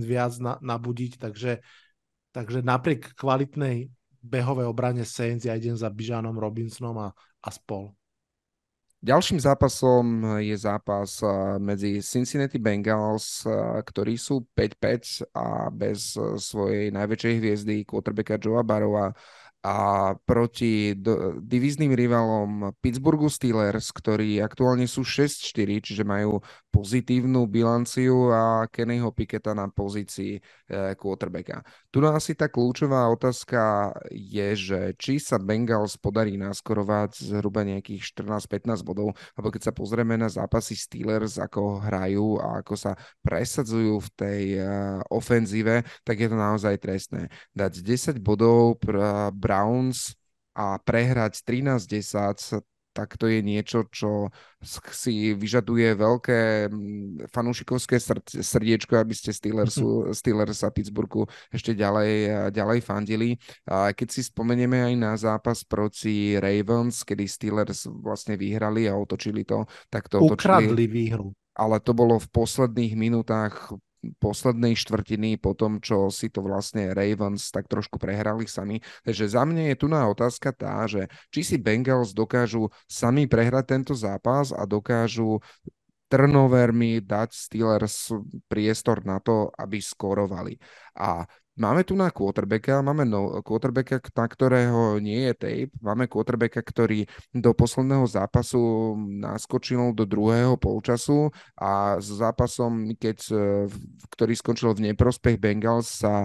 viac 0.04 0.32
na, 0.36 0.60
nabudiť, 0.60 1.16
takže, 1.16 1.64
takže 2.36 2.60
napriek 2.60 3.16
kvalitnej 3.16 3.88
behovej 4.22 4.68
obrane 4.68 5.08
Saints 5.08 5.48
ja 5.48 5.56
idem 5.56 5.74
za 5.74 5.88
Bižanom 5.88 6.36
Robinsonom 6.36 6.96
a, 7.00 7.08
a 7.42 7.48
spol. 7.48 7.96
Ďalším 9.02 9.42
zápasom 9.42 10.38
je 10.38 10.54
zápas 10.54 11.26
medzi 11.58 11.98
Cincinnati 12.06 12.62
Bengals, 12.62 13.42
ktorí 13.82 14.14
sú 14.14 14.46
5-5 14.54 15.26
a 15.34 15.74
bez 15.74 16.14
svojej 16.38 16.94
najväčšej 16.94 17.34
hviezdy 17.42 17.76
quarterbacka 17.82 18.38
Joea 18.38 18.62
Barova 18.62 19.10
a 19.62 19.78
proti 20.22 20.94
do, 20.94 21.34
divíznym 21.42 21.98
rivalom 21.98 22.70
Pittsburghu 22.78 23.26
Steelers, 23.26 23.90
ktorí 23.90 24.38
aktuálne 24.38 24.86
sú 24.86 25.02
6-4, 25.02 25.82
čiže 25.82 26.06
majú 26.06 26.38
pozitívnu 26.72 27.44
bilanciu 27.44 28.32
a 28.32 28.64
Kennyho 28.64 29.12
Piketa 29.12 29.52
na 29.52 29.68
pozícii 29.68 30.40
e, 30.40 30.40
quarterbacka. 30.96 31.60
Tu 31.92 32.00
asi 32.00 32.32
tá 32.32 32.48
kľúčová 32.48 33.04
otázka 33.12 33.92
je, 34.08 34.48
že 34.56 34.80
či 34.96 35.20
sa 35.20 35.36
Bengals 35.36 36.00
podarí 36.00 36.40
naskorovať 36.40 37.28
zhruba 37.28 37.60
nejakých 37.68 38.16
14-15 38.16 38.80
bodov, 38.80 39.12
alebo 39.36 39.52
keď 39.52 39.68
sa 39.68 39.72
pozrieme 39.76 40.16
na 40.16 40.32
zápasy 40.32 40.72
Steelers, 40.72 41.36
ako 41.36 41.84
hrajú 41.84 42.40
a 42.40 42.64
ako 42.64 42.74
sa 42.74 42.96
presadzujú 43.20 44.00
v 44.00 44.08
tej 44.16 44.42
uh, 44.56 44.64
ofenzíve, 45.12 45.84
tak 46.02 46.16
je 46.24 46.28
to 46.32 46.36
naozaj 46.40 46.80
trestné. 46.80 47.28
Dať 47.52 47.84
10 47.84 48.24
bodov 48.24 48.80
Browns 49.36 50.16
a 50.56 50.80
prehrať 50.80 51.44
13-10, 51.44 52.71
tak 52.92 53.16
to 53.16 53.26
je 53.26 53.40
niečo, 53.40 53.88
čo 53.88 54.28
si 54.92 55.32
vyžaduje 55.32 55.96
veľké 55.96 56.68
mm, 56.68 57.32
fanúšikovské 57.32 57.98
srdiečko, 58.40 59.00
aby 59.00 59.14
ste 59.16 59.32
Steelersu, 59.32 60.08
mhm. 60.08 60.14
Steelers 60.14 60.60
a 60.62 60.70
Pittsburghu 60.70 61.26
ešte 61.50 61.72
ďalej, 61.72 62.52
ďalej 62.52 62.78
fandili. 62.84 63.40
A 63.66 63.90
keď 63.96 64.08
si 64.12 64.22
spomenieme 64.28 64.80
aj 64.80 64.94
na 64.94 65.12
zápas 65.16 65.64
proti 65.64 66.36
Ravens, 66.36 67.02
kedy 67.02 67.24
Steelers 67.24 67.88
vlastne 67.88 68.36
vyhrali 68.36 68.86
a 68.86 68.94
otočili 68.94 69.42
to, 69.42 69.64
tak 69.88 70.12
to 70.12 70.20
otočili. 70.20 70.36
Ukradli 70.36 70.86
výhru 70.86 71.32
ale 71.52 71.84
to 71.84 71.92
bolo 71.92 72.16
v 72.16 72.28
posledných 72.32 72.96
minútach 72.96 73.76
poslednej 74.18 74.74
štvrtiny 74.74 75.38
po 75.38 75.54
tom, 75.54 75.78
čo 75.78 76.10
si 76.10 76.26
to 76.26 76.42
vlastne 76.42 76.90
Ravens 76.90 77.54
tak 77.54 77.70
trošku 77.70 78.02
prehrali 78.02 78.50
sami. 78.50 78.82
Takže 79.06 79.30
za 79.30 79.46
mňa 79.46 79.72
je 79.72 79.76
tu 79.78 79.86
na 79.86 80.04
otázka 80.10 80.50
tá, 80.50 80.84
že 80.90 81.06
či 81.30 81.46
si 81.46 81.56
Bengals 81.58 82.10
dokážu 82.10 82.68
sami 82.90 83.30
prehrať 83.30 83.64
tento 83.78 83.94
zápas 83.94 84.50
a 84.50 84.66
dokážu 84.66 85.38
turnovermi 86.12 87.00
dať 87.00 87.30
Steelers 87.32 88.12
priestor 88.44 89.00
na 89.08 89.16
to, 89.16 89.48
aby 89.56 89.80
skorovali. 89.80 90.60
A 90.92 91.24
Máme 91.52 91.84
tu 91.84 91.92
na 91.92 92.08
quarterbacka, 92.08 92.80
máme 92.80 93.04
no, 93.04 93.44
quarterbacka, 93.44 94.00
na 94.16 94.24
ktorého 94.24 94.96
nie 95.04 95.28
je 95.28 95.32
tape, 95.36 95.72
máme 95.84 96.08
quarterbacka, 96.08 96.64
ktorý 96.64 97.04
do 97.28 97.52
posledného 97.52 98.08
zápasu 98.08 98.96
naskočil 98.96 99.92
do 99.92 100.08
druhého 100.08 100.56
polčasu 100.56 101.28
a 101.60 102.00
s 102.00 102.08
zápasom, 102.08 102.96
keď, 102.96 103.18
e, 103.36 103.44
ktorý 104.16 104.32
skončil 104.32 104.72
v 104.72 104.92
neprospech 104.92 105.36
Bengals, 105.36 106.00
sa 106.00 106.24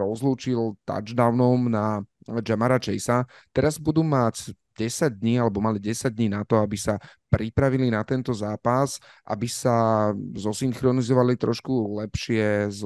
rozlúčil 0.00 0.80
touchdownom 0.88 1.68
na 1.68 2.00
Jamara 2.40 2.80
Chasea. 2.80 3.28
Teraz 3.52 3.76
budú 3.76 4.00
mať 4.00 4.56
10 4.78 5.18
dní, 5.18 5.42
alebo 5.42 5.58
mali 5.58 5.82
10 5.82 6.14
dní 6.14 6.30
na 6.30 6.46
to, 6.46 6.62
aby 6.62 6.78
sa 6.78 7.02
pripravili 7.26 7.90
na 7.90 8.06
tento 8.06 8.30
zápas, 8.30 9.02
aby 9.26 9.50
sa 9.50 10.08
zosynchronizovali 10.38 11.34
trošku 11.34 11.98
lepšie 11.98 12.70
s, 12.70 12.80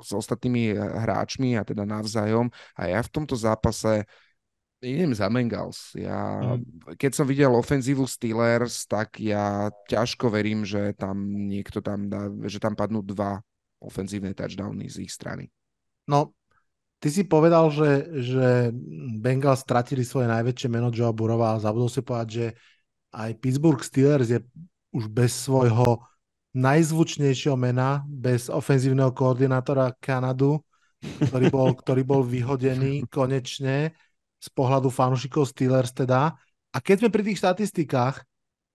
s 0.00 0.10
ostatnými 0.16 0.72
hráčmi 0.80 1.60
a 1.60 1.62
teda 1.62 1.84
navzájom. 1.84 2.48
A 2.80 2.88
ja 2.88 3.04
v 3.04 3.12
tomto 3.12 3.36
zápase 3.36 4.08
idem 4.80 5.12
za 5.12 5.28
Bengals. 5.32 5.92
Ja, 5.96 6.40
mm. 6.56 6.96
Keď 6.96 7.12
som 7.12 7.26
videl 7.28 7.52
ofenzívu 7.52 8.04
Steelers, 8.04 8.84
tak 8.84 9.20
ja 9.20 9.72
ťažko 9.88 10.28
verím, 10.28 10.64
že 10.64 10.92
tam 10.96 11.32
niekto 11.32 11.80
tam 11.80 12.08
dá, 12.12 12.28
že 12.48 12.60
tam 12.60 12.76
padnú 12.76 13.00
dva 13.00 13.40
ofenzívne 13.80 14.32
touchdowny 14.36 14.88
z 14.88 15.08
ich 15.08 15.12
strany. 15.12 15.48
No, 16.06 16.35
Ty 17.06 17.14
si 17.14 17.22
povedal, 17.22 17.70
že, 17.70 18.10
že 18.18 18.74
Bengals 19.22 19.62
stratili 19.62 20.02
svoje 20.02 20.26
najväčšie 20.26 20.66
meno 20.66 20.90
Joe 20.90 21.14
Burova 21.14 21.54
a 21.54 21.62
zabudol 21.62 21.86
si 21.86 22.02
povedať, 22.02 22.28
že 22.34 22.46
aj 23.14 23.30
Pittsburgh 23.38 23.78
Steelers 23.78 24.26
je 24.26 24.42
už 24.90 25.06
bez 25.14 25.30
svojho 25.30 26.02
najzvučnejšieho 26.50 27.54
mena, 27.54 28.02
bez 28.10 28.50
ofenzívneho 28.50 29.14
koordinátora 29.14 29.94
Kanadu, 30.02 30.66
ktorý 31.30 31.46
bol, 31.46 31.70
ktorý 31.86 32.02
bol 32.02 32.26
vyhodený 32.26 33.06
konečne 33.06 33.94
z 34.42 34.48
pohľadu 34.50 34.90
fanúšikov 34.90 35.46
Steelers 35.46 35.94
teda. 35.94 36.34
A 36.74 36.78
keď 36.82 37.06
sme 37.06 37.14
pri 37.14 37.22
tých 37.22 37.38
štatistikách, 37.38 38.26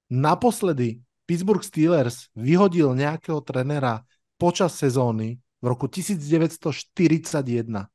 naposledy 0.07 1.03
Pittsburgh 1.27 1.67
Steelers 1.67 2.31
vyhodil 2.39 2.95
nejakého 2.95 3.43
trenera 3.43 4.07
počas 4.39 4.79
sezóny 4.79 5.35
v 5.59 5.65
roku 5.67 5.91
1941. 5.91 7.90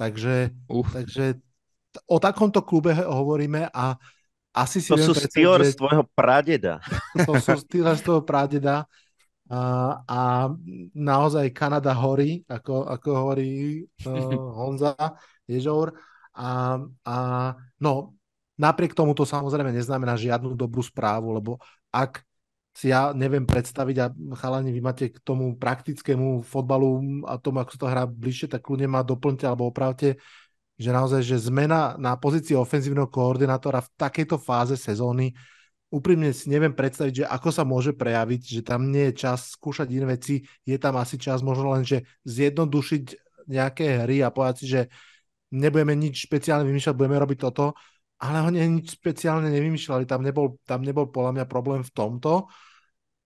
Takže, 0.00 0.56
takže 0.64 1.36
o 2.08 2.16
takomto 2.16 2.64
klube 2.64 2.96
hovoríme 2.96 3.68
a 3.68 4.00
asi 4.56 4.80
si 4.80 4.88
To 4.88 4.96
sú 4.96 5.12
Steelers 5.12 5.76
že... 5.76 5.78
tvojho 5.78 6.08
pradeda. 6.16 6.80
To 7.28 7.36
sú 7.36 7.60
Steelers 7.60 8.00
tvojho 8.00 8.24
pradeda 8.24 8.88
a, 9.50 9.60
a 10.06 10.20
naozaj 10.94 11.52
Kanada 11.52 11.90
horí, 11.92 12.46
ako, 12.46 12.86
ako 12.86 13.08
hovorí 13.12 13.82
uh, 14.06 14.32
Honza 14.62 14.94
Ježour. 15.44 15.92
A, 16.32 16.78
a 17.04 17.16
no, 17.82 18.14
napriek 18.56 18.94
tomu 18.96 19.12
to 19.12 19.28
samozrejme 19.28 19.74
neznamená 19.74 20.14
žiadnu 20.14 20.54
dobrú 20.54 20.80
správu, 20.80 21.34
lebo 21.34 21.52
ak 21.90 22.22
si 22.80 22.88
ja 22.88 23.12
neviem 23.12 23.44
predstaviť 23.44 23.96
a 24.00 24.06
chalani, 24.40 24.72
vy 24.72 24.80
máte 24.80 25.12
k 25.12 25.20
tomu 25.20 25.52
praktickému 25.60 26.40
fotbalu 26.40 27.20
a 27.28 27.36
tomu, 27.36 27.60
ako 27.60 27.76
sa 27.76 27.80
to 27.84 27.92
hrá 27.92 28.04
bližšie, 28.08 28.48
tak 28.48 28.64
kľudne 28.64 28.88
ma 28.88 29.04
doplňte 29.04 29.44
alebo 29.44 29.68
opravte, 29.68 30.16
že 30.80 30.88
naozaj, 30.88 31.20
že 31.20 31.36
zmena 31.44 32.00
na 32.00 32.16
pozícii 32.16 32.56
ofenzívneho 32.56 33.12
koordinátora 33.12 33.84
v 33.84 33.92
takejto 34.00 34.40
fáze 34.40 34.80
sezóny 34.80 35.36
úprimne 35.90 36.30
si 36.32 36.48
neviem 36.48 36.72
predstaviť, 36.72 37.12
že 37.12 37.24
ako 37.26 37.50
sa 37.52 37.66
môže 37.66 37.92
prejaviť, 37.92 38.40
že 38.40 38.60
tam 38.64 38.88
nie 38.88 39.10
je 39.10 39.26
čas 39.26 39.52
skúšať 39.58 39.90
iné 39.90 40.16
veci, 40.16 40.40
je 40.62 40.78
tam 40.78 40.96
asi 40.96 41.18
čas 41.18 41.42
možno 41.42 41.74
len, 41.74 41.84
že 41.84 42.06
zjednodušiť 42.24 43.04
nejaké 43.50 44.06
hry 44.06 44.22
a 44.22 44.30
povedať 44.30 44.56
si, 44.62 44.66
že 44.70 44.80
nebudeme 45.50 45.98
nič 45.98 46.30
špeciálne 46.30 46.62
vymýšľať, 46.62 46.94
budeme 46.94 47.18
robiť 47.18 47.38
toto, 47.42 47.74
ale 48.22 48.38
oni 48.46 48.80
nič 48.80 49.02
špeciálne 49.02 49.50
nevymýšľali, 49.50 50.06
tam 50.06 50.22
nebol, 50.22 50.62
tam 50.62 50.86
nebol 50.86 51.10
podľa 51.10 51.42
mňa 51.42 51.44
problém 51.50 51.82
v 51.82 51.92
tomto. 51.92 52.46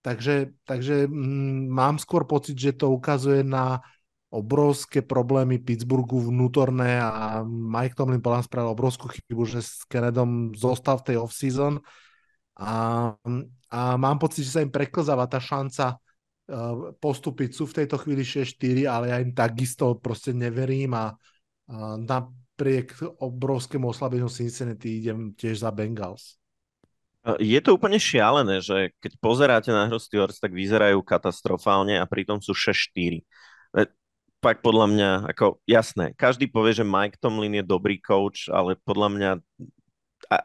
Takže, 0.05 0.53
takže 0.69 1.09
mm, 1.09 1.73
mám 1.73 1.97
skôr 1.97 2.29
pocit, 2.29 2.53
že 2.53 2.77
to 2.77 2.93
ukazuje 2.93 3.41
na 3.41 3.81
obrovské 4.29 5.01
problémy 5.01 5.63
Pittsburghu 5.63 6.29
vnútorné 6.29 7.01
a 7.01 7.41
Mike 7.47 7.97
Tomlin 7.97 8.21
podľa 8.21 8.45
spravil 8.45 8.75
obrovskú 8.75 9.09
chybu, 9.09 9.43
že 9.49 9.65
s 9.65 9.87
Kennedom 9.89 10.53
zostal 10.53 11.01
v 11.01 11.07
tej 11.09 11.17
off-season 11.23 11.79
a, 12.59 13.15
a 13.71 13.81
mám 13.95 14.19
pocit, 14.19 14.45
že 14.45 14.59
sa 14.59 14.65
im 14.67 14.75
preklzáva 14.75 15.31
tá 15.31 15.39
šanca 15.39 15.95
uh, 15.95 16.93
postúpiť. 16.99 17.55
Sú 17.55 17.71
v 17.71 17.83
tejto 17.83 17.95
chvíli 18.03 18.27
6-4, 18.27 18.91
ale 18.91 19.05
ja 19.15 19.23
im 19.23 19.31
takisto 19.31 20.03
proste 20.03 20.35
neverím 20.35 20.99
a, 20.99 21.15
a 21.71 21.95
na, 22.03 22.27
napriek 22.55 23.03
obrovskému 23.19 23.91
oslabeniu 23.91 24.31
Cincinnati 24.31 25.03
idem 25.03 25.35
tiež 25.35 25.67
za 25.67 25.75
Bengals. 25.75 26.39
Je 27.41 27.57
to 27.65 27.81
úplne 27.81 27.97
šialené, 27.97 28.61
že 28.61 28.93
keď 29.01 29.13
pozeráte 29.17 29.71
na 29.73 29.89
hru 29.89 29.97
Steelers, 29.97 30.37
tak 30.37 30.53
vyzerajú 30.53 31.01
katastrofálne 31.01 31.97
a 31.97 32.05
pritom 32.05 32.37
sú 32.45 32.53
6-4. 32.53 33.25
Pak 34.45 34.61
podľa 34.61 34.87
mňa, 34.93 35.11
ako 35.33 35.57
jasné, 35.65 36.13
každý 36.21 36.53
povie, 36.53 36.77
že 36.77 36.85
Mike 36.85 37.17
Tomlin 37.17 37.57
je 37.57 37.65
dobrý 37.65 37.97
coach, 37.97 38.53
ale 38.53 38.77
podľa 38.77 39.09
mňa 39.09 39.31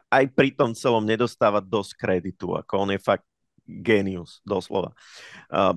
aj 0.08 0.24
pri 0.32 0.56
tom 0.56 0.72
celom 0.72 1.04
nedostáva 1.04 1.60
dosť 1.60 2.00
kreditu, 2.00 2.56
ako 2.56 2.88
on 2.88 2.90
je 2.96 3.00
fakt 3.00 3.28
genius, 3.68 4.40
doslova. 4.44 4.96
Uh, 5.52 5.76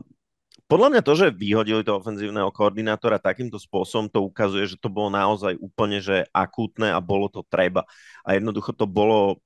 podľa 0.71 0.89
mňa 0.95 1.01
to, 1.03 1.13
že 1.19 1.35
vyhodili 1.35 1.83
toho 1.83 1.99
ofenzívneho 1.99 2.49
koordinátora 2.49 3.19
takýmto 3.19 3.59
spôsobom, 3.59 4.07
to 4.07 4.23
ukazuje, 4.23 4.71
že 4.71 4.79
to 4.79 4.87
bolo 4.87 5.11
naozaj 5.11 5.59
úplne 5.59 5.99
že 5.99 6.23
akútne 6.31 6.89
a 6.89 7.03
bolo 7.03 7.27
to 7.27 7.43
treba. 7.45 7.83
A 8.23 8.39
jednoducho 8.39 8.71
to 8.71 8.87
bolo 8.87 9.43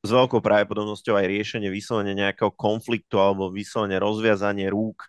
s 0.00 0.08
veľkou 0.08 0.40
pravdepodobnosťou 0.40 1.14
aj 1.20 1.26
riešenie 1.28 1.68
vyslovene 1.68 2.16
nejakého 2.16 2.48
konfliktu 2.56 3.20
alebo 3.20 3.52
vyslovene 3.52 4.00
rozviazanie 4.00 4.72
rúk 4.72 5.04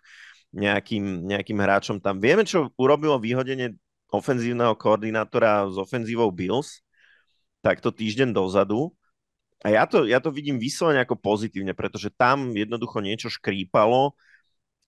nejakým, 0.52 1.24
nejakým 1.24 1.58
hráčom 1.58 1.96
tam. 2.04 2.20
Vieme, 2.20 2.44
čo 2.44 2.68
urobilo 2.76 3.16
vyhodenie 3.16 3.72
ofenzívneho 4.12 4.76
koordinátora 4.76 5.64
s 5.72 5.80
ofenzívou 5.80 6.28
Bills, 6.28 6.84
takto 7.64 7.88
týždeň 7.88 8.36
dozadu. 8.36 8.92
A 9.64 9.72
ja 9.72 9.88
to, 9.88 10.04
ja 10.04 10.20
to 10.20 10.28
vidím 10.28 10.60
vyslovene 10.60 11.00
ako 11.00 11.16
pozitívne, 11.16 11.72
pretože 11.72 12.12
tam 12.12 12.52
jednoducho 12.52 13.00
niečo 13.00 13.32
škrípalo 13.32 14.12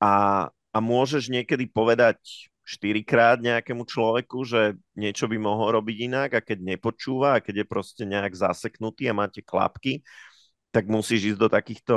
a, 0.02 0.46
a 0.52 0.78
môžeš 0.84 1.32
niekedy 1.32 1.64
povedať 1.70 2.20
štyrikrát 2.64 3.38
nejakému 3.44 3.84
človeku, 3.84 4.40
že 4.48 4.80
niečo 4.96 5.28
by 5.28 5.36
mohol 5.36 5.76
robiť 5.80 5.96
inak 6.08 6.30
a 6.34 6.40
keď 6.40 6.74
nepočúva 6.74 7.36
a 7.36 7.42
keď 7.44 7.62
je 7.62 7.66
proste 7.68 8.02
nejak 8.08 8.32
zaseknutý 8.32 9.06
a 9.12 9.16
máte 9.16 9.44
klapky, 9.44 10.00
tak 10.72 10.88
musíš 10.88 11.36
ísť 11.36 11.38
do 11.38 11.48
takýchto 11.52 11.94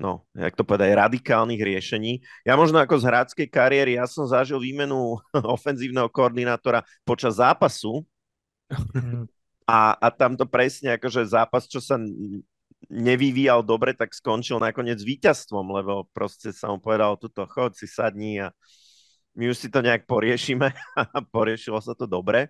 no, 0.00 0.24
jak 0.32 0.56
to 0.56 0.64
povedať, 0.64 0.96
radikálnych 0.96 1.60
riešení. 1.60 2.24
Ja 2.48 2.56
možno 2.56 2.80
ako 2.80 2.96
z 2.96 3.04
hráckej 3.04 3.48
kariéry, 3.52 4.00
ja 4.00 4.08
som 4.08 4.24
zažil 4.24 4.56
výmenu 4.56 5.20
ofenzívneho 5.56 6.08
koordinátora 6.08 6.80
počas 7.04 7.36
zápasu 7.36 8.06
a, 9.68 9.98
a 10.00 10.08
tam 10.08 10.40
to 10.40 10.48
presne 10.48 10.96
akože 10.96 11.28
zápas, 11.28 11.68
čo 11.68 11.84
sa 11.84 12.00
nevyvíjal 12.88 13.60
dobre, 13.60 13.92
tak 13.92 14.16
skončil 14.16 14.56
nakoniec 14.56 15.02
víťazstvom, 15.02 15.66
lebo 15.76 16.08
proste 16.16 16.54
sa 16.54 16.72
mu 16.72 16.80
povedal, 16.80 17.20
tuto 17.20 17.44
chod 17.44 17.76
si 17.76 17.84
sadni 17.84 18.40
a 18.40 18.48
my 19.36 19.52
už 19.52 19.56
si 19.56 19.68
to 19.68 19.84
nejak 19.84 20.08
poriešime 20.08 20.72
a 20.96 21.18
poriešilo 21.20 21.78
sa 21.84 21.92
to 21.92 22.08
dobre. 22.08 22.48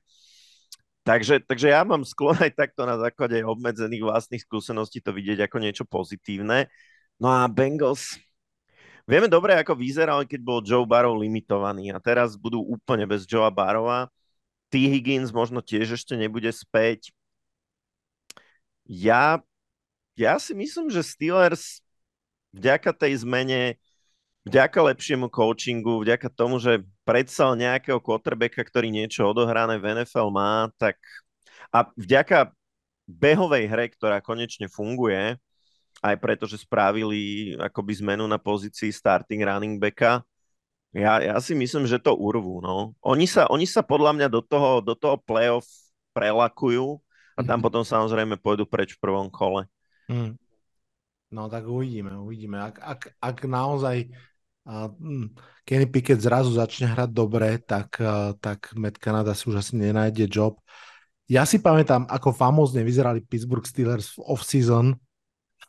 Takže, 1.03 1.43
takže 1.49 1.73
ja 1.73 1.81
mám 1.83 2.05
sklon 2.05 2.37
aj 2.39 2.53
takto 2.55 2.85
na 2.85 3.01
základe 3.01 3.41
obmedzených 3.41 4.05
vlastných 4.05 4.45
skúseností 4.45 5.01
to 5.01 5.17
vidieť 5.17 5.49
ako 5.49 5.57
niečo 5.59 5.85
pozitívne. 5.89 6.69
No 7.17 7.33
a 7.33 7.49
Bengals, 7.49 8.21
vieme 9.09 9.27
dobre, 9.27 9.57
ako 9.57 9.75
vyzerali, 9.75 10.29
keď 10.29 10.41
bol 10.45 10.61
Joe 10.61 10.85
Barrow 10.85 11.17
limitovaný 11.17 11.91
a 11.91 11.99
teraz 11.99 12.37
budú 12.37 12.61
úplne 12.61 13.09
bez 13.09 13.25
Joea 13.25 13.49
Barrowa. 13.49 14.13
T. 14.71 14.87
Higgins 14.87 15.35
možno 15.35 15.65
tiež 15.65 15.99
ešte 15.99 16.15
nebude 16.15 16.49
späť. 16.55 17.11
Ja, 18.87 19.43
ja 20.21 20.37
si 20.37 20.53
myslím, 20.53 20.93
že 20.93 21.01
Steelers 21.01 21.81
vďaka 22.53 22.93
tej 22.93 23.25
zmene, 23.25 23.81
vďaka 24.45 24.77
lepšiemu 24.93 25.33
coachingu, 25.33 26.05
vďaka 26.05 26.29
tomu, 26.29 26.61
že 26.61 26.85
predsal 27.09 27.57
nejakého 27.57 27.97
quarterbacka, 28.05 28.61
ktorý 28.61 28.93
niečo 28.93 29.25
odohrané 29.25 29.81
v 29.81 29.97
NFL 29.97 30.29
má, 30.29 30.69
tak 30.77 31.01
a 31.73 31.89
vďaka 31.97 32.53
behovej 33.09 33.65
hre, 33.65 33.89
ktorá 33.91 34.21
konečne 34.21 34.69
funguje, 34.69 35.41
aj 36.01 36.17
preto, 36.21 36.45
že 36.45 36.61
spravili 36.61 37.55
akoby 37.57 37.93
zmenu 38.05 38.25
na 38.29 38.41
pozícii 38.41 38.93
starting 38.93 39.45
running 39.45 39.77
backa. 39.77 40.25
Ja, 40.91 41.23
ja 41.23 41.37
si 41.39 41.55
myslím, 41.55 41.87
že 41.87 42.03
to 42.03 42.19
urvú. 42.19 42.59
No. 42.59 42.99
Oni, 43.05 43.29
sa, 43.29 43.47
oni 43.47 43.69
sa 43.69 43.85
podľa 43.85 44.17
mňa 44.17 44.29
do 44.33 44.43
toho, 44.43 44.83
do 44.83 44.99
toho 44.99 45.21
playoff 45.23 45.69
prelakujú 46.11 46.99
a 47.39 47.47
tam 47.47 47.61
mm-hmm. 47.61 47.63
potom 47.63 47.83
samozrejme 47.87 48.35
pôjdu 48.43 48.67
preč 48.67 48.99
v 48.99 49.03
prvom 49.07 49.31
kole. 49.31 49.71
Mm. 50.11 50.35
No 51.31 51.47
tak 51.47 51.71
uvidíme, 51.71 52.19
uvidíme. 52.19 52.59
Ak, 52.59 52.83
ak, 52.83 53.01
ak 53.23 53.37
naozaj 53.47 54.11
uh, 54.67 54.91
Kenny 55.63 55.87
Pickett 55.87 56.19
zrazu 56.19 56.51
začne 56.51 56.91
hrať 56.91 57.11
dobre, 57.15 57.63
tak, 57.63 57.95
uh, 58.03 58.35
tak 58.43 58.75
Matt 58.75 58.99
Canada 58.99 59.31
si 59.39 59.47
už 59.47 59.63
asi 59.63 59.79
nenájde 59.79 60.27
job. 60.27 60.59
Ja 61.31 61.47
si 61.47 61.63
pamätám, 61.63 62.11
ako 62.11 62.35
famózne 62.35 62.83
vyzerali 62.83 63.23
Pittsburgh 63.23 63.63
Steelers 63.63 64.19
v 64.19 64.35
off-season, 64.35 64.99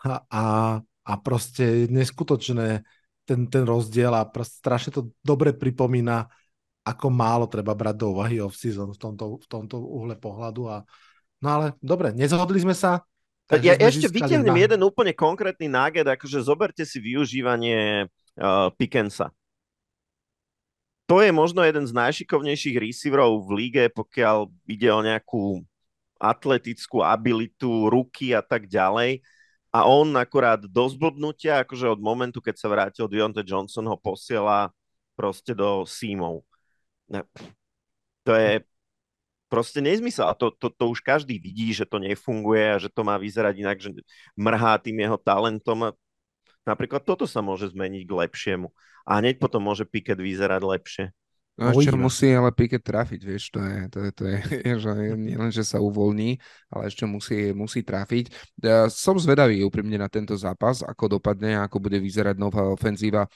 a, 0.01 0.81
a 0.81 1.13
proste 1.21 1.85
neskutočné 1.85 2.81
ten, 3.21 3.39
ten 3.45 3.63
rozdiel 3.63 4.09
a 4.09 4.25
strašne 4.41 4.89
to 4.89 5.13
dobre 5.21 5.53
pripomína, 5.53 6.25
ako 6.81 7.13
málo 7.13 7.45
treba 7.45 7.77
brať 7.77 7.95
do 8.01 8.17
úvahy 8.17 8.41
off-season 8.41 8.89
v 8.89 8.97
tomto, 8.97 9.37
v 9.37 9.45
tomto 9.45 9.77
uhle 9.77 10.17
pohľadu. 10.17 10.61
A, 10.73 10.81
no 11.45 11.47
ale 11.47 11.77
dobre, 11.77 12.17
nezhodli 12.17 12.57
sme 12.57 12.73
sa. 12.73 13.05
Ja 13.59 13.75
ešte 13.75 14.07
vytiahnem 14.07 14.55
na... 14.55 14.63
jeden 14.63 14.81
úplne 14.87 15.11
konkrétny 15.11 15.67
náged, 15.67 16.07
akože 16.07 16.39
zoberte 16.39 16.87
si 16.87 17.03
využívanie 17.03 18.07
uh, 18.07 18.71
Pickensa. 18.79 19.35
To 21.11 21.19
je 21.19 21.35
možno 21.35 21.59
jeden 21.67 21.83
z 21.83 21.91
najšikovnejších 21.91 22.79
receiverov 22.79 23.43
v 23.43 23.51
líge, 23.59 23.85
pokiaľ 23.91 24.47
ide 24.71 24.87
o 24.87 25.03
nejakú 25.03 25.59
atletickú 26.15 27.03
abilitu, 27.03 27.91
ruky 27.91 28.31
a 28.31 28.39
tak 28.39 28.71
ďalej 28.71 29.19
a 29.71 29.87
on 29.87 30.15
akurát 30.19 30.59
do 30.59 30.83
zblbnutia, 30.87 31.63
akože 31.63 31.87
od 31.87 31.99
momentu, 32.03 32.43
keď 32.43 32.55
sa 32.59 32.67
vrátil 32.67 33.07
Deontay 33.07 33.47
Johnson, 33.47 33.87
ho 33.87 33.95
posiela 33.95 34.71
proste 35.15 35.55
do 35.55 35.87
símov. 35.87 36.43
To 38.27 38.31
je 38.35 38.63
proste 39.51 39.83
nezmysel. 39.83 40.31
A 40.31 40.33
to, 40.33 40.55
to, 40.55 40.71
to 40.71 40.85
už 40.87 41.03
každý 41.03 41.35
vidí, 41.35 41.75
že 41.75 41.83
to 41.83 41.99
nefunguje 41.99 42.63
a 42.71 42.79
že 42.79 42.87
to 42.87 43.03
má 43.03 43.19
vyzerať 43.19 43.53
inak, 43.59 43.77
že 43.83 43.91
mrhá 44.39 44.79
tým 44.79 44.95
jeho 45.03 45.19
talentom. 45.19 45.91
Napríklad 46.63 47.03
toto 47.03 47.27
sa 47.27 47.43
môže 47.43 47.67
zmeniť 47.75 48.07
k 48.07 48.11
lepšiemu. 48.15 48.71
A 49.03 49.19
hneď 49.19 49.43
potom 49.43 49.59
môže 49.59 49.83
Piket 49.83 50.15
vyzerať 50.15 50.61
lepšie. 50.63 51.05
No 51.59 51.75
ešte 51.75 51.93
musí 51.99 52.31
ale 52.31 52.49
Piket 52.55 52.81
trafiť, 52.81 53.21
vieš, 53.21 53.51
to 53.51 53.59
je, 53.59 53.77
to 53.91 53.99
je, 54.07 54.11
to 54.15 54.23
je 54.23 54.37
že 54.81 54.91
nie 55.19 55.35
len, 55.35 55.51
že 55.51 55.67
sa 55.67 55.83
uvoľní, 55.83 56.39
ale 56.71 56.87
ešte 56.87 57.03
musí, 57.03 57.51
musí 57.51 57.83
trafiť. 57.83 58.31
Ja 58.63 58.87
som 58.87 59.19
zvedavý 59.19 59.61
úprimne 59.61 59.99
na 59.99 60.07
tento 60.07 60.33
zápas, 60.39 60.81
ako 60.81 61.19
dopadne, 61.19 61.59
ako 61.59 61.83
bude 61.83 61.99
vyzerať 61.99 62.39
nová 62.39 62.65
ofenzíva 62.71 63.27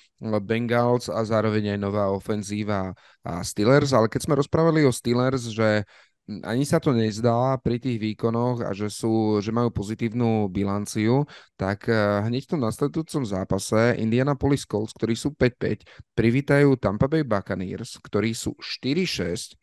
Bengals 0.41 1.11
a 1.11 1.21
zároveň 1.27 1.75
aj 1.75 1.79
nová 1.79 2.09
ofenzíva 2.09 2.95
Steelers, 3.43 3.91
ale 3.91 4.07
keď 4.07 4.21
sme 4.25 4.39
rozprávali 4.39 4.87
o 4.87 4.95
Steelers, 4.95 5.51
že 5.51 5.83
ani 6.25 6.65
sa 6.65 6.81
to 6.81 6.89
nezdá 6.89 7.57
pri 7.61 7.77
tých 7.77 8.01
výkonoch 8.01 8.65
a 8.65 8.73
že, 8.73 8.89
sú, 8.89 9.37
že 9.45 9.53
majú 9.53 9.69
pozitívnu 9.69 10.49
bilanciu, 10.49 11.29
tak 11.53 11.85
eh, 11.85 12.25
hneď 12.25 12.49
v 12.49 12.51
tom 12.57 12.61
nasledujúcom 12.65 13.23
zápase 13.29 13.97
Indianapolis 14.01 14.65
Colts, 14.65 14.93
ktorí 14.97 15.13
sú 15.13 15.37
5-5, 15.37 15.85
privítajú 16.17 16.81
Tampa 16.81 17.05
Bay 17.05 17.21
Buccaneers, 17.21 18.01
ktorí 18.01 18.33
sú 18.33 18.57
4-6 18.57 19.53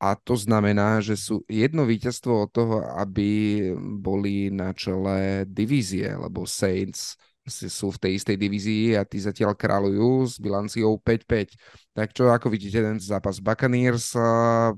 a 0.00 0.16
to 0.16 0.32
znamená, 0.32 1.00
že 1.04 1.16
sú 1.16 1.44
jedno 1.44 1.84
víťazstvo 1.84 2.48
od 2.48 2.50
toho, 2.52 2.76
aby 2.96 3.60
boli 4.00 4.48
na 4.48 4.72
čele 4.72 5.44
divízie, 5.44 6.08
lebo 6.16 6.48
Saints 6.48 7.20
sú 7.48 7.92
v 7.92 8.00
tej 8.00 8.12
istej 8.20 8.36
divízii 8.36 8.84
a 8.96 9.04
tí 9.04 9.20
zatiaľ 9.20 9.56
kráľujú 9.56 10.28
s 10.28 10.34
bilanciou 10.40 11.00
5-5. 11.00 11.52
Tak 11.96 12.08
čo 12.12 12.28
ako 12.32 12.52
vidíte 12.52 12.80
ten 12.80 12.96
zápas 13.00 13.40
Buccaneers 13.40 14.16
eh, 14.16 14.72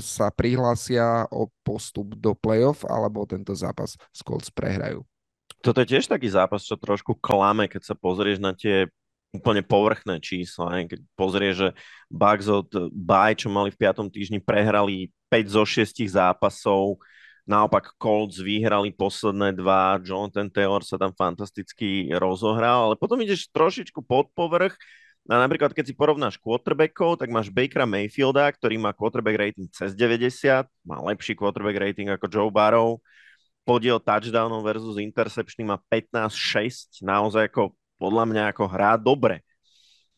sa 0.00 0.30
prihlásia 0.30 1.26
o 1.28 1.50
postup 1.66 2.14
do 2.16 2.32
playoff, 2.32 2.86
alebo 2.86 3.26
tento 3.26 3.52
zápas 3.52 3.98
s 3.98 4.20
Colts 4.22 4.52
prehrajú. 4.52 5.02
Toto 5.62 5.78
je 5.82 5.94
tiež 5.94 6.10
taký 6.10 6.26
zápas, 6.26 6.66
čo 6.66 6.74
trošku 6.74 7.18
klame, 7.22 7.70
keď 7.70 7.92
sa 7.92 7.94
pozrieš 7.94 8.42
na 8.42 8.50
tie 8.50 8.90
úplne 9.32 9.64
povrchné 9.64 10.20
čísla. 10.20 10.84
Keď 10.84 11.00
pozrieš, 11.16 11.54
že 11.56 11.68
Bucks 12.12 12.46
od 12.50 12.68
Bay, 12.92 13.32
čo 13.32 13.48
mali 13.48 13.72
v 13.72 13.80
5. 13.80 14.12
týždni, 14.12 14.38
prehrali 14.44 15.08
5 15.32 15.56
zo 15.56 15.64
6 15.64 16.04
zápasov, 16.04 17.00
naopak 17.48 17.96
Colts 17.96 18.38
vyhrali 18.38 18.92
posledné 18.92 19.56
dva, 19.56 19.98
Jonathan 20.04 20.46
Taylor 20.52 20.84
sa 20.84 21.00
tam 21.00 21.10
fantasticky 21.16 22.12
rozohral, 22.14 22.92
ale 22.92 22.94
potom 22.94 23.18
ideš 23.18 23.48
trošičku 23.50 24.04
pod 24.04 24.30
povrch, 24.36 24.76
a 25.30 25.38
napríklad, 25.38 25.70
keď 25.70 25.84
si 25.86 25.94
porovnáš 25.94 26.34
quarterbackov, 26.42 27.22
tak 27.22 27.30
máš 27.30 27.46
Bakera 27.46 27.86
Mayfielda, 27.86 28.50
ktorý 28.50 28.74
má 28.82 28.90
quarterback 28.90 29.38
rating 29.38 29.70
cez 29.70 29.94
90, 29.94 30.66
má 30.82 30.98
lepší 31.06 31.38
quarterback 31.38 31.78
rating 31.78 32.10
ako 32.10 32.26
Joe 32.26 32.50
Barrow, 32.50 32.98
podiel 33.62 34.02
touchdownov 34.02 34.66
versus 34.66 34.98
interception 34.98 35.62
má 35.70 35.78
15-6, 35.86 37.06
naozaj 37.06 37.54
ako 37.54 37.70
podľa 38.02 38.24
mňa 38.26 38.42
ako 38.50 38.64
hrá 38.66 38.98
dobre. 38.98 39.46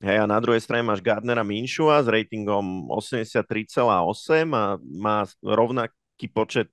Hej, 0.00 0.24
a 0.24 0.26
na 0.28 0.40
druhej 0.40 0.64
strane 0.64 0.84
máš 0.84 1.04
Gardnera 1.04 1.44
Minshua 1.44 2.00
s 2.00 2.08
ratingom 2.08 2.88
83,8 2.88 3.84
a 4.56 4.80
má 4.80 5.28
rovnaký 5.44 6.32
počet 6.32 6.72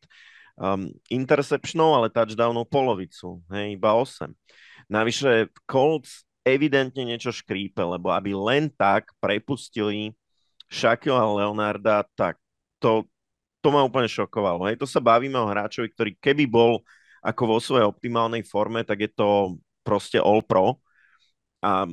um, 0.55 0.87
interceptionov, 1.11 1.99
ale 1.99 2.07
touchdownov 2.07 2.71
polovicu, 2.71 3.43
hej, 3.51 3.75
iba 3.75 3.91
8. 3.91 4.31
Navyše 4.87 5.51
Colts 5.67 6.23
evidentne 6.41 7.05
niečo 7.05 7.29
škrípe, 7.29 7.81
lebo 7.81 8.09
aby 8.09 8.33
len 8.33 8.69
tak 8.69 9.13
prepustili 9.21 10.13
Shaquilla 10.71 11.27
Leonarda, 11.27 12.07
tak 12.15 12.39
to, 12.79 13.05
to 13.59 13.67
ma 13.69 13.83
úplne 13.85 14.07
šokovalo. 14.07 14.65
Hej, 14.71 14.79
to 14.81 14.87
sa 14.87 15.03
bavíme 15.03 15.35
o 15.37 15.49
hráčovi, 15.49 15.91
ktorý 15.91 16.11
keby 16.17 16.47
bol 16.47 16.81
ako 17.21 17.43
vo 17.45 17.57
svojej 17.61 17.85
optimálnej 17.85 18.41
forme, 18.41 18.81
tak 18.81 19.05
je 19.05 19.11
to 19.13 19.61
proste 19.85 20.17
all 20.17 20.41
pro. 20.41 20.81
A 21.61 21.85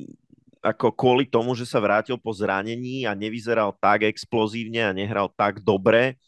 ako 0.59 0.91
kvôli 0.91 1.29
tomu, 1.29 1.55
že 1.55 1.63
sa 1.63 1.79
vrátil 1.79 2.19
po 2.19 2.33
zranení 2.35 3.07
a 3.07 3.15
nevyzeral 3.15 3.71
tak 3.79 4.03
explozívne 4.03 4.83
a 4.83 4.95
nehral 4.95 5.31
tak 5.31 5.63
dobre, 5.63 6.19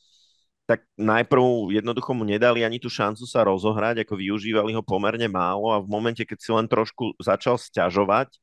tak 0.71 0.87
najprv 0.95 1.75
jednoducho 1.75 2.15
mu 2.15 2.23
nedali 2.23 2.63
ani 2.63 2.79
tú 2.79 2.87
šancu 2.87 3.27
sa 3.27 3.43
rozohrať, 3.43 4.07
ako 4.07 4.15
využívali 4.15 4.71
ho 4.71 4.79
pomerne 4.79 5.27
málo 5.27 5.67
a 5.75 5.83
v 5.83 5.91
momente, 5.91 6.23
keď 6.23 6.39
si 6.39 6.49
len 6.55 6.63
trošku 6.63 7.11
začal 7.19 7.59
sťažovať, 7.59 8.39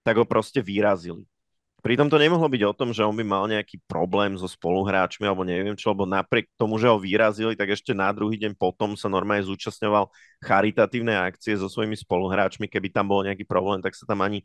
tak 0.00 0.16
ho 0.16 0.24
proste 0.24 0.64
vyrazili. 0.64 1.28
Pritom 1.84 2.08
to 2.08 2.16
nemohlo 2.16 2.48
byť 2.48 2.62
o 2.64 2.72
tom, 2.72 2.96
že 2.96 3.04
on 3.04 3.12
by 3.12 3.20
mal 3.20 3.44
nejaký 3.44 3.84
problém 3.84 4.32
so 4.40 4.48
spoluhráčmi 4.48 5.28
alebo 5.28 5.44
neviem 5.44 5.76
čo, 5.76 5.92
lebo 5.92 6.08
napriek 6.08 6.48
tomu, 6.56 6.80
že 6.80 6.88
ho 6.88 6.96
vyrazili, 6.96 7.52
tak 7.52 7.68
ešte 7.76 7.92
na 7.92 8.08
druhý 8.16 8.40
deň 8.40 8.56
potom 8.56 8.96
sa 8.96 9.12
normálne 9.12 9.44
zúčastňoval 9.44 10.08
charitatívne 10.40 11.20
akcie 11.20 11.52
so 11.54 11.68
svojimi 11.68 12.00
spoluhráčmi. 12.00 12.64
Keby 12.64 12.88
tam 12.96 13.12
bol 13.12 13.22
nejaký 13.28 13.44
problém, 13.44 13.84
tak 13.84 13.92
sa 13.92 14.08
tam 14.08 14.24
ani 14.24 14.40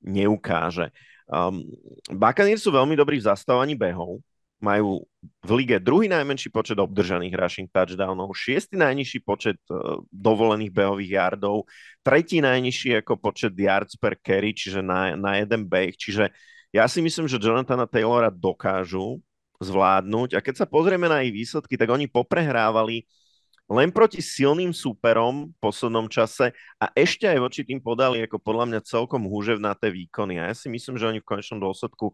neukáže. 0.00 0.88
Um, 1.28 1.62
Buccaneers 2.08 2.64
sú 2.64 2.72
veľmi 2.72 2.96
dobrí 2.96 3.20
v 3.20 3.28
zastávaní 3.28 3.76
behov, 3.76 4.24
majú 4.64 5.04
v 5.44 5.50
lige 5.60 5.76
druhý 5.76 6.08
najmenší 6.08 6.48
počet 6.48 6.80
obdržaných 6.80 7.36
rushing 7.36 7.68
touchdownov, 7.68 8.32
šiestý 8.32 8.80
najnižší 8.80 9.20
počet 9.20 9.60
uh, 9.68 10.00
dovolených 10.08 10.72
behových 10.72 11.10
yardov, 11.20 11.68
tretí 12.00 12.40
najnižší 12.40 13.04
ako 13.04 13.20
počet 13.20 13.52
yards 13.52 14.00
per 14.00 14.16
carry, 14.16 14.56
čiže 14.56 14.80
na, 14.80 15.12
na 15.20 15.36
jeden 15.44 15.68
beh, 15.68 15.92
čiže 15.92 16.32
ja 16.72 16.88
si 16.88 17.04
myslím, 17.04 17.28
že 17.28 17.36
Jonathana 17.36 17.84
Taylora 17.84 18.32
dokážu 18.32 19.20
zvládnuť 19.62 20.34
a 20.34 20.42
keď 20.42 20.64
sa 20.64 20.66
pozrieme 20.66 21.06
na 21.06 21.22
ich 21.22 21.30
výsledky, 21.30 21.78
tak 21.78 21.92
oni 21.92 22.10
poprehrávali 22.10 23.06
len 23.64 23.88
proti 23.88 24.20
silným 24.20 24.76
súperom 24.76 25.48
v 25.48 25.56
poslednom 25.56 26.04
čase 26.12 26.52
a 26.76 26.86
ešte 26.92 27.24
aj 27.24 27.38
voči 27.40 27.64
tým 27.64 27.80
podali 27.80 28.20
ako 28.28 28.36
podľa 28.36 28.64
mňa 28.68 28.80
celkom 28.84 29.24
húževnaté 29.24 29.88
výkony. 29.88 30.36
A 30.36 30.52
ja 30.52 30.54
si 30.54 30.68
myslím, 30.68 31.00
že 31.00 31.08
oni 31.08 31.24
v 31.24 31.28
konečnom 31.28 31.64
dôsledku 31.64 32.12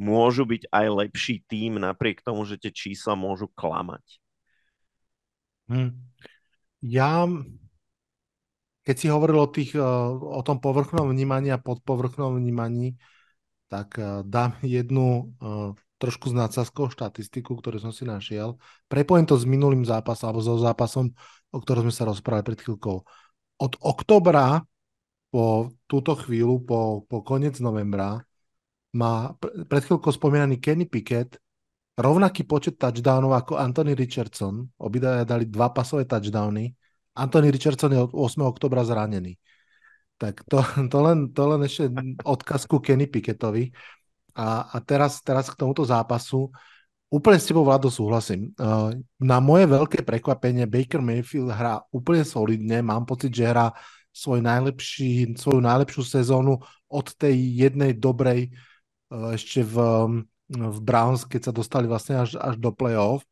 môžu 0.00 0.48
byť 0.48 0.68
aj 0.72 0.86
lepší 0.88 1.44
tým, 1.48 1.80
napriek 1.80 2.24
tomu, 2.24 2.44
že 2.48 2.60
tie 2.60 2.72
čísla 2.72 3.16
môžu 3.16 3.48
klamať. 3.52 4.02
Hm. 5.70 5.90
Ja, 6.82 7.30
keď 8.82 8.96
si 8.98 9.06
hovoril 9.06 9.38
o, 9.38 9.48
tých, 9.48 9.78
eh, 9.78 9.82
o 10.12 10.40
tom 10.42 10.58
povrchnom 10.58 11.06
vnímaní 11.06 11.54
a 11.54 11.62
podpovrchnom 11.62 12.34
vnímaní, 12.36 12.98
tak 13.70 13.98
eh, 13.98 14.26
dám 14.26 14.58
jednu 14.66 15.32
eh, 15.38 15.70
trošku 16.02 16.34
s 16.34 16.34
nadsázkou 16.34 16.90
štatistiku, 16.90 17.54
ktorú 17.62 17.78
som 17.78 17.94
si 17.94 18.02
našiel. 18.02 18.58
Prepojím 18.90 19.22
to 19.22 19.38
s 19.38 19.46
minulým 19.46 19.86
zápasom, 19.86 20.34
alebo 20.34 20.42
so 20.42 20.58
zápasom, 20.58 21.14
o 21.54 21.58
ktorom 21.62 21.86
sme 21.86 21.94
sa 21.94 22.04
rozprávali 22.10 22.42
pred 22.42 22.58
chvíľkou. 22.58 23.06
Od 23.62 23.72
oktobra 23.78 24.66
po 25.30 25.70
túto 25.86 26.18
chvíľu, 26.18 26.60
po, 26.66 27.06
po 27.06 27.22
koniec 27.22 27.56
novembra, 27.62 28.20
má 28.92 29.32
pred 29.40 29.82
chvíľkou 29.84 30.12
spomínaný 30.12 30.60
Kenny 30.60 30.84
Pickett 30.84 31.40
rovnaký 31.96 32.48
počet 32.48 32.80
touchdownov 32.80 33.36
ako 33.36 33.60
Anthony 33.60 33.92
Richardson. 33.92 34.64
Obidvaja 34.80 35.28
dali 35.28 35.48
dva 35.48 35.72
pasové 35.72 36.08
touchdowny. 36.08 36.72
Anthony 37.12 37.52
Richardson 37.52 37.92
je 37.92 38.00
od 38.00 38.12
8. 38.16 38.40
oktobra 38.48 38.80
zranený. 38.84 39.36
Tak 40.16 40.44
to, 40.48 40.64
to, 40.92 40.98
len, 41.04 41.32
to 41.32 41.42
len 41.44 41.60
ešte 41.64 41.92
odkaz 42.24 42.64
ku 42.64 42.80
Kenny 42.80 43.08
Pickettovi. 43.08 43.68
A, 44.32 44.72
a 44.72 44.76
teraz, 44.80 45.20
teraz 45.20 45.52
k 45.52 45.58
tomuto 45.60 45.84
zápasu. 45.84 46.48
Úplne 47.12 47.36
s 47.36 47.44
tebou, 47.44 47.68
Vlado, 47.68 47.92
súhlasím. 47.92 48.56
Na 49.20 49.36
moje 49.44 49.68
veľké 49.68 50.00
prekvapenie 50.00 50.64
Baker 50.64 51.04
Mayfield 51.04 51.52
hrá 51.52 51.84
úplne 51.92 52.24
solidne. 52.24 52.80
Mám 52.80 53.04
pocit, 53.04 53.36
že 53.36 53.52
hrá 53.52 53.68
svoj 54.08 54.40
najlepší, 54.40 55.36
svoju 55.36 55.60
najlepšiu 55.60 56.00
sezónu 56.08 56.56
od 56.88 57.06
tej 57.20 57.36
jednej 57.36 57.92
dobrej 57.92 58.48
ešte 59.36 59.60
v, 59.60 59.76
v 60.48 60.78
Browns, 60.80 61.28
keď 61.28 61.50
sa 61.50 61.52
dostali 61.52 61.84
vlastne 61.84 62.24
až, 62.24 62.40
až 62.40 62.56
do 62.56 62.72
play-off. 62.72 63.24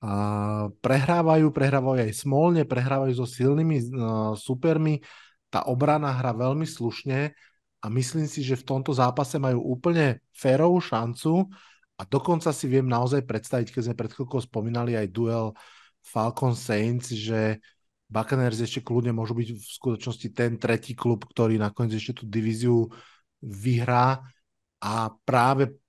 A 0.00 0.72
prehrávajú, 0.80 1.52
prehrávajú 1.52 2.08
aj 2.08 2.16
smolne, 2.16 2.64
prehrávajú 2.64 3.20
so 3.20 3.28
silnými 3.28 3.76
uh, 3.92 4.32
supermi. 4.32 5.04
Tá 5.52 5.68
obrana 5.68 6.08
hra 6.16 6.32
veľmi 6.32 6.64
slušne 6.64 7.36
a 7.80 7.86
myslím 7.92 8.24
si, 8.24 8.40
že 8.40 8.56
v 8.56 8.64
tomto 8.64 8.96
zápase 8.96 9.36
majú 9.36 9.60
úplne 9.60 10.24
férovú 10.32 10.80
šancu 10.80 11.52
a 12.00 12.02
dokonca 12.08 12.48
si 12.48 12.64
viem 12.64 12.88
naozaj 12.88 13.28
predstaviť, 13.28 13.76
keď 13.76 13.82
sme 13.84 13.98
pred 13.98 14.10
chvíľkou 14.12 14.40
spomínali 14.40 14.96
aj 14.96 15.12
duel 15.12 15.52
Falcon 16.00 16.56
Saints, 16.56 17.12
že 17.12 17.60
Buccaneers 18.08 18.58
ešte 18.64 18.80
kľudne 18.80 19.12
môžu 19.12 19.36
byť 19.36 19.48
v 19.52 19.60
skutočnosti 19.60 20.28
ten 20.32 20.56
tretí 20.56 20.96
klub, 20.96 21.28
ktorý 21.28 21.60
nakoniec 21.60 22.00
ešte 22.00 22.20
tú 22.20 22.24
divíziu 22.24 22.88
vyhrá 23.44 24.24
a 24.80 25.12
práve 25.24 25.80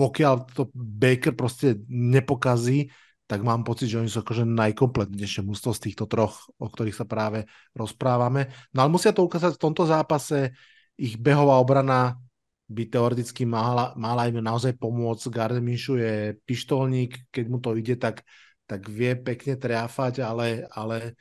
pokiaľ 0.00 0.34
to 0.56 0.72
Baker 0.72 1.36
proste 1.36 1.76
nepokazí, 1.88 2.88
tak 3.28 3.44
mám 3.44 3.62
pocit, 3.62 3.92
že 3.92 4.00
oni 4.00 4.08
sú 4.08 4.24
akože 4.24 4.48
najkompletnejšie 4.48 5.44
mústvo 5.44 5.70
z 5.76 5.86
týchto 5.86 6.08
troch, 6.08 6.48
o 6.56 6.66
ktorých 6.66 6.96
sa 6.96 7.06
práve 7.06 7.46
rozprávame. 7.76 8.48
No 8.72 8.82
ale 8.82 8.90
musia 8.90 9.12
to 9.12 9.22
ukázať 9.22 9.54
v 9.54 9.62
tomto 9.70 9.84
zápase. 9.86 10.56
Ich 10.96 11.20
behová 11.20 11.60
obrana 11.60 12.18
by 12.66 12.90
teoreticky 12.90 13.46
mala, 13.46 13.92
mala 13.94 14.26
im 14.26 14.42
naozaj 14.42 14.74
pomôcť. 14.80 15.30
Gardner 15.30 15.62
Minshew 15.62 16.00
je 16.00 16.34
pištolník, 16.42 17.30
keď 17.30 17.44
mu 17.46 17.62
to 17.62 17.76
ide, 17.76 18.00
tak, 18.00 18.26
tak 18.66 18.88
vie 18.90 19.14
pekne 19.14 19.60
triafať, 19.60 20.26
ale, 20.26 20.66
ale 20.74 21.14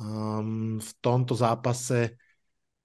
um, 0.00 0.82
v 0.82 0.90
tomto 0.98 1.36
zápase 1.38 2.18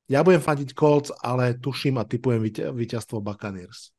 ja 0.07 0.23
budem 0.23 0.39
fadiť 0.39 0.71
Colts, 0.71 1.11
ale 1.19 1.59
tuším 1.59 1.99
a 1.99 2.07
typujem 2.07 2.39
víťazstvo 2.71 3.19
Buccaneers. 3.19 3.91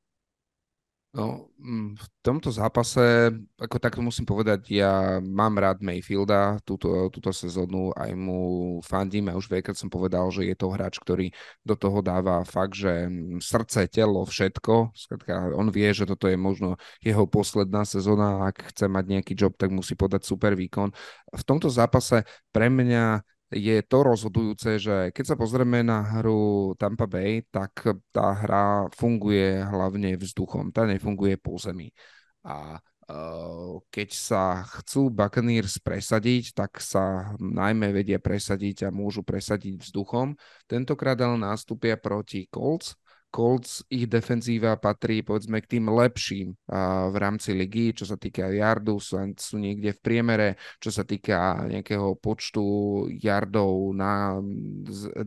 No, 1.09 1.49
mm, 1.57 1.97
v 1.97 2.07
tomto 2.21 2.53
zápase, 2.53 3.33
ako 3.57 3.81
tak 3.81 3.97
musím 3.97 4.29
povedať, 4.29 4.69
ja 4.69 5.25
mám 5.25 5.57
rád 5.57 5.81
Mayfielda 5.81 6.61
túto, 6.69 7.09
túto 7.09 7.33
sezónu, 7.33 7.97
aj 7.97 8.13
mu 8.13 8.41
fandím, 8.85 9.33
a 9.33 9.37
už 9.41 9.49
keď 9.49 9.73
som 9.73 9.89
povedal, 9.89 10.29
že 10.29 10.45
je 10.45 10.53
to 10.53 10.69
hráč, 10.69 11.01
ktorý 11.01 11.33
do 11.65 11.81
toho 11.81 12.05
dáva 12.05 12.45
fakt, 12.45 12.77
že 12.77 13.09
srdce, 13.41 13.89
telo, 13.89 14.29
všetko. 14.29 14.93
Skratka, 14.93 15.57
on 15.57 15.73
vie, 15.73 15.89
že 15.97 16.05
toto 16.05 16.29
je 16.29 16.37
možno 16.37 16.77
jeho 17.01 17.25
posledná 17.25 17.89
sezóna, 17.89 18.45
ak 18.45 18.69
chce 18.77 18.85
mať 18.93 19.05
nejaký 19.09 19.33
job, 19.33 19.57
tak 19.57 19.73
musí 19.73 19.97
podať 19.97 20.29
super 20.29 20.53
výkon. 20.61 20.93
V 21.33 21.43
tomto 21.49 21.73
zápase 21.73 22.29
pre 22.53 22.69
mňa 22.69 23.25
je 23.49 23.81
to 23.81 23.99
rozhodujúce, 24.05 24.77
že 24.77 24.97
keď 25.09 25.25
sa 25.25 25.37
pozrieme 25.41 25.81
na 25.81 26.05
hru 26.05 26.77
Tampa 26.77 27.09
Bay, 27.09 27.41
tak 27.49 27.97
tá 28.13 28.37
hra 28.37 28.93
funguje 28.93 29.65
hlavne 29.65 30.21
vzduchom, 30.21 30.69
tá 30.69 30.85
nefunguje 30.85 31.41
po 31.41 31.57
zemi. 31.57 31.89
A 32.45 32.77
uh, 33.09 33.81
keď 33.89 34.09
sa 34.13 34.43
chcú 34.69 35.09
Buccaneers 35.09 35.81
presadiť, 35.81 36.53
tak 36.53 36.77
sa 36.85 37.33
najmä 37.41 37.89
vedia 37.97 38.21
presadiť 38.21 38.89
a 38.89 38.93
môžu 38.93 39.25
presadiť 39.25 39.81
vzduchom. 39.81 40.37
Tentokrát 40.69 41.17
ale 41.17 41.41
nástupia 41.41 41.97
proti 41.97 42.45
Colts, 42.53 43.01
Colts, 43.29 43.85
ich 43.93 44.09
defenzíva 44.09 44.81
patrí 44.81 45.21
povedzme 45.21 45.61
k 45.61 45.77
tým 45.77 45.93
lepším 45.93 46.57
v 47.13 47.17
rámci 47.17 47.53
ligy, 47.53 47.93
čo 47.93 48.09
sa 48.09 48.17
týka 48.17 48.49
yardu, 48.49 48.97
sú, 48.97 49.21
sú 49.37 49.61
niekde 49.61 49.93
v 49.93 50.01
priemere, 50.01 50.49
čo 50.81 50.89
sa 50.89 51.05
týka 51.05 51.69
nejakého 51.69 52.17
počtu 52.17 52.63
yardov 53.21 53.93
na, 53.93 54.41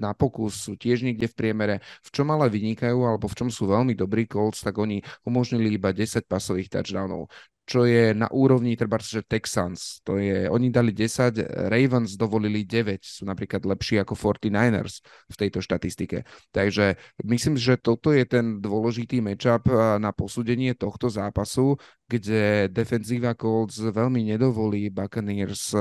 na 0.02 0.12
pokus, 0.18 0.66
sú 0.66 0.74
tiež 0.74 1.06
niekde 1.06 1.30
v 1.30 1.38
priemere. 1.38 1.76
V 2.02 2.10
čom 2.10 2.34
ale 2.34 2.50
vynikajú, 2.50 3.06
alebo 3.06 3.30
v 3.30 3.38
čom 3.38 3.50
sú 3.54 3.70
veľmi 3.70 3.94
dobrí 3.94 4.26
Colts, 4.26 4.66
tak 4.66 4.82
oni 4.82 5.06
umožnili 5.22 5.78
iba 5.78 5.94
10 5.94 6.26
pasových 6.26 6.74
touchdownov, 6.74 7.30
čo 7.72 7.88
je 7.88 8.12
na 8.12 8.28
úrovni 8.28 8.76
treba, 8.76 9.00
že 9.00 9.24
Texans. 9.24 10.04
To 10.04 10.20
je, 10.20 10.52
oni 10.52 10.68
dali 10.68 10.92
10, 10.92 11.72
Ravens 11.72 12.20
dovolili 12.20 12.68
9, 12.68 13.00
sú 13.00 13.24
napríklad 13.24 13.64
lepší 13.64 14.04
ako 14.04 14.20
49ers 14.20 15.00
v 15.32 15.36
tejto 15.40 15.64
štatistike. 15.64 16.28
Takže 16.52 17.00
myslím, 17.24 17.56
že 17.56 17.80
toto 17.80 18.12
je 18.12 18.28
ten 18.28 18.60
dôležitý 18.60 19.24
matchup 19.24 19.72
na 20.04 20.12
posúdenie 20.12 20.76
tohto 20.76 21.08
zápasu, 21.08 21.80
kde 22.12 22.68
defenzíva 22.68 23.32
Colts 23.40 23.80
veľmi 23.80 24.36
nedovolí 24.36 24.92
Buccaneers 24.92 25.72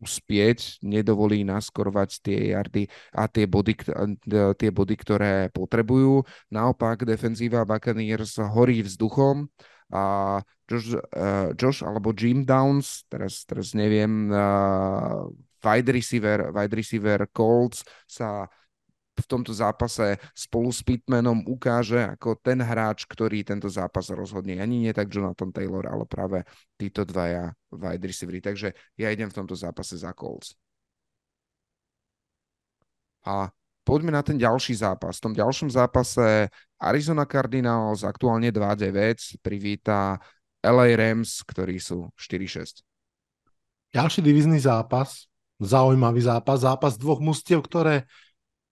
uspieť, 0.00 0.80
nedovolí 0.80 1.44
naskorovať 1.44 2.24
tie 2.24 2.56
jardy 2.56 2.88
a 3.12 3.28
tie 3.28 3.44
body, 3.44 3.76
tie 4.56 4.70
body, 4.72 4.94
ktoré 4.96 5.52
potrebujú. 5.52 6.24
Naopak 6.48 7.04
defenzíva 7.04 7.68
Buccaneers 7.68 8.40
horí 8.40 8.80
vzduchom, 8.80 9.44
a 9.90 10.38
Josh, 10.70 10.94
uh, 10.94 11.50
Josh 11.58 11.82
alebo 11.82 12.14
Jim 12.14 12.46
Downs, 12.46 13.04
teraz, 13.10 13.42
teraz 13.44 13.74
neviem, 13.74 14.30
uh, 14.30 15.26
wide 15.60 15.90
receiver, 15.92 16.54
wide 16.54 16.74
receiver 16.74 17.26
Colts 17.34 17.84
sa 18.06 18.48
v 19.20 19.26
tomto 19.28 19.52
zápase 19.52 20.16
spolu 20.32 20.72
s 20.72 20.80
Pitmanom 20.80 21.44
ukáže 21.44 22.00
ako 22.16 22.40
ten 22.40 22.56
hráč, 22.64 23.04
ktorý 23.04 23.44
tento 23.44 23.68
zápas 23.68 24.08
rozhodne. 24.08 24.56
Ani 24.56 24.80
nie 24.80 24.92
tak 24.96 25.12
Jonathan 25.12 25.52
Taylor, 25.52 25.84
ale 25.84 26.08
práve 26.08 26.40
títo 26.80 27.04
dvaja 27.04 27.52
wide 27.68 28.00
receivery. 28.00 28.40
Takže 28.40 28.72
ja 28.96 29.12
idem 29.12 29.28
v 29.28 29.36
tomto 29.36 29.52
zápase 29.52 30.00
za 30.00 30.16
Colts. 30.16 30.56
A 33.28 33.52
poďme 33.84 34.16
na 34.16 34.24
ten 34.24 34.40
ďalší 34.40 34.72
zápas. 34.80 35.20
V 35.20 35.24
tom 35.28 35.34
ďalšom 35.36 35.68
zápase 35.68 36.48
Arizona 36.80 37.28
Cardinals 37.28 38.02
aktuálne 38.02 38.48
2-9 38.48 39.38
privíta 39.44 40.16
LA 40.64 40.96
Rams, 40.96 41.44
ktorí 41.44 41.76
sú 41.76 42.08
4-6. 42.16 42.80
Ďalší 43.92 44.20
divizný 44.24 44.56
zápas, 44.62 45.28
zaujímavý 45.60 46.24
zápas, 46.24 46.64
zápas 46.64 46.96
dvoch 46.96 47.20
mustiev, 47.20 47.60
ktoré 47.60 48.08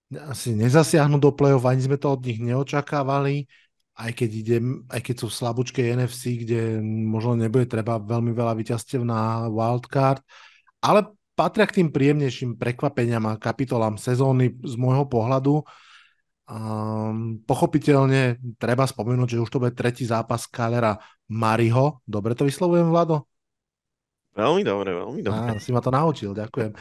asi 0.08 0.56
nezasiahnu 0.56 1.20
do 1.20 1.36
play-off, 1.36 1.68
ani 1.68 1.84
sme 1.84 2.00
to 2.00 2.16
od 2.16 2.24
nich 2.24 2.40
neočakávali, 2.40 3.44
aj 3.98 4.10
keď, 4.14 4.30
ide, 4.30 4.58
aj 4.88 5.00
keď 5.04 5.14
sú 5.20 5.26
v 5.28 5.36
slabúčke 5.36 5.80
NFC, 5.84 6.46
kde 6.46 6.80
možno 6.84 7.36
nebude 7.36 7.68
treba 7.68 8.00
veľmi 8.00 8.32
veľa 8.32 8.56
vyťazstiev 8.56 9.04
na 9.04 9.50
wildcard, 9.52 10.22
ale 10.80 11.12
patria 11.34 11.66
k 11.66 11.82
tým 11.82 11.90
príjemnejším 11.90 12.56
prekvapeniam 12.56 13.26
a 13.26 13.36
kapitolám 13.36 13.98
sezóny 13.98 14.54
z 14.62 14.74
môjho 14.78 15.04
pohľadu. 15.06 15.66
Um, 16.48 17.44
pochopiteľne 17.44 18.40
treba 18.56 18.88
spomenúť, 18.88 19.36
že 19.36 19.42
už 19.44 19.52
to 19.52 19.60
bude 19.60 19.76
tretí 19.76 20.08
zápas 20.08 20.48
Kylera 20.48 20.96
Mariho. 21.28 22.00
Dobre 22.08 22.32
to 22.32 22.48
vyslovujem, 22.48 22.88
Vlado? 22.88 23.28
Veľmi 24.32 24.64
dobre, 24.64 24.96
veľmi 24.96 25.20
dobre. 25.20 25.58
Á, 25.58 25.60
si 25.60 25.76
ma 25.76 25.84
to 25.84 25.92
naučil, 25.92 26.32
ďakujem. 26.32 26.72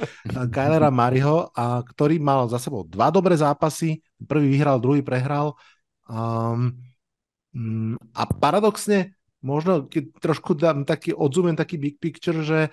Kylera 0.56 0.88
Mariho, 0.88 1.52
a 1.52 1.84
ktorý 1.84 2.16
mal 2.16 2.48
za 2.48 2.64
sebou 2.64 2.88
dva 2.88 3.12
dobré 3.12 3.36
zápasy. 3.36 4.00
Prvý 4.24 4.56
vyhral, 4.56 4.80
druhý 4.80 5.04
prehral. 5.04 5.58
Um, 6.08 6.72
a 8.16 8.24
paradoxne, 8.24 9.20
možno 9.44 9.90
keď 9.90 10.16
trošku 10.22 10.56
dám 10.56 10.88
taký, 10.88 11.12
odzumiem 11.12 11.60
taký 11.60 11.76
big 11.76 12.00
picture, 12.00 12.40
že 12.40 12.72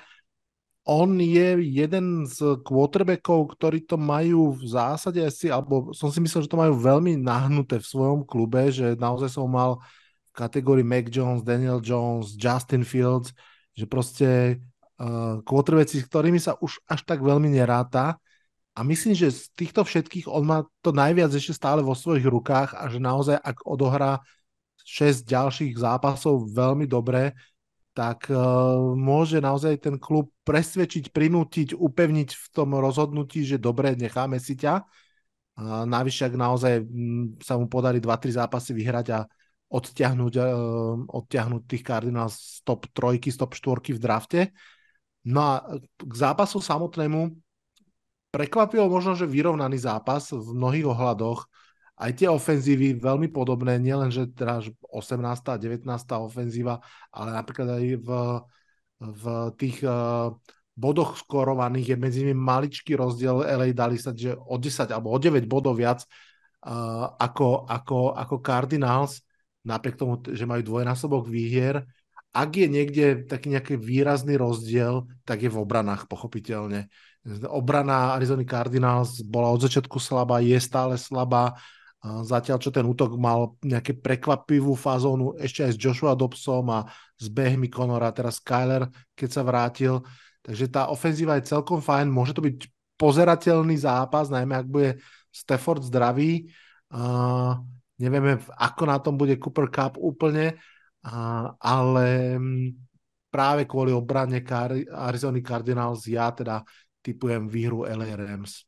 on 0.85 1.17
je 1.17 1.65
jeden 1.65 2.29
z 2.29 2.61
quarterbackov, 2.61 3.57
ktorí 3.57 3.89
to 3.89 3.97
majú 3.97 4.53
v 4.53 4.69
zásade 4.69 5.17
asi, 5.25 5.49
alebo 5.49 5.97
som 5.97 6.13
si 6.13 6.21
myslel, 6.21 6.45
že 6.45 6.53
to 6.53 6.61
majú 6.61 6.77
veľmi 6.77 7.17
nahnuté 7.17 7.81
v 7.81 7.89
svojom 7.89 8.21
klube, 8.29 8.69
že 8.69 8.93
naozaj 9.01 9.33
som 9.33 9.49
mal 9.49 9.81
v 10.29 10.33
kategórii 10.37 10.85
Mac 10.85 11.09
Jones, 11.09 11.41
Daniel 11.41 11.81
Jones, 11.81 12.37
Justin 12.37 12.85
Fields, 12.85 13.33
že 13.73 13.89
proste 13.89 14.61
uh, 15.01 15.41
quarterbacki, 15.41 16.05
s 16.05 16.09
ktorými 16.13 16.37
sa 16.37 16.61
už 16.61 16.85
až 16.85 17.01
tak 17.09 17.25
veľmi 17.25 17.49
neráta. 17.49 18.21
A 18.77 18.85
myslím, 18.85 19.17
že 19.17 19.33
z 19.33 19.49
týchto 19.57 19.89
všetkých 19.89 20.29
on 20.29 20.45
má 20.45 20.59
to 20.85 20.93
najviac 20.93 21.33
ešte 21.33 21.57
stále 21.57 21.81
vo 21.81 21.97
svojich 21.97 22.29
rukách 22.29 22.77
a 22.77 22.93
že 22.93 23.01
naozaj, 23.01 23.41
ak 23.41 23.65
odohrá 23.65 24.21
6 24.85 25.25
ďalších 25.25 25.81
zápasov 25.81 26.53
veľmi 26.53 26.85
dobre, 26.85 27.33
tak 27.95 28.27
uh, 28.29 28.93
môže 28.99 29.39
naozaj 29.39 29.87
ten 29.87 29.97
klub 29.97 30.35
presvedčiť, 30.43 31.15
prinútiť, 31.15 31.79
upevniť 31.79 32.29
v 32.35 32.47
tom 32.51 32.75
rozhodnutí, 32.75 33.47
že 33.47 33.63
dobre, 33.63 33.95
necháme 33.95 34.43
si 34.43 34.59
ťa. 34.59 34.83
A 35.55 35.87
navyše, 35.87 36.27
ak 36.27 36.35
naozaj 36.35 36.83
m, 36.83 37.39
sa 37.39 37.55
mu 37.55 37.71
podarí 37.71 38.03
2-3 38.03 38.35
zápasy 38.35 38.75
vyhrať 38.75 39.07
a 39.15 39.19
odtiahnuť, 39.71 40.33
uh, 40.37 40.45
odtiahnuť 41.07 41.63
tých 41.71 41.87
Cardinals 41.87 42.35
z 42.35 42.67
top 42.67 42.91
trojky, 42.91 43.31
z 43.31 43.39
top 43.39 43.55
štvorky 43.55 43.95
v 43.95 44.03
drafte, 44.03 44.43
No 45.25 45.41
a 45.41 45.53
k 45.97 46.13
zápasu 46.15 46.61
samotnému 46.61 47.33
prekvapilo 48.29 48.93
možno, 48.93 49.17
že 49.17 49.25
vyrovnaný 49.25 49.81
zápas 49.81 50.29
v 50.37 50.53
mnohých 50.53 50.85
ohľadoch. 50.85 51.49
Aj 51.95 52.11
tie 52.11 52.27
ofenzívy 52.27 52.99
veľmi 52.99 53.31
podobné, 53.31 53.79
nielen, 53.79 54.11
že 54.11 54.27
teda 54.35 54.63
18. 54.91 55.55
a 55.55 55.57
19. 55.57 55.87
ofenzíva, 56.19 56.83
ale 57.15 57.31
napríklad 57.31 57.79
aj 57.79 57.85
v, 58.03 58.09
v 58.99 59.25
tých 59.55 59.79
uh, 59.87 60.35
bodoch 60.75 61.15
skorovaných 61.23 61.95
je 61.95 61.97
medzi 61.97 62.19
nimi 62.27 62.35
maličký 62.35 62.99
rozdiel. 62.99 63.47
LA 63.47 63.71
dali 63.71 63.95
sa, 63.95 64.11
že 64.11 64.35
o 64.35 64.59
10 64.59 64.91
alebo 64.91 65.15
o 65.15 65.19
9 65.23 65.47
bodov 65.47 65.79
viac 65.79 66.03
uh, 66.67 67.15
ako, 67.15 67.71
ako, 67.71 68.19
ako 68.19 68.35
Cardinals, 68.43 69.23
napriek 69.63 69.95
tomu, 69.95 70.19
že 70.19 70.43
majú 70.51 70.67
dvojnásobok 70.67 71.31
výhier 71.31 71.87
ak 72.35 72.51
je 72.51 72.67
niekde 72.67 73.05
taký 73.31 73.55
nejaký 73.55 73.75
výrazný 73.79 74.35
rozdiel, 74.35 75.07
tak 75.23 75.47
je 75.47 75.51
v 75.55 75.61
obranách, 75.63 76.11
pochopiteľne. 76.11 76.91
Obrana 77.47 78.19
Arizona 78.19 78.43
Cardinals 78.43 79.23
bola 79.23 79.55
od 79.55 79.63
začiatku 79.63 80.03
slabá, 80.03 80.43
je 80.43 80.59
stále 80.59 80.99
slabá. 80.99 81.55
Zatiaľ, 82.05 82.61
čo 82.61 82.69
ten 82.69 82.85
útok 82.85 83.17
mal 83.17 83.57
nejaké 83.65 83.97
prekvapivú 83.97 84.77
fazónu 84.77 85.33
ešte 85.41 85.65
aj 85.65 85.73
s 85.73 85.81
Joshua 85.81 86.13
Dobsom 86.13 86.69
a 86.69 86.85
s 87.17 87.33
behmi 87.33 87.73
Conora, 87.73 88.13
teraz 88.13 88.45
Kyler, 88.45 88.85
keď 89.17 89.29
sa 89.33 89.41
vrátil. 89.41 90.05
Takže 90.45 90.69
tá 90.69 90.93
ofenzíva 90.93 91.41
je 91.41 91.49
celkom 91.49 91.81
fajn, 91.81 92.13
môže 92.13 92.37
to 92.37 92.45
byť 92.45 92.69
pozerateľný 93.01 93.81
zápas, 93.81 94.29
najmä 94.29 94.53
ak 94.53 94.69
bude 94.69 94.91
Stafford 95.33 95.81
zdravý. 95.89 96.53
Uh, 96.93 97.57
nevieme, 97.97 98.37
ako 98.53 98.83
na 98.85 99.01
tom 99.01 99.17
bude 99.17 99.41
Cooper 99.41 99.73
Cup 99.73 99.97
úplne, 99.97 100.61
a, 101.05 101.53
ale 101.57 102.37
mm, 102.37 102.69
práve 103.33 103.65
kvôli 103.65 103.97
obrane 103.97 104.45
Car- 104.45 104.89
Arizona 105.09 105.41
Cardinals 105.41 106.05
ja 106.05 106.29
teda 106.37 106.61
typujem 107.01 107.49
výhru 107.49 107.89
LA 107.89 108.13
Rams. 108.13 108.65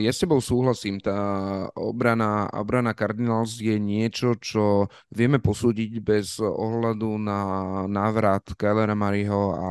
Ja 0.00 0.08
s 0.08 0.18
tebou 0.24 0.40
súhlasím, 0.40 0.96
tá 0.96 1.12
obrana, 1.76 2.48
obrana 2.56 2.96
Cardinals 2.96 3.60
je 3.60 3.76
niečo, 3.76 4.32
čo 4.40 4.88
vieme 5.12 5.44
posúdiť 5.44 6.00
bez 6.00 6.40
ohľadu 6.40 7.20
na 7.20 7.38
návrat 7.84 8.48
Kylera 8.56 8.96
Mariho 8.96 9.52
a 9.52 9.68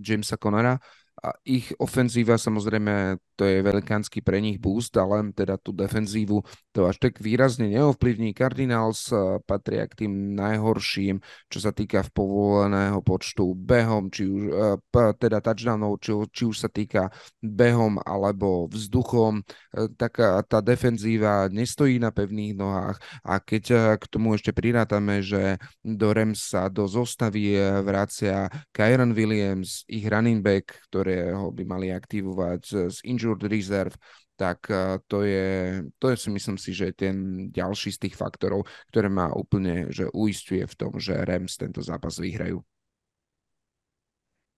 Jamesa 0.00 0.40
Connora. 0.40 0.80
A 1.20 1.36
ich 1.44 1.76
ofenzíva 1.76 2.40
samozrejme 2.40 3.20
to 3.42 3.50
je 3.50 3.58
velikánsky 3.58 4.22
pre 4.22 4.38
nich 4.38 4.62
boost, 4.62 4.94
ale 4.94 5.34
teda 5.34 5.58
tú 5.58 5.74
defenzívu 5.74 6.46
to 6.70 6.86
až 6.86 7.02
tak 7.02 7.18
výrazne 7.18 7.66
neovplyvní. 7.74 8.36
Cardinals 8.36 9.10
eh, 9.10 9.42
patria 9.42 9.88
k 9.90 10.06
tým 10.06 10.38
najhorším, 10.38 11.18
čo 11.50 11.58
sa 11.58 11.74
týka 11.74 12.06
v 12.06 12.10
povoleného 12.14 13.02
počtu 13.02 13.56
behom, 13.58 14.14
či 14.14 14.30
už 14.30 14.42
eh, 14.46 15.12
teda 15.18 15.42
touchdownov, 15.42 15.98
či, 15.98 16.14
či 16.30 16.42
už 16.46 16.56
sa 16.62 16.70
týka 16.70 17.10
behom 17.42 17.98
alebo 18.04 18.70
vzduchom, 18.70 19.42
eh, 19.42 19.90
tak 19.98 20.22
tá 20.46 20.58
defenzíva 20.62 21.50
nestojí 21.50 21.98
na 21.98 22.14
pevných 22.14 22.54
nohách 22.54 23.02
a 23.26 23.42
keď 23.42 23.96
k 23.98 24.04
tomu 24.06 24.38
ešte 24.38 24.54
prirátame, 24.54 25.18
že 25.24 25.58
do 25.82 26.14
Remsa 26.14 26.68
do 26.68 26.86
zostavy 26.86 27.58
vracia 27.82 28.46
Kyron 28.70 29.16
Williams, 29.16 29.82
ich 29.88 30.06
running 30.06 30.44
back, 30.44 30.78
ktorého 31.02 31.50
by 31.50 31.64
mali 31.66 31.90
aktivovať 31.90 32.62
z 32.94 32.96
injury 33.02 33.34
injured 33.34 33.42
reserve, 33.50 33.94
tak 34.38 34.70
eh, 34.70 34.98
to 35.10 35.22
je, 35.26 35.82
to 35.98 36.10
je 36.10 36.16
si 36.16 36.28
myslím 36.30 36.58
si, 36.58 36.70
že 36.70 36.94
ten 36.94 37.48
ďalší 37.50 37.94
z 37.94 37.98
tých 38.06 38.14
faktorov, 38.14 38.66
ktoré 38.94 39.10
ma 39.10 39.34
úplne 39.34 39.90
že 39.90 40.06
uistuje 40.14 40.62
v 40.62 40.74
tom, 40.78 40.94
že 41.02 41.18
Rams 41.18 41.58
tento 41.58 41.82
zápas 41.82 42.18
vyhrajú. 42.18 42.62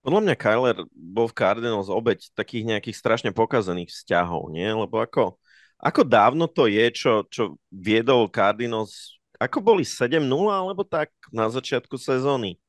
Podľa 0.04 0.20
mňa 0.20 0.34
Kyler 0.36 0.76
bol 0.92 1.32
v 1.32 1.36
Cardinals 1.36 1.88
obeď 1.88 2.28
takých 2.36 2.64
nejakých 2.68 2.96
strašne 3.00 3.30
pokazených 3.32 3.88
vzťahov, 3.88 4.52
nie? 4.52 4.68
Lebo 4.68 5.00
ako, 5.00 5.40
ako 5.80 6.04
dávno 6.04 6.44
to 6.44 6.68
je, 6.68 6.92
čo, 6.92 7.24
čo 7.32 7.56
viedol 7.72 8.28
Cardinals, 8.28 9.16
ako 9.40 9.64
boli 9.64 9.80
7-0 9.80 10.20
alebo 10.28 10.84
tak 10.84 11.08
na 11.32 11.48
začiatku 11.48 11.96
sezóny? 11.96 12.60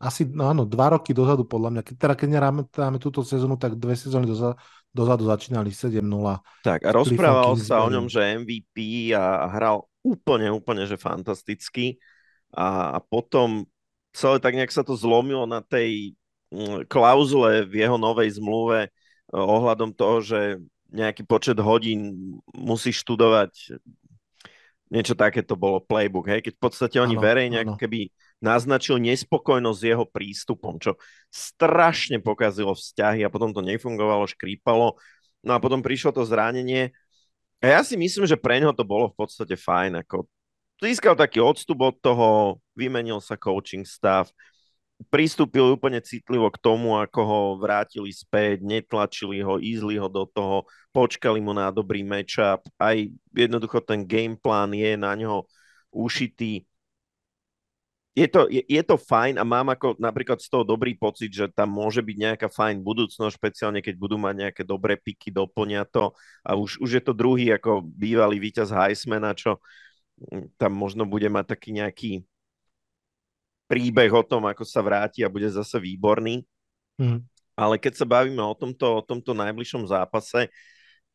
Asi, 0.00 0.24
no 0.24 0.48
áno, 0.48 0.64
dva 0.64 0.96
roky 0.96 1.12
dozadu 1.12 1.44
podľa 1.44 1.76
mňa. 1.76 1.82
Keď, 1.84 1.94
teda 2.00 2.14
keď 2.16 2.28
neráme 2.32 2.96
túto 2.96 3.20
sezónu, 3.20 3.60
tak 3.60 3.76
dve 3.76 3.92
sezóny 3.92 4.24
dozadu, 4.24 4.56
dozadu 4.96 5.28
začínali 5.28 5.68
7-0. 5.68 6.00
Tak 6.64 6.80
a 6.88 6.90
rozprával 6.90 7.60
sa 7.60 7.84
o 7.84 7.92
ňom, 7.92 8.08
že 8.08 8.40
MVP 8.40 9.12
a, 9.12 9.44
a 9.44 9.46
hral 9.52 9.84
úplne, 10.00 10.48
úplne, 10.48 10.88
že 10.88 10.96
fantasticky. 10.96 12.00
A, 12.48 12.96
a 12.96 12.98
potom 13.04 13.68
celé 14.16 14.40
tak 14.40 14.56
nejak 14.56 14.72
sa 14.72 14.80
to 14.80 14.96
zlomilo 14.96 15.44
na 15.44 15.60
tej 15.60 16.16
mm, 16.48 16.88
klauzule 16.88 17.68
v 17.68 17.84
jeho 17.84 18.00
novej 18.00 18.40
zmluve 18.40 18.88
eh, 18.88 18.90
ohľadom 19.36 19.92
toho, 19.92 20.24
že 20.24 20.40
nejaký 20.90 21.28
počet 21.28 21.60
hodín 21.60 22.34
musí 22.50 22.90
študovať 22.90 23.78
niečo 24.90 25.14
také 25.14 25.46
to 25.46 25.54
bolo 25.54 25.78
playbook, 25.78 26.26
hej? 26.26 26.42
keď 26.42 26.52
v 26.58 26.62
podstate 26.66 26.96
oni 26.98 27.14
ano, 27.14 27.22
verejne 27.22 27.62
ano. 27.62 27.78
keby 27.78 28.10
naznačil 28.40 28.96
nespokojnosť 28.98 29.78
s 29.78 29.88
jeho 29.88 30.04
prístupom, 30.08 30.80
čo 30.80 30.96
strašne 31.28 32.18
pokazilo 32.24 32.72
vzťahy 32.72 33.20
a 33.22 33.32
potom 33.32 33.52
to 33.52 33.60
nefungovalo, 33.60 34.24
škrípalo. 34.24 34.96
No 35.44 35.52
a 35.56 35.62
potom 35.62 35.84
prišlo 35.84 36.16
to 36.16 36.24
zranenie. 36.24 36.92
A 37.60 37.76
ja 37.76 37.80
si 37.84 38.00
myslím, 38.00 38.24
že 38.24 38.40
pre 38.40 38.56
neho 38.56 38.72
to 38.72 38.84
bolo 38.84 39.12
v 39.12 39.16
podstate 39.20 39.52
fajn. 39.52 40.00
Ako 40.04 40.24
získal 40.80 41.12
taký 41.12 41.44
odstup 41.44 41.84
od 41.84 41.96
toho, 42.00 42.56
vymenil 42.72 43.20
sa 43.20 43.36
coaching 43.36 43.84
stav. 43.84 44.32
pristúpil 45.08 45.64
úplne 45.64 46.00
citlivo 46.04 46.52
k 46.52 46.60
tomu, 46.60 47.00
ako 47.00 47.20
ho 47.24 47.40
vrátili 47.56 48.12
späť, 48.12 48.60
netlačili 48.60 49.40
ho, 49.40 49.56
ízli 49.56 49.96
ho 49.96 50.12
do 50.12 50.28
toho, 50.28 50.68
počkali 50.92 51.40
mu 51.40 51.56
na 51.56 51.72
dobrý 51.72 52.04
matchup, 52.04 52.60
aj 52.76 53.08
jednoducho 53.32 53.80
ten 53.80 54.04
game 54.04 54.36
plan 54.36 54.68
je 54.76 54.92
na 55.00 55.16
ňo 55.16 55.48
ušitý 55.88 56.68
je 58.10 58.26
to, 58.26 58.50
je, 58.50 58.62
je 58.66 58.82
to 58.82 58.98
fajn 58.98 59.38
a 59.38 59.46
mám 59.46 59.70
ako 59.70 59.94
napríklad 60.02 60.42
z 60.42 60.50
toho 60.50 60.66
dobrý 60.66 60.98
pocit, 60.98 61.30
že 61.30 61.46
tam 61.46 61.70
môže 61.70 62.02
byť 62.02 62.16
nejaká 62.18 62.48
fajn 62.50 62.82
budúcnosť, 62.82 63.38
špeciálne 63.38 63.78
keď 63.78 63.94
budú 63.94 64.18
mať 64.18 64.34
nejaké 64.34 64.62
dobré 64.66 64.98
piky, 64.98 65.30
doplňa 65.30 65.86
to 65.86 66.10
a 66.42 66.58
už, 66.58 66.82
už 66.82 66.90
je 66.98 67.02
to 67.06 67.14
druhý 67.14 67.54
ako 67.54 67.86
bývalý 67.86 68.42
víťaz 68.42 68.74
Heismana, 68.74 69.30
čo 69.30 69.62
mm, 70.18 70.58
tam 70.58 70.74
možno 70.74 71.06
bude 71.06 71.30
mať 71.30 71.54
taký 71.54 71.70
nejaký 71.70 72.12
príbeh 73.70 74.10
o 74.10 74.26
tom, 74.26 74.50
ako 74.50 74.66
sa 74.66 74.82
vráti 74.82 75.22
a 75.22 75.30
bude 75.30 75.46
zase 75.46 75.78
výborný. 75.78 76.42
Mm. 76.98 77.22
Ale 77.54 77.78
keď 77.78 78.02
sa 78.02 78.06
bavíme 78.10 78.42
o 78.42 78.58
tomto, 78.58 78.98
o 78.98 79.06
tomto 79.06 79.38
najbližšom 79.38 79.86
zápase, 79.86 80.50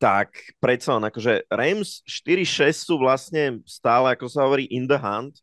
tak 0.00 0.32
predsa 0.56 0.96
len 0.96 1.04
akože 1.12 1.44
Rams 1.52 2.00
4-6 2.08 2.88
sú 2.88 2.96
vlastne 2.96 3.60
stále, 3.68 4.16
ako 4.16 4.32
sa 4.32 4.48
hovorí, 4.48 4.64
in 4.72 4.88
the 4.88 4.96
hunt 4.96 5.36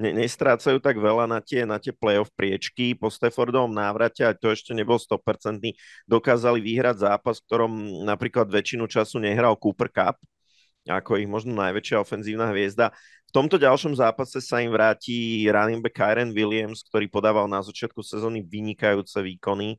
ne, 0.00 0.10
nestrácajú 0.16 0.80
tak 0.80 0.96
veľa 0.96 1.28
na 1.28 1.44
tie, 1.44 1.68
na 1.68 1.76
tie 1.76 1.92
playoff 1.92 2.32
priečky. 2.32 2.96
Po 2.96 3.12
Staffordovom 3.12 3.70
návrate, 3.70 4.24
a 4.24 4.32
to 4.32 4.48
ešte 4.48 4.72
nebol 4.72 4.96
100%, 4.96 5.76
dokázali 6.08 6.64
vyhrať 6.64 7.04
zápas, 7.04 7.38
v 7.38 7.46
ktorom 7.46 7.72
napríklad 8.08 8.48
väčšinu 8.48 8.88
času 8.88 9.20
nehral 9.20 9.60
Cooper 9.60 9.92
Cup, 9.92 10.16
ako 10.88 11.20
ich 11.20 11.28
možno 11.28 11.52
najväčšia 11.60 12.00
ofenzívna 12.00 12.48
hviezda. 12.48 12.96
V 13.28 13.32
tomto 13.36 13.60
ďalšom 13.60 13.94
zápase 13.94 14.42
sa 14.42 14.58
im 14.58 14.74
vráti 14.74 15.46
running 15.46 15.84
back 15.84 15.94
Kyren 15.94 16.34
Williams, 16.34 16.82
ktorý 16.88 17.06
podával 17.06 17.46
na 17.46 17.62
začiatku 17.62 18.02
sezóny 18.02 18.42
vynikajúce 18.42 19.22
výkony. 19.22 19.78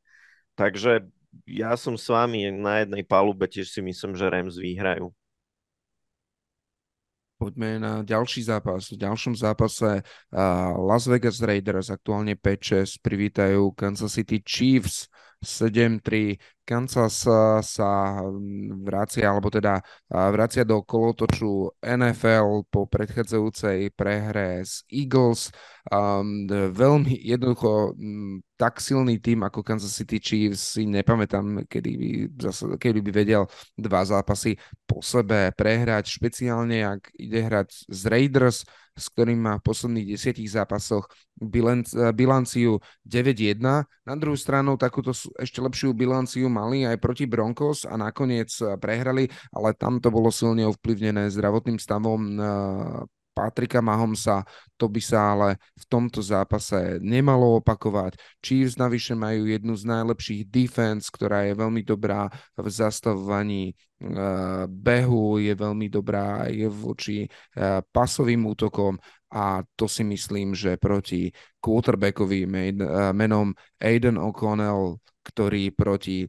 Takže 0.55 1.03
ja 1.47 1.75
som 1.75 1.99
s 1.99 2.07
vami 2.07 2.47
na 2.51 2.85
jednej 2.85 3.03
palube, 3.03 3.47
tiež 3.47 3.67
si 3.71 3.81
myslím, 3.83 4.15
že 4.15 4.29
Rams 4.31 4.55
vyhrajú. 4.55 5.11
Poďme 7.41 7.81
na 7.81 8.05
ďalší 8.05 8.45
zápas. 8.45 8.93
V 8.93 9.01
ďalšom 9.01 9.33
zápase 9.33 10.05
Las 10.77 11.09
Vegas 11.09 11.41
Raiders 11.41 11.89
aktuálne 11.89 12.37
5-6 12.37 13.01
privítajú 13.01 13.73
Kansas 13.73 14.13
City 14.13 14.45
Chiefs 14.45 15.09
7-3. 15.41 16.37
Kansas 16.71 17.27
sa 17.67 17.91
vracia, 18.79 19.27
alebo 19.27 19.51
teda 19.51 19.83
vracia 20.07 20.63
do 20.63 20.79
kolotoču 20.79 21.67
NFL 21.83 22.63
po 22.71 22.87
predchádzajúcej 22.87 23.91
prehre 23.91 24.63
z 24.63 24.87
Eagles. 24.87 25.51
Um, 25.91 26.47
veľmi 26.47 27.11
jednoducho 27.25 27.91
um, 27.97 28.39
tak 28.55 28.77
silný 28.77 29.17
tým 29.17 29.41
ako 29.41 29.65
Kansas 29.65 29.97
City 29.97 30.21
Chiefs 30.21 30.77
si 30.77 30.85
nepamätám, 30.85 31.65
kedy 31.65 31.91
by, 31.97 32.09
zase, 32.37 32.77
kedy 32.77 33.01
by 33.01 33.11
vedel 33.11 33.43
dva 33.73 34.05
zápasy 34.05 34.55
po 34.85 35.01
sebe 35.01 35.49
prehrať, 35.57 36.05
špeciálne 36.07 36.85
ak 36.85 37.09
ide 37.17 37.41
hrať 37.41 37.89
z 37.89 38.01
Raiders, 38.05 38.61
s 38.93 39.05
ktorým 39.09 39.39
má 39.41 39.53
v 39.57 39.65
posledných 39.65 40.13
desiatich 40.13 40.51
zápasoch 40.51 41.09
bilanciu 42.13 42.77
9-1. 43.01 43.57
Na 44.05 44.15
druhú 44.19 44.37
stranu 44.37 44.77
takúto 44.77 45.15
ešte 45.39 45.63
lepšiu 45.63 45.95
bilanciu 45.95 46.45
mali 46.61 46.85
aj 46.85 47.01
proti 47.01 47.25
Broncos 47.25 47.89
a 47.89 47.97
nakoniec 47.97 48.53
prehrali, 48.77 49.25
ale 49.49 49.73
tam 49.73 49.97
to 49.97 50.13
bolo 50.13 50.29
silne 50.29 50.69
ovplyvnené 50.69 51.33
zdravotným 51.33 51.81
stavom 51.81 52.37
Patrika 53.31 53.79
Mahomsa, 53.79 54.43
to 54.75 54.91
by 54.91 54.99
sa 54.99 55.31
ale 55.31 55.55
v 55.79 55.85
tomto 55.87 56.19
zápase 56.19 56.99
nemalo 56.99 57.63
opakovať. 57.63 58.19
Chiefs 58.43 58.75
navyše 58.75 59.15
majú 59.15 59.47
jednu 59.47 59.71
z 59.71 59.87
najlepších 59.87 60.41
defense, 60.51 61.07
ktorá 61.07 61.47
je 61.47 61.55
veľmi 61.55 61.79
dobrá 61.79 62.27
v 62.59 62.67
zastavovaní 62.67 63.71
uh, 63.71 64.67
behu, 64.67 65.39
je 65.39 65.55
veľmi 65.55 65.87
dobrá 65.87 66.43
aj 66.51 66.75
voči 66.75 67.31
pasovým 67.95 68.43
útokom 68.51 68.99
a 69.31 69.63
to 69.79 69.87
si 69.87 70.03
myslím, 70.03 70.51
že 70.51 70.75
proti 70.75 71.31
quarterbackovi 71.63 72.43
menom 73.15 73.55
Aiden 73.79 74.19
O'Connell, 74.19 74.99
ktorý 75.23 75.71
proti 75.71 76.27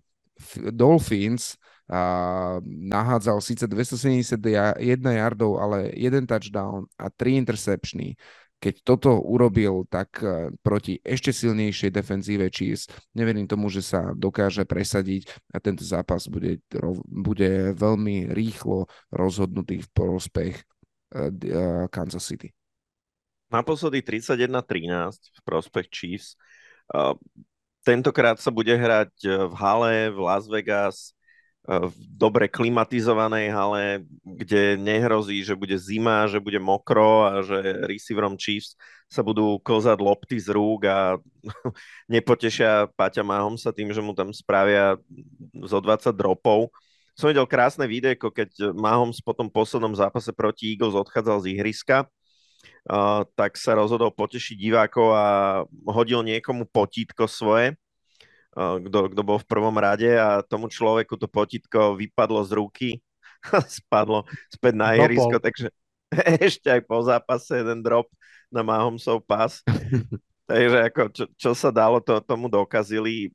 Dolphins 0.73 1.56
a 1.93 2.02
nahádzal 2.64 3.43
síce 3.44 3.69
271 3.69 4.78
yardov, 5.12 5.60
ale 5.60 5.93
jeden 5.93 6.24
touchdown 6.24 6.89
a 6.97 7.10
tri 7.12 7.36
interceptiony. 7.36 8.16
Keď 8.62 8.74
toto 8.86 9.19
urobil, 9.19 9.82
tak 9.90 10.23
e, 10.23 10.55
proti 10.62 10.94
ešte 11.02 11.35
silnejšej 11.35 11.90
defenzíve 11.90 12.47
Chiefs, 12.47 12.86
neverím 13.10 13.51
tomu, 13.51 13.66
že 13.66 13.82
sa 13.82 14.14
dokáže 14.14 14.62
presadiť 14.62 15.27
a 15.51 15.59
tento 15.59 15.82
zápas 15.82 16.31
bude, 16.31 16.62
bude 17.10 17.74
veľmi 17.74 18.31
rýchlo 18.31 18.86
rozhodnutý 19.10 19.82
v 19.82 19.89
prospech 19.90 20.55
e, 20.55 20.62
e, 20.62 21.59
Kansas 21.90 22.23
City. 22.23 22.55
Naposledy 23.51 23.98
31-13 24.01 25.10
v 25.10 25.40
prospech 25.43 25.86
Chiefs. 25.90 26.39
Tentokrát 27.82 28.38
sa 28.38 28.54
bude 28.54 28.70
hrať 28.70 29.12
v 29.50 29.54
hale 29.59 30.10
v 30.14 30.18
Las 30.22 30.46
Vegas 30.46 31.12
v 31.62 31.94
dobre 32.18 32.50
klimatizovanej 32.50 33.54
hale, 33.54 34.02
kde 34.26 34.74
nehrozí, 34.74 35.46
že 35.46 35.54
bude 35.54 35.78
zima, 35.78 36.26
že 36.26 36.42
bude 36.42 36.59
mokro 36.59 37.22
a 37.22 37.38
že 37.46 37.86
receiverom 37.86 38.34
Chiefs 38.34 38.74
sa 39.06 39.22
budú 39.22 39.62
kozať 39.62 39.98
lopty 40.02 40.42
z 40.42 40.50
rúk 40.50 40.90
a 40.90 41.22
nepotešia 42.12 42.90
Paťa 42.98 43.22
sa 43.62 43.70
tým, 43.70 43.94
že 43.94 44.02
mu 44.02 44.10
tam 44.10 44.34
spravia 44.34 44.98
zo 45.62 45.78
20 45.78 46.10
dropov. 46.18 46.74
Som 47.14 47.30
videl 47.30 47.46
krásne 47.46 47.86
videjko, 47.86 48.34
keď 48.34 48.74
Mahomes 48.74 49.22
po 49.22 49.30
tom 49.30 49.46
poslednom 49.46 49.94
zápase 49.94 50.34
proti 50.34 50.74
Eagles 50.74 50.98
odchádzal 50.98 51.46
z 51.46 51.54
ihriska, 51.54 52.10
uh, 52.89 53.26
tak 53.34 53.59
sa 53.59 53.78
rozhodol 53.78 54.14
potešiť 54.14 54.56
divákov 54.59 55.09
a 55.14 55.26
hodil 55.89 56.22
niekomu 56.22 56.66
potítko 56.68 57.26
svoje 57.30 57.76
kto, 58.52 58.98
kto 59.16 59.22
bol 59.24 59.40
v 59.40 59.48
prvom 59.48 59.72
rade 59.80 60.12
a 60.12 60.44
tomu 60.44 60.68
človeku 60.68 61.16
to 61.16 61.24
potitko 61.24 61.97
vypadlo 61.97 62.44
z 62.44 62.52
ruky 62.52 62.89
a 63.48 63.64
spadlo 63.80 64.28
späť 64.52 64.74
na 64.76 64.94
ihrisko, 64.94 65.40
takže 65.40 65.72
ešte 66.48 66.68
aj 66.68 66.80
po 66.84 67.01
zápase 67.01 67.64
jeden 67.64 67.80
drop 67.80 68.12
na 68.52 68.60
Mahomsov 68.60 69.24
pas. 69.24 69.64
takže 70.51 70.78
ako, 70.93 71.02
čo, 71.16 71.24
čo 71.40 71.51
sa 71.56 71.72
dalo, 71.72 72.05
to 72.05 72.20
tomu 72.20 72.52
dokazili 72.52 73.32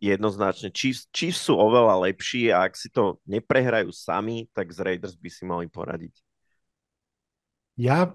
jednoznačne. 0.00 0.72
Chiefs, 0.72 1.04
Chiefs 1.12 1.44
sú 1.44 1.60
oveľa 1.60 2.08
lepší 2.08 2.48
a 2.48 2.64
ak 2.64 2.72
si 2.72 2.88
to 2.88 3.20
neprehrajú 3.28 3.92
sami, 3.92 4.48
tak 4.56 4.72
z 4.72 4.80
Raiders 4.80 5.12
by 5.12 5.28
si 5.28 5.44
mali 5.44 5.68
poradiť. 5.68 6.16
Ja 7.80 8.12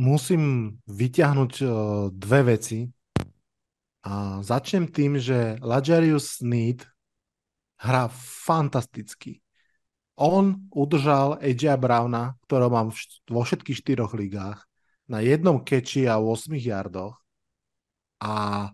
musím 0.00 0.76
vyťahnuť 0.88 1.52
uh, 1.60 1.72
dve 2.08 2.40
veci, 2.56 2.88
a 4.02 4.42
začnem 4.42 4.90
tým, 4.90 5.14
že 5.22 5.62
Lajarius 5.62 6.42
Sneed 6.42 6.82
hrá 7.78 8.10
fantasticky. 8.10 9.38
On 10.18 10.58
udržal 10.74 11.38
AJ 11.38 11.78
Browna, 11.78 12.34
ktorého 12.46 12.70
mám 12.70 12.88
vo 13.30 13.42
všetkých 13.46 13.78
štyroch 13.78 14.12
ligách, 14.18 14.66
na 15.06 15.22
jednom 15.22 15.62
keči 15.62 16.10
a 16.10 16.18
8 16.18 16.50
yardoch. 16.58 17.14
A 18.22 18.70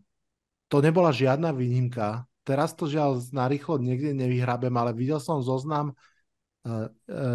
to 0.68 0.80
nebola 0.80 1.12
žiadna 1.12 1.52
výnimka. 1.52 2.24
Teraz 2.44 2.72
to 2.72 2.88
žiaľ 2.88 3.20
narýchlo 3.32 3.80
niekde 3.80 4.16
nevyhrabem, 4.16 4.72
ale 4.72 4.96
videl 4.96 5.20
som 5.20 5.44
zoznam 5.44 5.92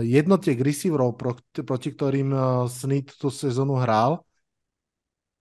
jednotiek 0.04 0.58
receiverov, 0.60 1.16
proti 1.64 1.90
ktorým 1.94 2.30
uh, 2.34 2.66
Sneed 2.68 3.14
tú 3.16 3.32
sezónu 3.34 3.80
hral 3.80 4.22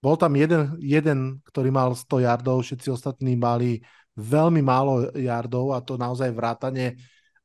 bol 0.02 0.18
tam 0.18 0.34
jeden, 0.34 0.74
jeden, 0.82 1.38
ktorý 1.46 1.70
mal 1.70 1.94
100 1.94 2.26
yardov, 2.26 2.66
všetci 2.66 2.90
ostatní 2.90 3.38
mali 3.38 3.78
veľmi 4.18 4.58
málo 4.58 5.14
yardov 5.14 5.72
a 5.72 5.78
to 5.78 5.94
naozaj 5.94 6.34
vrátane 6.34 6.98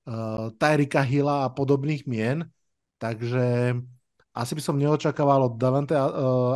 uh, 0.10 0.50
Tyrika 0.58 1.06
Hilla 1.06 1.46
a 1.46 1.54
podobných 1.54 2.10
mien. 2.10 2.42
Takže 2.98 3.78
asi 4.38 4.54
by 4.54 4.62
som 4.62 4.78
neočakával 4.78 5.50
od 5.50 5.54
Davante 5.58 5.98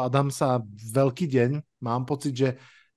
Adamsa 0.02 0.62
veľký 0.94 1.26
deň. 1.26 1.82
Mám 1.82 2.06
pocit, 2.06 2.34
že, 2.34 2.50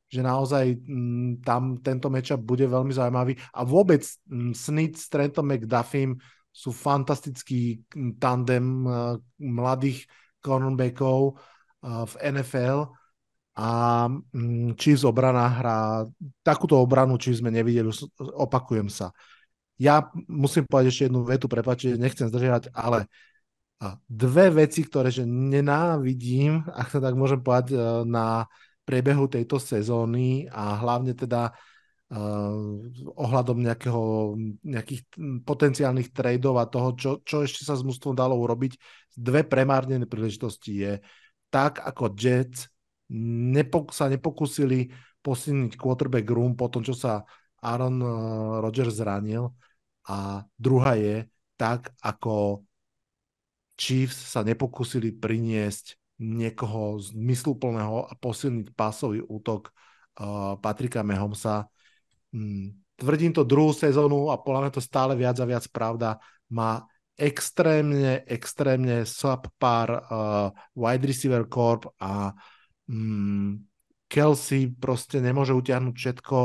že 0.08 0.20
naozaj 0.20 0.76
m, 0.84 1.40
tam 1.40 1.80
tento 1.80 2.12
matchup 2.12 2.40
bude 2.44 2.68
veľmi 2.68 2.92
zaujímavý. 2.92 3.36
A 3.56 3.64
vôbec 3.64 4.04
m, 4.28 4.52
Snit 4.52 5.00
s 5.00 5.08
Trentom 5.08 5.48
McDuffim 5.48 6.20
sú 6.55 6.70
fantastický 6.70 7.82
tandem 8.22 8.86
mladých 9.43 10.06
cornerbackov 10.39 11.35
v 11.82 12.14
NFL 12.22 12.94
a 13.59 13.70
Chiefs 14.78 15.02
obrana 15.02 15.51
hrá, 15.51 15.78
takúto 16.47 16.78
obranu 16.78 17.18
či 17.18 17.35
sme 17.35 17.51
nevideli, 17.51 17.90
opakujem 18.18 18.86
sa. 18.86 19.10
Ja 19.74 20.06
musím 20.31 20.70
povedať 20.70 20.94
ešte 20.94 21.05
jednu 21.10 21.26
vetu, 21.26 21.51
prepáčte, 21.51 21.98
nechcem 21.98 22.31
zdržiavať, 22.31 22.70
ale 22.70 23.10
dve 24.06 24.55
veci, 24.55 24.86
ktoré 24.86 25.10
že 25.10 25.26
nenávidím, 25.26 26.62
ak 26.70 26.94
sa 26.94 27.02
tak 27.02 27.18
môžem 27.18 27.43
povedať, 27.43 27.74
e, 27.74 27.78
na 28.06 28.47
priebehu 28.86 29.26
tejto 29.26 29.59
sezóny 29.59 30.47
a 30.52 30.76
hlavne 30.78 31.16
teda 31.16 31.51
uh, 31.51 31.73
ohľadom 33.16 33.64
nejakého, 33.64 34.36
nejakých 34.60 35.09
potenciálnych 35.43 36.12
tradeov 36.12 36.60
a 36.60 36.68
toho, 36.68 36.89
čo, 36.94 37.10
čo 37.24 37.43
ešte 37.43 37.64
sa 37.64 37.74
s 37.74 37.82
mústvom 37.82 38.12
dalo 38.12 38.36
urobiť. 38.36 38.76
Dve 39.16 39.43
premárnené 39.43 40.05
príležitosti 40.05 40.72
je 40.85 40.93
tak, 41.48 41.81
ako 41.81 42.12
Jets 42.14 42.68
nepok- 43.55 43.94
sa 43.94 44.12
nepokúsili 44.12 44.93
posilniť 45.24 45.81
quarterback 45.81 46.28
room 46.28 46.52
po 46.52 46.68
tom, 46.68 46.85
čo 46.85 46.93
sa 46.93 47.24
Aaron 47.64 47.97
uh, 48.05 48.10
Rodgers 48.60 49.01
zranil 49.01 49.56
a 50.05 50.44
druhá 50.60 51.01
je 51.01 51.24
tak, 51.56 51.97
ako 52.05 52.66
Chiefs 53.74 54.36
sa 54.36 54.44
nepokúsili 54.44 55.10
priniesť 55.16 55.97
niekoho 56.20 57.01
zmysluplného 57.01 58.06
a 58.06 58.12
posilniť 58.14 58.70
pásový 58.76 59.24
útok 59.24 59.72
uh, 60.20 60.55
Patrika 60.60 61.02
Mahomesa. 61.02 61.66
Hmm, 62.35 62.74
tvrdím 62.98 63.31
to 63.31 63.47
druhú 63.47 63.70
sezónu 63.70 64.35
a 64.35 64.43
podľa 64.43 64.66
mňa 64.66 64.73
to 64.74 64.82
stále 64.82 65.15
viac 65.15 65.39
a 65.39 65.47
viac 65.47 65.70
pravda. 65.70 66.19
Má 66.51 66.82
extrémne, 67.15 68.27
extrémne 68.27 69.06
subpar 69.06 69.89
uh, 70.02 70.51
wide 70.74 71.06
receiver 71.06 71.47
corp 71.47 71.86
a 72.02 72.35
um, 72.90 73.62
Kelsey 74.11 74.74
proste 74.74 75.23
nemôže 75.23 75.55
utiahnuť 75.55 75.94
všetko, 75.94 76.39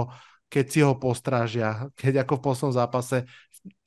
keď 0.50 0.66
si 0.70 0.80
ho 0.82 0.94
postrážia, 0.98 1.90
keď 1.94 2.26
ako 2.26 2.38
v 2.38 2.44
poslednom 2.46 2.76
zápase 2.78 3.18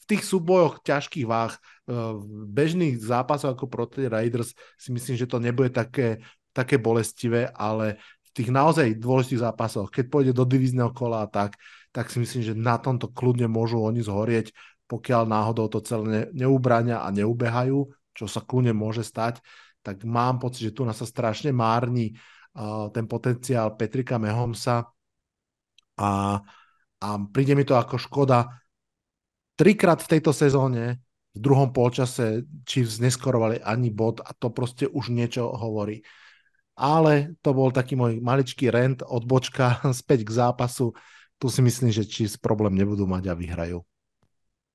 v 0.02 0.04
tých 0.06 0.22
súbojoch 0.26 0.82
ťažkých 0.82 1.26
váh, 1.26 1.54
v 1.86 2.22
bežných 2.50 2.98
zápasoch 2.98 3.54
ako 3.54 3.66
proti 3.66 4.06
Raiders 4.06 4.54
si 4.78 4.90
myslím, 4.94 5.18
že 5.18 5.30
to 5.30 5.42
nebude 5.42 5.74
také, 5.74 6.22
také 6.54 6.78
bolestivé, 6.78 7.50
ale 7.54 7.98
v 8.26 8.30
tých 8.34 8.50
naozaj 8.50 8.98
dôležitých 8.98 9.42
zápasoch, 9.42 9.90
keď 9.90 10.04
pôjde 10.10 10.32
do 10.34 10.46
divízneho 10.46 10.90
kola 10.94 11.26
a 11.26 11.30
tak, 11.30 11.58
tak 11.92 12.08
si 12.08 12.18
myslím, 12.18 12.42
že 12.42 12.54
na 12.56 12.80
tomto 12.80 13.12
kľudne 13.12 13.46
môžu 13.46 13.84
oni 13.84 14.00
zhorieť, 14.00 14.52
pokiaľ 14.88 15.28
náhodou 15.28 15.68
to 15.68 15.84
celé 15.84 16.32
neubráňa 16.32 17.04
a 17.04 17.08
neubehajú, 17.12 17.88
čo 18.12 18.24
sa 18.28 18.44
kľudne 18.44 18.72
môže 18.72 19.04
stať, 19.04 19.40
tak 19.80 20.04
mám 20.04 20.40
pocit, 20.40 20.72
že 20.72 20.74
tu 20.76 20.84
nás 20.84 20.96
sa 20.96 21.08
strašne 21.08 21.52
márni 21.52 22.12
uh, 22.12 22.88
ten 22.92 23.08
potenciál 23.08 23.76
Petrika 23.76 24.20
Mehomsa 24.20 24.88
a, 25.96 26.40
a 27.00 27.08
príde 27.32 27.52
mi 27.56 27.64
to 27.64 27.76
ako 27.76 27.96
škoda, 28.00 28.62
trikrát 29.56 30.00
v 30.00 30.10
tejto 30.18 30.32
sezóne 30.32 31.00
v 31.32 31.38
druhom 31.40 31.72
polčase 31.72 32.44
Chiefs 32.68 33.00
neskorovali 33.00 33.64
ani 33.64 33.88
bod 33.88 34.20
a 34.20 34.36
to 34.36 34.52
proste 34.52 34.84
už 34.88 35.08
niečo 35.08 35.48
hovorí. 35.48 36.04
Ale 36.76 37.36
to 37.44 37.52
bol 37.52 37.72
taký 37.72 37.96
môj 37.96 38.20
maličký 38.20 38.68
rent, 38.68 39.00
odbočka 39.04 39.80
späť 40.00 40.28
k 40.28 40.30
zápasu. 40.36 40.92
Tu 41.42 41.50
si 41.50 41.58
myslím, 41.58 41.90
že 41.90 42.06
Chiefs 42.06 42.38
problém 42.38 42.78
nebudú 42.78 43.02
mať 43.02 43.26
a 43.26 43.34
vyhrajú. 43.34 43.82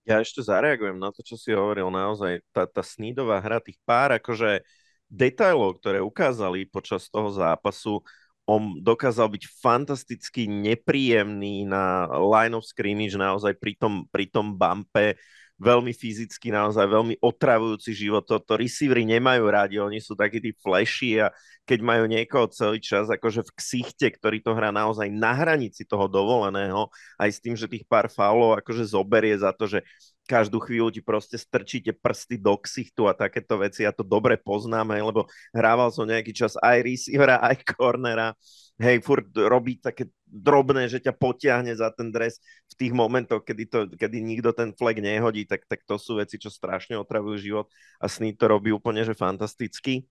Ja 0.04 0.20
ešte 0.20 0.44
zareagujem 0.44 1.00
na 1.00 1.16
to, 1.16 1.24
čo 1.24 1.40
si 1.40 1.56
hovoril. 1.56 1.88
Naozaj 1.88 2.44
tá, 2.52 2.68
tá 2.68 2.84
snídová 2.84 3.40
hra, 3.40 3.64
tých 3.64 3.80
pár 3.88 4.12
akože 4.20 4.68
detailov, 5.08 5.80
ktoré 5.80 6.04
ukázali 6.04 6.68
počas 6.68 7.08
toho 7.08 7.32
zápasu, 7.32 8.04
on 8.48 8.80
dokázal 8.80 9.28
byť 9.32 9.44
fantasticky 9.60 10.48
nepríjemný 10.48 11.68
na 11.68 12.08
line 12.20 12.56
of 12.56 12.64
scrimmage, 12.64 13.16
naozaj 13.16 13.56
pri 13.60 13.76
tom, 13.76 14.08
pri 14.08 14.28
tom 14.28 14.56
bumpe, 14.56 15.20
veľmi 15.58 15.90
fyzicky, 15.90 16.54
naozaj 16.54 16.86
veľmi 16.86 17.16
otravujúci 17.18 17.92
život. 17.94 18.24
To, 18.30 18.38
to 18.38 18.54
receivery 18.62 19.04
nemajú 19.10 19.44
radi, 19.50 19.82
oni 19.82 19.98
sú 19.98 20.14
takí 20.14 20.38
tí 20.38 20.54
flashy 20.54 21.18
a 21.18 21.34
keď 21.68 21.80
majú 21.84 22.04
niekoho 22.08 22.48
celý 22.48 22.80
čas 22.80 23.10
akože 23.10 23.44
v 23.44 23.52
ksichte, 23.58 24.08
ktorý 24.08 24.40
to 24.40 24.54
hrá 24.54 24.70
naozaj 24.72 25.10
na 25.10 25.34
hranici 25.36 25.84
toho 25.84 26.06
dovoleného, 26.08 26.88
aj 27.20 27.30
s 27.34 27.42
tým, 27.42 27.58
že 27.58 27.68
tých 27.68 27.84
pár 27.84 28.08
faulov 28.08 28.56
akože 28.62 28.88
zoberie 28.88 29.36
za 29.36 29.52
to, 29.52 29.68
že 29.68 29.84
každú 30.28 30.60
chvíľu 30.60 30.92
ti 30.92 31.00
proste 31.00 31.40
strčíte 31.40 31.96
prsty 31.96 32.36
do 32.36 32.60
ksichtu 32.60 33.08
a 33.08 33.16
takéto 33.16 33.56
veci. 33.56 33.88
Ja 33.88 33.96
to 33.96 34.04
dobre 34.04 34.36
poznám, 34.36 34.92
hej, 34.94 35.08
lebo 35.08 35.26
hrával 35.56 35.88
som 35.96 36.04
nejaký 36.04 36.36
čas 36.36 36.60
aj 36.60 36.84
receivera, 36.84 37.40
aj 37.40 37.64
cornera. 37.64 38.36
Hej, 38.78 39.02
furt 39.02 39.26
robí 39.34 39.82
také 39.82 40.12
drobné, 40.28 40.86
že 40.92 41.02
ťa 41.02 41.16
potiahne 41.18 41.74
za 41.74 41.90
ten 41.96 42.14
dres 42.14 42.38
v 42.70 42.74
tých 42.78 42.94
momentoch, 42.94 43.42
kedy, 43.42 43.64
to, 43.66 43.80
kedy 43.96 44.22
nikto 44.22 44.54
ten 44.54 44.70
flag 44.76 45.02
nehodí, 45.02 45.48
tak, 45.50 45.66
tak 45.66 45.82
to 45.88 45.98
sú 45.98 46.22
veci, 46.22 46.38
čo 46.38 46.54
strašne 46.54 46.94
otravujú 47.00 47.42
život 47.42 47.68
a 47.98 48.06
Snead 48.06 48.38
to 48.38 48.46
robí 48.46 48.70
úplne, 48.70 49.02
že 49.02 49.18
fantasticky. 49.18 50.06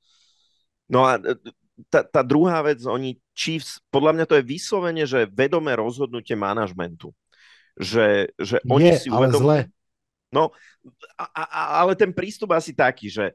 No 0.91 1.07
a 1.07 1.21
e, 1.21 1.39
tá, 1.93 2.03
tá 2.03 2.23
druhá 2.25 2.65
vec, 2.65 2.81
oni 2.83 3.21
Chiefs, 3.37 3.79
podľa 3.93 4.19
mňa 4.19 4.25
to 4.25 4.35
je 4.41 4.49
vyslovene, 4.49 5.05
že 5.05 5.29
vedomé 5.29 5.77
rozhodnutie 5.77 6.35
manažmentu. 6.35 7.13
Že, 7.77 8.33
že 8.41 8.57
oni 8.65 8.89
Nie, 8.89 8.97
si 8.97 9.13
ale 9.13 9.29
zle. 9.37 9.59
No, 10.31 10.51
a, 11.15 11.25
a, 11.31 11.63
ale 11.87 11.95
ten 11.95 12.11
prístup 12.11 12.53
asi 12.53 12.75
taký, 12.75 13.07
že 13.07 13.33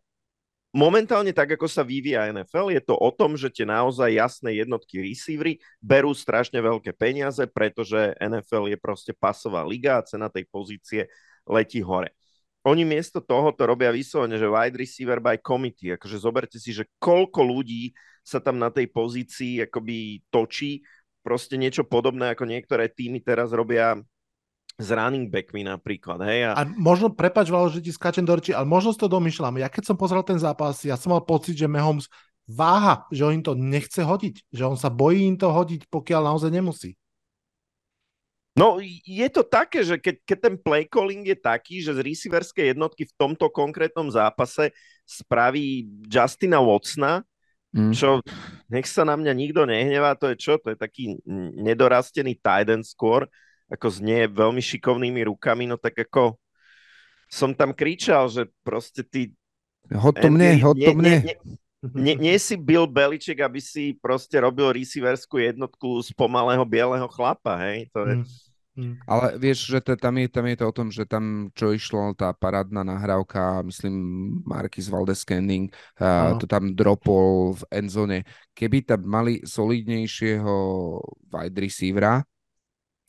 momentálne 0.72 1.36
tak, 1.36 1.56
ako 1.56 1.68
sa 1.68 1.84
vyvíja 1.84 2.32
NFL, 2.32 2.72
je 2.72 2.82
to 2.84 2.96
o 2.96 3.12
tom, 3.12 3.36
že 3.36 3.52
tie 3.52 3.68
naozaj 3.68 4.12
jasné 4.12 4.64
jednotky 4.64 5.04
receivery 5.04 5.60
berú 5.84 6.16
strašne 6.16 6.60
veľké 6.60 6.96
peniaze, 6.96 7.44
pretože 7.48 8.16
NFL 8.20 8.72
je 8.72 8.78
proste 8.80 9.12
pasová 9.12 9.68
liga 9.68 10.00
a 10.00 10.06
cena 10.08 10.32
tej 10.32 10.48
pozície 10.48 11.12
letí 11.48 11.84
hore. 11.84 12.16
Oni 12.62 12.86
miesto 12.86 13.18
toho 13.20 13.50
to 13.52 13.66
robia 13.66 13.90
vyslovene, 13.90 14.38
že 14.38 14.46
wide 14.46 14.78
receiver 14.78 15.18
by 15.18 15.42
committee, 15.42 15.98
akože 15.98 16.18
zoberte 16.22 16.58
si, 16.62 16.72
že 16.72 16.86
koľko 17.02 17.42
ľudí 17.42 17.90
sa 18.22 18.38
tam 18.38 18.62
na 18.62 18.70
tej 18.70 18.86
pozícii 18.94 19.66
akoby 19.66 20.22
točí, 20.30 20.86
proste 21.26 21.58
niečo 21.58 21.82
podobné, 21.86 22.34
ako 22.34 22.46
niektoré 22.46 22.86
týmy 22.86 23.26
teraz 23.26 23.50
robia 23.50 23.98
s 24.82 24.90
running 24.90 25.30
backmi 25.30 25.62
napríklad, 25.62 26.18
hej. 26.26 26.50
A, 26.50 26.58
a 26.58 26.62
možno, 26.66 27.14
prepač, 27.14 27.54
Valo, 27.54 27.70
že 27.70 27.86
ti 27.86 27.94
skáčem 27.94 28.26
do 28.26 28.34
reči, 28.34 28.50
ale 28.50 28.66
možno 28.66 28.90
si 28.90 29.00
to 29.00 29.06
domýšľam. 29.06 29.62
Ja 29.62 29.70
keď 29.70 29.94
som 29.94 29.96
pozrel 29.96 30.26
ten 30.26 30.42
zápas, 30.42 30.82
ja 30.82 30.98
som 30.98 31.14
mal 31.14 31.22
pocit, 31.22 31.54
že 31.54 31.70
Mahomes 31.70 32.10
váha, 32.50 33.06
že 33.14 33.22
on 33.22 33.38
im 33.38 33.46
to 33.46 33.54
nechce 33.54 34.02
hodiť, 34.02 34.50
že 34.50 34.64
on 34.66 34.76
sa 34.76 34.90
bojí 34.90 35.24
im 35.30 35.38
to 35.38 35.54
hodiť, 35.54 35.86
pokiaľ 35.88 36.34
naozaj 36.34 36.50
nemusí. 36.50 36.98
No 38.52 38.84
je 39.08 39.28
to 39.32 39.48
také, 39.48 39.80
že 39.80 39.96
keď, 39.96 40.16
keď 40.28 40.38
ten 40.44 40.56
play 40.60 40.84
calling 40.84 41.24
je 41.24 41.40
taký, 41.40 41.80
že 41.80 41.96
z 41.96 42.04
receiverskej 42.04 42.76
jednotky 42.76 43.08
v 43.08 43.16
tomto 43.16 43.48
konkrétnom 43.48 44.12
zápase 44.12 44.76
spraví 45.08 45.88
Justina 46.12 46.60
Watsona, 46.60 47.24
mm. 47.72 47.96
čo 47.96 48.20
nech 48.68 48.84
sa 48.92 49.08
na 49.08 49.16
mňa 49.16 49.32
nikto 49.32 49.64
nehnevá, 49.64 50.20
to 50.20 50.36
je 50.36 50.36
čo? 50.36 50.60
To 50.60 50.76
je 50.76 50.78
taký 50.78 51.16
nedorastený 51.64 52.44
tight 52.44 52.68
end 52.68 52.84
skôr, 52.84 53.24
ako 53.72 53.88
znie 53.88 54.28
veľmi 54.28 54.60
šikovnými 54.60 55.24
rukami, 55.32 55.64
no 55.66 55.80
tak 55.80 55.96
ako 56.04 56.36
som 57.32 57.56
tam 57.56 57.72
kričal, 57.72 58.28
že 58.28 58.52
proste 58.62 59.08
ty... 59.08 59.32
Hod 59.88 60.20
to 60.20 60.28
mne, 60.28 60.60
hod 60.60 60.76
to 60.76 60.92
mne. 60.92 61.24
Nie, 61.24 61.36
nie, 61.82 62.16
nie 62.20 62.36
si 62.38 62.60
Bill 62.60 62.86
Beliček, 62.86 63.40
aby 63.40 63.64
si 63.64 63.96
proste 63.98 64.38
robil 64.38 64.70
receiverskú 64.76 65.40
jednotku 65.40 66.04
z 66.04 66.12
pomalého 66.14 66.62
bieleho 66.68 67.08
chlapa, 67.08 67.56
hej? 67.64 67.88
To 67.96 68.04
je... 68.04 68.16
Mm. 68.72 68.96
Ale 69.04 69.36
vieš, 69.36 69.68
že 69.68 69.84
to, 69.84 70.00
tam, 70.00 70.16
je, 70.16 70.32
tam 70.32 70.48
je 70.48 70.56
to 70.56 70.66
o 70.68 70.76
tom, 70.76 70.88
že 70.88 71.04
tam, 71.04 71.52
čo 71.52 71.76
išlo, 71.76 72.16
tá 72.16 72.32
parádna 72.32 72.88
nahrávka, 72.88 73.60
myslím, 73.68 73.96
Marquis 74.48 74.88
Valdez 74.88 75.28
Scanning, 75.28 75.68
uh, 76.00 76.40
to 76.40 76.48
tam 76.48 76.72
dropol 76.72 77.52
v 77.60 77.64
endzone. 77.68 78.24
Keby 78.56 78.88
tam 78.88 79.04
mali 79.04 79.44
solidnejšieho 79.44 80.56
wide 81.28 81.60
receivera, 81.60 82.24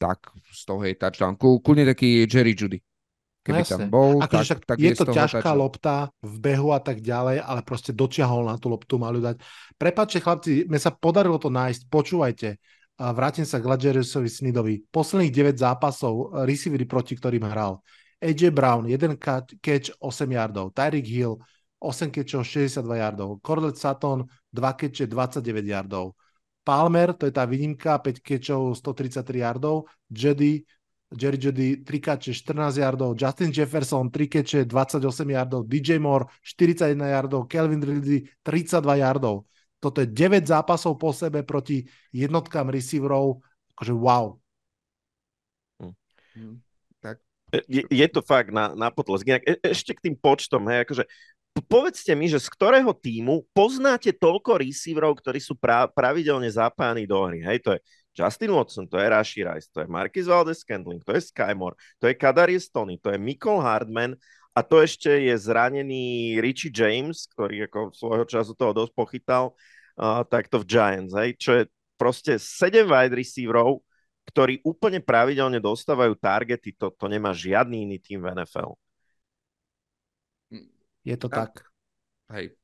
tak 0.02 0.34
z 0.50 0.62
toho 0.66 0.82
je 0.82 0.98
touchdown. 0.98 1.38
Kľudne 1.38 1.86
taký 1.86 2.26
Jerry 2.26 2.58
Judy. 2.58 2.82
Keby 3.42 3.62
no 3.62 3.66
tam 3.66 3.80
bol, 3.90 4.10
Ako, 4.22 4.34
tak, 4.38 4.44
však 4.46 4.60
tak 4.66 4.76
je, 4.78 4.90
je 4.90 4.98
to 4.98 5.06
ťažká 5.10 5.42
touchdown. 5.42 5.58
lopta 5.58 5.96
v 6.22 6.34
behu 6.38 6.70
a 6.70 6.78
tak 6.78 7.02
ďalej, 7.02 7.42
ale 7.42 7.60
proste 7.66 7.90
dočiahol 7.90 8.46
na 8.46 8.54
tú 8.54 8.70
loptu, 8.70 9.02
mali 9.02 9.18
dať. 9.18 9.42
Prepačte 9.74 10.22
chlapci, 10.22 10.70
mne 10.70 10.78
sa 10.78 10.94
podarilo 10.94 11.42
to 11.42 11.50
nájsť, 11.50 11.90
počúvajte, 11.90 12.54
a 13.02 13.10
vrátim 13.10 13.42
sa 13.42 13.58
k 13.58 13.66
Ladžerisovi 13.66 14.30
Snidovi. 14.30 14.74
Posledných 14.86 15.58
9 15.58 15.58
zápasov, 15.58 16.46
receivery 16.46 16.86
proti 16.86 17.18
ktorým 17.18 17.42
hral. 17.42 17.82
AJ 18.22 18.54
Brown, 18.54 18.86
1 18.86 19.18
catch, 19.18 19.90
8 19.98 19.98
yardov. 20.30 20.70
Tyreek 20.70 21.10
Hill, 21.10 21.34
8 21.82 22.14
catchov, 22.14 22.46
62 22.46 22.78
yardov. 23.02 23.42
Corlett 23.42 23.74
Sutton, 23.74 24.22
2 24.54 24.78
catche, 24.78 25.10
29 25.10 25.66
yardov. 25.66 26.14
Palmer, 26.62 27.12
to 27.18 27.26
je 27.26 27.34
tá 27.34 27.42
výnimka, 27.42 27.98
5 27.98 28.22
kečov, 28.22 28.78
133 28.78 29.42
yardov, 29.42 29.90
Jedy, 30.06 30.62
Jerry 31.12 31.38
Jedy 31.38 31.68
3 31.84 32.00
keče, 32.00 32.32
14 32.32 32.78
yardov, 32.78 33.18
Justin 33.18 33.50
Jefferson 33.50 34.08
3 34.10 34.28
keče, 34.28 34.58
28 34.64 35.30
yardov, 35.30 35.66
DJ 35.66 35.98
Moore 35.98 36.30
41 36.40 36.96
yardov, 36.96 37.50
Kelvin 37.50 37.82
Ridley 37.82 38.30
32 38.46 39.02
yardov. 39.02 39.44
Toto 39.82 39.98
je 39.98 40.06
9 40.06 40.46
zápasov 40.46 40.94
po 40.94 41.10
sebe 41.10 41.42
proti 41.42 41.82
jednotkám 42.14 42.70
receiverov, 42.70 43.42
akože 43.74 43.94
wow. 43.98 44.38
Hm. 45.82 45.94
Hm. 46.38 46.56
Tak. 47.02 47.16
Je, 47.66 47.82
je 47.90 48.06
to 48.08 48.22
fakt 48.22 48.54
na, 48.54 48.78
na 48.78 48.94
potlesk. 48.94 49.26
E, 49.26 49.58
ešte 49.66 49.98
k 49.98 50.08
tým 50.08 50.14
počtom, 50.14 50.70
hej, 50.70 50.86
akože 50.86 51.04
povedzte 51.60 52.16
mi, 52.16 52.32
že 52.32 52.40
z 52.40 52.48
ktorého 52.48 52.96
týmu 52.96 53.44
poznáte 53.52 54.12
toľko 54.16 54.60
receiverov, 54.60 55.20
ktorí 55.20 55.40
sú 55.40 55.52
pra, 55.52 55.84
pravidelne 55.84 56.48
zapájani 56.48 57.04
do 57.04 57.20
hry. 57.20 57.44
Hej, 57.44 57.58
to 57.60 57.70
je 57.76 57.80
Justin 58.12 58.52
Watson, 58.52 58.84
to 58.88 59.00
je 59.00 59.08
Rashi 59.08 59.40
Rice, 59.44 59.68
to 59.72 59.84
je 59.84 59.88
Marquis 59.88 60.28
Valdez 60.28 60.60
Scandling, 60.60 61.00
to 61.00 61.16
je 61.16 61.20
Skymore, 61.32 61.76
to 61.96 62.08
je 62.08 62.14
Kadarius 62.16 62.68
Tony, 62.68 63.00
to 63.00 63.08
je 63.12 63.16
Mikol 63.16 63.60
Hardman 63.60 64.16
a 64.52 64.60
to 64.60 64.84
ešte 64.84 65.08
je 65.08 65.32
zranený 65.32 66.36
Richie 66.44 66.68
James, 66.68 67.24
ktorý 67.32 67.68
ako 67.68 67.96
svojho 67.96 68.26
času 68.28 68.52
toho 68.52 68.76
dosť 68.76 68.92
pochytal, 68.92 69.56
uh, 69.96 70.20
takto 70.28 70.60
v 70.60 70.68
Giants, 70.68 71.16
hej, 71.16 71.30
čo 71.40 71.50
je 71.56 71.62
proste 71.96 72.36
7 72.36 72.84
wide 72.84 73.16
receiverov, 73.16 73.80
ktorí 74.28 74.60
úplne 74.60 75.00
pravidelne 75.00 75.56
dostávajú 75.58 76.12
targety, 76.20 76.76
to, 76.76 76.92
to 76.92 77.06
nemá 77.08 77.32
žiadny 77.32 77.88
iný 77.88 77.96
tým 77.96 78.22
v 78.22 78.44
NFL. 78.44 78.76
Je 81.02 81.16
to 81.18 81.26
ja. 81.30 81.46
tak. 81.46 81.66
Hej, 82.32 82.56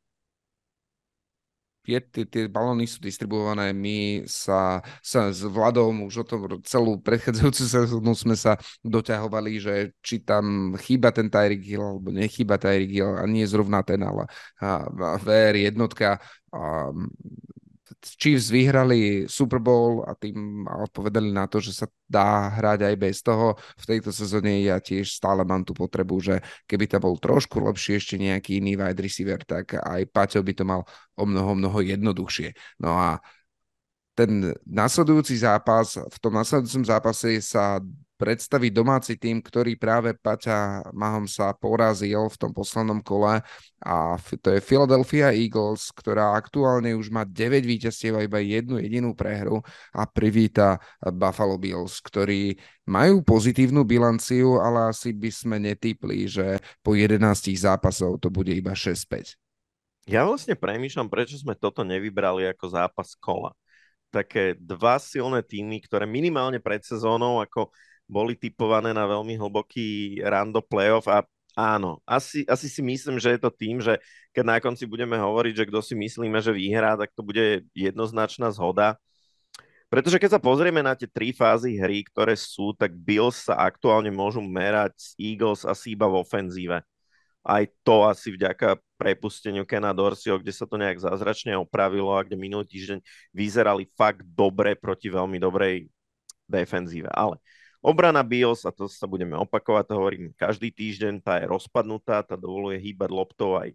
tie, 1.89 2.05
tie, 2.05 2.25
tie 2.29 2.45
balóny 2.53 2.85
sú 2.85 3.01
distribuované, 3.01 3.73
my 3.73 4.29
sa, 4.29 4.85
sa 5.01 5.33
s 5.33 5.41
Vladom 5.41 6.05
už 6.05 6.21
o 6.21 6.25
tom 6.29 6.45
celú 6.61 7.01
predchádzajúcu 7.01 7.65
sezónu 7.65 8.13
sme 8.13 8.37
sa 8.37 8.61
doťahovali, 8.85 9.53
že 9.57 9.75
či 10.05 10.21
tam 10.21 10.77
chýba 10.77 11.09
ten 11.17 11.33
Tyreek 11.33 11.65
Hill, 11.65 11.81
alebo 11.81 12.13
nechýba 12.13 12.61
Tyreek 12.61 12.93
Hill 12.93 13.17
a 13.17 13.25
nie 13.25 13.49
zrovna 13.49 13.81
ten, 13.81 14.05
ale 14.05 14.29
a, 14.61 14.85
a 14.85 15.17
VR 15.17 15.57
jednotka 15.57 16.21
a, 16.53 16.93
Chiefs 18.01 18.53
vyhrali 18.53 19.25
Super 19.29 19.59
Bowl 19.59 20.05
a 20.05 20.13
tým 20.13 20.65
odpovedali 20.69 21.33
na 21.33 21.49
to, 21.49 21.59
že 21.59 21.73
sa 21.73 21.87
dá 22.05 22.53
hrať 22.53 22.85
aj 22.89 22.95
bez 23.01 23.25
toho. 23.25 23.57
V 23.81 23.85
tejto 23.85 24.13
sezóne 24.13 24.61
ja 24.65 24.79
tiež 24.79 25.17
stále 25.17 25.45
mám 25.45 25.65
tú 25.65 25.73
potrebu, 25.73 26.21
že 26.21 26.41
keby 26.69 26.85
to 26.89 26.99
bol 27.01 27.17
trošku 27.17 27.61
lepší 27.65 27.97
ešte 27.97 28.15
nejaký 28.21 28.61
iný 28.61 28.77
wide 28.77 29.01
receiver, 29.01 29.41
tak 29.43 29.81
aj 29.81 30.05
Paťo 30.13 30.41
by 30.45 30.53
to 30.53 30.65
mal 30.65 30.85
o 31.17 31.25
mnoho, 31.25 31.57
mnoho 31.57 31.79
jednoduchšie. 31.81 32.53
No 32.81 32.97
a 32.97 33.19
ten 34.19 34.51
nasledujúci 34.67 35.39
zápas, 35.39 35.95
v 35.95 36.19
tom 36.19 36.35
nasledujúcom 36.35 36.83
zápase 36.83 37.39
sa 37.39 37.79
predstaviť 38.19 38.73
domáci 38.75 39.15
tým, 39.15 39.39
ktorý 39.39 39.79
práve 39.79 40.11
Paťa 40.13 40.91
Mahom 40.91 41.31
sa 41.31 41.55
porazil 41.55 42.27
v 42.27 42.37
tom 42.37 42.51
poslednom 42.51 42.99
kole 42.99 43.39
a 43.79 43.97
to 44.43 44.49
je 44.53 44.61
Philadelphia 44.61 45.31
Eagles, 45.31 45.95
ktorá 45.95 46.35
aktuálne 46.35 46.99
už 46.99 47.15
má 47.15 47.23
9 47.23 47.63
víťazstiev 47.63 48.19
a 48.19 48.27
iba 48.27 48.43
jednu 48.43 48.83
jedinú 48.83 49.15
prehru 49.15 49.63
a 49.95 50.03
privíta 50.05 50.83
Buffalo 50.99 51.55
Bills, 51.57 52.03
ktorí 52.03 52.59
majú 52.91 53.23
pozitívnu 53.23 53.87
bilanciu, 53.87 54.59
ale 54.59 54.91
asi 54.91 55.15
by 55.15 55.31
sme 55.31 55.57
netypli, 55.63 56.27
že 56.27 56.59
po 56.83 56.99
11 56.99 57.23
zápasov 57.55 58.19
to 58.19 58.35
bude 58.35 58.51
iba 58.51 58.75
6-5. 58.75 59.39
Ja 60.11 60.27
vlastne 60.27 60.59
premýšľam, 60.59 61.07
prečo 61.07 61.39
sme 61.39 61.55
toto 61.55 61.87
nevybrali 61.87 62.51
ako 62.51 62.67
zápas 62.67 63.15
kola 63.15 63.55
také 64.09 64.57
dva 64.57 64.97
silné 64.97 65.45
týmy, 65.45 65.85
ktoré 65.85 66.09
minimálne 66.09 66.59
pred 66.59 66.81
sezónou 66.81 67.45
ako 67.45 67.69
boli 68.09 68.35
typované 68.35 68.97
na 68.97 69.05
veľmi 69.05 69.37
hlboký 69.37 70.19
run 70.25 70.49
do 70.51 70.65
playoff 70.65 71.05
a 71.07 71.23
áno, 71.53 72.01
asi, 72.09 72.43
asi 72.49 72.67
si 72.67 72.81
myslím, 72.81 73.21
že 73.21 73.37
je 73.37 73.41
to 73.45 73.53
tým, 73.53 73.85
že 73.85 74.01
keď 74.33 74.45
na 74.47 74.59
konci 74.59 74.89
budeme 74.89 75.21
hovoriť, 75.21 75.55
že 75.63 75.69
kto 75.69 75.81
si 75.85 75.95
myslíme, 75.95 76.41
že 76.41 76.57
vyhrá, 76.57 76.97
tak 76.97 77.13
to 77.13 77.21
bude 77.21 77.69
jednoznačná 77.77 78.49
zhoda. 78.49 78.97
Pretože 79.89 80.21
keď 80.21 80.37
sa 80.37 80.41
pozrieme 80.41 80.85
na 80.85 80.93
tie 80.93 81.09
tri 81.09 81.33
fázy 81.33 81.81
hry, 81.81 82.05
ktoré 82.05 82.37
sú, 82.37 82.77
tak 82.77 82.93
Bills 82.93 83.49
sa 83.49 83.57
aktuálne 83.57 84.13
môžu 84.13 84.45
merať 84.45 84.93
s 84.97 85.09
Eagles 85.17 85.65
asi 85.65 85.97
iba 85.97 86.05
v 86.05 86.21
ofenzíve. 86.21 86.85
Aj 87.41 87.65
to 87.81 88.05
asi 88.05 88.37
vďaka 88.37 88.77
prepusteniu 89.01 89.65
Kena 89.65 89.97
Dorseyho, 89.97 90.37
kde 90.37 90.53
sa 90.53 90.69
to 90.69 90.77
nejak 90.77 91.01
zázračne 91.01 91.57
opravilo 91.57 92.13
a 92.13 92.21
kde 92.21 92.37
minulý 92.37 92.69
týždeň 92.69 93.01
vyzerali 93.33 93.89
fakt 93.97 94.21
dobre 94.29 94.77
proti 94.77 95.09
veľmi 95.09 95.41
dobrej 95.41 95.89
defenzíve. 96.45 97.09
Ale 97.09 97.41
Obrana 97.79 98.27
BIOS, 98.27 98.67
a 98.67 98.75
to 98.75 98.91
sa 98.91 99.07
budeme 99.07 99.39
opakovať, 99.39 99.85
to 99.87 99.95
hovorím 99.95 100.25
každý 100.35 100.75
týždeň, 100.75 101.23
tá 101.23 101.39
je 101.39 101.47
rozpadnutá, 101.47 102.27
tá 102.27 102.35
dovoluje 102.35 102.83
hýbať 102.83 103.11
loptou 103.15 103.55
aj 103.55 103.71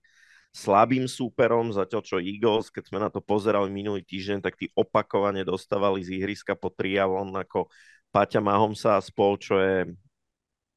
slabým 0.54 1.10
súperom, 1.10 1.74
zatiaľ 1.74 2.02
čo 2.06 2.22
Eagles, 2.22 2.70
keď 2.70 2.84
sme 2.86 3.00
na 3.02 3.10
to 3.10 3.24
pozerali 3.24 3.74
minulý 3.74 4.06
týždeň, 4.06 4.44
tak 4.44 4.60
tí 4.60 4.70
opakovane 4.78 5.42
dostávali 5.42 6.06
z 6.06 6.22
ihriska 6.22 6.54
po 6.54 6.70
triavon 6.70 7.34
ako 7.34 7.72
Paťa 8.14 8.44
Mahomsa 8.44 9.00
a 9.00 9.02
spol, 9.02 9.42
čo 9.42 9.58
je, 9.58 9.90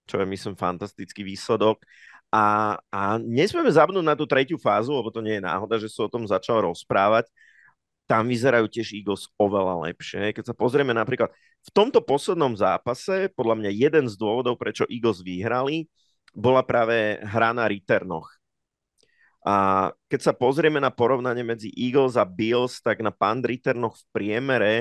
čo 0.08 0.16
je 0.22 0.26
myslím 0.26 0.56
fantastický 0.56 1.20
výsledok. 1.20 1.84
A, 2.32 2.78
a 2.88 3.20
nesmieme 3.20 3.68
zabnúť 3.68 4.02
na 4.02 4.16
tú 4.16 4.24
tretiu 4.24 4.56
fázu, 4.56 4.96
lebo 4.96 5.12
to 5.12 5.20
nie 5.20 5.38
je 5.38 5.44
náhoda, 5.44 5.76
že 5.76 5.92
sa 5.92 6.08
o 6.08 6.12
tom 6.12 6.24
začal 6.24 6.64
rozprávať 6.64 7.28
tam 8.06 8.30
vyzerajú 8.30 8.70
tiež 8.70 8.94
Eagles 8.94 9.26
oveľa 9.36 9.90
lepšie. 9.90 10.30
Keď 10.30 10.50
sa 10.50 10.54
pozrieme 10.54 10.94
napríklad 10.94 11.34
v 11.36 11.70
tomto 11.74 11.98
poslednom 12.00 12.54
zápase, 12.54 13.28
podľa 13.34 13.58
mňa 13.58 13.70
jeden 13.74 14.06
z 14.06 14.14
dôvodov, 14.14 14.56
prečo 14.56 14.86
Eagles 14.86 15.20
vyhrali, 15.26 15.90
bola 16.30 16.62
práve 16.62 17.18
hra 17.26 17.50
na 17.50 17.66
returnoch. 17.66 18.30
A 19.46 19.90
keď 20.10 20.30
sa 20.30 20.32
pozrieme 20.34 20.82
na 20.82 20.90
porovnanie 20.90 21.46
medzi 21.46 21.70
Eagles 21.74 22.18
a 22.18 22.26
Bills, 22.26 22.82
tak 22.82 22.98
na 22.98 23.14
punt 23.14 23.46
returnoch 23.46 23.94
v 23.94 24.06
priemere 24.10 24.74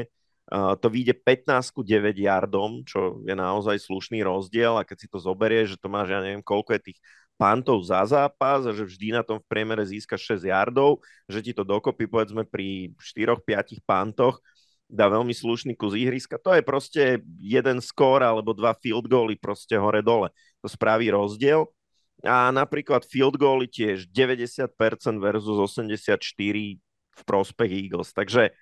to 0.54 0.88
vyjde 0.94 1.18
15 1.26 1.74
ku 1.74 1.82
9 1.82 2.14
yardom, 2.22 2.86
čo 2.86 3.18
je 3.26 3.34
naozaj 3.34 3.82
slušný 3.82 4.22
rozdiel 4.22 4.78
a 4.78 4.86
keď 4.86 4.98
si 5.02 5.08
to 5.10 5.18
zoberie, 5.18 5.66
že 5.66 5.74
to 5.82 5.90
máš, 5.90 6.14
ja 6.14 6.22
neviem, 6.22 6.46
koľko 6.46 6.78
je 6.78 6.94
tých 6.94 7.00
pantov 7.36 7.84
za 7.84 8.03
zápas 8.07 8.64
že 8.72 8.84
vždy 8.84 9.16
na 9.16 9.24
tom 9.24 9.40
v 9.40 9.48
priemere 9.48 9.84
získa 9.84 10.16
6 10.16 10.48
yardov, 10.48 11.03
že 11.28 11.44
ti 11.44 11.52
to 11.52 11.68
dokopy 11.68 12.07
povedzme 12.07 12.48
pri 12.48 12.95
4-5 12.98 13.84
pantoch 13.84 14.40
dá 14.86 15.10
veľmi 15.10 15.34
slušný 15.34 15.74
kus 15.74 15.98
ihriska. 15.98 16.38
To 16.41 16.53
je 16.53 16.62
proste 16.62 17.22
jeden 17.41 17.82
skór 17.82 18.22
alebo 18.22 18.53
dva 18.53 18.78
field 18.78 19.10
goaly 19.10 19.34
proste 19.38 19.74
hore-dole. 19.76 20.30
To 20.62 20.68
spraví 20.70 21.10
rozdiel. 21.10 21.66
A 22.24 22.49
napríklad 22.49 23.06
field 23.06 23.38
goaly 23.38 23.68
tiež 23.70 24.07
90% 24.10 24.72
versus 25.20 25.57
84 25.57 26.22
v 27.16 27.22
prospech 27.26 27.72
Eagles. 27.86 28.10
Takže 28.14 28.53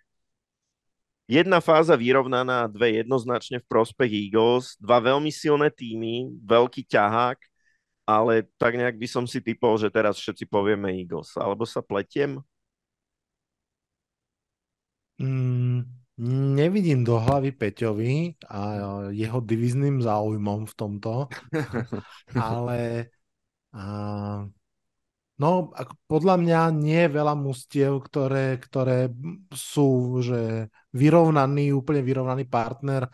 jedna 1.30 1.60
fáza 1.60 1.96
vyrovnaná, 1.96 2.68
dve 2.68 3.04
jednoznačne 3.04 3.62
v 3.62 3.70
prospech 3.70 4.12
Eagles, 4.12 4.76
dva 4.80 5.00
veľmi 5.00 5.32
silné 5.32 5.70
týmy, 5.72 6.34
veľký 6.44 6.88
ťahák 6.88 7.53
ale 8.04 8.48
tak 8.60 8.76
nejak 8.76 9.00
by 9.00 9.08
som 9.08 9.24
si 9.24 9.40
typol, 9.40 9.80
že 9.80 9.88
teraz 9.88 10.20
všetci 10.20 10.48
povieme 10.48 10.92
Eagles. 10.92 11.36
Alebo 11.40 11.64
sa 11.64 11.80
pletiem? 11.80 12.44
Mm, 15.22 15.88
nevidím 16.58 17.06
do 17.08 17.16
hlavy 17.16 17.56
Peťovi 17.56 18.36
a 18.50 18.60
jeho 19.14 19.40
divizným 19.40 20.04
záujmom 20.04 20.68
v 20.68 20.74
tomto, 20.74 21.32
ale 22.36 23.08
a, 23.72 23.84
no, 25.40 25.50
podľa 26.10 26.36
mňa 26.44 26.60
nie 26.76 27.00
je 27.08 27.14
veľa 27.14 27.34
mustiev, 27.40 28.04
ktoré, 28.04 28.58
ktoré 28.60 29.10
sú 29.54 30.20
že 30.20 30.68
vyrovnaný, 30.92 31.72
úplne 31.72 32.04
vyrovnaný 32.04 32.46
partner 32.50 33.08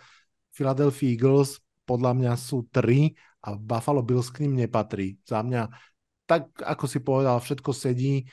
Philadelphia 0.56 1.14
Eagles, 1.14 1.62
podľa 1.88 2.12
mňa 2.16 2.34
sú 2.36 2.68
tri 2.74 3.16
a 3.40 3.56
Buffalo 3.56 4.04
Bills 4.04 4.32
k 4.32 4.44
ním 4.48 4.60
nepatrí. 4.60 5.20
Za 5.24 5.44
mňa, 5.44 5.72
tak 6.28 6.52
ako 6.60 6.86
si 6.86 7.00
povedal, 7.00 7.40
všetko 7.40 7.72
sedí. 7.72 8.28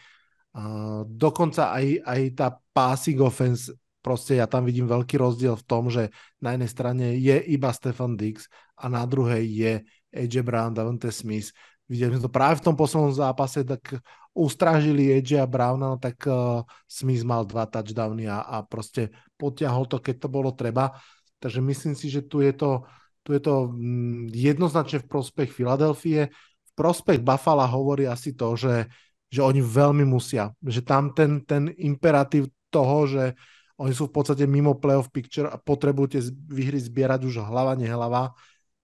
Uh, 0.57 1.05
dokonca 1.07 1.71
aj, 1.73 1.87
aj 2.03 2.21
tá 2.33 2.49
passing 2.73 3.21
offense, 3.21 3.71
proste 4.01 4.39
ja 4.39 4.47
tam 4.47 4.65
vidím 4.65 4.89
veľký 4.89 5.19
rozdiel 5.19 5.59
v 5.59 5.67
tom, 5.67 5.91
že 5.93 6.15
na 6.41 6.55
jednej 6.55 6.71
strane 6.71 7.05
je 7.19 7.37
iba 7.51 7.75
Stefan 7.75 8.17
Dix 8.17 8.49
a 8.79 8.87
na 8.87 9.03
druhej 9.05 9.45
je 9.45 9.73
AJ 10.15 10.47
Brown, 10.47 10.73
Davante 10.73 11.13
Smith. 11.13 11.53
Videli 11.87 12.17
sme 12.17 12.25
to 12.25 12.33
práve 12.33 12.63
v 12.63 12.65
tom 12.71 12.75
poslednom 12.79 13.13
zápase, 13.15 13.63
tak 13.63 14.01
ustrážili 14.37 15.17
AJ 15.17 15.43
a 15.43 15.49
Browna, 15.49 15.97
no 15.97 15.99
tak 15.99 16.21
uh, 16.29 16.61
Smith 16.85 17.25
mal 17.25 17.49
dva 17.49 17.65
touchdowny 17.65 18.29
a, 18.29 18.45
a 18.45 18.57
proste 18.63 19.09
potiahol 19.41 19.89
to, 19.89 19.97
keď 19.99 20.27
to 20.27 20.29
bolo 20.29 20.53
treba. 20.53 20.93
Takže 21.41 21.61
myslím 21.65 21.95
si, 21.97 22.13
že 22.13 22.25
tu 22.25 22.45
je 22.45 22.53
to 22.53 22.85
tu 23.27 23.35
je 23.35 23.43
to 23.43 23.75
mm, 23.75 24.31
jednoznačne 24.31 25.03
v 25.03 25.11
prospech 25.11 25.51
Filadelfie. 25.51 26.31
V 26.31 26.73
prospech 26.79 27.19
Buffalo 27.27 27.67
hovorí 27.67 28.07
asi 28.07 28.39
to, 28.39 28.55
že, 28.55 28.87
že 29.27 29.43
oni 29.43 29.59
veľmi 29.59 30.07
musia. 30.07 30.55
Že 30.63 30.81
tam 30.87 31.11
ten, 31.11 31.43
ten 31.43 31.75
imperatív 31.75 32.47
toho, 32.71 33.11
že 33.11 33.35
oni 33.83 33.93
sú 33.93 34.09
v 34.09 34.15
podstate 34.15 34.47
mimo 34.47 34.79
playoff 34.79 35.11
picture 35.11 35.51
a 35.51 35.59
potrebujú 35.59 36.17
tie 36.17 36.23
výhry 36.49 36.79
zbierať 36.79 37.27
už 37.27 37.43
hlava, 37.43 37.75
nehlava. 37.75 38.33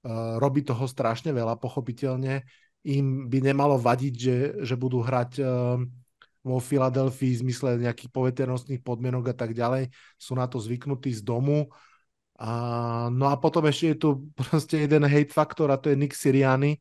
Uh, 0.03 0.37
robí 0.43 0.67
toho 0.67 0.83
strašne 0.91 1.31
veľa, 1.31 1.63
pochopiteľne. 1.63 2.43
Im 2.83 3.31
by 3.31 3.39
nemalo 3.39 3.79
vadiť, 3.79 4.15
že, 4.19 4.37
že 4.67 4.75
budú 4.75 4.99
hrať 4.99 5.39
uh, 5.39 5.79
vo 6.43 6.59
Filadelfii 6.59 7.39
v 7.39 7.43
zmysle 7.47 7.79
nejakých 7.79 8.11
poveternostných 8.11 8.83
podmienok 8.83 9.31
a 9.31 9.37
tak 9.39 9.55
ďalej. 9.55 9.95
Sú 10.19 10.35
na 10.35 10.51
to 10.51 10.59
zvyknutí 10.59 11.15
z 11.15 11.23
domu. 11.23 11.71
A, 12.43 12.51
no 13.15 13.31
a 13.31 13.39
potom 13.39 13.63
ešte 13.71 13.95
je 13.95 13.97
tu 14.03 14.09
proste 14.35 14.83
jeden 14.83 15.07
hate 15.07 15.31
faktor 15.31 15.71
a 15.71 15.79
to 15.79 15.95
je 15.95 15.97
Nick 15.97 16.19
Siriani. 16.19 16.75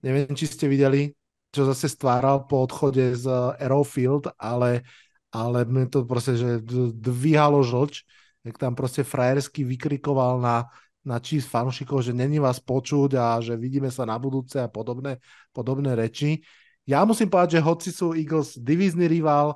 Neviem, 0.00 0.32
či 0.32 0.48
ste 0.48 0.64
videli 0.64 1.12
čo 1.54 1.70
zase 1.70 1.86
stváral 1.86 2.50
po 2.50 2.66
odchode 2.66 3.14
z 3.14 3.30
Arrowfield, 3.62 4.34
ale, 4.34 4.82
ale 5.30 5.62
mne 5.62 5.86
to 5.86 6.02
proste, 6.02 6.34
že 6.34 6.58
dvíhalo 6.98 7.62
žlč, 7.62 8.02
jak 8.42 8.58
tam 8.58 8.74
proste 8.74 9.06
frajersky 9.06 9.62
vykrikoval 9.62 10.42
na, 10.42 10.66
na 11.06 11.22
čís 11.22 11.46
fanúšikov, 11.46 12.02
že 12.02 12.10
není 12.10 12.42
vás 12.42 12.58
počuť 12.58 13.10
a 13.14 13.38
že 13.38 13.54
vidíme 13.54 13.94
sa 13.94 14.02
na 14.02 14.18
budúce 14.18 14.58
a 14.58 14.66
podobné, 14.66 15.22
podobné 15.54 15.94
reči. 15.94 16.42
Ja 16.84 17.06
musím 17.06 17.30
povedať, 17.30 17.62
že 17.62 17.64
hoci 17.64 17.88
sú 17.94 18.18
Eagles 18.18 18.58
divízny 18.58 19.06
rival, 19.06 19.54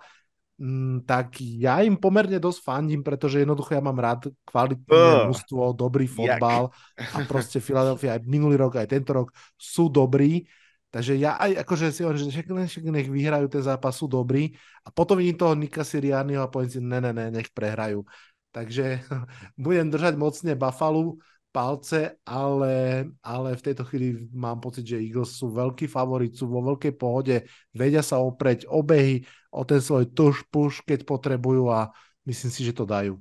tak 1.07 1.39
ja 1.39 1.87
im 1.87 1.95
pomerne 1.95 2.43
dosť 2.43 2.61
fandím, 2.67 3.07
pretože 3.07 3.39
jednoducho 3.39 3.79
ja 3.79 3.83
mám 3.83 3.95
rád 3.95 4.27
kvalitné 4.43 5.31
uh, 5.31 5.71
dobrý 5.71 6.11
fotbal 6.11 6.75
a 6.99 7.17
proste 7.31 7.63
Philadelphia 7.63 8.19
aj 8.19 8.27
minulý 8.27 8.59
rok, 8.59 8.75
aj 8.83 8.91
tento 8.91 9.15
rok 9.15 9.31
sú 9.55 9.87
dobrí. 9.87 10.51
Takže 10.91 11.15
ja 11.15 11.39
aj 11.39 11.63
akože 11.63 11.95
si 11.95 12.03
hovorím, 12.03 12.27
že 12.27 12.33
však, 12.35 12.47
však 12.51 12.85
nech 12.91 13.07
vyhrajú 13.07 13.47
ten 13.47 13.63
zápas, 13.63 13.95
sú 13.95 14.11
dobrí 14.11 14.57
a 14.83 14.91
potom 14.91 15.21
vidím 15.21 15.39
toho 15.39 15.55
Nika 15.55 15.87
Sirianiho 15.87 16.43
a 16.43 16.51
poviem 16.51 16.71
si, 16.75 16.81
ne, 16.83 16.99
ne, 16.99 17.13
ne, 17.15 17.31
nech 17.31 17.55
prehrajú. 17.55 18.03
Takže 18.51 19.05
budem 19.63 19.95
držať 19.95 20.19
mocne 20.19 20.59
Buffalo, 20.59 21.23
palce, 21.49 22.21
ale, 22.23 23.05
ale 23.25 23.49
v 23.57 23.65
tejto 23.65 23.83
chvíli 23.89 24.29
mám 24.31 24.61
pocit, 24.61 24.85
že 24.85 25.01
Eagles 25.01 25.35
sú 25.35 25.51
veľký 25.51 25.89
favorit, 25.89 26.37
sú 26.37 26.47
vo 26.47 26.61
veľkej 26.63 26.93
pohode, 26.95 27.43
vedia 27.73 28.05
sa 28.05 28.21
opreť 28.21 28.69
obehy 28.69 29.25
o 29.51 29.65
ten 29.65 29.81
svoj 29.81 30.07
tuš 30.13 30.45
puš, 30.53 30.85
keď 30.85 31.09
potrebujú 31.09 31.73
a 31.73 31.89
myslím 32.29 32.51
si, 32.53 32.63
že 32.63 32.77
to 32.77 32.85
dajú. 32.85 33.17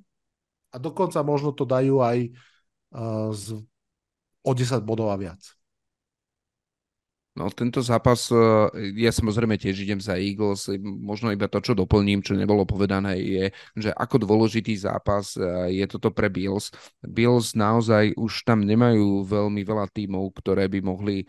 A 0.70 0.78
dokonca 0.78 1.24
možno 1.24 1.56
to 1.56 1.64
dajú 1.64 2.04
aj 2.04 2.18
uh, 2.94 3.32
z, 3.32 3.64
o 4.44 4.52
10 4.52 4.84
bodov 4.84 5.10
a 5.10 5.18
viac. 5.18 5.57
No 7.38 7.54
tento 7.54 7.86
zápas, 7.86 8.34
e, 8.34 8.38
ja 8.98 9.14
samozrejme 9.14 9.62
tiež 9.62 9.86
idem 9.86 10.02
za 10.02 10.18
Eagles, 10.18 10.74
možno 10.82 11.30
iba 11.30 11.46
to, 11.46 11.62
čo 11.62 11.78
doplním, 11.78 12.26
čo 12.26 12.34
nebolo 12.34 12.66
povedané, 12.66 13.22
je, 13.22 13.46
že 13.78 13.94
ako 13.94 14.26
dôležitý 14.26 14.74
zápas 14.74 15.38
e, 15.38 15.46
je 15.78 15.86
toto 15.86 16.10
pre 16.10 16.34
Bills. 16.34 16.74
Bills 17.06 17.54
naozaj 17.54 18.18
už 18.18 18.42
tam 18.42 18.66
nemajú 18.66 19.22
veľmi 19.30 19.62
veľa 19.62 19.86
tímov, 19.94 20.34
ktoré 20.34 20.66
by 20.66 20.80
mohli 20.82 21.18
e, 21.22 21.26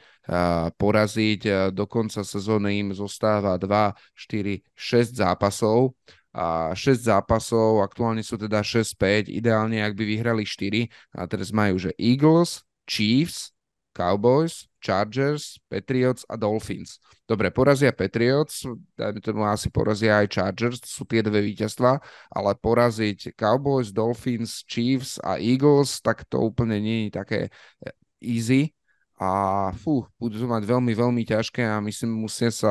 poraziť. 0.72 1.76
Do 1.76 1.84
konca 1.84 2.24
sezóny 2.24 2.80
im 2.80 2.96
zostáva 2.96 3.60
2, 3.60 3.68
4, 4.16 4.64
6 4.64 5.12
zápasov 5.12 5.92
a 6.32 6.72
6 6.72 7.04
zápasov, 7.04 7.84
aktuálne 7.84 8.24
sú 8.24 8.40
teda 8.40 8.64
6-5, 8.64 9.28
ideálne 9.28 9.84
ak 9.84 9.92
by 9.92 10.04
vyhrali 10.08 10.48
4 10.48 10.88
a 11.20 11.28
teraz 11.28 11.52
majú, 11.52 11.76
že 11.76 11.92
Eagles, 12.00 12.64
Chiefs, 12.88 13.52
Cowboys, 13.92 14.67
Chargers, 14.80 15.58
Patriots 15.68 16.22
a 16.28 16.38
Dolphins. 16.38 17.02
Dobre, 17.28 17.50
porazia 17.50 17.92
Patriots, 17.92 18.64
dajme 18.96 19.20
tomu 19.20 19.42
asi 19.44 19.68
porazia 19.68 20.22
aj 20.22 20.32
Chargers, 20.32 20.80
sú 20.86 21.04
tie 21.04 21.20
dve 21.20 21.42
víťazstva, 21.44 21.98
ale 22.32 22.50
poraziť 22.56 23.34
Cowboys, 23.36 23.90
Dolphins, 23.90 24.62
Chiefs 24.64 25.18
a 25.20 25.36
Eagles, 25.36 26.00
tak 26.00 26.24
to 26.30 26.40
úplne 26.40 26.78
nie 26.80 26.98
je 27.06 27.10
také 27.14 27.40
eh, 27.84 27.92
easy 28.22 28.72
a 29.18 29.70
fú, 29.74 30.06
budú 30.14 30.38
to 30.38 30.46
mať 30.46 30.62
veľmi, 30.62 30.94
veľmi 30.94 31.22
ťažké 31.26 31.66
a 31.66 31.82
myslím, 31.82 32.22
musia 32.22 32.54
sa 32.54 32.70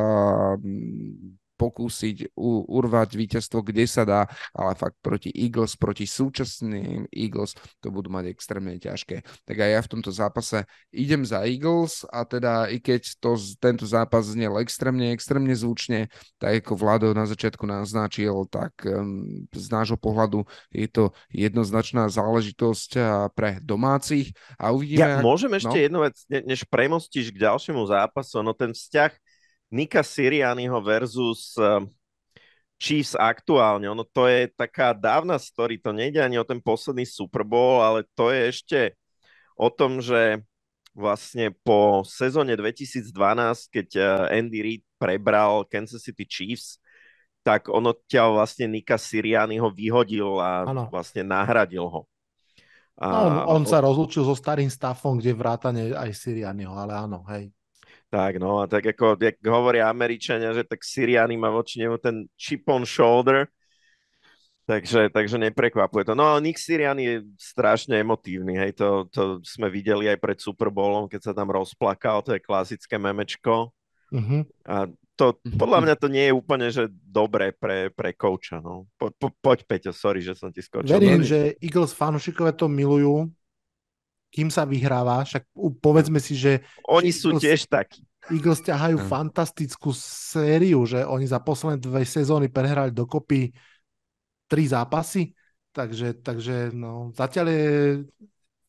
mm, 0.56 1.47
pokúsiť 1.58 2.38
u, 2.38 2.64
urvať 2.70 3.18
víťazstvo, 3.18 3.66
kde 3.66 3.90
sa 3.90 4.06
dá, 4.06 4.30
ale 4.54 4.78
fakt 4.78 5.02
proti 5.02 5.34
Eagles, 5.34 5.74
proti 5.74 6.06
súčasným 6.06 7.10
Eagles 7.10 7.58
to 7.82 7.90
budú 7.90 8.14
mať 8.14 8.30
extrémne 8.30 8.78
ťažké. 8.78 9.26
Tak 9.44 9.58
aj 9.58 9.70
ja 9.74 9.82
v 9.82 9.92
tomto 9.98 10.14
zápase 10.14 10.64
idem 10.94 11.26
za 11.26 11.44
Eagles 11.44 12.06
a 12.14 12.24
teda 12.24 12.70
i 12.70 12.78
keď 12.78 13.18
to, 13.18 13.36
tento 13.58 13.90
zápas 13.90 14.30
znel 14.30 14.62
extrémne, 14.62 15.10
extrémne 15.12 15.58
zvučne, 15.58 16.14
tak 16.38 16.62
ako 16.62 16.78
Vlado 16.78 17.10
na 17.18 17.26
začiatku 17.26 17.66
naznačil, 17.66 18.46
tak 18.54 18.78
um, 18.86 19.50
z 19.50 19.68
nášho 19.74 19.98
pohľadu 19.98 20.46
je 20.70 20.86
to 20.86 21.10
jednoznačná 21.34 22.06
záležitosť 22.08 22.92
pre 23.34 23.58
domácich 23.66 24.32
a 24.62 24.70
uvidíme... 24.70 25.02
Ja 25.02 25.26
môžem 25.26 25.52
ešte 25.58 25.74
no? 25.74 25.84
jednu 25.84 26.00
vec, 26.06 26.16
než 26.30 26.62
premostíš 26.70 27.34
k 27.34 27.42
ďalšiemu 27.42 27.82
zápasu, 27.90 28.46
no 28.46 28.54
ten 28.54 28.72
vzťah 28.72 29.12
Nika 29.68 30.04
Sirianiho 30.04 30.80
versus 30.80 31.56
eh, 31.60 31.84
Chiefs 32.78 33.18
aktuálne. 33.18 33.90
Ono 33.90 34.06
to 34.06 34.30
je 34.30 34.48
taká 34.54 34.94
dávna 34.94 35.42
story, 35.42 35.82
to 35.82 35.92
nejde 35.92 36.22
ani 36.22 36.38
o 36.38 36.46
ten 36.48 36.62
posledný 36.62 37.04
Super 37.04 37.42
Bowl, 37.42 37.82
ale 37.82 38.06
to 38.14 38.30
je 38.30 38.42
ešte 38.48 38.80
o 39.58 39.68
tom, 39.74 40.00
že 40.00 40.46
vlastne 40.98 41.54
po 41.62 42.02
sezóne 42.06 42.58
2012, 42.58 43.14
keď 43.70 43.88
eh, 43.98 44.40
Andy 44.40 44.60
Reid 44.62 44.84
prebral 44.98 45.66
Kansas 45.68 46.06
City 46.06 46.26
Chiefs, 46.26 46.82
tak 47.46 47.72
ono 47.72 47.96
ťa 47.96 48.28
vlastne 48.28 48.68
Nika 48.68 49.00
Sirianiho 49.00 49.72
vyhodil 49.72 50.36
a 50.42 50.68
ano. 50.68 50.92
vlastne 50.92 51.24
nahradil 51.24 51.88
ho. 51.88 52.02
A... 52.98 53.08
No, 53.08 53.18
on, 53.24 53.34
on 53.62 53.64
sa 53.64 53.80
rozlúčil 53.80 54.26
so 54.26 54.34
starým 54.34 54.68
staffom, 54.68 55.22
kde 55.22 55.32
vrátane 55.38 55.94
aj 55.94 56.12
Sirianiho, 56.18 56.74
ale 56.74 56.98
áno, 56.98 57.24
hej. 57.32 57.54
Tak 58.08 58.40
no, 58.40 58.64
a 58.64 58.72
tak 58.72 58.88
ako 58.96 59.20
jak 59.20 59.36
hovoria 59.44 59.92
Američania, 59.92 60.56
že 60.56 60.64
tak 60.64 60.80
Syriani 60.80 61.36
má 61.36 61.52
voči 61.52 61.84
nemu 61.84 62.00
ten 62.00 62.24
chip 62.40 62.64
on 62.72 62.88
shoulder, 62.88 63.52
takže, 64.64 65.12
takže 65.12 65.36
neprekvapuje 65.36 66.08
to. 66.08 66.16
No 66.16 66.32
ale 66.32 66.40
Nick 66.40 66.56
Siriani 66.56 67.04
je 67.04 67.18
strašne 67.36 68.00
emotívny, 68.00 68.56
hej, 68.56 68.80
to, 68.80 69.12
to 69.12 69.44
sme 69.44 69.68
videli 69.68 70.08
aj 70.08 70.24
pred 70.24 70.40
Super 70.40 70.72
Bowlom, 70.72 71.12
keď 71.12 71.32
sa 71.32 71.34
tam 71.36 71.52
rozplakal, 71.52 72.24
to 72.24 72.32
je 72.32 72.40
klasické 72.40 72.96
memečko. 72.96 73.76
Uh-huh. 74.08 74.48
A 74.64 74.88
to, 75.20 75.36
podľa 75.60 75.80
mňa 75.84 75.96
to 76.00 76.08
nie 76.08 76.30
je 76.30 76.38
úplne, 76.38 76.68
že 76.72 76.88
dobré 76.94 77.52
pre, 77.52 77.92
pre 77.92 78.16
kouča, 78.16 78.64
no. 78.64 78.88
Po, 78.96 79.12
po, 79.12 79.34
poď, 79.44 79.68
Peťo, 79.68 79.92
sorry, 79.92 80.24
že 80.24 80.38
som 80.38 80.48
ti 80.54 80.64
skočil. 80.64 80.96
Verím, 80.96 81.26
že 81.26 81.60
Eagles 81.60 81.92
fanúšikové 81.92 82.54
to 82.56 82.70
milujú, 82.70 83.28
kým 84.28 84.52
sa 84.52 84.68
vyhráva, 84.68 85.24
však 85.24 85.48
povedzme 85.80 86.20
si, 86.20 86.36
že... 86.36 86.64
Oni 86.88 87.10
sú 87.16 87.36
Eagles, 87.36 87.44
tiež 87.44 87.62
takí. 87.72 88.04
Eagles 88.28 88.60
ťahajú 88.64 89.00
hmm. 89.00 89.08
fantastickú 89.08 89.96
sériu, 89.96 90.84
že 90.84 91.08
oni 91.08 91.26
za 91.26 91.40
posledné 91.40 91.80
dve 91.80 92.04
sezóny 92.04 92.52
prehrali 92.52 92.92
dokopy 92.92 93.56
tri 94.48 94.64
zápasy, 94.68 95.32
takže, 95.72 96.20
takže 96.24 96.76
no, 96.76 97.12
zatiaľ 97.16 97.46
je 97.52 97.66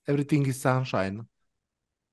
everything 0.07 0.47
is 0.47 0.59
sunshine. 0.59 1.27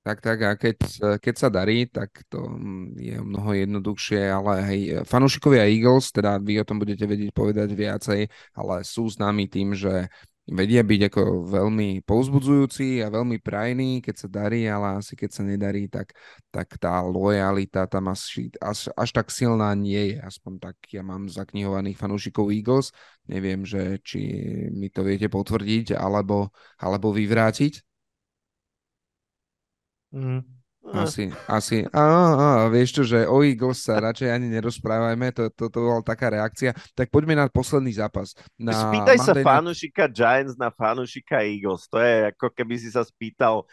Tak, 0.06 0.22
tak 0.22 0.38
a 0.46 0.54
keď, 0.54 0.76
keď 1.18 1.34
sa 1.34 1.50
darí, 1.50 1.90
tak 1.90 2.22
to 2.30 2.46
je 2.94 3.18
mnoho 3.18 3.58
jednoduchšie, 3.58 4.22
ale 4.30 4.52
hej, 4.62 4.80
fanúšikovia 5.02 5.66
Eagles, 5.66 6.14
teda 6.14 6.38
vy 6.38 6.62
o 6.62 6.68
tom 6.68 6.78
budete 6.78 7.10
vedieť 7.10 7.34
povedať 7.34 7.74
viacej, 7.74 8.20
ale 8.54 8.74
sú 8.86 9.10
známi 9.10 9.50
tým, 9.50 9.74
že 9.74 10.06
vedia 10.46 10.86
byť 10.86 11.00
ako 11.10 11.22
veľmi 11.50 12.06
povzbudzujúci 12.06 13.02
a 13.02 13.10
veľmi 13.10 13.42
prajný, 13.42 13.98
keď 13.98 14.14
sa 14.14 14.28
darí, 14.30 14.70
ale 14.70 15.02
asi 15.02 15.18
keď 15.18 15.30
sa 15.34 15.42
nedarí, 15.42 15.90
tak, 15.90 16.14
tak 16.54 16.78
tá 16.78 17.02
lojalita 17.02 17.90
tam 17.90 18.14
asi, 18.14 18.54
až, 18.62 18.94
až 18.94 19.10
tak 19.10 19.34
silná 19.34 19.74
nie 19.74 20.14
je. 20.14 20.16
Aspoň 20.22 20.52
tak 20.62 20.76
ja 20.94 21.02
mám 21.02 21.26
zaknihovaných 21.26 21.98
fanúšikov 21.98 22.54
Eagles. 22.54 22.94
Neviem, 23.26 23.66
že 23.66 23.98
či 24.06 24.22
mi 24.70 24.86
to 24.86 25.02
viete 25.02 25.26
potvrdiť 25.26 25.98
alebo, 25.98 26.54
alebo 26.78 27.10
vyvrátiť. 27.10 27.82
Mm. 30.14 30.55
Asi, 30.94 31.34
asi. 31.50 31.82
Á, 31.90 32.06
á, 32.34 32.50
vieš 32.70 33.00
čo, 33.00 33.02
že 33.02 33.26
o 33.26 33.42
Eagles 33.42 33.82
sa 33.82 33.98
radšej 33.98 34.30
ani 34.30 34.46
nerozprávajme, 34.54 35.34
to, 35.34 35.50
to, 35.50 35.66
to 35.66 35.78
bola 35.82 36.02
taká 36.06 36.30
reakcia. 36.30 36.70
Tak 36.94 37.10
poďme 37.10 37.34
na 37.34 37.50
posledný 37.50 37.90
zápas. 37.90 38.38
Na 38.54 38.70
Spýtaj 38.70 39.18
Monday 39.18 39.26
sa 39.26 39.34
fanúšika 39.42 40.04
Giants 40.06 40.54
na 40.54 40.70
fanúšika 40.70 41.42
Eagles. 41.42 41.90
To 41.90 41.98
je 41.98 42.30
ako 42.30 42.54
keby 42.54 42.74
si 42.78 42.94
sa 42.94 43.02
spýtal 43.02 43.66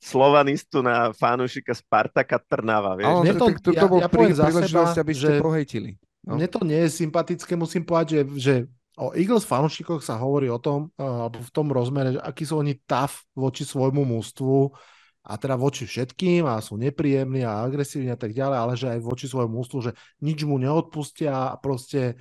slovanistu 0.00 0.80
na 0.80 1.12
fanúšika 1.12 1.76
Spartaka 1.76 2.40
Trnava, 2.40 2.96
vieš? 2.96 3.08
Ale 3.08 3.24
to, 3.36 3.46
to, 3.60 3.68
to, 3.68 3.70
to 3.76 3.86
bol 3.88 4.00
ja, 4.00 4.08
ja 4.08 4.08
prí, 4.08 4.32
príležitosť, 4.32 4.96
aby 5.00 5.12
ste 5.12 5.28
že 5.36 5.44
pohejtili. 5.44 5.90
No? 6.24 6.36
Mne 6.36 6.48
to 6.48 6.60
nie 6.64 6.80
je 6.88 6.90
sympatické, 7.04 7.52
musím 7.56 7.84
povedať, 7.84 8.08
že, 8.12 8.20
že 8.36 8.54
o 9.00 9.12
Eagles 9.16 9.48
fanúšikoch 9.48 10.04
sa 10.04 10.20
hovorí 10.20 10.52
o 10.52 10.60
tom, 10.60 10.92
alebo 10.96 11.40
v 11.40 11.50
tom 11.52 11.72
rozmere, 11.72 12.16
že 12.16 12.20
akí 12.20 12.44
sú 12.44 12.60
oni 12.60 12.76
tough 12.84 13.24
voči 13.32 13.64
svojmu 13.64 14.04
mústvu, 14.04 14.72
a 15.20 15.36
teda 15.36 15.56
voči 15.56 15.84
všetkým 15.84 16.48
a 16.48 16.64
sú 16.64 16.80
nepríjemní 16.80 17.44
a 17.44 17.60
agresívni 17.60 18.08
a 18.08 18.16
tak 18.16 18.32
ďalej, 18.32 18.56
ale 18.56 18.72
že 18.76 18.86
aj 18.88 19.00
voči 19.04 19.26
svojmu 19.28 19.52
ústvu, 19.60 19.78
že 19.90 19.92
nič 20.24 20.48
mu 20.48 20.56
neodpustia 20.56 21.52
a 21.52 21.60
proste 21.60 22.16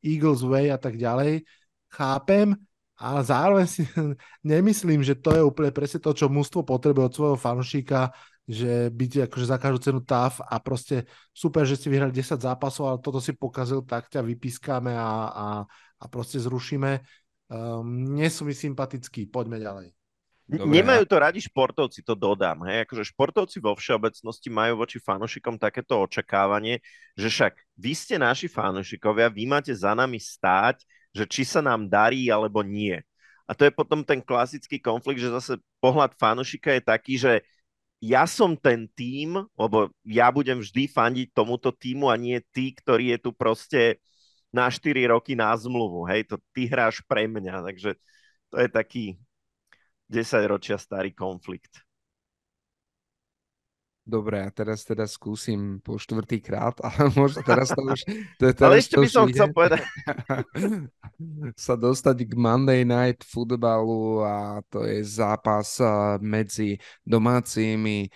Eagles 0.00 0.40
way 0.40 0.72
a 0.72 0.80
tak 0.80 0.96
ďalej. 0.96 1.44
Chápem, 1.92 2.56
ale 2.96 3.20
zároveň 3.20 3.66
si 3.68 3.84
nemyslím, 4.44 5.04
že 5.04 5.12
to 5.12 5.36
je 5.36 5.42
úplne 5.44 5.68
presne 5.72 6.00
to, 6.00 6.16
čo 6.16 6.32
mústvo 6.32 6.64
potrebuje 6.64 7.04
od 7.04 7.16
svojho 7.16 7.38
fanúšika, 7.38 8.16
že 8.46 8.88
byť 8.94 9.26
akože 9.26 9.46
za 9.46 9.58
každú 9.58 9.78
cenu 9.82 10.00
táv 10.06 10.38
a 10.38 10.56
proste 10.62 11.04
super, 11.34 11.66
že 11.66 11.76
si 11.76 11.90
vyhrali 11.90 12.14
10 12.14 12.38
zápasov, 12.38 12.84
ale 12.88 12.98
toto 13.02 13.18
si 13.18 13.34
pokazil, 13.34 13.82
tak 13.82 14.08
ťa 14.08 14.22
vypískame 14.22 14.94
a, 14.94 15.10
a, 15.28 15.46
a 16.00 16.04
proste 16.06 16.38
zrušíme. 16.38 17.02
Um, 17.50 18.06
nie 18.14 18.30
sú 18.30 18.46
mi 18.46 18.54
sympatickí, 18.54 19.26
poďme 19.28 19.58
ďalej. 19.58 20.05
Dobre, 20.46 20.78
Nemajú 20.78 21.02
to 21.10 21.16
radi 21.18 21.42
športovci, 21.42 22.06
to 22.06 22.14
dodám. 22.14 22.62
Hej? 22.70 22.86
Akože 22.86 23.10
športovci 23.10 23.58
vo 23.58 23.74
všeobecnosti 23.74 24.46
majú 24.46 24.78
voči 24.78 25.02
fanúšikom 25.02 25.58
takéto 25.58 25.98
očakávanie, 25.98 26.78
že 27.18 27.26
však 27.26 27.58
vy 27.74 27.92
ste 27.98 28.14
naši 28.14 28.46
fanúšikovia, 28.46 29.26
vy 29.26 29.42
máte 29.50 29.74
za 29.74 29.90
nami 29.90 30.22
stáť, 30.22 30.86
že 31.10 31.26
či 31.26 31.42
sa 31.42 31.58
nám 31.58 31.90
darí 31.90 32.30
alebo 32.30 32.62
nie. 32.62 32.94
A 33.50 33.58
to 33.58 33.66
je 33.66 33.74
potom 33.74 34.06
ten 34.06 34.22
klasický 34.22 34.78
konflikt, 34.78 35.18
že 35.18 35.34
zase 35.34 35.58
pohľad 35.82 36.14
fanúšika 36.14 36.78
je 36.78 36.82
taký, 36.82 37.14
že 37.18 37.32
ja 37.98 38.22
som 38.22 38.54
ten 38.54 38.86
tým, 38.94 39.42
lebo 39.58 39.90
ja 40.06 40.30
budem 40.30 40.62
vždy 40.62 40.86
fandiť 40.86 41.34
tomuto 41.34 41.74
týmu 41.74 42.06
a 42.06 42.14
nie 42.14 42.38
ty, 42.54 42.70
ktorý 42.70 43.16
je 43.16 43.18
tu 43.18 43.30
proste 43.34 43.98
na 44.54 44.70
4 44.70 45.10
roky 45.10 45.34
na 45.34 45.50
zmluvu. 45.58 46.06
Hej, 46.06 46.30
to 46.30 46.36
ty 46.54 46.70
hráš 46.70 47.02
pre 47.02 47.26
mňa, 47.26 47.66
takže 47.66 47.98
to 48.54 48.56
je 48.62 48.68
taký 48.70 49.04
10 50.08 50.46
ročia 50.46 50.78
starý 50.78 51.10
konflikt. 51.12 51.86
Dobre, 54.06 54.38
a 54.38 54.54
teraz 54.54 54.86
teda 54.86 55.02
skúsim 55.02 55.82
po 55.82 55.98
štvrtý 55.98 56.38
krát, 56.38 56.78
ale 56.86 57.10
možno 57.18 57.42
teraz 57.42 57.74
to 57.74 57.82
už... 57.82 58.06
To, 58.38 58.54
teraz 58.54 58.70
ale 58.70 58.78
ešte 58.78 58.96
by 59.02 59.08
som 59.10 59.26
chcel 59.26 59.50
povedať. 59.50 59.82
sa 61.66 61.74
dostať 61.74 62.16
k 62.22 62.32
Monday 62.38 62.86
Night 62.86 63.26
Footballu 63.26 64.22
a 64.22 64.62
to 64.70 64.86
je 64.86 65.02
zápas 65.02 65.82
medzi 66.22 66.78
domácimi 67.02 68.06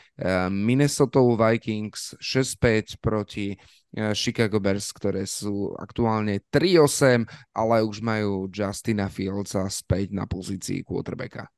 Minnesota 0.46 1.18
Vikings 1.18 2.14
6-5 2.22 3.02
proti 3.02 3.58
Chicago 4.14 4.62
Bears, 4.62 4.94
ktoré 4.94 5.26
sú 5.26 5.74
aktuálne 5.74 6.38
3-8, 6.54 7.26
ale 7.50 7.82
už 7.82 7.98
majú 7.98 8.46
Justina 8.46 9.10
Fieldsa 9.10 9.66
späť 9.66 10.14
na 10.14 10.30
pozícii 10.30 10.86
quarterbacka 10.86 11.50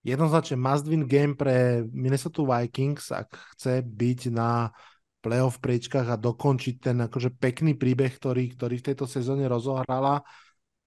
jednoznačne 0.00 0.56
must 0.56 0.88
win 0.88 1.04
game 1.04 1.36
pre 1.36 1.84
Minnesota 1.92 2.40
Vikings, 2.40 3.12
ak 3.12 3.36
chce 3.56 3.84
byť 3.84 4.20
na 4.32 4.72
playoff 5.20 5.60
priečkách 5.60 6.08
a 6.08 6.16
dokončiť 6.16 6.74
ten 6.80 6.96
akože 7.04 7.36
pekný 7.36 7.76
príbeh, 7.76 8.08
ktorý, 8.08 8.56
ktorý 8.56 8.80
v 8.80 8.86
tejto 8.92 9.04
sezóne 9.04 9.44
rozohrala. 9.44 10.24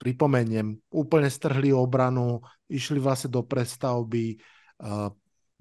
Pripomeniem, 0.02 0.74
úplne 0.90 1.30
strhli 1.30 1.70
obranu, 1.72 2.42
išli 2.68 2.98
vlastne 2.98 3.30
do 3.30 3.46
prestavby, 3.46 4.36
uh, 4.82 5.08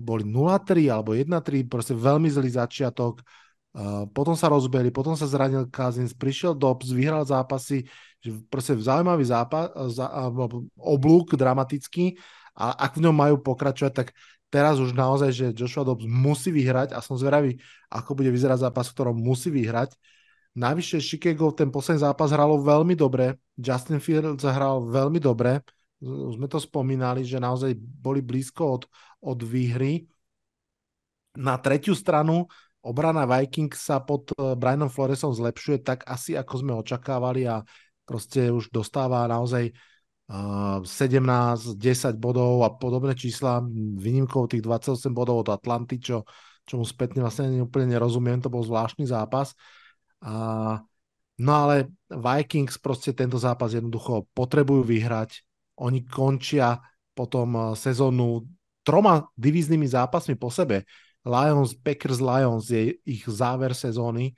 boli 0.01 0.25
0-3 0.27 0.89
alebo 0.89 1.15
1-3, 1.15 1.69
proste 1.69 1.95
veľmi 1.95 2.27
zlý 2.27 2.51
začiatok, 2.51 3.23
uh, 3.23 4.09
potom 4.11 4.35
sa 4.35 4.51
rozbeli, 4.51 4.91
potom 4.91 5.15
sa 5.15 5.29
zranil 5.29 5.69
Kazins, 5.69 6.17
prišiel 6.17 6.59
Dobbs, 6.59 6.91
vyhral 6.91 7.23
zápasy, 7.23 7.87
že 8.19 8.35
proste 8.51 8.75
zaujímavý 8.75 9.23
zápas, 9.23 9.71
za, 9.95 10.11
oblúk 10.81 11.39
dramatický 11.39 12.17
a 12.53 12.77
ak 12.77 13.01
v 13.01 13.09
ňom 13.09 13.17
majú 13.17 13.37
pokračovať, 13.41 13.93
tak 13.93 14.09
teraz 14.53 14.77
už 14.77 14.93
naozaj, 14.93 15.31
že 15.33 15.47
Joshua 15.57 15.89
Dobbs 15.89 16.05
musí 16.05 16.53
vyhrať 16.53 16.93
a 16.93 17.01
som 17.01 17.17
zvedavý, 17.17 17.57
ako 17.89 18.13
bude 18.13 18.29
vyzerať 18.29 18.69
zápas, 18.69 18.93
v 18.93 18.95
ktorom 19.01 19.17
musí 19.17 19.49
vyhrať. 19.49 19.97
Navyše 20.53 21.01
Chicago 21.01 21.49
ten 21.57 21.73
posledný 21.73 22.05
zápas 22.05 22.29
hralo 22.29 22.61
veľmi 22.61 22.93
dobre, 22.93 23.41
Justin 23.57 24.05
Fields 24.05 24.45
hral 24.45 24.85
veľmi 24.85 25.17
dobre, 25.17 25.65
už 26.03 26.35
sme 26.37 26.51
to 26.51 26.59
spomínali, 26.59 27.23
že 27.23 27.39
naozaj 27.39 27.79
boli 27.79 28.19
blízko 28.21 28.63
od, 28.77 28.83
od 29.23 29.39
výhry. 29.47 30.05
Na 31.39 31.57
tretiu 31.57 31.95
stranu 31.95 32.51
obrana 32.83 33.25
Vikings 33.25 33.79
sa 33.79 34.03
pod 34.03 34.35
eh, 34.35 34.59
Brianom 34.59 34.91
Floresom 34.91 35.31
zlepšuje 35.31 35.81
tak 35.87 36.05
asi, 36.05 36.35
ako 36.35 36.55
sme 36.59 36.73
očakávali 36.75 37.47
a 37.47 37.63
proste 38.03 38.51
už 38.51 38.75
dostáva 38.75 39.25
naozaj 39.31 39.71
17, 40.33 41.77
10 41.77 42.17
bodov 42.17 42.65
a 42.65 42.73
podobné 42.73 43.13
čísla, 43.13 43.61
výnimkou 44.01 44.49
tých 44.49 44.65
28 44.65 45.13
bodov 45.13 45.45
od 45.45 45.49
Atlanty, 45.53 46.01
čo, 46.01 46.25
čo 46.65 46.81
mu 46.81 46.89
spätne 46.89 47.21
vlastne 47.21 47.53
úplne 47.61 47.93
nerozumiem, 47.93 48.41
to 48.41 48.49
bol 48.49 48.65
zvláštny 48.65 49.05
zápas. 49.05 49.53
A, 50.25 50.81
no 51.37 51.53
ale 51.53 51.93
Vikings 52.09 52.81
proste 52.81 53.13
tento 53.13 53.37
zápas 53.37 53.77
jednoducho 53.77 54.25
potrebujú 54.33 54.81
vyhrať. 54.89 55.45
Oni 55.85 56.01
končia 56.09 56.81
potom 57.13 57.77
sezónu 57.77 58.49
troma 58.81 59.29
divíznymi 59.37 59.85
zápasmi 59.85 60.35
po 60.41 60.49
sebe. 60.49 60.89
Lions, 61.23 61.77
Packers, 61.77 62.19
Lions 62.19 62.67
je 62.73 62.99
ich 63.05 63.23
záver 63.29 63.77
sezóny 63.77 64.35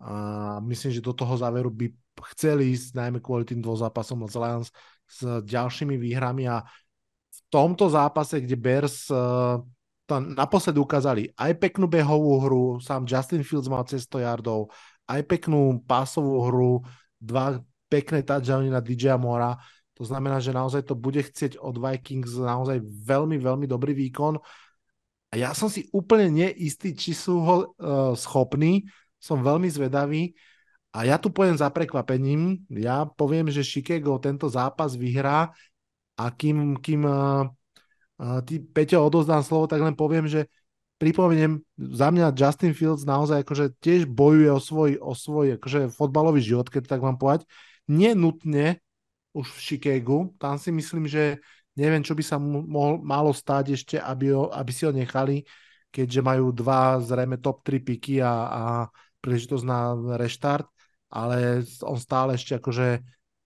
a 0.00 0.58
myslím, 0.64 0.92
že 0.92 1.04
do 1.04 1.12
toho 1.12 1.36
záveru 1.38 1.70
by 1.70 1.92
chceli 2.34 2.72
ísť 2.72 2.96
najmä 2.96 3.18
kvôli 3.20 3.44
tým 3.44 3.60
dvom 3.60 3.78
zápasom 3.78 4.24
z 4.26 4.36
Lions 4.36 4.68
s 5.06 5.22
ďalšími 5.46 5.94
výhrami 5.96 6.50
a 6.50 6.66
v 6.66 7.40
tomto 7.48 7.86
zápase, 7.86 8.42
kde 8.42 8.56
Bears 8.58 9.06
uh, 9.08 9.62
tam 10.06 10.34
naposledy 10.34 10.78
ukázali 10.78 11.22
aj 11.34 11.52
peknú 11.58 11.90
behovú 11.90 12.42
hru, 12.42 12.64
sám 12.78 13.06
Justin 13.06 13.42
Fields 13.42 13.66
mal 13.66 13.82
cez 13.86 14.06
100 14.06 14.22
yardov, 14.22 14.70
aj 15.06 15.22
peknú 15.26 15.82
pásovú 15.82 16.46
hru, 16.46 16.72
dva 17.18 17.58
pekné 17.90 18.22
touchdowny 18.22 18.70
na 18.70 18.82
DJ 18.82 19.18
Mora. 19.18 19.58
To 19.96 20.04
znamená, 20.04 20.42
že 20.42 20.54
naozaj 20.54 20.86
to 20.86 20.94
bude 20.98 21.22
chcieť 21.22 21.58
od 21.58 21.80
Vikings 21.80 22.36
naozaj 22.36 22.82
veľmi, 22.82 23.40
veľmi 23.40 23.66
dobrý 23.66 23.96
výkon. 23.96 24.36
A 25.30 25.34
ja 25.34 25.50
som 25.56 25.66
si 25.66 25.88
úplne 25.90 26.30
neistý, 26.30 26.94
či 26.94 27.16
sú 27.16 27.40
ho 27.42 27.56
uh, 27.56 28.12
schopní. 28.14 28.86
Som 29.16 29.42
veľmi 29.42 29.66
zvedavý. 29.72 30.36
A 30.96 31.04
ja 31.04 31.20
tu 31.20 31.28
poviem 31.28 31.60
za 31.60 31.68
prekvapením, 31.68 32.64
ja 32.72 33.04
poviem, 33.04 33.52
že 33.52 33.60
Chicago 33.60 34.16
tento 34.16 34.48
zápas 34.48 34.96
vyhrá 34.96 35.52
a 36.16 36.24
kým, 36.32 36.80
kým 36.80 37.04
uh, 37.04 37.44
uh, 38.16 38.40
ty, 38.40 38.64
Peťo, 38.64 39.04
odozdám 39.04 39.44
slovo, 39.44 39.68
tak 39.68 39.84
len 39.84 39.92
poviem, 39.92 40.24
že 40.24 40.48
pripomeniem, 40.96 41.60
za 41.76 42.08
mňa 42.08 42.32
Justin 42.32 42.72
Fields 42.72 43.04
naozaj 43.04 43.44
akože 43.44 43.76
tiež 43.76 44.08
bojuje 44.08 44.48
o 44.48 44.56
svoj, 44.56 44.96
o 44.96 45.12
svoj 45.12 45.60
akože 45.60 45.92
fotbalový 45.92 46.40
život, 46.40 46.72
keď 46.72 46.96
tak 46.96 47.04
mám 47.04 47.20
povedať. 47.20 47.44
Nenutne 47.84 48.80
už 49.36 49.52
v 49.52 49.60
Chicagu, 49.60 50.32
tam 50.40 50.56
si 50.56 50.72
myslím, 50.72 51.04
že 51.04 51.44
neviem, 51.76 52.00
čo 52.00 52.16
by 52.16 52.24
sa 52.24 52.40
mohol, 52.40 53.04
malo 53.04 53.36
stáť 53.36 53.76
ešte, 53.76 53.96
aby, 54.00 54.32
ho, 54.32 54.48
aby 54.48 54.72
si 54.72 54.88
ho 54.88 54.96
nechali, 54.96 55.44
keďže 55.92 56.24
majú 56.24 56.56
dva 56.56 57.04
zrejme 57.04 57.36
top 57.36 57.60
3 57.60 57.84
piky 57.84 58.24
a, 58.24 58.32
a 58.48 58.62
príležitosť 59.20 59.64
na 59.68 59.92
reštart 60.16 60.72
ale 61.10 61.62
on 61.86 61.98
stále 61.98 62.34
ešte 62.34 62.58
akože 62.58 63.02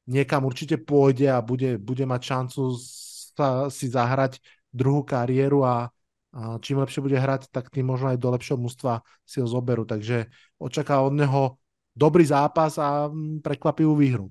niekam 0.08 0.42
určite 0.48 0.80
pôjde 0.80 1.30
a 1.30 1.38
bude, 1.44 1.76
bude 1.76 2.04
mať 2.08 2.20
šancu 2.20 2.62
sa, 3.36 3.70
si 3.70 3.86
zahrať 3.86 4.42
druhú 4.70 5.06
kariéru 5.06 5.62
a, 5.62 5.90
a 6.34 6.58
čím 6.62 6.82
lepšie 6.82 7.02
bude 7.02 7.18
hrať, 7.18 7.50
tak 7.50 7.70
tým 7.70 7.86
možno 7.86 8.10
aj 8.10 8.18
do 8.18 8.28
lepšieho 8.34 8.58
mústva 8.58 9.04
si 9.22 9.38
ho 9.38 9.46
zoberú. 9.46 9.86
Takže 9.86 10.30
očakáva 10.58 11.06
od 11.06 11.14
neho 11.14 11.42
dobrý 11.94 12.24
zápas 12.26 12.78
a 12.78 13.10
mm, 13.10 13.44
prekvapivú 13.44 13.94
výhru. 13.98 14.30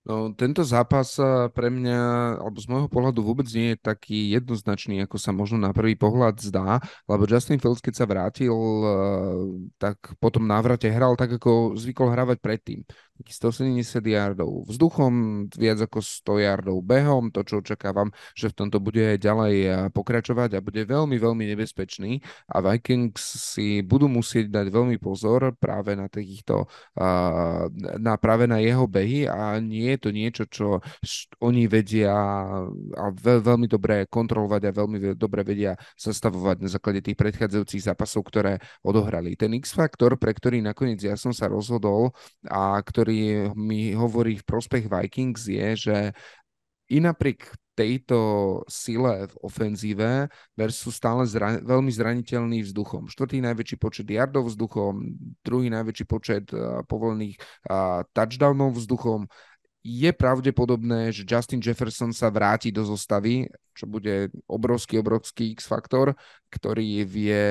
No, 0.00 0.32
tento 0.32 0.64
zápas 0.64 1.20
pre 1.52 1.68
mňa, 1.68 2.00
alebo 2.40 2.56
z 2.56 2.66
môjho 2.72 2.88
pohľadu 2.88 3.20
vôbec 3.20 3.44
nie 3.52 3.76
je 3.76 3.84
taký 3.84 4.32
jednoznačný, 4.32 5.04
ako 5.04 5.20
sa 5.20 5.28
možno 5.28 5.60
na 5.60 5.76
prvý 5.76 5.92
pohľad 5.92 6.40
zdá, 6.40 6.80
lebo 7.04 7.28
Justin 7.28 7.60
Fields, 7.60 7.84
keď 7.84 7.94
sa 8.00 8.08
vrátil, 8.08 8.56
tak 9.76 10.00
potom 10.16 10.48
návrate 10.48 10.88
hral 10.88 11.20
tak, 11.20 11.36
ako 11.36 11.76
zvykol 11.76 12.16
hravať 12.16 12.40
predtým. 12.40 12.80
170 13.26 14.00
yardov 14.06 14.70
vzduchom, 14.70 15.12
viac 15.52 15.82
ako 15.84 16.00
100 16.00 16.46
yardov 16.46 16.76
behom, 16.80 17.28
to, 17.34 17.44
čo 17.44 17.60
očakávam, 17.60 18.14
že 18.32 18.48
v 18.52 18.56
tomto 18.56 18.78
bude 18.80 19.18
ďalej 19.18 19.90
pokračovať 19.92 20.56
a 20.56 20.64
bude 20.64 20.82
veľmi, 20.86 21.16
veľmi 21.18 21.44
nebezpečný 21.54 22.22
a 22.48 22.56
Vikings 22.62 23.22
si 23.56 23.82
budú 23.82 24.06
musieť 24.06 24.50
dať 24.50 24.66
veľmi 24.70 24.96
pozor 25.02 25.52
práve 25.58 25.98
na 25.98 26.06
týchto, 26.06 26.70
na, 27.98 28.14
práve 28.16 28.46
na 28.46 28.62
jeho 28.62 28.86
behy 28.86 29.26
a 29.26 29.58
nie 29.58 29.90
je 29.96 29.98
to 29.98 30.10
niečo, 30.14 30.44
čo 30.46 30.66
oni 31.42 31.66
vedia 31.66 32.14
a 32.96 33.04
veľ, 33.10 33.38
veľmi 33.42 33.66
dobre 33.66 34.06
kontrolovať 34.06 34.62
a 34.70 34.76
veľmi 34.76 34.98
dobre 35.18 35.42
vedia 35.42 35.74
zastavovať 35.98 36.56
na 36.62 36.68
základe 36.70 37.00
tých 37.02 37.18
predchádzajúcich 37.18 37.82
zápasov, 37.90 38.26
ktoré 38.28 38.62
odohrali. 38.86 39.34
Ten 39.34 39.56
X-faktor, 39.58 40.16
pre 40.16 40.32
ktorý 40.36 40.62
nakoniec 40.62 41.02
ja 41.02 41.18
som 41.18 41.34
sa 41.34 41.50
rozhodol 41.50 42.14
a 42.46 42.78
ktorý 42.80 43.09
mi 43.56 43.94
hovorí 43.96 44.38
v 44.38 44.46
prospech 44.46 44.86
Vikings 44.86 45.42
je, 45.48 45.68
že 45.76 45.96
i 46.90 46.98
napriek 46.98 47.54
tejto 47.80 48.18
sile 48.68 49.24
v 49.30 49.34
ofenzíve 49.40 50.28
versus 50.52 50.92
stále 50.92 51.24
zra- 51.24 51.62
veľmi 51.64 51.88
zraniteľný 51.88 52.60
vzduchom. 52.68 53.08
Štvrtý 53.08 53.40
najväčší 53.40 53.76
počet 53.80 54.06
yardov 54.10 54.52
vzduchom, 54.52 55.00
druhý 55.40 55.72
najväčší 55.72 56.04
počet 56.04 56.44
uh, 56.52 56.84
povolených 56.84 57.40
uh, 57.40 58.04
touchdownov 58.12 58.76
vzduchom 58.76 59.24
je 59.80 60.12
pravdepodobné, 60.12 61.08
že 61.08 61.24
Justin 61.24 61.56
Jefferson 61.64 62.12
sa 62.12 62.28
vráti 62.28 62.68
do 62.68 62.84
zostavy, 62.84 63.48
čo 63.72 63.88
bude 63.88 64.28
obrovský, 64.44 65.00
obrovský 65.00 65.56
X-faktor, 65.56 66.12
ktorý 66.52 67.08
vie 67.08 67.44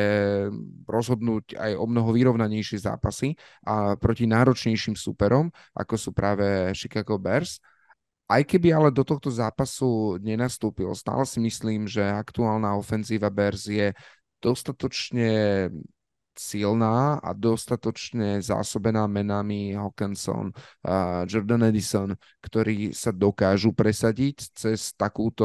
rozhodnúť 0.85 1.57
aj 1.57 1.72
o 1.73 1.89
mnoho 1.89 2.14
vyrovnanejšie 2.14 2.85
zápasy 2.85 3.34
a 3.65 3.97
proti 3.97 4.30
náročnejším 4.30 4.93
superom, 4.93 5.49
ako 5.73 5.95
sú 5.97 6.10
práve 6.14 6.69
Chicago 6.77 7.18
Bears. 7.18 7.57
aj 8.30 8.45
keby 8.45 8.77
ale 8.77 8.89
do 8.93 9.01
tohto 9.01 9.34
zápasu 9.34 10.22
nenastúpil, 10.22 10.93
stále 10.93 11.26
si 11.26 11.41
myslím, 11.41 11.89
že 11.89 12.06
aktuálna 12.06 12.77
ofenzíva 12.77 13.34
Bears 13.34 13.65
je 13.65 13.97
dostatočne 14.38 15.65
silná 16.40 17.20
a 17.20 17.36
dostatočne 17.36 18.40
zásobená 18.40 19.03
menami 19.11 19.76
Hawkinson, 19.76 20.56
a 20.88 21.28
Jordan 21.28 21.68
Edison, 21.68 22.16
ktorí 22.40 22.95
sa 22.95 23.11
dokážu 23.11 23.76
presadiť 23.76 24.56
cez 24.56 24.95
takúto 24.95 25.44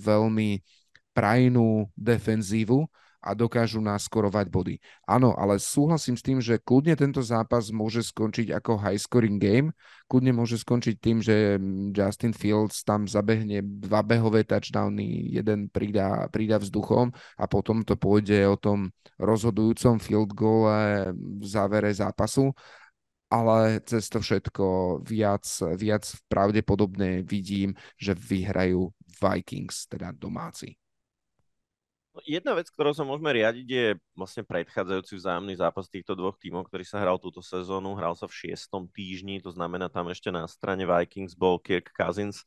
veľmi 0.00 0.64
prajnú 1.12 1.92
defenzívu 1.92 2.88
a 3.24 3.32
dokážu 3.32 3.80
naskorovať 3.80 4.46
body. 4.52 4.76
Áno, 5.08 5.32
ale 5.32 5.56
súhlasím 5.56 6.20
s 6.20 6.22
tým, 6.22 6.38
že 6.44 6.60
kľudne 6.60 6.92
tento 6.92 7.24
zápas 7.24 7.72
môže 7.72 8.04
skončiť 8.04 8.52
ako 8.52 8.76
high 8.76 9.00
scoring 9.00 9.40
game, 9.40 9.72
kľudne 10.12 10.36
môže 10.36 10.60
skončiť 10.60 10.94
tým, 11.00 11.24
že 11.24 11.56
Justin 11.96 12.36
Fields 12.36 12.84
tam 12.84 13.08
zabehne 13.08 13.64
dva 13.64 14.04
behové 14.04 14.44
touchdowny, 14.44 15.32
jeden 15.32 15.72
pridá, 15.72 16.28
pridá 16.28 16.60
vzduchom 16.60 17.08
a 17.40 17.44
potom 17.48 17.80
to 17.80 17.96
pôjde 17.96 18.44
o 18.44 18.60
tom 18.60 18.92
rozhodujúcom 19.16 19.96
field 19.96 20.36
goal 20.36 20.68
v 21.16 21.44
závere 21.48 21.88
zápasu 21.96 22.52
ale 23.34 23.82
cez 23.82 24.06
to 24.06 24.22
všetko 24.22 25.00
viac, 25.02 25.42
viac 25.74 26.06
pravdepodobne 26.30 27.26
vidím, 27.26 27.74
že 27.98 28.14
vyhrajú 28.14 28.94
Vikings, 29.18 29.90
teda 29.90 30.14
domáci. 30.14 30.78
No, 32.14 32.22
jedna 32.22 32.54
vec, 32.54 32.70
ktorou 32.70 32.94
sa 32.94 33.02
môžeme 33.02 33.34
riadiť, 33.34 33.66
je 33.66 33.86
vlastne 34.14 34.46
predchádzajúci 34.46 35.18
vzájomný 35.18 35.58
zápas 35.58 35.90
týchto 35.90 36.14
dvoch 36.14 36.38
tímov, 36.38 36.70
ktorý 36.70 36.86
sa 36.86 37.02
hral 37.02 37.18
túto 37.18 37.42
sezónu. 37.42 37.98
Hral 37.98 38.14
sa 38.14 38.30
v 38.30 38.38
šiestom 38.38 38.86
týždni, 38.86 39.42
to 39.42 39.50
znamená 39.50 39.90
tam 39.90 40.06
ešte 40.06 40.30
na 40.30 40.46
strane 40.46 40.86
Vikings 40.86 41.34
bol 41.34 41.58
Kirk 41.58 41.90
Cousins. 41.90 42.46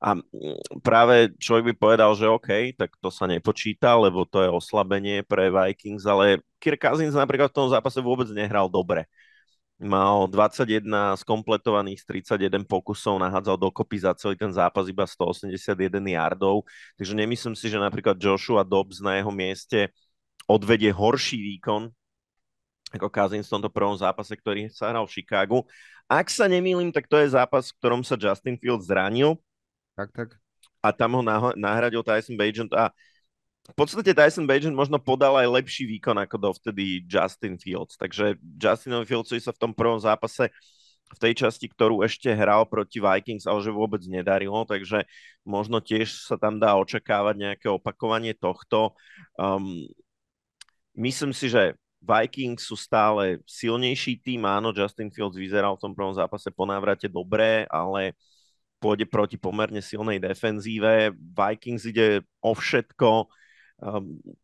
A 0.00 0.16
mm, 0.16 0.80
práve 0.80 1.28
človek 1.36 1.70
by 1.70 1.74
povedal, 1.76 2.16
že 2.16 2.24
OK, 2.24 2.72
tak 2.72 2.96
to 3.04 3.12
sa 3.12 3.28
nepočíta, 3.28 4.00
lebo 4.00 4.24
to 4.24 4.40
je 4.40 4.48
oslabenie 4.48 5.20
pre 5.28 5.52
Vikings, 5.52 6.08
ale 6.08 6.40
Kirk 6.56 6.80
Cousins 6.80 7.12
napríklad 7.12 7.52
v 7.52 7.58
tom 7.60 7.68
zápase 7.68 8.00
vôbec 8.00 8.32
nehral 8.32 8.72
dobre 8.72 9.04
mal 9.82 10.30
21 10.30 11.18
skompletovaných 11.18 12.06
31 12.06 12.62
pokusov, 12.62 13.18
nahádzal 13.18 13.58
dokopy 13.58 14.06
za 14.06 14.14
celý 14.14 14.38
ten 14.38 14.54
zápas 14.54 14.86
iba 14.86 15.02
181 15.02 15.74
yardov, 16.14 16.62
takže 16.94 17.12
nemyslím 17.18 17.58
si, 17.58 17.66
že 17.66 17.82
napríklad 17.82 18.14
Joshua 18.16 18.62
Dobbs 18.62 19.02
na 19.02 19.18
jeho 19.18 19.34
mieste 19.34 19.90
odvedie 20.46 20.94
horší 20.94 21.42
výkon 21.58 21.90
ako 22.92 23.08
Kazin 23.08 23.40
v 23.40 23.48
tomto 23.48 23.72
prvom 23.72 23.96
zápase, 23.96 24.36
ktorý 24.36 24.68
sa 24.68 24.92
hral 24.92 25.08
v 25.08 25.14
Chicagu. 25.16 25.64
Ak 26.04 26.28
sa 26.28 26.44
nemýlim, 26.44 26.92
tak 26.92 27.08
to 27.08 27.16
je 27.16 27.32
zápas, 27.32 27.72
v 27.72 27.76
ktorom 27.80 28.04
sa 28.04 28.20
Justin 28.20 28.60
Fields 28.60 28.84
zranil. 28.84 29.40
Tak, 29.96 30.12
tak. 30.12 30.28
A 30.84 30.92
tam 30.92 31.16
ho 31.16 31.22
nahradil 31.56 32.04
Tyson 32.04 32.36
Bagent 32.36 32.68
a 32.76 32.92
v 33.62 33.74
podstate 33.78 34.10
Tyson 34.10 34.42
Bagent 34.42 34.74
možno 34.74 34.98
podal 34.98 35.38
aj 35.38 35.62
lepší 35.62 35.86
výkon 35.86 36.18
ako 36.18 36.36
dovtedy 36.50 37.06
Justin 37.06 37.54
Fields. 37.54 37.94
Takže 37.94 38.34
Justinovi 38.58 39.06
Fieldsovi 39.06 39.38
sa 39.38 39.54
v 39.54 39.62
tom 39.62 39.72
prvom 39.72 40.02
zápase 40.02 40.50
v 41.12 41.18
tej 41.20 41.46
časti, 41.46 41.68
ktorú 41.68 42.02
ešte 42.02 42.32
hral 42.32 42.64
proti 42.66 42.98
Vikings, 42.98 43.44
ale 43.44 43.60
že 43.60 43.70
vôbec 43.70 44.00
nedarilo, 44.08 44.64
takže 44.64 45.04
možno 45.44 45.78
tiež 45.78 46.08
sa 46.24 46.40
tam 46.40 46.56
dá 46.56 46.74
očakávať 46.80 47.36
nejaké 47.36 47.66
opakovanie 47.68 48.32
tohto. 48.32 48.96
Um, 49.36 49.84
myslím 50.96 51.36
si, 51.36 51.52
že 51.52 51.76
Vikings 52.02 52.66
sú 52.66 52.74
stále 52.74 53.38
silnejší 53.46 54.18
tým, 54.24 54.42
áno, 54.48 54.74
Justin 54.74 55.12
Fields 55.12 55.38
vyzeral 55.38 55.78
v 55.78 55.84
tom 55.86 55.92
prvom 55.94 56.16
zápase 56.16 56.50
po 56.50 56.66
návrate 56.66 57.06
dobre, 57.06 57.68
ale 57.70 58.18
pôjde 58.82 59.06
proti 59.06 59.38
pomerne 59.38 59.78
silnej 59.78 60.18
defenzíve. 60.18 61.14
Vikings 61.14 61.86
ide 61.86 62.26
o 62.42 62.56
všetko, 62.56 63.30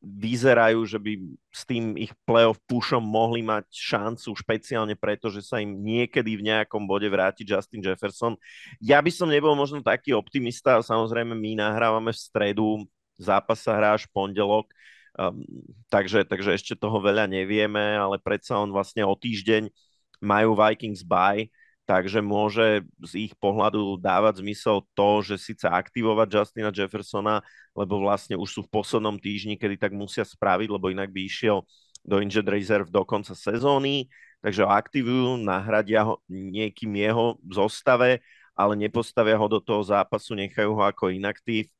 vyzerajú, 0.02 0.82
že 0.82 0.98
by 0.98 1.12
s 1.54 1.62
tým 1.62 1.94
ich 1.94 2.10
playoff 2.26 2.58
pushom 2.66 2.98
mohli 2.98 3.38
mať 3.46 3.70
šancu 3.70 4.34
špeciálne 4.34 4.98
preto, 4.98 5.30
že 5.30 5.46
sa 5.46 5.62
im 5.62 5.78
niekedy 5.78 6.34
v 6.34 6.46
nejakom 6.50 6.90
bode 6.90 7.06
vráti 7.06 7.46
Justin 7.46 7.78
Jefferson. 7.78 8.34
Ja 8.82 8.98
by 8.98 9.10
som 9.14 9.30
nebol 9.30 9.54
možno 9.54 9.78
taký 9.78 10.10
optimista, 10.10 10.82
samozrejme 10.82 11.38
my 11.38 11.54
nahrávame 11.54 12.10
v 12.10 12.18
stredu, 12.18 12.68
zápas 13.14 13.62
sa 13.62 13.78
hrá 13.78 13.94
až 13.94 14.10
pondelok, 14.10 14.74
um, 15.14 15.38
takže, 15.86 16.26
takže 16.26 16.58
ešte 16.58 16.74
toho 16.74 16.98
veľa 16.98 17.30
nevieme, 17.30 17.94
ale 17.94 18.18
predsa 18.18 18.58
on 18.58 18.74
vlastne 18.74 19.06
o 19.06 19.14
týždeň 19.14 19.70
majú 20.18 20.58
Vikings 20.58 21.06
bye, 21.06 21.46
takže 21.88 22.20
môže 22.20 22.84
z 23.00 23.12
ich 23.16 23.32
pohľadu 23.40 23.96
dávať 23.96 24.44
zmysel 24.44 24.84
to, 24.92 25.24
že 25.24 25.40
síce 25.40 25.64
aktivovať 25.64 26.28
Justina 26.28 26.68
Jeffersona, 26.68 27.40
lebo 27.72 28.04
vlastne 28.04 28.36
už 28.36 28.48
sú 28.52 28.60
v 28.68 28.72
poslednom 28.76 29.16
týždni, 29.16 29.56
kedy 29.56 29.80
tak 29.80 29.96
musia 29.96 30.20
spraviť, 30.20 30.68
lebo 30.68 30.92
inak 30.92 31.08
by 31.08 31.24
išiel 31.24 31.64
do 32.04 32.20
injured 32.20 32.44
reserve 32.52 32.92
do 32.92 33.00
konca 33.08 33.32
sezóny, 33.32 34.04
takže 34.44 34.68
ho 34.68 34.70
aktivujú, 34.70 35.40
nahradia 35.40 36.04
ho 36.04 36.20
niekým 36.28 36.92
jeho 36.92 37.40
zostave, 37.48 38.20
ale 38.52 38.76
nepostavia 38.76 39.40
ho 39.40 39.48
do 39.48 39.56
toho 39.64 39.80
zápasu, 39.80 40.36
nechajú 40.36 40.76
ho 40.76 40.84
ako 40.84 41.08
inaktív 41.08 41.72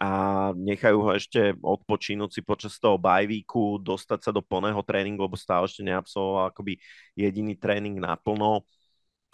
a 0.00 0.08
nechajú 0.52 1.00
ho 1.00 1.10
ešte 1.16 1.56
odpočínuť 1.60 2.28
si 2.28 2.40
počas 2.44 2.76
toho 2.76 3.00
bajvíku, 3.00 3.80
dostať 3.80 4.20
sa 4.28 4.30
do 4.36 4.44
plného 4.44 4.80
tréningu, 4.84 5.24
lebo 5.24 5.36
stále 5.36 5.64
ešte 5.64 5.80
neabsolvoval 5.84 6.52
akoby 6.52 6.76
jediný 7.16 7.56
tréning 7.56 7.96
naplno 8.00 8.68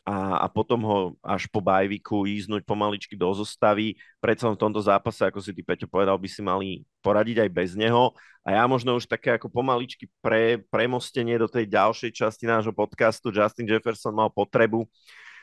a, 0.06 0.38
a 0.38 0.46
potom 0.46 0.86
ho 0.86 0.98
až 1.18 1.50
po 1.50 1.58
bajviku 1.58 2.30
ísť 2.30 2.62
pomaličky 2.62 3.18
do 3.18 3.26
zostavy. 3.34 3.98
Predsa 4.22 4.54
v 4.54 4.60
tomto 4.62 4.78
zápase, 4.78 5.26
ako 5.26 5.42
si 5.42 5.50
ty 5.50 5.66
Peťo 5.66 5.90
povedal, 5.90 6.14
by 6.14 6.28
si 6.30 6.46
mali 6.46 6.86
poradiť 7.02 7.42
aj 7.42 7.50
bez 7.50 7.74
neho. 7.74 8.14
A 8.46 8.54
ja 8.54 8.64
možno 8.70 8.94
už 8.94 9.10
také 9.10 9.34
ako 9.34 9.50
pomaličky 9.50 10.06
pre, 10.22 10.62
premostenie 10.70 11.34
do 11.34 11.50
tej 11.50 11.66
ďalšej 11.66 12.14
časti 12.14 12.46
nášho 12.46 12.70
podcastu 12.70 13.34
Justin 13.34 13.66
Jefferson 13.66 14.14
mal 14.14 14.30
potrebu 14.30 14.86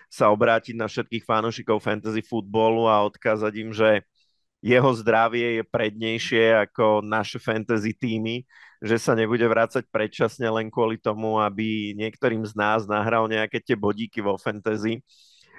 sa 0.07 0.31
obrátiť 0.31 0.77
na 0.77 0.87
všetkých 0.87 1.25
fanošikov 1.27 1.81
fantasy 1.83 2.21
futbolu 2.23 2.85
a 2.85 3.03
odkázať 3.03 3.53
im, 3.59 3.73
že 3.75 4.05
jeho 4.63 4.89
zdravie 4.95 5.59
je 5.59 5.63
prednejšie 5.67 6.71
ako 6.71 7.03
naše 7.03 7.35
fantasy 7.35 7.91
týmy, 7.91 8.47
že 8.79 8.95
sa 8.95 9.11
nebude 9.11 9.43
vrácať 9.43 9.83
predčasne 9.91 10.47
len 10.47 10.71
kvôli 10.71 10.95
tomu, 10.95 11.35
aby 11.43 11.91
niektorým 11.99 12.47
z 12.47 12.55
nás 12.55 12.87
nahral 12.87 13.27
nejaké 13.27 13.59
tie 13.59 13.75
bodíky 13.75 14.23
vo 14.23 14.39
fantasy 14.39 15.03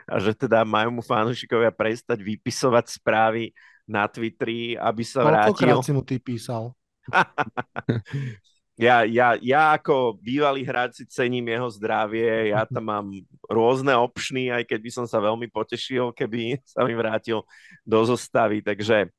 a 0.09 0.17
že 0.17 0.33
teda 0.33 0.65
majú 0.65 1.01
mu 1.01 1.03
fanúšikovia 1.05 1.69
prestať 1.69 2.25
vypisovať 2.25 2.97
správy 2.97 3.53
na 3.85 4.09
Twitteri, 4.09 4.81
aby 4.81 5.05
sa 5.05 5.21
vrátil. 5.21 5.53
Koľkokrát 5.53 5.85
si 5.85 5.93
mu 5.93 6.01
ty 6.01 6.17
písal? 6.17 6.73
ja, 8.75 9.07
ja, 9.07 9.39
ja 9.39 9.79
ako 9.79 10.19
bývalý 10.19 10.67
hráč 10.67 11.03
si 11.03 11.05
cením 11.07 11.47
jeho 11.47 11.71
zdravie, 11.71 12.51
ja 12.51 12.67
tam 12.67 12.91
mám 12.91 13.07
rôzne 13.47 13.95
opšny, 13.95 14.51
aj 14.51 14.67
keď 14.67 14.79
by 14.83 14.91
som 14.91 15.07
sa 15.07 15.23
veľmi 15.23 15.47
potešil, 15.47 16.11
keby 16.11 16.59
sa 16.67 16.83
mi 16.83 16.99
vrátil 16.99 17.47
do 17.87 17.99
zostavy, 18.03 18.67
takže, 18.67 19.15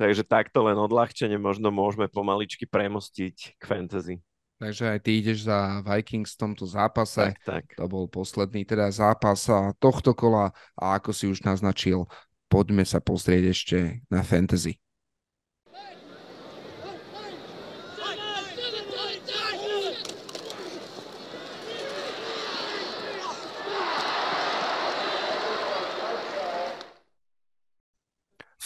takže 0.00 0.24
takto 0.24 0.64
len 0.64 0.80
odľahčene 0.80 1.36
možno 1.36 1.68
môžeme 1.68 2.08
pomaličky 2.08 2.64
premostiť 2.64 3.60
k 3.60 3.62
fantasy. 3.68 4.16
Takže 4.60 4.92
aj 4.92 5.00
ty 5.00 5.24
ideš 5.24 5.48
za 5.48 5.80
Vikings 5.80 6.36
v 6.36 6.40
tomto 6.44 6.68
zápase. 6.68 7.32
Tak, 7.32 7.36
tak. 7.48 7.64
To 7.80 7.88
bol 7.88 8.04
posledný 8.12 8.68
teda 8.68 8.92
zápas 8.92 9.48
tohto 9.80 10.12
kola 10.12 10.52
a 10.76 11.00
ako 11.00 11.16
si 11.16 11.24
už 11.32 11.44
naznačil, 11.48 12.04
poďme 12.52 12.84
sa 12.84 13.00
pozrieť 13.00 13.44
ešte 13.56 13.78
na 14.12 14.20
fantasy. 14.20 14.76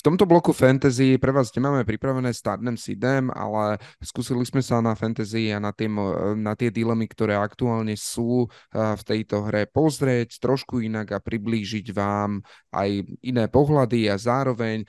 Tomto 0.04 0.28
bloku 0.28 0.52
fantasy 0.52 1.16
pre 1.16 1.32
vás 1.32 1.48
nemáme 1.56 1.88
pripravené 1.88 2.28
starnem 2.36 2.76
sidem, 2.76 3.32
ale 3.32 3.80
skúsili 4.04 4.44
sme 4.44 4.60
sa 4.60 4.84
na 4.84 4.92
fantasy 4.92 5.48
a 5.48 5.56
na, 5.56 5.72
tým, 5.72 5.96
na 6.36 6.52
tie 6.52 6.68
dilemy, 6.68 7.08
ktoré 7.08 7.40
aktuálne 7.40 7.96
sú 7.96 8.44
v 8.76 9.02
tejto 9.02 9.48
hre 9.48 9.64
pozrieť 9.64 10.44
trošku 10.44 10.84
inak 10.84 11.16
a 11.16 11.24
priblížiť 11.24 11.96
vám 11.96 12.44
aj 12.76 13.08
iné 13.24 13.48
pohľady 13.48 14.12
a 14.12 14.20
zároveň 14.20 14.84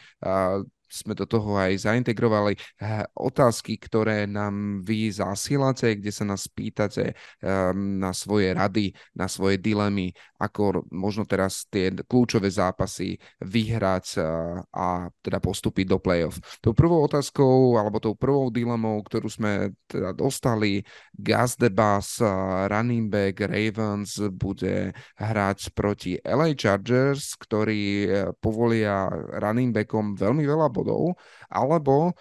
sme 0.95 1.11
do 1.11 1.27
toho 1.27 1.59
aj 1.59 1.91
zaintegrovali 1.91 2.55
eh, 2.55 3.03
otázky, 3.19 3.75
ktoré 3.75 4.23
nám 4.23 4.79
vy 4.79 5.11
zasielate, 5.11 5.99
kde 5.99 6.11
sa 6.15 6.23
nás 6.23 6.47
pýtate 6.47 7.11
um, 7.43 7.99
na 7.99 8.15
svoje 8.15 8.55
rady, 8.55 8.95
na 9.11 9.27
svoje 9.27 9.59
dilemy, 9.59 10.15
ako 10.39 10.87
možno 10.95 11.27
teraz 11.27 11.67
tie 11.67 11.91
kľúčové 11.91 12.47
zápasy 12.47 13.19
vyhrať 13.43 14.05
uh, 14.19 14.63
a 14.71 15.11
teda 15.19 15.43
postúpiť 15.43 15.85
do 15.91 15.97
play-off. 15.99 16.39
Tou 16.63 16.71
prvou 16.71 17.03
otázkou, 17.03 17.75
alebo 17.75 17.99
tou 17.99 18.15
prvou 18.15 18.47
dilemou, 18.47 19.03
ktorú 19.03 19.27
sme 19.27 19.75
teda 19.91 20.15
dostali, 20.15 20.85
Gas 21.15 21.59
de 21.59 21.71
uh, 21.71 22.67
running 22.71 23.11
back 23.11 23.43
Ravens 23.43 24.19
bude 24.31 24.95
hrať 25.19 25.59
proti 25.75 26.15
LA 26.21 26.55
Chargers, 26.55 27.35
ktorí 27.35 28.07
povolia 28.39 29.09
running 29.41 29.73
backom 29.73 30.13
veľmi 30.13 30.43
veľa 30.45 30.67
bodov 30.69 30.84
bodov, 30.85 31.17
alebo 31.49 32.13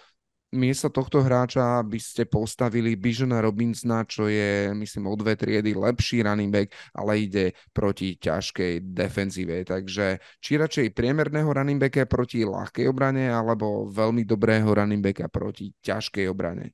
miesto 0.55 0.87
tohto 0.89 1.19
hráča 1.21 1.83
by 1.83 1.99
ste 1.99 2.23
postavili 2.25 2.95
Bijona 2.95 3.43
Robinsona, 3.43 4.07
čo 4.07 4.31
je, 4.31 4.71
myslím, 4.73 5.11
o 5.11 5.15
dve 5.19 5.35
triedy 5.35 5.75
lepší 5.75 6.23
running 6.23 6.49
back, 6.49 6.71
ale 6.95 7.27
ide 7.27 7.45
proti 7.75 8.15
ťažkej 8.15 8.95
defenzíve. 8.95 9.67
Takže 9.67 10.17
či 10.39 10.51
radšej 10.57 10.95
priemerného 10.95 11.51
running 11.51 11.77
backa 11.77 12.07
proti 12.07 12.47
ľahkej 12.47 12.87
obrane, 12.87 13.27
alebo 13.29 13.91
veľmi 13.91 14.23
dobrého 14.23 14.65
running 14.65 15.03
backa 15.03 15.27
proti 15.27 15.75
ťažkej 15.83 16.25
obrane? 16.31 16.73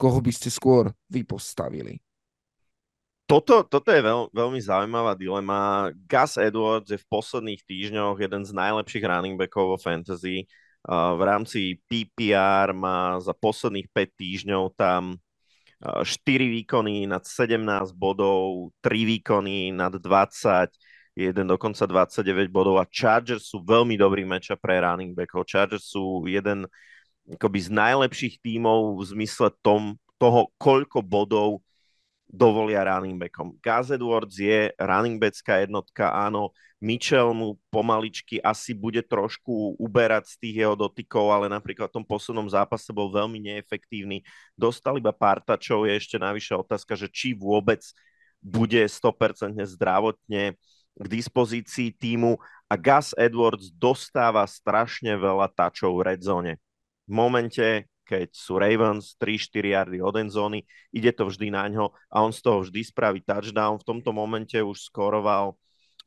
Koho 0.00 0.18
by 0.18 0.32
ste 0.32 0.48
skôr 0.48 0.90
vy 1.12 1.22
postavili? 1.22 2.00
Toto, 3.28 3.60
toto 3.60 3.92
je 3.92 4.00
veľ, 4.00 4.32
veľmi 4.32 4.56
zaujímavá 4.56 5.12
dilema. 5.12 5.92
Gus 6.08 6.40
Edwards 6.40 6.88
je 6.88 6.96
v 6.96 7.08
posledných 7.12 7.60
týždňoch 7.60 8.16
jeden 8.24 8.40
z 8.40 8.56
najlepších 8.56 9.04
running 9.04 9.36
backov 9.36 9.76
vo 9.76 9.76
fantasy 9.76 10.48
v 10.86 11.22
rámci 11.22 11.80
PPR 11.90 12.72
má 12.72 13.18
za 13.18 13.34
posledných 13.34 13.90
5 13.90 14.20
týždňov 14.20 14.64
tam 14.78 15.18
4 15.78 16.06
výkony 16.26 17.06
nad 17.06 17.22
17 17.22 17.94
bodov, 17.94 18.74
3 18.82 19.18
výkony 19.18 19.70
nad 19.70 19.94
20, 19.94 20.74
jeden 21.14 21.46
dokonca 21.46 21.86
29 21.86 22.50
bodov 22.50 22.82
a 22.82 22.86
Chargers 22.90 23.50
sú 23.50 23.62
veľmi 23.62 23.94
dobrý 23.94 24.26
meč 24.26 24.50
pre 24.58 24.82
running 24.82 25.14
backov. 25.14 25.46
Chargers 25.46 25.86
sú 25.86 26.26
jeden 26.26 26.66
akoby 27.30 27.58
z 27.62 27.70
najlepších 27.70 28.34
tímov 28.42 28.98
v 28.98 29.02
zmysle 29.14 29.54
tom, 29.62 29.98
toho, 30.18 30.50
koľko 30.58 30.98
bodov 30.98 31.62
dovolia 32.28 32.84
running 32.84 33.16
backom. 33.16 33.56
Gaz 33.64 33.88
Edwards 33.88 34.36
je 34.36 34.70
running 34.76 35.16
backá 35.16 35.64
jednotka, 35.64 36.12
áno, 36.12 36.52
Mitchell 36.78 37.34
mu 37.34 37.58
pomaličky 37.74 38.38
asi 38.38 38.70
bude 38.70 39.02
trošku 39.02 39.74
uberať 39.82 40.30
z 40.30 40.34
tých 40.38 40.56
jeho 40.62 40.78
dotykov, 40.78 41.26
ale 41.34 41.46
napríklad 41.50 41.90
v 41.90 41.96
tom 41.98 42.06
poslednom 42.06 42.46
zápase 42.46 42.94
bol 42.94 43.10
veľmi 43.10 43.42
neefektívny. 43.42 44.22
Dostal 44.54 45.00
iba 45.00 45.10
pár 45.10 45.42
tačov, 45.42 45.88
je 45.90 45.98
ešte 45.98 46.20
navyše 46.20 46.54
otázka, 46.54 46.94
že 46.94 47.10
či 47.10 47.34
vôbec 47.34 47.82
bude 48.38 48.78
100% 48.78 49.58
zdravotne 49.74 50.54
k 50.98 51.06
dispozícii 51.06 51.94
týmu 51.94 52.38
a 52.70 52.74
Gus 52.78 53.10
Edwards 53.18 53.74
dostáva 53.74 54.46
strašne 54.46 55.18
veľa 55.18 55.50
tačov 55.50 55.98
v 55.98 56.14
red 56.14 56.20
zone. 56.22 56.62
V 57.08 57.12
momente, 57.14 57.90
keď 58.08 58.32
sú 58.32 58.56
Ravens 58.56 59.12
3-4 59.20 59.76
yardy 59.76 60.00
od 60.00 60.16
endzóny, 60.16 60.64
ide 60.88 61.12
to 61.12 61.28
vždy 61.28 61.52
na 61.52 61.68
ňo 61.68 61.92
a 62.08 62.24
on 62.24 62.32
z 62.32 62.40
toho 62.40 62.64
vždy 62.64 62.80
spraví 62.80 63.20
touchdown. 63.20 63.76
V 63.76 63.84
tomto 63.84 64.16
momente 64.16 64.56
už 64.56 64.88
skoroval, 64.88 65.52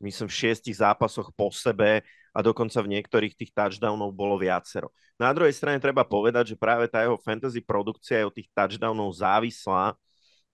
myslím, 0.02 0.26
v 0.26 0.38
šiestich 0.42 0.82
zápasoch 0.82 1.30
po 1.38 1.54
sebe 1.54 2.02
a 2.34 2.40
dokonca 2.42 2.82
v 2.82 2.98
niektorých 2.98 3.38
tých 3.38 3.54
touchdownov 3.54 4.18
bolo 4.18 4.42
viacero. 4.42 4.90
Na 5.22 5.30
druhej 5.30 5.54
strane 5.54 5.78
treba 5.78 6.02
povedať, 6.02 6.58
že 6.58 6.58
práve 6.58 6.90
tá 6.90 7.06
jeho 7.06 7.22
fantasy 7.22 7.62
produkcia 7.62 8.26
je 8.26 8.26
od 8.26 8.34
tých 8.34 8.50
touchdownov 8.50 9.14
závislá 9.14 9.94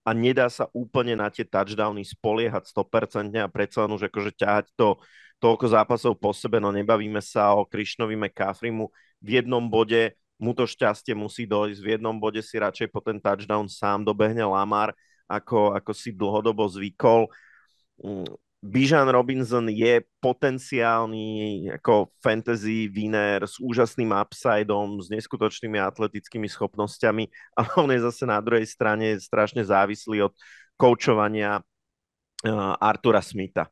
a 0.03 0.09
nedá 0.11 0.51
sa 0.51 0.67
úplne 0.75 1.15
na 1.15 1.31
tie 1.31 1.47
touchdowny 1.47 2.03
spoliehať 2.03 2.67
100% 2.75 3.31
a 3.39 3.47
predsa 3.47 3.87
len 3.87 3.95
už 3.95 4.11
akože 4.11 4.35
ťahať 4.35 4.75
to 4.75 4.99
toľko 5.39 5.65
zápasov 5.71 6.13
po 6.19 6.33
sebe, 6.33 6.57
no 6.57 6.73
nebavíme 6.73 7.21
sa 7.21 7.53
o 7.55 7.63
Krišnovi 7.63 8.17
McCaffreymu 8.17 8.89
v 9.21 9.27
jednom 9.29 9.63
bode 9.69 10.17
mu 10.37 10.53
to 10.53 10.69
šťastie 10.69 11.17
musí 11.17 11.49
dojsť. 11.49 11.79
V 11.81 11.89
jednom 11.97 12.15
bode 12.17 12.41
si 12.45 12.61
radšej 12.61 12.93
po 12.93 13.01
ten 13.01 13.17
touchdown 13.17 13.65
sám 13.65 14.05
dobehne 14.05 14.45
Lamar, 14.45 14.93
ako, 15.25 15.73
ako 15.73 15.91
si 15.91 16.13
dlhodobo 16.13 16.65
zvykol. 16.69 17.27
Mm, 18.01 18.29
Bijan 18.57 19.05
Robinson 19.13 19.69
je 19.69 20.01
potenciálny 20.17 21.69
ako 21.77 22.09
fantasy 22.25 22.89
winner 22.89 23.45
s 23.45 23.61
úžasným 23.61 24.09
upsideom, 24.09 24.97
s 24.97 25.13
neskutočnými 25.13 25.77
atletickými 25.77 26.49
schopnosťami, 26.49 27.29
ale 27.57 27.69
on 27.77 27.89
je 27.93 28.01
zase 28.01 28.25
na 28.25 28.41
druhej 28.41 28.65
strane 28.65 29.21
strašne 29.21 29.61
závislý 29.61 30.25
od 30.25 30.33
koučovania 30.73 31.61
uh, 31.61 32.73
Artura 32.81 33.21
Smitha. 33.21 33.69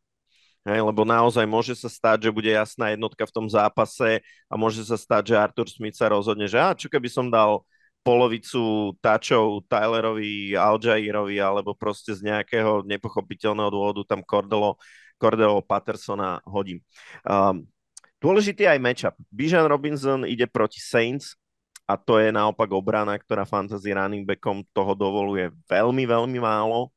Hej, 0.66 0.82
lebo 0.82 1.06
naozaj 1.06 1.46
môže 1.46 1.78
sa 1.78 1.86
stať, 1.86 2.26
že 2.26 2.34
bude 2.34 2.50
jasná 2.50 2.90
jednotka 2.90 3.22
v 3.22 3.36
tom 3.38 3.46
zápase 3.46 4.26
a 4.50 4.54
môže 4.58 4.82
sa 4.82 4.98
stať, 4.98 5.30
že 5.30 5.36
Artur 5.38 5.70
Smith 5.70 5.94
sa 5.94 6.10
rozhodne, 6.10 6.50
že 6.50 6.58
a 6.58 6.74
čo 6.74 6.90
keby 6.90 7.06
som 7.06 7.30
dal 7.30 7.62
polovicu 8.02 8.94
tačov 8.98 9.66
Tylerovi, 9.70 10.58
Aljairovi 10.58 11.38
alebo 11.38 11.78
proste 11.78 12.18
z 12.18 12.26
nejakého 12.26 12.82
nepochopiteľného 12.82 13.70
dôvodu 13.70 14.02
tam 14.10 14.26
Cordelo, 14.26 14.82
Cordelo 15.22 15.62
Pattersona 15.62 16.42
hodím. 16.50 16.82
Um, 17.26 17.70
dôležitý 18.18 18.66
aj 18.66 18.82
matchup. 18.82 19.16
Bijan 19.30 19.70
Robinson 19.70 20.26
ide 20.26 20.50
proti 20.50 20.82
Saints 20.82 21.38
a 21.86 21.94
to 21.94 22.18
je 22.18 22.34
naopak 22.34 22.74
obrana, 22.74 23.14
ktorá 23.22 23.46
fantasy 23.46 23.94
running 23.94 24.26
backom 24.26 24.66
toho 24.74 24.98
dovoluje 24.98 25.54
veľmi, 25.70 26.10
veľmi 26.10 26.42
málo. 26.42 26.90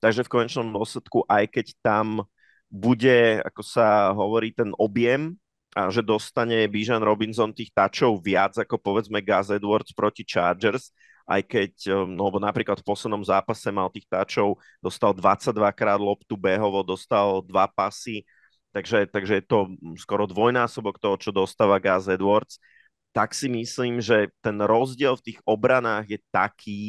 Takže 0.00 0.24
v 0.24 0.32
konečnom 0.32 0.68
dôsledku, 0.72 1.28
aj 1.28 1.44
keď 1.48 1.66
tam 1.84 2.24
bude, 2.72 3.44
ako 3.44 3.60
sa 3.60 4.16
hovorí, 4.16 4.56
ten 4.56 4.72
objem 4.80 5.36
a 5.76 5.92
že 5.92 6.00
dostane 6.00 6.64
Bijan 6.72 7.04
Robinson 7.04 7.52
tých 7.52 7.68
tačov 7.72 8.24
viac 8.24 8.56
ako 8.56 8.80
povedzme 8.80 9.20
Gaz 9.20 9.52
Edwards 9.52 9.92
proti 9.92 10.24
Chargers, 10.24 10.88
aj 11.28 11.44
keď, 11.44 11.72
um, 11.92 12.08
no 12.16 12.32
napríklad 12.32 12.80
v 12.80 12.88
poslednom 12.88 13.20
zápase 13.20 13.68
mal 13.68 13.92
tých 13.92 14.08
tačov, 14.08 14.56
dostal 14.80 15.12
22 15.12 15.52
krát 15.76 16.00
loptu 16.00 16.32
behovo, 16.36 16.80
dostal 16.80 17.44
dva 17.44 17.68
pasy, 17.68 18.24
takže, 18.72 19.04
takže 19.08 19.40
je 19.40 19.44
to 19.44 19.58
skoro 20.00 20.24
dvojnásobok 20.24 20.96
toho, 20.96 21.16
čo 21.20 21.30
dostáva 21.30 21.76
Gaz 21.76 22.08
Edwards, 22.08 22.56
tak 23.12 23.36
si 23.36 23.52
myslím, 23.52 24.00
že 24.00 24.32
ten 24.40 24.56
rozdiel 24.56 25.20
v 25.20 25.24
tých 25.32 25.38
obranách 25.44 26.08
je 26.08 26.18
taký, 26.32 26.82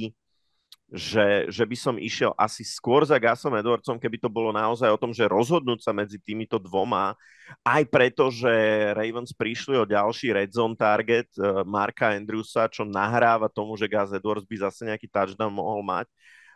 že, 0.93 1.49
že 1.49 1.65
by 1.65 1.73
som 1.73 1.97
išiel 1.97 2.37
asi 2.37 2.61
skôr 2.61 3.01
za 3.01 3.17
Gasom 3.17 3.57
Edwardsom, 3.57 3.97
keby 3.97 4.21
to 4.21 4.29
bolo 4.29 4.53
naozaj 4.53 4.93
o 4.93 5.01
tom, 5.01 5.09
že 5.09 5.25
rozhodnúť 5.25 5.81
sa 5.81 5.89
medzi 5.89 6.21
týmito 6.21 6.61
dvoma, 6.61 7.17
aj 7.65 7.81
preto, 7.89 8.29
že 8.29 8.53
Ravens 8.93 9.33
prišli 9.33 9.73
o 9.73 9.89
ďalší 9.89 10.37
red 10.37 10.53
zone 10.53 10.77
target 10.77 11.25
uh, 11.41 11.65
Marka 11.65 12.13
Andrewsa, 12.13 12.69
čo 12.69 12.85
nahráva 12.85 13.49
tomu, 13.49 13.73
že 13.73 13.89
Gas 13.89 14.13
Edwards 14.13 14.45
by 14.45 14.69
zase 14.69 14.85
nejaký 14.85 15.09
touchdown 15.09 15.49
mohol 15.49 15.81
mať. 15.81 16.05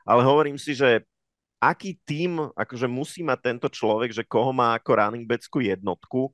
Ale 0.05 0.22
hovorím 0.22 0.61
si, 0.61 0.77
že 0.77 1.01
aký 1.57 1.97
tým 2.05 2.53
akože 2.53 2.85
musí 2.85 3.26
mať 3.26 3.39
tento 3.41 3.68
človek, 3.73 4.14
že 4.14 4.22
koho 4.22 4.53
má 4.53 4.77
ako 4.77 5.01
running 5.01 5.26
backskú 5.26 5.65
jednotku, 5.65 6.30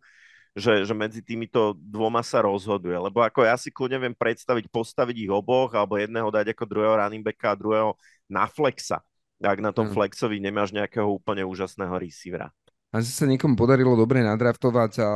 že, 0.53 0.85
že 0.85 0.93
medzi 0.93 1.25
týmito 1.25 1.73
dvoma 1.77 2.21
sa 2.21 2.45
rozhoduje. 2.45 2.93
Lebo 2.93 3.25
ako 3.25 3.41
ja 3.41 3.57
si 3.57 3.73
kľudne 3.73 3.97
viem 3.97 4.15
predstaviť, 4.15 4.69
postaviť 4.69 5.25
ich 5.25 5.31
oboch, 5.33 5.73
alebo 5.73 5.97
jedného 5.97 6.29
dať 6.29 6.53
ako 6.53 6.63
druhého 6.69 6.95
running 7.01 7.25
backa 7.25 7.53
a 7.53 7.59
druhého 7.59 7.97
na 8.29 8.45
flexa. 8.45 9.01
Ak 9.43 9.59
na 9.59 9.73
tom 9.75 9.89
mm. 9.89 9.93
flexovi 9.97 10.37
nemáš 10.39 10.71
nejakého 10.71 11.09
úplne 11.09 11.43
úžasného 11.43 11.91
receivera. 11.99 12.53
A 12.93 13.01
sa 13.01 13.25
niekomu 13.25 13.57
podarilo 13.57 13.97
dobre 13.97 14.21
nadraftovať 14.21 14.91
a 15.01 15.09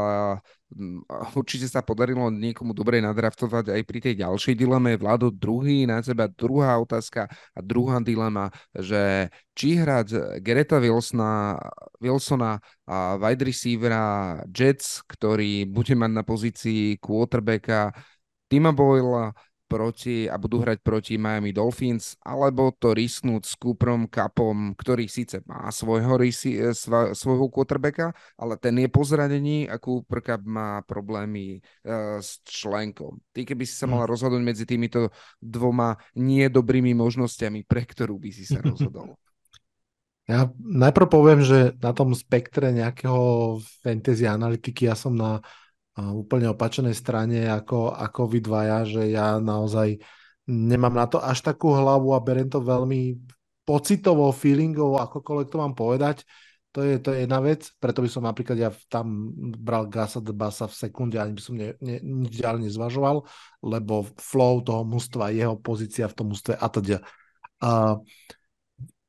určite 1.37 1.69
sa 1.69 1.85
podarilo 1.85 2.33
niekomu 2.33 2.73
dobre 2.73 2.97
nadraftovať 3.05 3.69
aj 3.69 3.81
pri 3.85 3.99
tej 4.01 4.13
ďalšej 4.25 4.57
dileme. 4.57 4.97
Vlado, 4.97 5.29
druhý 5.29 5.85
na 5.85 6.01
seba, 6.01 6.25
druhá 6.25 6.81
otázka 6.81 7.29
a 7.29 7.59
druhá 7.61 8.01
dilema, 8.01 8.49
že 8.73 9.29
či 9.53 9.77
hrať 9.77 10.41
Gereta 10.41 10.81
Wilsona, 10.81 11.61
Wilsona 12.01 12.57
a 12.89 13.13
wide 13.21 13.45
receivera 13.45 14.41
Jets, 14.49 15.05
ktorý 15.05 15.69
bude 15.69 15.93
mať 15.93 16.11
na 16.17 16.25
pozícii 16.25 16.97
quarterbacka 16.97 17.93
Tima 18.49 18.73
Boyle 18.73 19.37
proti 19.67 20.25
a 20.25 20.39
budú 20.39 20.63
hrať 20.63 20.79
proti 20.81 21.19
Miami 21.19 21.51
Dolphins, 21.51 22.15
alebo 22.23 22.71
to 22.73 22.95
risknúť 22.95 23.43
s 23.43 23.53
Cooperom 23.59 24.07
Cupom, 24.07 24.73
ktorý 24.73 25.11
síce 25.11 25.43
má 25.43 25.67
svojho, 25.69 26.15
risi, 26.15 26.55
eh, 26.57 26.73
svojho 27.13 27.51
quarterbacka, 27.51 28.15
ale 28.39 28.55
ten 28.57 28.79
je 28.79 28.87
po 28.87 29.03
zranení 29.03 29.67
a 29.67 29.77
Cooper 29.77 30.23
Cup 30.23 30.41
má 30.47 30.79
problémy 30.87 31.59
uh, 31.83 32.17
s 32.23 32.39
členkom. 32.47 33.19
Ty 33.35 33.43
keby 33.43 33.67
si 33.67 33.75
sa 33.75 33.85
hm. 33.85 33.91
mal 33.93 34.03
rozhodnúť 34.07 34.43
medzi 34.43 34.63
týmito 34.63 35.11
dvoma 35.43 35.99
niedobrými 36.15 36.95
možnosťami, 36.95 37.67
pre 37.67 37.83
ktorú 37.83 38.15
by 38.17 38.29
si 38.31 38.47
sa 38.47 38.63
rozhodol? 38.65 39.19
Ja 40.27 40.51
najprv 40.59 41.07
poviem, 41.07 41.39
že 41.39 41.71
na 41.79 41.95
tom 41.95 42.11
spektre 42.11 42.75
nejakého 42.75 43.57
fantasy 43.79 44.27
analytiky 44.27 44.91
ja 44.91 44.95
som 44.95 45.15
na 45.15 45.39
úplne 45.97 46.53
opačenej 46.53 46.93
strane 46.93 47.49
ako, 47.49 47.89
ako 47.93 48.21
vy 48.29 48.39
dvaja, 48.41 48.79
že 48.85 49.09
ja 49.09 49.41
naozaj 49.41 49.97
nemám 50.47 50.93
na 50.93 51.05
to 51.09 51.17
až 51.17 51.41
takú 51.41 51.73
hlavu 51.73 52.13
a 52.13 52.23
berem 52.23 52.47
to 52.47 52.61
veľmi 52.61 53.17
pocitovou, 53.67 54.31
feelingov, 54.31 54.95
akokoľvek 54.95 55.47
to 55.51 55.57
mám 55.59 55.75
povedať. 55.75 56.23
To 56.77 56.85
je, 56.85 57.01
to 57.01 57.09
je 57.09 57.25
jedna 57.25 57.41
vec, 57.41 57.73
preto 57.81 58.05
by 58.05 58.09
som 58.11 58.23
napríklad 58.29 58.53
ja 58.53 58.69
tam 58.85 59.33
bral 59.57 59.89
Gasa 59.89 60.21
de 60.21 60.29
Basa 60.29 60.69
v 60.69 60.77
sekunde, 60.77 61.17
ani 61.17 61.33
by 61.33 61.41
som 61.41 61.57
ne, 61.57 61.73
ne, 61.81 61.97
nič 61.97 62.37
ďalej 62.37 62.69
nezvažoval, 62.69 63.25
lebo 63.65 64.05
flow 64.21 64.61
toho 64.61 64.85
mústva, 64.85 65.33
jeho 65.33 65.57
pozícia 65.57 66.05
v 66.05 66.15
tom 66.15 66.29
mústve 66.29 66.53
a 66.53 66.67
teda. 66.69 67.01
Uh, 67.57 67.97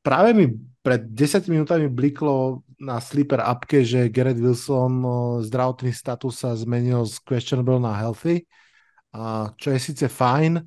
práve 0.00 0.32
mi 0.32 0.48
pred 0.80 1.04
10 1.12 1.44
minútami 1.52 1.92
bliklo 1.92 2.64
na 2.78 3.02
sleeper 3.02 3.42
appke, 3.42 3.82
že 3.82 4.10
Garrett 4.10 4.38
Wilson 4.38 5.02
zdravotný 5.42 5.90
status 5.90 6.46
sa 6.46 6.54
zmenil 6.54 7.02
z 7.06 7.18
questionable 7.26 7.82
na 7.82 7.94
healthy, 7.98 8.46
uh, 9.14 9.50
čo 9.58 9.74
je 9.74 9.78
síce 9.82 10.06
fajn, 10.06 10.62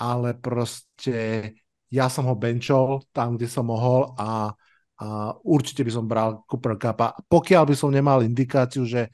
ale 0.00 0.36
proste 0.40 1.52
ja 1.92 2.08
som 2.08 2.24
ho 2.24 2.34
benchol 2.34 3.04
tam, 3.12 3.36
kde 3.36 3.48
som 3.48 3.68
mohol 3.68 4.16
a 4.16 4.56
a 5.00 5.32
určite 5.48 5.80
by 5.80 5.92
som 5.96 6.04
bral 6.04 6.44
Cooper 6.44 6.76
Cupa. 6.76 7.16
Pokiaľ 7.24 7.64
by 7.64 7.72
som 7.72 7.88
nemal 7.88 8.20
indikáciu, 8.20 8.84
že 8.84 9.08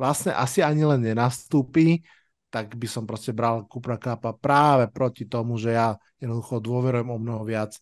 vlastne 0.00 0.32
asi 0.32 0.64
ani 0.64 0.80
len 0.88 1.04
nenastúpi, 1.04 2.00
tak 2.48 2.72
by 2.72 2.88
som 2.88 3.04
proste 3.04 3.36
bral 3.36 3.68
Cooper 3.68 4.00
Cupa 4.00 4.32
práve 4.32 4.88
proti 4.88 5.28
tomu, 5.28 5.60
že 5.60 5.76
ja 5.76 5.92
jednoducho 6.16 6.56
dôverujem 6.64 7.08
o 7.12 7.20
mnoho 7.20 7.44
viac 7.44 7.76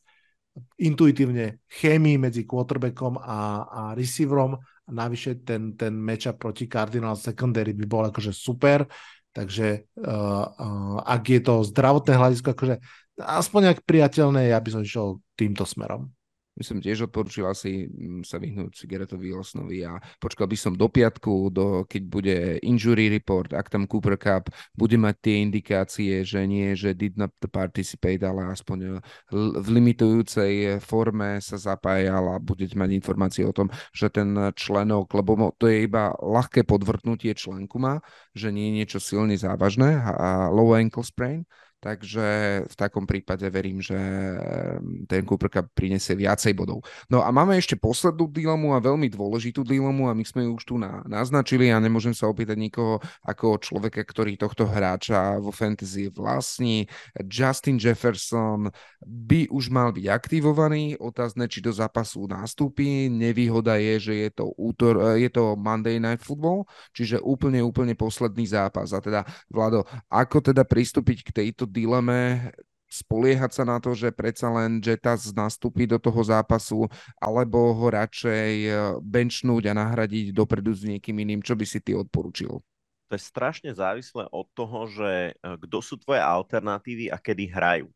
intuitívne 0.79 1.65
chémii 1.67 2.19
medzi 2.19 2.47
quarterbackom 2.47 3.19
a, 3.19 3.67
a 3.67 3.81
receiverom. 3.95 4.55
A 4.85 4.91
navyše 4.93 5.41
ten, 5.41 5.73
ten 5.75 5.97
matchup 5.97 6.37
proti 6.37 6.69
Cardinal 6.69 7.17
secondary 7.17 7.73
by 7.73 7.89
bol 7.89 8.05
akože 8.05 8.37
super, 8.37 8.85
takže 9.33 9.89
uh, 9.97 10.45
uh, 10.45 11.01
ak 11.01 11.23
je 11.25 11.41
to 11.41 11.65
zdravotné 11.65 12.13
hľadisko, 12.15 12.53
akože 12.53 12.77
aspoň 13.17 13.61
nejak 13.71 13.81
priateľné, 13.89 14.53
ja 14.53 14.61
by 14.61 14.69
som 14.69 14.85
išiel 14.85 15.25
týmto 15.41 15.65
smerom 15.65 16.13
by 16.55 16.63
som 16.63 16.79
tiež 16.79 17.11
odporúčil 17.11 17.51
asi 17.51 17.91
mm, 17.91 18.23
sa 18.23 18.39
vyhnúť 18.39 18.87
Garrettovi 18.87 19.35
Wilsonovi 19.35 19.83
a 19.83 19.99
počkal 20.23 20.47
by 20.47 20.57
som 20.59 20.73
do 20.79 20.87
piatku, 20.87 21.51
do, 21.51 21.83
keď 21.91 22.03
bude 22.07 22.37
injury 22.63 23.11
report, 23.11 23.51
ak 23.51 23.67
tam 23.67 23.91
Cooper 23.91 24.15
Cup 24.15 24.55
bude 24.71 24.95
mať 24.95 25.15
tie 25.19 25.37
indikácie, 25.43 26.23
že 26.23 26.47
nie, 26.47 26.79
že 26.79 26.95
did 26.95 27.19
not 27.19 27.35
participate, 27.51 28.23
ale 28.23 28.55
aspoň 28.55 28.79
eh, 28.87 28.93
v 29.35 29.69
limitujúcej 29.69 30.79
forme 30.79 31.43
sa 31.43 31.59
zapájal 31.59 32.39
a 32.39 32.43
budete 32.43 32.79
mať 32.79 32.91
informácie 32.95 33.43
o 33.43 33.53
tom, 33.55 33.67
že 33.91 34.11
ten 34.15 34.31
členok, 34.55 35.11
lebo 35.11 35.51
to 35.59 35.67
je 35.67 35.91
iba 35.91 36.15
ľahké 36.23 36.63
podvrtnutie 36.63 37.35
členku 37.35 37.83
má, 37.83 37.99
že 38.31 38.55
nie 38.55 38.71
je 38.71 38.77
niečo 38.83 38.99
silne 39.03 39.35
závažné 39.35 39.99
a 39.99 40.49
low 40.55 40.71
ankle 40.73 41.03
sprain, 41.03 41.43
Takže 41.85 42.27
v 42.65 42.75
takom 42.81 43.05
prípade 43.05 43.45
verím, 43.53 43.85
že 43.85 43.93
ehm, 43.93 45.05
ten 45.05 45.21
Cooper 45.21 45.53
Cup 45.53 45.69
prinesie 45.77 46.17
viacej 46.17 46.57
bodov. 46.57 46.81
No 47.13 47.21
a 47.21 47.29
máme 47.29 47.61
ešte 47.61 47.77
poslednú 47.77 48.33
dilemu 48.33 48.73
a 48.73 48.81
veľmi 48.81 49.13
dôležitú 49.13 49.61
dilemu 49.61 50.09
a 50.09 50.17
my 50.17 50.25
sme 50.25 50.49
ju 50.49 50.57
už 50.57 50.65
tu 50.65 50.81
na, 50.81 51.05
naznačili 51.05 51.69
a 51.69 51.77
nemôžem 51.77 52.17
sa 52.17 52.33
opýtať 52.33 52.57
nikoho 52.57 53.05
ako 53.21 53.61
človeka, 53.61 54.01
ktorý 54.01 54.41
tohto 54.41 54.65
hráča 54.65 55.37
vo 55.45 55.53
fantasy 55.53 56.09
vlastní. 56.09 56.89
Justin 57.29 57.77
Jefferson 57.77 58.73
by 59.05 59.53
už 59.53 59.69
mal 59.69 59.93
byť 59.93 60.09
aktivovaný, 60.09 60.97
otázne, 60.97 61.53
či 61.53 61.61
do 61.61 61.69
zápasu 61.69 62.25
nastúpi. 62.25 63.13
Nevýhoda 63.13 63.77
je, 63.77 64.01
že 64.01 64.15
je 64.25 64.31
to, 64.33 64.57
útor, 64.57 65.21
je 65.21 65.29
to 65.29 65.53
Monday 65.61 66.01
Night 66.01 66.25
Football, 66.25 66.65
čiže 66.97 67.21
úplne, 67.21 67.61
úplne 67.61 67.93
posledný 67.93 68.49
zápas. 68.49 68.97
A 68.97 69.05
teda, 69.05 69.29
Vlado, 69.53 69.85
ako 70.09 70.41
teda 70.41 70.65
pristúpiť 70.65 71.29
k 71.29 71.45
tejto 71.45 71.74
dileme 71.75 72.55
spoliehať 72.95 73.51
sa 73.51 73.65
na 73.67 73.83
to, 73.83 73.91
že 73.91 74.15
predsa 74.15 74.47
len 74.55 74.79
Jetas 74.79 75.35
nastúpi 75.35 75.91
do 75.91 75.99
toho 75.99 76.23
zápasu, 76.23 76.87
alebo 77.19 77.75
ho 77.75 77.87
radšej 77.91 78.51
e, 78.63 78.71
benchnúť 79.03 79.75
a 79.75 79.75
nahradiť 79.75 80.31
dopredu 80.31 80.71
s 80.71 80.87
niekým 80.87 81.19
iným. 81.19 81.43
Čo 81.43 81.59
by 81.59 81.67
si 81.67 81.83
ty 81.83 81.99
odporučil? 81.99 82.63
To 83.11 83.13
je 83.13 83.21
strašne 83.21 83.75
závislé 83.75 84.31
od 84.31 84.47
toho, 84.55 84.87
že 84.87 85.35
e, 85.35 85.59
kto 85.67 85.79
sú 85.83 85.99
tvoje 85.99 86.23
alternatívy 86.23 87.11
a 87.11 87.19
kedy 87.19 87.51
hrajú. 87.51 87.91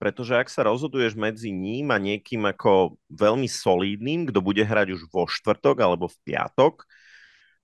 Pretože 0.00 0.32
ak 0.38 0.48
sa 0.48 0.64
rozhoduješ 0.64 1.12
medzi 1.12 1.52
ním 1.52 1.92
a 1.92 2.00
niekým 2.00 2.46
ako 2.48 2.96
veľmi 3.12 3.44
solidným, 3.50 4.32
kto 4.32 4.40
bude 4.40 4.64
hrať 4.64 4.96
už 4.96 5.10
vo 5.12 5.28
štvrtok 5.28 5.76
alebo 5.76 6.08
v 6.08 6.16
piatok, 6.24 6.88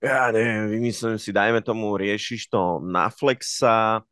ja 0.04 0.28
neviem, 0.28 0.68
vymyslím 0.76 1.16
si, 1.16 1.32
dajme 1.32 1.64
tomu, 1.64 1.96
riešiš 1.96 2.52
to 2.52 2.84
na 2.84 3.08
Flexa, 3.08 4.04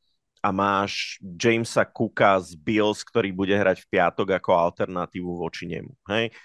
a 0.44 0.52
máš 0.52 1.16
Jamesa 1.24 1.88
Cooka 1.88 2.36
z 2.44 2.52
Bills, 2.60 3.00
ktorý 3.00 3.32
bude 3.32 3.56
hrať 3.56 3.80
v 3.80 3.96
piatok 3.96 4.36
ako 4.36 4.52
alternatívu 4.52 5.40
voči 5.40 5.64
nemu. 5.64 5.88
Hej? 6.12 6.36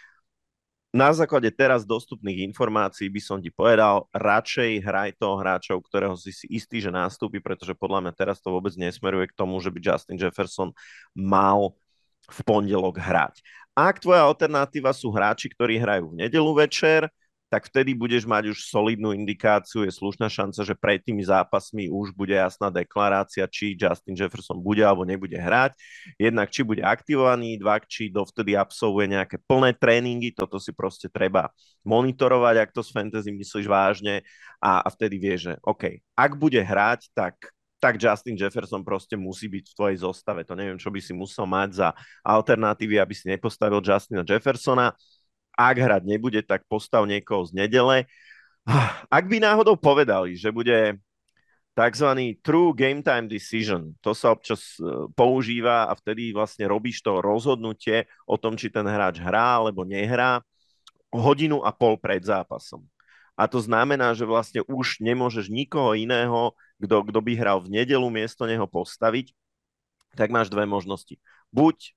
Na 0.90 1.12
základe 1.12 1.52
teraz 1.52 1.84
dostupných 1.84 2.48
informácií 2.50 3.12
by 3.12 3.22
som 3.22 3.38
ti 3.44 3.52
povedal, 3.52 4.08
radšej 4.10 4.82
hraj 4.82 5.10
toho 5.20 5.38
hráča, 5.38 5.76
u 5.76 5.84
ktorého 5.84 6.16
si 6.16 6.32
si 6.32 6.48
istý, 6.48 6.80
že 6.80 6.90
nastúpi, 6.90 7.44
pretože 7.44 7.76
podľa 7.76 8.08
mňa 8.08 8.14
teraz 8.16 8.40
to 8.40 8.56
vôbec 8.56 8.74
nesmeruje 8.74 9.30
k 9.30 9.38
tomu, 9.38 9.60
že 9.60 9.70
by 9.70 9.78
Justin 9.84 10.18
Jefferson 10.18 10.74
mal 11.14 11.76
v 12.26 12.40
pondelok 12.48 12.98
hrať. 12.98 13.44
Ak 13.78 14.02
tvoja 14.02 14.26
alternatíva 14.26 14.96
sú 14.96 15.14
hráči, 15.14 15.52
ktorí 15.52 15.78
hrajú 15.78 16.16
v 16.16 16.26
nedelu 16.26 16.52
večer, 16.56 17.12
tak 17.50 17.66
vtedy 17.66 17.98
budeš 17.98 18.30
mať 18.30 18.54
už 18.54 18.70
solidnú 18.70 19.10
indikáciu, 19.10 19.82
je 19.82 19.90
slušná 19.90 20.30
šanca, 20.30 20.62
že 20.62 20.78
pred 20.78 21.02
tými 21.02 21.26
zápasmi 21.26 21.90
už 21.90 22.14
bude 22.14 22.38
jasná 22.38 22.70
deklarácia, 22.70 23.50
či 23.50 23.74
Justin 23.74 24.14
Jefferson 24.14 24.62
bude 24.62 24.86
alebo 24.86 25.02
nebude 25.02 25.34
hrať. 25.34 25.74
Jednak 26.22 26.54
či 26.54 26.62
bude 26.62 26.86
aktivovaný, 26.86 27.58
dva, 27.58 27.82
či 27.82 28.14
dovtedy 28.14 28.54
absolvuje 28.54 29.18
nejaké 29.18 29.42
plné 29.50 29.74
tréningy, 29.74 30.30
toto 30.30 30.62
si 30.62 30.70
proste 30.70 31.10
treba 31.10 31.50
monitorovať, 31.82 32.56
ak 32.62 32.70
to 32.70 32.86
s 32.86 32.94
fantasy 32.94 33.34
myslíš 33.34 33.66
vážne 33.66 34.22
a, 34.62 34.86
a 34.86 34.88
vtedy 34.94 35.18
vieš, 35.18 35.50
že 35.50 35.54
OK, 35.66 36.06
ak 36.14 36.32
bude 36.38 36.62
hrať, 36.62 37.10
tak 37.18 37.34
tak 37.80 37.96
Justin 37.96 38.36
Jefferson 38.36 38.84
proste 38.84 39.16
musí 39.16 39.48
byť 39.48 39.72
v 39.72 39.76
tvojej 39.80 39.98
zostave. 40.04 40.44
To 40.44 40.52
neviem, 40.52 40.76
čo 40.76 40.92
by 40.92 41.00
si 41.00 41.16
musel 41.16 41.48
mať 41.48 41.80
za 41.80 41.90
alternatívy, 42.28 43.00
aby 43.00 43.16
si 43.16 43.32
nepostavil 43.32 43.80
Justina 43.80 44.28
Jeffersona 44.28 44.92
ak 45.60 45.76
hrať 45.76 46.04
nebude, 46.08 46.40
tak 46.48 46.64
postav 46.72 47.04
niekoho 47.04 47.44
z 47.44 47.52
nedele. 47.52 48.08
Ak 49.12 49.28
by 49.28 49.44
náhodou 49.44 49.76
povedali, 49.76 50.40
že 50.40 50.56
bude 50.56 50.96
tzv. 51.76 52.10
true 52.40 52.72
game 52.72 53.04
time 53.04 53.28
decision, 53.28 53.92
to 54.00 54.16
sa 54.16 54.32
občas 54.32 54.80
e, 54.80 54.84
používa 55.16 55.88
a 55.88 55.94
vtedy 55.96 56.32
vlastne 56.32 56.68
robíš 56.68 57.04
to 57.04 57.20
rozhodnutie 57.20 58.08
o 58.24 58.40
tom, 58.40 58.56
či 58.56 58.72
ten 58.72 58.88
hráč 58.88 59.20
hrá 59.20 59.60
alebo 59.60 59.84
nehrá 59.84 60.44
hodinu 61.12 61.64
a 61.64 61.72
pol 61.76 62.00
pred 62.00 62.24
zápasom. 62.24 62.84
A 63.40 63.48
to 63.48 63.64
znamená, 63.64 64.12
že 64.12 64.28
vlastne 64.28 64.60
už 64.68 65.00
nemôžeš 65.00 65.48
nikoho 65.48 65.96
iného, 65.96 66.52
kto, 66.84 67.08
kto 67.08 67.20
by 67.24 67.32
hral 67.40 67.64
v 67.64 67.72
nedelu 67.80 68.08
miesto 68.12 68.44
neho 68.44 68.68
postaviť, 68.68 69.32
tak 70.20 70.28
máš 70.28 70.52
dve 70.52 70.68
možnosti. 70.68 71.16
Buď 71.48 71.96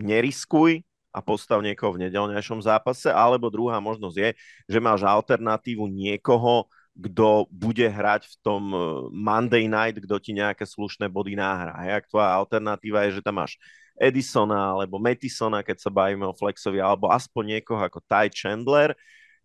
neriskuj 0.00 0.87
a 1.18 1.20
postav 1.20 1.58
niekoho 1.58 1.98
v 1.98 2.06
nedelnejšom 2.06 2.62
zápase, 2.62 3.10
alebo 3.10 3.50
druhá 3.50 3.82
možnosť 3.82 4.16
je, 4.22 4.30
že 4.70 4.78
máš 4.78 5.02
alternatívu 5.02 5.90
niekoho, 5.90 6.70
kto 6.94 7.46
bude 7.50 7.86
hrať 7.86 8.26
v 8.26 8.34
tom 8.42 8.62
e, 8.70 8.78
Monday 9.10 9.66
night, 9.66 9.98
kto 9.98 10.18
ti 10.22 10.34
nejaké 10.34 10.62
slušné 10.66 11.10
body 11.10 11.34
náhra. 11.34 11.74
Hej, 11.82 11.90
ak 12.02 12.04
tvoja 12.10 12.30
alternatíva 12.34 13.06
je, 13.06 13.18
že 13.18 13.24
tam 13.26 13.42
máš 13.42 13.58
Edisona 13.98 14.74
alebo 14.74 15.02
Metisona, 15.02 15.66
keď 15.66 15.78
sa 15.82 15.90
bavíme 15.90 16.26
o 16.26 16.34
Flexovi, 16.34 16.78
alebo 16.78 17.10
aspoň 17.10 17.58
niekoho 17.58 17.82
ako 17.82 17.98
Ty 18.06 18.30
Chandler, 18.30 18.94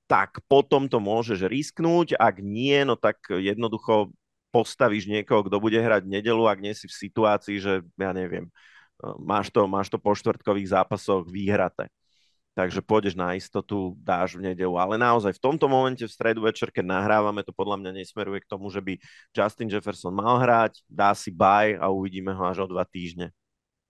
tak 0.05 0.41
potom 0.45 0.85
to 0.85 1.01
môžeš 1.01 1.45
risknúť. 1.49 2.17
Ak 2.17 2.41
nie, 2.41 2.85
no 2.85 2.93
tak 2.93 3.21
jednoducho 3.29 4.13
postavíš 4.53 5.09
niekoho, 5.09 5.41
kto 5.45 5.57
bude 5.57 5.81
hrať 5.81 6.05
v 6.05 6.13
nedelu, 6.21 6.45
ak 6.45 6.61
nie 6.61 6.73
si 6.77 6.85
v 6.85 6.93
situácii, 6.93 7.57
že 7.57 7.81
ja 7.97 8.11
neviem, 8.13 8.53
máš 9.19 9.49
to, 9.49 9.65
máš 9.65 9.87
to 9.89 9.97
po 9.97 10.13
štvrtkových 10.13 10.73
zápasoch 10.73 11.27
výhraté. 11.27 11.89
Takže 12.53 12.85
pôjdeš 12.85 13.17
na 13.17 13.33
istotu, 13.33 13.97
dáš 13.97 14.37
v 14.37 14.53
nedelu. 14.53 14.77
Ale 14.77 14.93
naozaj 14.93 15.33
v 15.33 15.41
tomto 15.41 15.65
momente 15.65 16.05
v 16.05 16.13
stredu 16.13 16.45
večer, 16.45 16.69
keď 16.69 16.85
nahrávame, 16.85 17.41
to 17.41 17.49
podľa 17.49 17.81
mňa 17.81 17.91
nesmeruje 17.97 18.45
k 18.45 18.49
tomu, 18.49 18.69
že 18.69 18.77
by 18.77 18.93
Justin 19.33 19.73
Jefferson 19.73 20.13
mal 20.13 20.37
hrať, 20.37 20.85
dá 20.85 21.17
si 21.17 21.33
bye 21.33 21.73
a 21.81 21.89
uvidíme 21.89 22.29
ho 22.29 22.43
až 22.45 22.61
o 22.61 22.67
dva 22.69 22.85
týždne. 22.85 23.33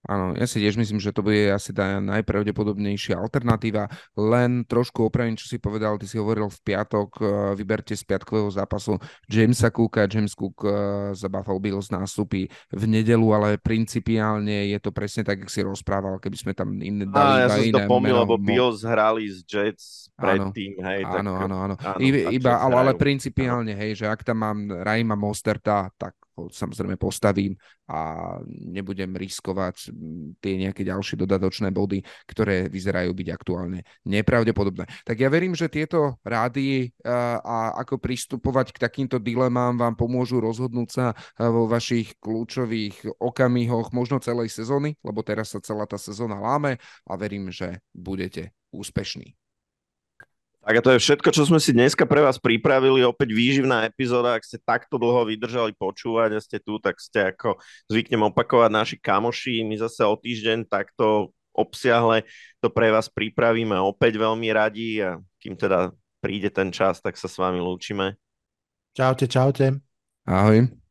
Áno, 0.04 0.36
ja 0.36 0.44
si 0.44 0.60
tiež 0.60 0.76
myslím, 0.76 1.00
že 1.00 1.16
to 1.16 1.24
bude 1.24 1.48
asi 1.48 1.72
tá 1.72 2.04
najpravdepodobnejšia 2.04 3.16
alternatíva. 3.16 3.88
Len 4.20 4.68
trošku 4.68 5.08
opravím, 5.08 5.40
čo 5.40 5.48
si 5.48 5.64
povedal, 5.64 5.96
ty 5.96 6.12
si 6.12 6.20
hovoril 6.20 6.52
v 6.52 6.60
piatok, 6.60 7.10
eh, 7.24 7.28
vyberte 7.56 7.96
z 7.96 8.04
piatkového 8.04 8.52
zápasu 8.52 9.00
Jamesa 9.32 9.72
Cooka. 9.72 10.04
James 10.12 10.36
Cook 10.36 10.68
eh, 10.68 10.72
za 11.16 11.32
Buffalo 11.32 11.64
Bills 11.64 11.88
nástupy 11.88 12.52
v 12.52 12.84
nedelu, 12.84 13.24
ale 13.32 13.56
principiálne 13.56 14.76
je 14.76 14.80
to 14.84 14.92
presne 14.92 15.24
tak, 15.24 15.40
jak 15.40 15.52
si 15.52 15.64
rozprával, 15.64 16.20
keby 16.20 16.36
sme 16.36 16.52
tam 16.52 16.76
iné 16.84 17.08
dali. 17.08 17.40
Á, 17.40 17.48
ja 17.48 17.48
som 17.56 17.64
si 17.64 17.72
to 17.72 17.88
pomýl, 17.88 18.20
lebo 18.20 18.36
Bills 18.36 18.84
hrali 18.84 19.32
z 19.32 19.40
Jets 19.48 20.12
predtým, 20.20 20.84
hej. 20.84 21.08
Áno, 21.08 21.32
tak, 21.40 21.44
áno, 21.48 21.56
áno. 21.64 21.76
áno 21.80 22.00
iba, 22.04 22.28
iba 22.28 22.60
ale, 22.60 22.76
ale 22.76 22.92
principiálne, 23.00 23.72
áno. 23.72 23.80
hej, 23.80 24.04
že 24.04 24.06
ak 24.12 24.20
tam 24.28 24.44
mám 24.44 24.60
Raima 24.84 25.16
Mosterta, 25.16 25.88
tak 25.96 26.20
ho 26.34 26.49
samozrejme 26.49 26.97
postavím 26.97 27.53
a 27.85 28.39
nebudem 28.47 29.14
riskovať 29.14 29.93
tie 30.41 30.53
nejaké 30.57 30.81
ďalšie 30.81 31.19
dodatočné 31.19 31.69
body, 31.69 32.01
ktoré 32.26 32.72
vyzerajú 32.72 33.14
byť 33.14 33.27
aktuálne 33.30 33.85
nepravdepodobné. 34.07 34.89
Tak 35.05 35.15
ja 35.19 35.30
verím, 35.30 35.53
že 35.53 35.69
tieto 35.69 36.18
rády 36.26 36.89
a 37.05 37.77
ako 37.77 38.01
pristupovať 38.01 38.73
k 38.73 38.81
takýmto 38.81 39.22
dilemám 39.22 39.77
vám 39.77 39.93
pomôžu 39.93 40.41
rozhodnúť 40.41 40.89
sa 40.89 41.05
vo 41.38 41.69
vašich 41.69 42.18
kľúčových 42.18 43.19
okamihoch 43.22 43.93
možno 43.93 44.18
celej 44.23 44.49
sezóny, 44.49 44.97
lebo 45.05 45.22
teraz 45.22 45.53
sa 45.53 45.61
celá 45.61 45.85
tá 45.85 46.01
sezóna 46.01 46.41
láme 46.41 46.81
a 47.05 47.14
verím, 47.14 47.53
že 47.53 47.84
budete 47.93 48.55
úspešní. 48.73 49.43
Tak 50.64 50.80
a 50.80 50.81
to 50.81 50.95
je 50.95 51.03
všetko, 51.03 51.30
čo 51.35 51.44
sme 51.44 51.60
si 51.60 51.76
dneska 51.76 52.07
pre 52.07 52.23
vás 52.23 52.40
pripravili. 52.40 53.03
Opäť 53.03 53.35
výživná 53.35 53.84
epizóda. 53.84 54.40
Ak 54.40 54.48
ste 54.48 54.56
takto 54.64 54.95
dlho 54.95 55.27
vydržali 55.27 55.76
počúvať 55.76 56.30
a 56.35 56.40
ste 56.40 56.56
tu, 56.64 56.80
tak 56.80 57.03
ste 57.03 57.35
ako 57.35 57.60
zvyknem 57.91 58.23
opakovať 58.31 58.72
naši 58.72 58.95
kamoši. 58.95 59.68
My 59.68 59.76
zase 59.76 60.07
o 60.07 60.15
týždeň 60.15 60.72
takto 60.72 61.35
obsiahle 61.53 62.26
to 62.64 62.72
pre 62.73 62.90
vás 62.90 63.11
pripravíme 63.11 63.77
opäť 63.77 64.18
veľmi 64.18 64.49
radi 64.49 65.03
a 65.06 65.22
kým 65.38 65.53
teda 65.53 65.94
príde 66.18 66.49
ten 66.49 66.73
čas, 66.73 67.03
tak 67.03 67.19
sa 67.19 67.30
s 67.30 67.38
vami 67.38 67.61
lúčime. 67.61 68.18
Čaute, 68.95 69.27
čaute. 69.27 69.84
Ahoj. 70.26 70.82